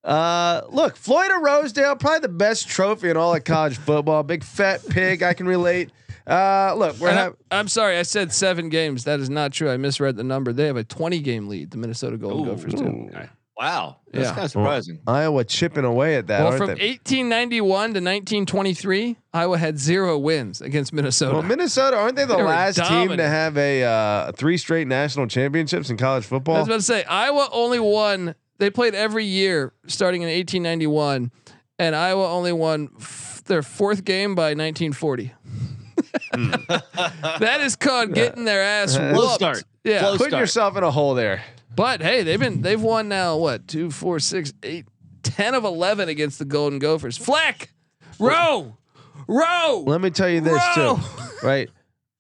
Uh, 0.04 0.62
look, 0.70 0.96
Floyd 0.96 1.30
of 1.32 1.42
Rosedale, 1.42 1.98
probably 1.98 2.20
the 2.22 2.30
best 2.30 2.70
trophy 2.70 3.10
in 3.10 3.18
all 3.18 3.36
of 3.36 3.44
college 3.44 3.78
football. 3.78 4.24
Big 4.24 4.44
fat 4.44 4.80
pig, 4.88 5.22
I 5.22 5.34
can 5.34 5.46
relate. 5.48 5.90
Uh, 6.28 6.74
look, 6.78 6.98
we're 7.00 7.10
and. 7.10 7.20
I'm, 7.20 7.36
I'm 7.52 7.68
sorry, 7.68 7.98
I 7.98 8.04
said 8.04 8.34
seven 8.34 8.70
games. 8.70 9.06
That 9.06 9.20
is 9.20 9.30
not 9.30 9.54
true. 9.54 9.70
I 9.70 9.78
misread 9.78 10.18
the 10.18 10.24
number. 10.24 10.52
They 10.52 10.66
have 10.68 10.76
a 10.78 10.84
20 10.84 11.20
game 11.20 11.48
lead, 11.48 11.72
the 11.72 11.78
Minnesota 11.78 12.18
Golden 12.18 12.46
Gophers 12.54 12.74
do. 12.74 13.10
Wow, 13.60 13.98
that's 14.12 14.26
Yeah. 14.28 14.34
kind 14.36 14.46
of 14.46 14.52
surprising. 14.52 15.00
Iowa 15.08 15.44
chipping 15.44 15.84
away 15.84 16.16
at 16.18 16.28
that, 16.28 16.42
Well, 16.42 16.48
aren't 16.50 16.58
from 16.60 16.68
they? 16.68 16.90
1891 16.90 17.66
to 17.96 18.02
1923, 18.02 19.18
Iowa 19.34 19.58
had 19.58 19.80
zero 19.80 20.16
wins 20.20 20.62
against 20.62 20.94
Minnesota. 20.94 21.34
Well, 21.34 21.42
Minnesota 21.44 21.98
aren't 21.98 22.18
they 22.18 22.26
the 22.26 22.36
They 22.36 22.44
last 22.44 22.76
team 22.86 23.18
to 23.18 23.28
have 23.28 23.58
a 23.58 23.84
uh, 23.84 24.32
three 24.34 24.58
straight 24.58 24.88
national 24.88 25.26
championships 25.26 25.90
in 25.90 25.98
college 25.98 26.26
football? 26.26 26.58
I 26.58 26.60
was 26.60 26.68
about 26.68 26.76
to 26.76 26.82
say 26.84 27.04
Iowa 27.06 27.50
only 27.52 27.80
won. 27.80 28.36
They 28.60 28.70
played 28.70 28.94
every 28.94 29.26
year 29.26 29.74
starting 29.88 30.22
in 30.22 30.28
1891, 30.28 31.32
and 31.80 31.96
Iowa 31.96 32.30
only 32.32 32.52
won 32.54 32.90
f- 33.00 33.42
their 33.46 33.64
fourth 33.64 34.04
game 34.06 34.36
by 34.36 34.50
1940. 34.54 35.34
that 36.32 37.60
is 37.62 37.76
called 37.76 38.14
getting 38.14 38.46
their 38.46 38.62
ass 38.62 38.98
whooped. 38.98 39.16
Slow 39.16 39.36
start. 39.36 39.64
Yeah, 39.84 40.00
Slow 40.02 40.18
Put 40.18 40.28
start. 40.30 40.42
yourself 40.42 40.78
in 40.78 40.84
a 40.84 40.92
hole 40.92 41.14
there. 41.14 41.44
but 41.76 42.02
hey, 42.02 42.24
they've 42.24 42.40
been 42.40 42.62
they've 42.62 42.82
won 42.82 43.08
now 43.08 43.38
what 43.38 43.68
two, 43.68 43.92
four, 43.92 44.20
six, 44.20 44.54
eight, 44.64 44.86
ten 45.24 45.54
of 45.54 45.64
11 45.64 46.10
against 46.10 46.40
the 46.40 46.46
Golden 46.46 46.80
Gophers. 46.80 47.18
Fleck, 47.18 47.70
row, 48.20 48.76
row. 49.28 49.84
Let 49.86 50.02
me 50.02 50.10
tell 50.10 50.30
you 50.30 50.42
this 50.42 50.62
Bro. 50.76 50.96
too, 50.98 51.04
right? 51.48 51.70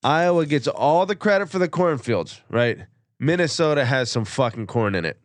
Iowa 0.03 0.45
gets 0.45 0.67
all 0.67 1.05
the 1.05 1.15
credit 1.15 1.49
for 1.49 1.59
the 1.59 1.67
cornfields, 1.67 2.39
right? 2.49 2.77
Minnesota 3.19 3.83
has 3.83 4.11
some 4.11 4.25
fucking 4.25 4.67
corn 4.67 4.93
in 4.95 5.03
it. 5.05 5.17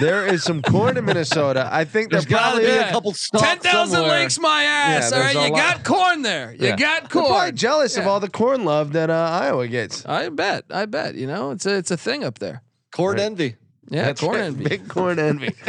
There 0.00 0.26
is 0.26 0.44
some 0.44 0.62
corn 0.62 0.96
in 0.96 1.04
Minnesota. 1.04 1.68
I 1.72 1.84
think 1.84 2.10
There's 2.10 2.26
they're 2.26 2.38
got 2.38 2.44
to 2.44 2.60
probably 2.60 2.66
be 2.66 2.76
a 2.76 2.90
couple 2.90 3.12
stalks 3.14 3.46
10,000 3.46 3.96
somewhere. 3.96 4.18
links 4.20 4.38
my 4.38 4.62
ass. 4.62 5.10
Yeah, 5.10 5.16
all 5.18 5.22
there's 5.22 5.34
right, 5.34 5.44
a 5.44 5.46
you 5.48 5.52
lot. 5.54 5.58
got 5.76 5.84
corn 5.84 6.22
there. 6.22 6.52
You 6.52 6.66
Yeah. 6.68 6.76
got 6.76 7.00
They're 7.02 7.08
probably 7.08 7.28
corn. 7.30 7.56
jealous 7.56 7.96
of 7.96 8.06
all 8.06 8.20
the 8.20 8.28
corn 8.30 8.64
love 8.64 8.92
that 8.92 9.10
uh, 9.10 9.14
Iowa 9.42 9.66
gets. 9.68 10.04
I 10.06 10.28
bet. 10.28 10.64
I 10.70 10.86
bet. 10.86 11.14
You 11.16 11.26
know, 11.26 11.50
it's 11.50 11.66
a 11.66 11.76
it's 11.76 11.90
a 11.90 11.96
thing 11.96 12.22
up 12.24 12.38
there. 12.38 12.62
Corn 12.92 13.18
envy. 13.18 13.56
Yeah, 13.88 14.04
That's 14.04 14.20
corn 14.20 14.36
right. 14.36 14.44
envy. 14.44 14.64
Big 14.68 14.88
corn 14.88 15.18
envy. 15.18 15.54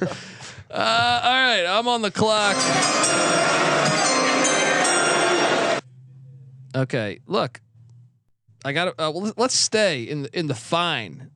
Uh, 0.70 1.20
all 1.24 1.32
right, 1.32 1.64
I'm 1.66 1.88
on 1.88 2.02
the 2.02 2.10
clock. 2.10 2.54
Okay, 6.74 7.20
look, 7.26 7.60
I 8.64 8.72
got. 8.72 8.84
to 8.96 9.02
uh, 9.02 9.10
well, 9.10 9.32
let's 9.38 9.54
stay 9.58 10.02
in 10.02 10.22
the, 10.24 10.38
in 10.38 10.46
the 10.46 10.54
fine, 10.54 11.30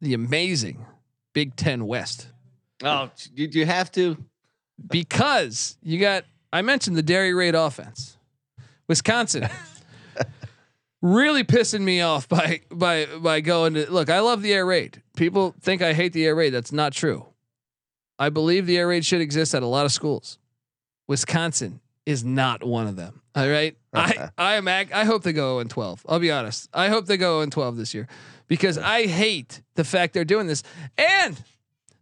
the 0.00 0.12
amazing 0.14 0.84
Big 1.32 1.56
Ten 1.56 1.86
West 1.86 2.28
Oh, 2.82 3.10
you, 3.34 3.48
you 3.50 3.66
have 3.66 3.90
to. 3.92 4.16
because 4.88 5.76
you 5.82 5.98
got. 5.98 6.24
I 6.52 6.62
mentioned 6.62 6.96
the 6.96 7.02
Dairy 7.02 7.34
Raid 7.34 7.54
offense, 7.54 8.16
Wisconsin. 8.88 9.48
really 11.02 11.44
pissing 11.44 11.80
me 11.82 12.00
off 12.00 12.28
by 12.28 12.60
by 12.70 13.06
by 13.20 13.40
going 13.40 13.74
to 13.74 13.90
look. 13.90 14.10
I 14.10 14.20
love 14.20 14.42
the 14.42 14.52
air 14.52 14.64
raid. 14.66 15.02
People 15.16 15.54
think 15.60 15.82
I 15.82 15.92
hate 15.92 16.12
the 16.12 16.24
air 16.26 16.34
raid. 16.34 16.50
That's 16.50 16.72
not 16.72 16.92
true. 16.92 17.26
I 18.18 18.30
believe 18.30 18.66
the 18.66 18.78
air 18.78 18.88
raid 18.88 19.04
should 19.04 19.20
exist 19.20 19.54
at 19.54 19.62
a 19.62 19.66
lot 19.66 19.84
of 19.86 19.92
schools. 19.92 20.38
Wisconsin 21.06 21.80
is 22.06 22.24
not 22.24 22.64
one 22.64 22.86
of 22.86 22.96
them. 22.96 23.22
All 23.34 23.48
right. 23.48 23.76
I 23.94 24.30
I 24.38 24.54
am 24.54 24.68
ag- 24.68 24.92
I 24.92 25.04
hope 25.04 25.22
they 25.22 25.32
go 25.32 25.56
oh 25.56 25.58
in 25.60 25.68
12. 25.68 26.06
I'll 26.08 26.18
be 26.18 26.30
honest. 26.30 26.68
I 26.72 26.88
hope 26.88 27.06
they 27.06 27.16
go 27.16 27.38
oh 27.38 27.42
in 27.42 27.50
12 27.50 27.76
this 27.76 27.94
year 27.94 28.08
because 28.48 28.78
I 28.78 29.06
hate 29.06 29.62
the 29.76 29.84
fact 29.84 30.14
they're 30.14 30.24
doing 30.24 30.46
this. 30.46 30.62
And 30.96 31.40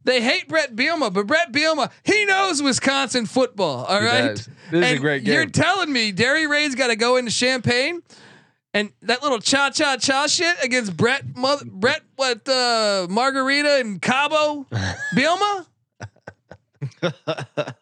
They 0.05 0.22
hate 0.22 0.47
Brett 0.49 0.76
Bielema, 0.76 1.12
but 1.12 1.26
Brett 1.26 1.51
Bielema, 1.53 1.90
he 2.05 2.24
knows 2.26 2.62
Wisconsin 2.62 3.26
football. 3.26 3.84
All 3.84 4.01
He 4.01 4.07
right. 4.07 4.28
does. 4.36 4.47
This 4.47 4.55
is 4.72 4.82
a 4.82 4.86
And 4.92 5.01
great 5.01 5.22
You're 5.24 5.47
telling 5.47 5.92
me 5.92 6.12
Derry 6.12 6.47
Ray's 6.47 6.74
got 6.76 6.88
to 6.88 6.97
go 6.97 7.16
into 7.16 7.32
Champaign 7.32 8.03
and 8.72 8.92
that 9.03 9.22
little 9.22 9.40
cha 9.40 9.70
cha 9.70 9.97
cha 9.97 10.26
shit 10.28 10.57
against 10.62 10.97
Brett 10.97 11.36
mother, 11.36 11.64
Brett 11.66 12.03
what 12.14 12.49
uh, 12.49 13.07
Margarita 13.11 13.78
and 13.80 14.01
Cabo 14.01 14.64
Bielema? 15.14 15.66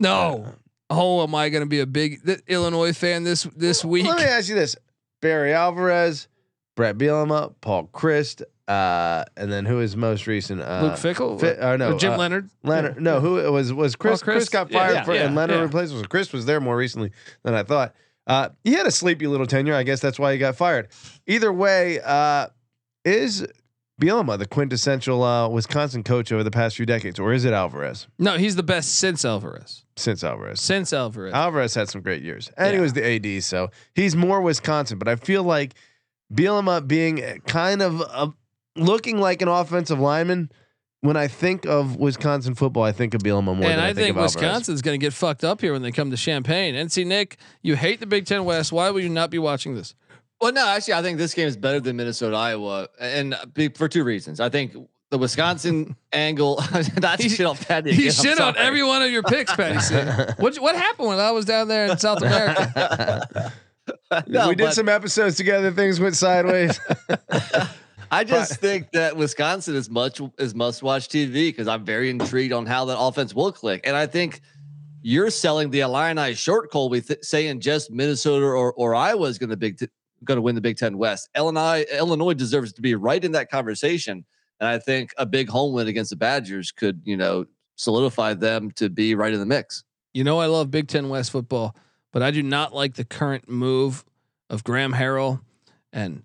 no. 0.00 0.54
Oh, 0.90 1.22
am 1.22 1.34
I 1.34 1.48
going 1.48 1.62
to 1.62 1.68
be 1.68 1.80
a 1.80 1.86
big 1.86 2.20
Illinois 2.46 2.92
fan 2.92 3.24
this 3.24 3.44
this 3.56 3.84
week? 3.84 4.06
Let 4.06 4.18
me 4.18 4.24
ask 4.24 4.48
you 4.48 4.54
this: 4.54 4.76
Barry 5.20 5.52
Alvarez, 5.54 6.28
Brett 6.74 6.96
Bielema, 6.96 7.54
Paul 7.60 7.88
Chryst, 7.92 8.42
uh, 8.68 9.24
and 9.36 9.52
then 9.52 9.66
who 9.66 9.80
is 9.80 9.96
most 9.96 10.26
recent? 10.26 10.62
Uh, 10.62 10.80
Luke 10.84 10.94
Fickell? 10.94 11.38
Fi- 11.40 11.62
or 11.64 11.76
no, 11.76 11.92
Or 11.92 11.98
Jim 11.98 12.12
uh, 12.12 12.16
Leonhard? 12.18 12.50
Leonhard. 12.62 13.00
No, 13.00 13.20
who 13.20 13.38
it 13.38 13.50
was 13.50 13.72
was 13.72 13.96
Chris? 13.96 14.22
Chris? 14.22 14.36
Chris, 14.36 14.48
got 14.48 14.70
fired 14.70 14.94
yeah, 14.94 15.04
for, 15.04 15.12
and 15.12 15.34
Leonhard 15.34 15.58
yeah. 15.58 15.64
replaced. 15.64 15.92
Was 15.92 16.06
Chris 16.06 16.32
was 16.32 16.46
there 16.46 16.60
more 16.60 16.76
recently 16.76 17.10
than 17.42 17.54
I 17.54 17.62
thought. 17.62 17.94
Uh, 18.26 18.50
he 18.62 18.72
had 18.72 18.86
a 18.86 18.90
sleepy 18.90 19.26
little 19.26 19.46
tenure. 19.46 19.74
I 19.74 19.82
guess 19.82 20.00
that's 20.00 20.18
why 20.18 20.32
he 20.32 20.38
got 20.38 20.56
fired. 20.56 20.88
Either 21.26 21.52
way, 21.52 22.00
uh, 22.04 22.46
is 23.04 23.44
Bielema 24.00 24.38
the 24.38 24.46
quintessential 24.46 25.22
uh, 25.22 25.48
Wisconsin 25.48 26.02
coach 26.02 26.32
over 26.32 26.42
the 26.44 26.50
past 26.50 26.76
few 26.76 26.86
decades, 26.86 27.18
or 27.18 27.32
is 27.32 27.44
it 27.44 27.52
Alvarez 27.52 28.06
No, 28.18 28.36
he's 28.38 28.56
the 28.56 28.62
best 28.62 28.94
since 28.96 29.24
Alvarez. 29.24 29.84
since 29.96 30.24
Alvarez? 30.24 30.60
Since 30.60 30.92
Alvarez. 30.92 31.34
Alvarez 31.34 31.74
had 31.74 31.88
some 31.88 32.00
great 32.00 32.22
years, 32.22 32.50
and 32.56 32.74
he 32.74 32.80
was 32.80 32.92
the 32.94 33.04
AD, 33.04 33.42
so 33.42 33.70
he's 33.94 34.16
more 34.16 34.40
Wisconsin. 34.40 34.98
But 34.98 35.08
I 35.08 35.16
feel 35.16 35.42
like 35.42 35.74
Bielema 36.32 36.86
being 36.86 37.40
kind 37.46 37.82
of 37.82 38.00
a, 38.00 38.32
looking 38.76 39.18
like 39.18 39.42
an 39.42 39.48
offensive 39.48 39.98
lineman. 39.98 40.50
When 41.00 41.16
I 41.16 41.26
think 41.26 41.66
of 41.66 41.96
Wisconsin 41.96 42.54
football, 42.54 42.84
I 42.84 42.92
think 42.92 43.12
of 43.14 43.22
Bielema 43.22 43.46
more 43.46 43.54
and 43.54 43.64
than 43.64 43.80
I, 43.80 43.88
I, 43.88 43.92
think, 43.92 44.10
of 44.10 44.18
Alvarez. 44.18 44.36
Wisconsin's 44.36 44.82
going 44.82 45.00
to 45.00 45.04
get 45.04 45.12
fucked 45.12 45.42
up 45.42 45.60
here 45.60 45.72
when 45.72 45.82
they 45.82 45.90
come 45.90 46.12
to 46.12 46.16
Champaign. 46.16 46.76
NC 46.76 47.04
Nick, 47.06 47.38
you 47.60 47.74
hate 47.74 47.98
the 47.98 48.06
Big 48.06 48.24
Ten 48.24 48.44
West. 48.44 48.70
Why 48.70 48.88
would 48.88 49.02
you 49.02 49.08
not 49.08 49.28
be 49.28 49.40
watching 49.40 49.74
this? 49.74 49.96
Well, 50.40 50.52
no, 50.52 50.64
actually, 50.64 50.94
I 50.94 51.02
think 51.02 51.18
this 51.18 51.34
game 51.34 51.48
is 51.48 51.56
better 51.56 51.80
than 51.80 51.96
Minnesota 51.96 52.36
Iowa, 52.36 52.88
and 53.00 53.34
uh, 53.34 53.46
be- 53.46 53.68
for 53.68 53.88
two 53.88 54.04
reasons. 54.04 54.38
I 54.38 54.48
think 54.48 54.76
the 55.10 55.18
Wisconsin 55.18 55.96
angle, 56.12 56.62
not 57.00 57.18
to 57.18 57.22
He- 57.24 57.28
shit 57.30 57.46
on 57.46 57.56
Patty. 57.56 57.92
He 57.94 58.02
again, 58.08 58.12
shit 58.12 58.40
on 58.40 58.56
every 58.56 58.84
one 58.84 59.02
of 59.02 59.10
your 59.10 59.24
picks, 59.24 59.52
Patty. 59.56 59.78
What 60.38 60.56
what 60.56 60.76
happened 60.76 61.08
when 61.08 61.18
I 61.18 61.32
was 61.32 61.44
down 61.46 61.66
there 61.66 61.86
in 61.86 61.98
South 61.98 62.22
America? 62.22 63.52
No, 64.26 64.48
we 64.48 64.54
did 64.54 64.64
but- 64.64 64.74
some 64.74 64.88
episodes 64.88 65.36
together. 65.36 65.70
Things 65.70 66.00
went 66.00 66.16
sideways. 66.16 66.78
I 68.10 68.24
just 68.24 68.60
think 68.60 68.90
that 68.92 69.16
Wisconsin 69.16 69.74
is 69.74 69.88
much 69.88 70.20
is 70.38 70.54
must 70.54 70.82
watch 70.82 71.08
TV 71.08 71.48
because 71.48 71.66
I'm 71.66 71.82
very 71.82 72.10
intrigued 72.10 72.52
on 72.52 72.66
how 72.66 72.84
that 72.84 72.98
offense 72.98 73.34
will 73.34 73.52
click, 73.52 73.80
and 73.84 73.96
I 73.96 74.06
think 74.06 74.42
you're 75.00 75.30
selling 75.30 75.70
the 75.70 75.80
Illini 75.80 76.34
short 76.34 76.70
coal 76.70 76.90
with 76.90 77.08
th- 77.08 77.20
saying 77.22 77.60
just 77.60 77.90
Minnesota 77.90 78.44
or, 78.44 78.72
or 78.74 78.94
Iowa 78.94 79.26
is 79.28 79.38
going 79.38 79.50
to 79.50 79.56
big 79.56 79.78
going 80.24 80.36
to 80.36 80.42
win 80.42 80.54
the 80.54 80.60
Big 80.60 80.76
Ten 80.76 80.98
West. 80.98 81.30
Illinois 81.34 81.84
Illinois 81.90 82.34
deserves 82.34 82.74
to 82.74 82.82
be 82.82 82.94
right 82.94 83.24
in 83.24 83.32
that 83.32 83.50
conversation, 83.50 84.24
and 84.60 84.68
I 84.68 84.78
think 84.78 85.14
a 85.16 85.24
big 85.24 85.48
home 85.48 85.72
win 85.72 85.88
against 85.88 86.10
the 86.10 86.16
Badgers 86.16 86.70
could 86.70 87.00
you 87.04 87.16
know 87.16 87.46
solidify 87.76 88.34
them 88.34 88.70
to 88.72 88.90
be 88.90 89.14
right 89.14 89.32
in 89.32 89.40
the 89.40 89.46
mix. 89.46 89.84
You 90.12 90.24
know 90.24 90.38
I 90.38 90.46
love 90.46 90.70
Big 90.70 90.88
Ten 90.88 91.08
West 91.08 91.30
football, 91.30 91.74
but 92.12 92.22
I 92.22 92.30
do 92.30 92.42
not 92.42 92.74
like 92.74 92.94
the 92.94 93.04
current 93.04 93.48
move 93.48 94.04
of 94.48 94.62
Graham 94.64 94.92
Harrell 94.92 95.40
and 95.92 96.22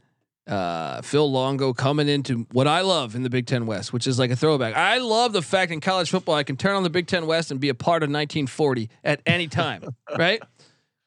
uh, 0.48 1.02
Phil 1.02 1.30
Longo 1.30 1.74
coming 1.74 2.08
into 2.08 2.46
what 2.52 2.68
I 2.68 2.82
love 2.82 3.16
in 3.16 3.24
the 3.24 3.30
Big 3.30 3.48
Ten 3.48 3.66
West, 3.66 3.92
which 3.92 4.08
is 4.08 4.18
like 4.18 4.32
a 4.32 4.36
throwback. 4.36 4.76
I 4.76 5.00
love 5.00 5.34
the 5.34 5.42
fact 5.42 5.72
in 5.72 5.82
college 5.82 6.10
football 6.10 6.36
I 6.36 6.44
can 6.44 6.56
turn 6.56 6.76
on 6.76 6.84
the 6.84 6.90
Big 6.90 7.08
Ten 7.08 7.28
West 7.28 7.52
and 7.52 7.60
be 7.60 7.70
a 7.70 7.76
part 7.76 8.04
of 8.04 8.08
1940 8.08 8.90
at 9.04 9.22
any 9.26 9.48
time, 9.48 9.84
right? 10.18 10.42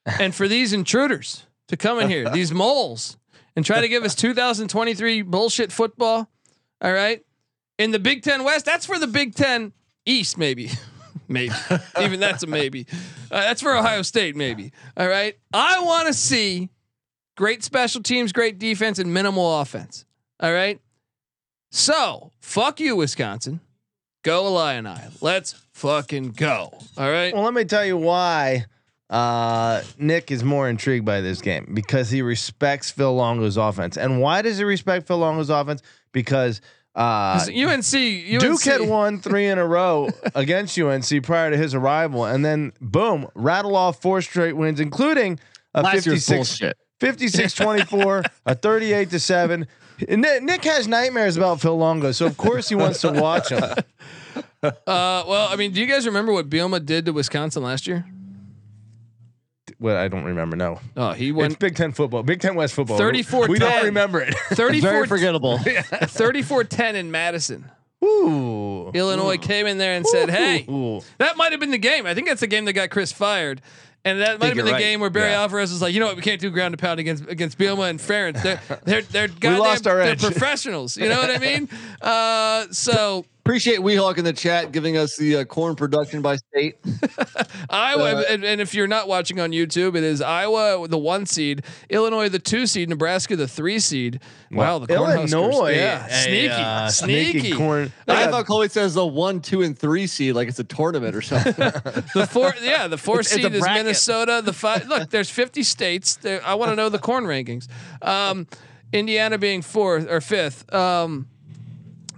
And 0.07 0.35
for 0.35 0.49
these 0.49 0.72
intruders 0.72 1.47
to 1.68 1.76
come 1.76 1.99
in 2.01 2.09
here, 2.09 2.28
these 2.31 2.53
moles, 2.53 3.16
and 3.57 3.64
try 3.64 3.81
to 3.81 3.89
give 3.89 4.05
us 4.05 4.14
2023 4.14 5.22
bullshit 5.22 5.72
football, 5.72 6.28
all 6.81 6.93
right? 6.93 7.24
In 7.78 7.93
the 7.93 7.99
Big 7.99 8.22
Ten 8.22 8.45
West, 8.45 8.64
that's 8.66 8.87
for 8.87 8.99
the 8.99 9.07
Big 9.07 9.35
Ten 9.35 9.72
East, 10.05 10.37
maybe. 10.37 10.70
maybe. 11.31 11.55
Even 12.01 12.20
that's 12.20 12.43
a 12.43 12.47
maybe. 12.47 12.87
Uh, 13.31 13.41
that's 13.41 13.62
for 13.62 13.74
Ohio 13.76 14.03
State, 14.03 14.37
maybe. 14.37 14.72
All 14.97 15.09
right. 15.09 15.39
I 15.53 15.81
want 15.81 16.09
to 16.09 16.12
see 16.14 16.68
great 17.37 17.62
special 17.64 18.03
teams, 18.03 18.33
great 18.33 18.59
defense, 18.59 18.99
and 18.99 19.14
minimal 19.14 19.61
offense. 19.61 20.05
All 20.41 20.53
right. 20.53 20.81
So 21.70 22.33
fuck 22.41 22.81
you, 22.81 22.97
Wisconsin. 22.97 23.61
Go 24.22 24.47
Illini. 24.49 25.01
Let's 25.20 25.55
fucking 25.72 26.33
go. 26.33 26.72
All 26.99 27.11
right. 27.11 27.33
well, 27.33 27.45
let 27.45 27.55
me 27.55 27.64
tell 27.64 27.87
you 27.87 27.97
why 27.97 28.66
uh, 29.09 29.83
Nick 29.99 30.31
is 30.31 30.45
more 30.45 30.68
intrigued 30.68 31.07
by 31.07 31.20
this 31.20 31.41
game 31.41 31.72
because 31.72 32.11
he 32.11 32.22
respects 32.22 32.91
Phil 32.91 33.14
Longo's 33.14 33.57
offense. 33.57 33.97
And 33.97 34.20
why 34.20 34.43
does 34.43 34.59
he 34.59 34.64
respect 34.64 35.07
Phil 35.07 35.18
Longo's 35.18 35.49
offense? 35.51 35.81
Because 36.12 36.61
uh, 36.95 37.38
'Cause 37.38 37.49
UNC, 37.49 37.95
UNC, 38.34 38.41
Duke 38.41 38.62
had 38.64 38.80
won 38.82 39.20
three 39.20 39.47
in 39.47 39.59
a 39.59 39.66
row 39.66 40.09
against 40.34 40.78
UNC 40.78 41.22
prior 41.22 41.51
to 41.51 41.57
his 41.57 41.74
arrival, 41.74 42.24
and 42.24 42.45
then 42.45 42.72
boom, 42.80 43.28
rattle 43.34 43.76
off 43.76 44.01
four 44.03 44.20
straight 44.22 44.57
wins, 44.57 44.80
including 44.80 45.38
a 45.74 45.82
Last 45.82 46.05
56, 46.05 46.61
56 47.01 47.53
24, 47.55 48.22
a 48.47 48.55
38 48.55 49.11
to 49.11 49.20
7. 49.20 49.66
Nick, 50.09 50.43
Nick 50.43 50.64
has 50.64 50.88
nightmares 50.88 51.36
about 51.36 51.61
Phil 51.61 51.76
Longo, 51.76 52.11
so 52.12 52.26
of 52.26 52.36
course 52.36 52.68
he 52.68 52.74
wants 52.74 53.01
to 53.03 53.12
watch 53.12 53.51
him. 53.51 53.62
Uh, 54.62 54.74
well, 54.86 55.49
I 55.51 55.57
mean, 55.57 55.72
do 55.72 55.80
you 55.80 55.86
guys 55.86 56.05
remember 56.05 56.32
what 56.34 56.51
Bielema 56.51 56.84
did 56.84 57.07
to 57.07 57.12
Wisconsin 57.14 57.62
last 57.62 57.86
year? 57.86 58.05
Well, 59.81 59.97
I 59.97 60.09
don't 60.09 60.24
remember. 60.24 60.57
No, 60.57 60.78
Oh, 60.97 61.12
he 61.12 61.31
it's 61.31 61.57
Big 61.57 61.74
Ten 61.74 61.93
football, 61.93 62.22
Big 62.22 62.41
Ten 62.41 62.55
West 62.55 62.74
football. 62.74 62.99
34 62.99 63.49
We 63.49 63.59
don't 63.59 63.85
remember 63.87 64.20
it. 64.20 64.35
34 64.53 64.91
Very 64.91 65.07
forgettable. 65.07 65.59
34-10 65.59 66.95
in 66.95 67.11
Madison. 67.11 67.70
Ooh, 68.05 68.91
Illinois 68.95 69.37
came 69.37 69.66
in 69.66 69.76
there 69.78 69.93
and 69.95 70.07
said, 70.07 70.31
"Hey, 70.31 70.64
Ooh. 70.70 71.03
that 71.18 71.37
might 71.37 71.53
have 71.53 71.61
been 71.61 71.70
the 71.70 71.76
game. 71.78 72.07
I 72.07 72.14
think 72.14 72.28
that's 72.28 72.41
the 72.41 72.47
game 72.47 72.64
that 72.66 72.72
got 72.72 72.89
Chryst 72.91 73.12
fired." 73.14 73.61
And 74.03 74.20
that 74.22 74.41
might 74.41 74.47
have 74.47 74.57
been 74.57 74.64
the 74.64 74.72
right. 74.72 74.78
game 74.81 75.01
where 75.01 75.11
Barry 75.11 75.33
Yeah. 75.33 75.43
Alvarez 75.43 75.70
was 75.70 75.83
like, 75.83 75.93
"You 75.93 76.01
know 76.01 76.07
what? 76.07 76.16
We 76.16 76.22
can't 76.22 76.41
do 76.41 76.49
ground 76.49 76.72
and 76.72 76.81
pound 76.81 76.99
against 76.99 77.28
against 77.28 77.59
Bielema 77.59 77.91
and 77.91 78.01
Ferentz. 78.01 78.43
They're 78.43 78.59
they're 78.87 79.03
they're 79.03 79.28
goddamn 79.41 79.59
lost 79.59 79.87
our 79.87 79.97
they're 79.97 80.12
edge." 80.12 80.22
professionals. 80.22 80.97
You 80.97 81.11
know 81.11 81.20
what 81.20 81.31
I 81.31 81.37
mean? 81.37 81.68
Uh, 82.01 82.66
so 82.72 83.26
Appreciate 83.51 83.80
Weehawk 83.80 84.16
in 84.16 84.24
the 84.24 84.32
chat 84.32 84.70
giving 84.70 84.96
us 84.96 85.16
the 85.16 85.38
uh, 85.38 85.44
corn 85.44 85.74
production 85.74 86.22
by 86.22 86.36
state. 86.36 86.76
Iowa, 87.68 88.22
and, 88.28 88.44
and 88.44 88.61
if 88.61 88.74
you're 88.74 88.86
not 88.86 89.09
watching 89.09 89.40
on 89.40 89.51
YouTube, 89.51 89.96
it 89.96 90.05
is 90.05 90.22
Iowa 90.22 90.86
the 90.86 90.96
one 90.96 91.26
seed, 91.26 91.64
Illinois 91.88 92.28
the 92.28 92.38
two 92.38 92.68
seed, 92.68 92.88
Nebraska 92.88 93.34
the 93.34 93.48
three 93.48 93.80
seed. 93.80 94.20
Wow, 94.53 94.78
the 94.78 94.86
Cornhuskers. 94.86 95.32
Illinois, 95.32 95.70
yeah, 95.70 96.07
a, 96.07 96.11
sneaky, 96.11 96.48
uh, 96.48 96.88
sneaky. 96.90 97.53
corn. 97.55 97.92
I 98.07 98.28
thought 98.28 98.46
Colby 98.46 98.68
says 98.68 98.94
the 98.94 99.05
one, 99.05 99.40
two, 99.40 99.62
and 99.62 99.76
three 99.76 100.07
seed 100.07 100.36
like 100.36 100.46
it's 100.46 100.61
a 100.61 100.64
tournament 100.64 101.16
or 101.16 101.22
something. 101.22 101.53
The 102.14 102.28
four, 102.30 102.55
yeah, 102.62 102.86
the 102.86 102.98
four 102.98 103.18
It's- 103.18 103.32
it's 103.32 103.42
seed 103.42 103.53
a 103.53 103.57
is 103.57 103.62
bracket. 103.62 103.82
Minnesota. 103.82 104.42
The 104.44 104.53
five, 104.53 104.86
look, 104.86 105.11
there's 105.11 105.28
50 105.28 105.64
states. 105.64 106.14
There, 106.14 106.40
I 106.46 106.55
want 106.55 106.70
to 106.70 106.76
know 106.76 106.88
the 106.88 107.01
corn 107.01 107.24
rankings. 107.24 107.66
Um, 108.01 108.46
Indiana 108.92 109.38
being 109.38 109.62
fourth 109.62 110.09
or 110.09 110.20
fifth. 110.20 110.72
Um, 110.72 111.26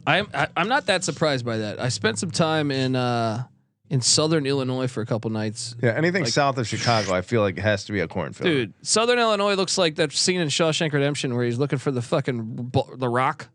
I'm 0.07 0.27
I, 0.35 0.49
I'm 0.57 0.69
not 0.69 0.87
that 0.87 1.05
surprised 1.05 1.45
by 1.45 1.59
that. 1.59 1.81
I 1.81 1.89
spent 1.89 2.19
some 2.19 2.31
time 2.31 2.71
in 2.71 2.97
uh, 2.97 3.45
in 3.91 4.01
Southern 4.01 4.47
Illinois 4.47 4.87
for 4.89 5.01
a 5.03 5.07
couple 5.07 5.31
nights. 5.31 5.75
Yeah, 5.83 5.91
anything 5.91 6.25
Like- 6.25 6.33
south 6.33 6.59
of 6.59 6.67
Chicago, 6.67 7.13
I 7.15 7.21
feel 7.23 7.41
like 7.43 7.59
it 7.59 7.63
has 7.63 7.85
to 7.87 7.93
be 7.93 8.01
a 8.01 8.09
cornfield. 8.09 8.45
Dude, 8.47 8.75
Southern 8.83 9.19
Illinois 9.19 9.55
looks 9.55 9.77
like 9.79 9.97
that 9.97 10.13
scene 10.13 10.41
in 10.41 10.49
Shawshank 10.49 10.93
Redemption 10.93 11.35
where 11.35 11.45
he's 11.45 11.59
looking 11.59 11.79
for 11.79 11.91
the 11.91 12.03
fucking 12.03 12.73
the 12.97 13.09
rock. 13.09 13.49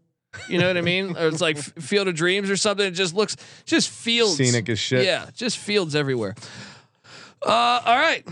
You 0.47 0.59
know 0.59 0.67
what 0.67 0.77
I 0.77 0.81
mean? 0.81 1.15
Or 1.17 1.27
it's 1.27 1.41
like 1.41 1.57
Field 1.57 2.07
of 2.07 2.15
Dreams 2.15 2.49
or 2.49 2.57
something. 2.57 2.85
It 2.85 2.91
just 2.91 3.15
looks 3.15 3.35
just 3.65 3.89
fields. 3.89 4.37
Scenic 4.37 4.69
as 4.69 4.77
shit. 4.79 5.05
Yeah, 5.05 5.27
just 5.33 5.57
fields 5.57 5.95
everywhere. 5.95 6.35
Uh, 7.41 7.81
all 7.85 7.95
right. 7.97 8.23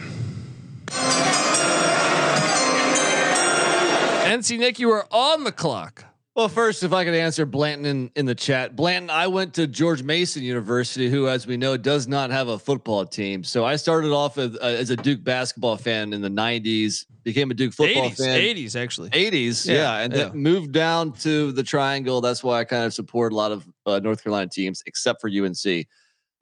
NC 4.26 4.60
Nick, 4.60 4.80
you 4.80 4.90
are 4.92 5.06
on 5.12 5.44
the 5.44 5.52
clock. 5.52 6.06
Well, 6.36 6.50
first, 6.50 6.84
if 6.84 6.92
I 6.92 7.06
could 7.06 7.14
answer 7.14 7.46
Blanton 7.46 7.86
in, 7.86 8.12
in 8.14 8.26
the 8.26 8.36
chat. 8.36 8.76
Blanton, 8.76 9.10
I 9.10 9.28
went 9.28 9.54
to 9.54 9.68
George 9.68 10.04
Mason 10.04 10.44
University, 10.44 11.10
who, 11.10 11.30
as 11.30 11.48
we 11.48 11.56
know, 11.56 11.78
does 11.78 12.10
not 12.10 12.30
have 12.30 12.50
a 12.50 12.60
football 12.60 13.06
team. 13.06 13.42
So 13.46 13.64
I 13.64 13.78
started 13.78 14.12
off 14.12 14.38
as, 14.38 14.54
uh, 14.58 14.66
as 14.66 14.90
a 14.90 14.98
Duke 14.98 15.24
basketball 15.24 15.78
fan 15.78 16.12
in 16.12 16.20
the 16.22 16.30
90s, 16.30 17.06
became 17.24 17.52
a 17.52 17.54
Duke 17.54 17.72
football 17.72 18.10
80s, 18.10 18.18
fan. 18.18 18.40
80s 18.42 18.76
actually. 18.76 19.10
80s, 19.12 19.66
Yeah, 19.66 19.76
yeah, 19.76 19.98
and 20.00 20.14
yeah. 20.14 20.24
then 20.26 20.38
moved 20.38 20.74
down 20.74 21.14
to 21.14 21.54
the 21.54 21.64
Triangle. 21.64 22.20
That's 22.20 22.44
why 22.44 22.60
I 22.60 22.66
kind 22.66 22.84
of 22.84 22.94
support 22.94 23.32
a 23.32 23.36
lot 23.36 23.54
of 23.54 23.66
uh, 23.86 24.00
North 24.04 24.22
Carolina 24.22 24.50
teams, 24.50 24.84
except 24.86 25.22
for 25.22 25.30
UNC. 25.30 25.88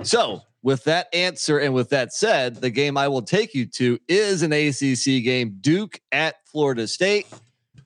So, 0.01 0.41
with 0.63 0.85
that 0.85 1.13
answer 1.13 1.59
and 1.59 1.71
with 1.71 1.89
that 1.89 2.13
said, 2.13 2.55
the 2.55 2.71
game 2.71 2.97
I 2.97 3.07
will 3.09 3.21
take 3.21 3.53
you 3.53 3.67
to 3.67 3.99
is 4.07 4.41
an 4.41 4.53
ACC 4.53 5.23
game: 5.23 5.57
Duke 5.61 5.99
at 6.11 6.37
Florida 6.47 6.87
State. 6.87 7.27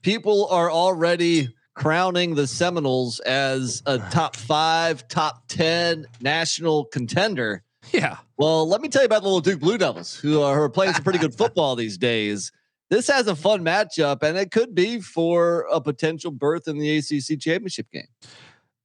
People 0.04 0.48
are 0.48 0.72
already 0.72 1.50
crowning 1.78 2.34
the 2.34 2.48
Seminoles 2.48 3.20
as 3.20 3.84
a 3.86 4.00
top 4.12 4.36
five, 4.36 5.08
top 5.08 5.48
10 5.48 6.08
national 6.20 6.86
contender. 6.86 7.64
Yeah. 7.94 8.18
Well, 8.36 8.68
let 8.68 8.82
me 8.82 8.90
tell 8.90 9.04
you 9.04 9.06
about 9.06 9.22
the 9.22 9.28
little 9.28 9.40
Duke 9.40 9.62
Blue 9.62 9.78
Devils 9.78 10.16
who 10.16 10.42
are, 10.42 10.56
who 10.56 10.62
are 10.64 10.70
playing 10.70 10.94
some 10.94 11.04
pretty 11.04 11.20
good 11.20 11.36
football 11.38 11.76
these 11.76 11.98
days. 11.98 12.52
This 12.90 13.08
has 13.08 13.28
a 13.28 13.36
fun 13.36 13.64
matchup, 13.64 14.24
and 14.24 14.38
it 14.38 14.50
could 14.50 14.74
be 14.74 15.02
for 15.02 15.68
a 15.72 15.80
potential 15.82 16.32
berth 16.32 16.68
in 16.68 16.78
the 16.78 16.98
ACC 16.98 17.40
championship 17.40 17.92
game. 17.92 18.08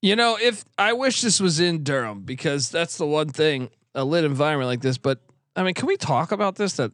You 0.03 0.17
know, 0.17 0.37
if 0.41 0.65
I 0.77 0.93
wish 0.93 1.21
this 1.21 1.41
was 1.41 1.61
in 1.61 1.85
Durham 1.85 2.23
because 2.23 2.69
that's 2.69 2.99
the 2.99 3.07
one 3.07 3.29
thing 3.29 3.71
a 3.95 4.05
lit 4.05 4.25
environment 4.25 4.69
like 4.69 4.81
this. 4.81 4.99
But 4.99 5.21
I 5.55 5.63
mean, 5.63 5.75
can 5.75 5.87
we 5.87 5.97
talk 5.97 6.33
about 6.33 6.57
this? 6.57 6.75
That 6.75 6.93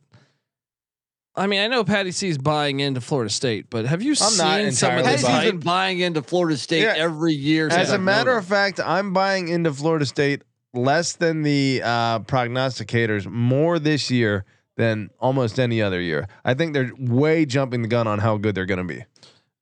I 1.39 1.47
mean, 1.47 1.61
I 1.61 1.67
know 1.69 1.85
Patty 1.85 2.11
C 2.11 2.29
is 2.29 2.37
buying 2.39 2.81
into 2.81 3.01
Florida 3.01 3.31
State, 3.31 3.67
but 3.71 3.87
have 3.87 4.03
you 4.03 4.13
I'm 4.13 4.37
not 4.37 4.59
seen 4.61 4.73
some 4.73 4.93
of 4.93 4.99
entirely 4.99 5.03
this? 5.13 5.23
Patty's 5.23 5.27
hype? 5.45 5.51
been 5.53 5.61
buying 5.61 6.01
into 6.01 6.23
Florida 6.23 6.57
State 6.57 6.83
Yeah. 6.83 6.95
every 6.97 7.33
year. 7.35 7.71
since 7.71 7.83
As 7.85 7.91
a 7.91 7.95
I've 7.95 8.01
matter 8.03 8.31
known 8.31 8.39
of 8.41 8.47
fact, 8.47 8.81
I'm 8.85 9.13
buying 9.13 9.49
into 9.49 9.73
Florida 9.73 10.05
State 10.05 10.43
less 10.75 11.15
than 11.15 11.43
the 11.43 11.81
uh, 11.85 12.19
prognosticators 12.21 13.27
more 13.27 13.79
this 13.79 14.11
year 14.11 14.45
than 14.77 15.11
almost 15.19 15.59
any 15.59 15.81
other 15.83 16.01
year. 16.01 16.29
I 16.45 16.55
think 16.55 16.73
they're 16.75 16.93
way 16.99 17.47
jumping 17.47 17.83
the 17.83 17.89
gun 17.89 18.07
on 18.07 18.19
how 18.19 18.37
good 18.37 18.55
they're 18.55 18.67
going 18.67 18.87
to 18.87 18.95
be. 18.95 19.05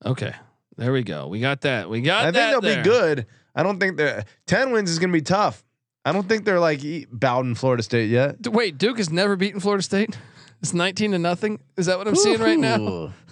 Okay, 0.05 0.35
there 0.77 0.93
we 0.93 1.03
go. 1.03 1.29
We 1.29 1.41
got 1.41 1.63
that. 1.63 1.89
We 1.89 2.01
got. 2.01 2.23
I 2.27 2.33
think 2.33 2.51
they'll 2.51 2.61
there. 2.61 2.83
be 2.83 2.89
good. 2.89 3.27
I 3.55 3.63
don't 3.63 3.79
think 3.81 3.97
they're 3.97 4.25
10 4.47 4.73
wins 4.73 4.91
is 4.91 4.99
going 4.99 5.11
to 5.11 5.17
be 5.17 5.23
tough. 5.23 5.65
I 6.05 6.13
don't 6.13 6.29
think 6.29 6.45
they're 6.45 6.61
like 6.61 6.85
e- 6.85 7.07
Bowden, 7.11 7.55
Florida 7.55 7.83
State 7.83 8.11
yet. 8.11 8.47
Wait, 8.47 8.77
Duke 8.79 8.99
has 8.99 9.11
never 9.11 9.37
beaten 9.37 9.59
Florida 9.61 9.83
State. 9.83 10.17
It's 10.63 10.73
nineteen 10.75 11.13
to 11.13 11.19
nothing. 11.19 11.61
Is 11.77 11.87
that 11.87 11.99
what 11.99 12.09
I'm 12.09 12.17
seeing 12.17 12.41
right 12.41 12.59
now? 12.59 13.13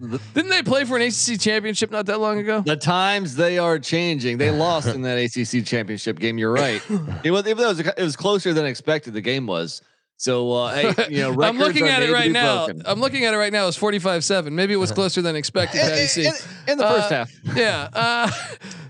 Didn't 0.00 0.50
they 0.50 0.62
play 0.62 0.84
for 0.84 0.96
an 0.96 1.02
ACC 1.02 1.40
championship 1.40 1.90
not 1.90 2.06
that 2.06 2.20
long 2.20 2.38
ago? 2.38 2.60
The 2.64 2.76
times 2.76 3.34
they 3.34 3.58
are 3.58 3.80
changing. 3.80 4.38
They 4.38 4.50
lost 4.52 4.86
in 4.86 5.02
that 5.02 5.18
ACC 5.36 5.64
championship 5.66 6.20
game. 6.20 6.38
You're 6.38 6.52
right. 6.52 6.80
It 7.24 7.32
was 7.32 7.46
even 7.46 7.56
though 7.58 7.70
it 7.70 7.76
was, 7.78 7.80
it 7.80 8.02
was 8.02 8.16
closer 8.16 8.54
than 8.54 8.64
expected. 8.64 9.12
The 9.14 9.20
game 9.20 9.46
was. 9.46 9.82
So 10.16 10.52
uh, 10.52 10.74
hey, 10.94 11.06
you 11.10 11.20
know, 11.22 11.42
I'm 11.42 11.58
looking 11.58 11.88
at 11.88 12.02
it 12.02 12.12
right 12.12 12.30
now. 12.30 12.66
broken. 12.66 12.82
I'm 12.86 13.00
looking 13.00 13.24
at 13.24 13.34
it 13.34 13.36
right 13.38 13.52
now. 13.52 13.66
It's 13.68 13.78
45-7. 13.78 14.50
Maybe 14.52 14.72
it 14.72 14.76
was 14.76 14.92
closer 14.92 15.20
than 15.22 15.34
expected. 15.36 15.80
Patty 15.80 16.06
C. 16.06 16.26
in, 16.26 16.32
in 16.68 16.78
the 16.78 16.84
first 16.84 17.10
Uh, 17.12 17.16
half. 17.16 17.30
Yeah. 17.56 17.88
Uh, 17.92 18.30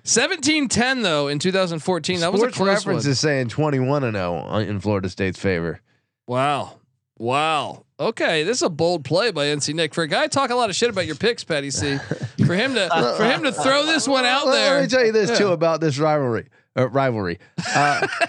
17-10 0.04 1.02
though 1.02 1.28
in 1.28 1.38
2014. 1.38 2.20
That 2.20 2.32
was 2.32 2.40
a 2.40 2.44
Sports 2.44 2.56
close 2.56 2.66
reference 2.68 3.04
one. 3.04 3.10
is 3.12 3.20
saying 3.20 3.48
21 3.48 4.04
and 4.04 4.14
0 4.16 4.54
in 4.58 4.80
Florida 4.80 5.08
State's 5.10 5.38
favor. 5.38 5.80
Wow. 6.26 6.77
Wow. 7.18 7.84
Okay, 8.00 8.44
this 8.44 8.58
is 8.58 8.62
a 8.62 8.68
bold 8.70 9.04
play 9.04 9.32
by 9.32 9.46
NC 9.46 9.74
Nick 9.74 9.92
for 9.92 10.02
a 10.02 10.08
guy 10.08 10.28
talk 10.28 10.50
a 10.50 10.54
lot 10.54 10.70
of 10.70 10.76
shit 10.76 10.88
about 10.88 11.06
your 11.06 11.16
picks, 11.16 11.42
Patty 11.42 11.70
C. 11.70 11.98
For 12.46 12.54
him 12.54 12.74
to 12.74 13.14
for 13.16 13.24
him 13.24 13.42
to 13.42 13.52
throw 13.52 13.84
this 13.86 14.06
one 14.06 14.24
out 14.24 14.46
Let- 14.46 14.52
there. 14.52 14.74
Let 14.76 14.82
me 14.82 14.88
tell 14.88 15.04
you 15.04 15.12
this 15.12 15.30
Yeah. 15.30 15.36
too 15.36 15.48
about 15.48 15.80
this 15.80 15.98
rivalry. 15.98 16.48
Uh, 16.78 16.88
rivalry. 16.90 17.40
Uh, 17.74 18.06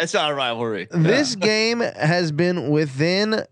it's 0.00 0.14
not 0.14 0.30
a 0.30 0.34
rivalry. 0.34 0.88
this 0.90 1.36
game 1.36 1.80
has 1.80 2.32
been 2.32 2.70
within 2.70 3.44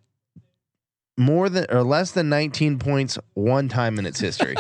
more 1.18 1.50
than 1.50 1.66
or 1.68 1.82
less 1.82 2.12
than 2.12 2.30
19 2.30 2.78
points 2.78 3.18
one 3.34 3.68
time 3.68 3.98
in 3.98 4.06
its 4.06 4.20
history. 4.20 4.54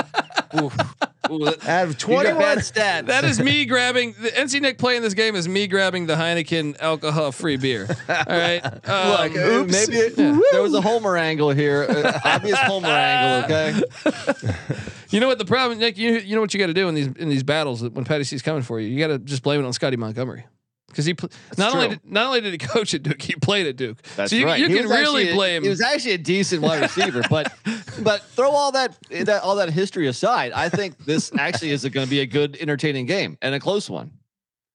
Out 1.68 1.88
of 1.88 1.98
21, 1.98 2.36
stats. 2.58 3.06
That 3.06 3.24
is 3.24 3.40
me 3.40 3.64
grabbing 3.64 4.14
the 4.20 4.28
NC 4.30 4.60
Nick 4.60 4.78
playing 4.78 5.02
this 5.02 5.14
game 5.14 5.36
is 5.36 5.48
me 5.48 5.66
grabbing 5.66 6.06
the 6.06 6.14
Heineken 6.14 6.80
alcohol 6.80 7.32
free 7.32 7.56
beer. 7.56 7.86
All 8.08 8.14
right. 8.28 8.62
Look, 8.64 8.84
Um, 8.84 9.62
uh, 9.62 9.64
maybe 9.64 9.96
it- 9.96 10.16
there 10.16 10.62
was 10.62 10.74
a 10.74 10.80
Homer 10.80 11.16
angle 11.16 11.50
here, 11.50 11.86
uh, 11.88 12.20
obvious 12.24 12.58
Homer 12.58 12.88
angle. 12.88 13.56
Okay, 13.56 13.80
You 15.10 15.20
know 15.20 15.26
what 15.28 15.38
the 15.38 15.44
problem, 15.46 15.78
Nick? 15.78 15.96
You 15.96 16.18
you 16.18 16.34
know 16.34 16.40
what 16.42 16.52
you 16.52 16.60
got 16.60 16.66
to 16.66 16.74
do 16.74 16.86
in 16.88 16.94
these 16.94 17.06
in 17.06 17.28
these 17.30 17.42
battles 17.42 17.82
when 17.82 18.04
Patty 18.04 18.24
C's 18.24 18.42
coming 18.42 18.62
for 18.62 18.78
you. 18.78 18.88
You 18.88 18.98
got 18.98 19.06
to 19.08 19.18
just 19.18 19.42
blame 19.42 19.58
it 19.60 19.64
on 19.66 19.72
Scotty 19.72 19.96
Montgomery 19.96 20.44
because 20.88 21.04
he 21.04 21.14
pl- 21.14 21.30
not 21.56 21.74
only 21.74 21.88
did, 21.88 22.00
not 22.04 22.26
only 22.26 22.40
did 22.40 22.52
he 22.52 22.58
coach 22.58 22.94
at 22.94 23.02
Duke, 23.02 23.20
he 23.20 23.34
played 23.34 23.66
at 23.66 23.76
Duke. 23.76 24.02
that's 24.16 24.30
so 24.30 24.36
you, 24.36 24.46
right. 24.46 24.58
you 24.58 24.66
can 24.68 24.88
really 24.88 25.30
a- 25.30 25.34
blame. 25.34 25.62
He 25.62 25.68
was 25.68 25.80
actually 25.80 26.12
a 26.12 26.18
decent 26.18 26.62
wide 26.62 26.80
receiver, 26.82 27.22
but 27.30 27.52
but 28.02 28.22
throw 28.22 28.50
all 28.50 28.72
that 28.72 28.96
that 29.10 29.42
all 29.42 29.56
that 29.56 29.70
history 29.70 30.06
aside, 30.08 30.52
I 30.52 30.68
think 30.68 30.98
this 31.04 31.30
actually 31.38 31.70
is 31.70 31.82
going 31.84 32.06
to 32.06 32.10
be 32.10 32.20
a 32.20 32.26
good, 32.26 32.56
entertaining 32.60 33.06
game 33.06 33.38
and 33.42 33.54
a 33.54 33.60
close 33.60 33.88
one. 33.88 34.12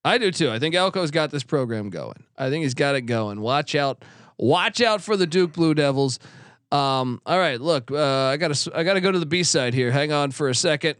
I 0.05 0.17
do 0.17 0.31
too. 0.31 0.51
I 0.51 0.59
think 0.59 0.75
Elko's 0.75 1.11
got 1.11 1.31
this 1.31 1.43
program 1.43 1.89
going. 1.89 2.23
I 2.37 2.49
think 2.49 2.63
he's 2.63 2.73
got 2.73 2.95
it 2.95 3.01
going. 3.01 3.39
Watch 3.39 3.73
out, 3.73 4.03
watch 4.37 4.81
out 4.81 5.01
for 5.01 5.17
the 5.17 5.25
Duke 5.25 5.53
Blue 5.53 5.73
Devils. 5.73 6.19
Um, 6.71 7.21
all 7.25 7.37
right, 7.37 7.59
look, 7.61 7.91
uh, 7.91 8.25
I 8.25 8.37
gotta 8.37 8.71
I 8.75 8.83
gotta 8.83 9.01
go 9.01 9.11
to 9.11 9.19
the 9.19 9.25
B 9.25 9.43
side 9.43 9.73
here. 9.73 9.91
Hang 9.91 10.11
on 10.11 10.31
for 10.31 10.49
a 10.49 10.55
second. 10.55 10.95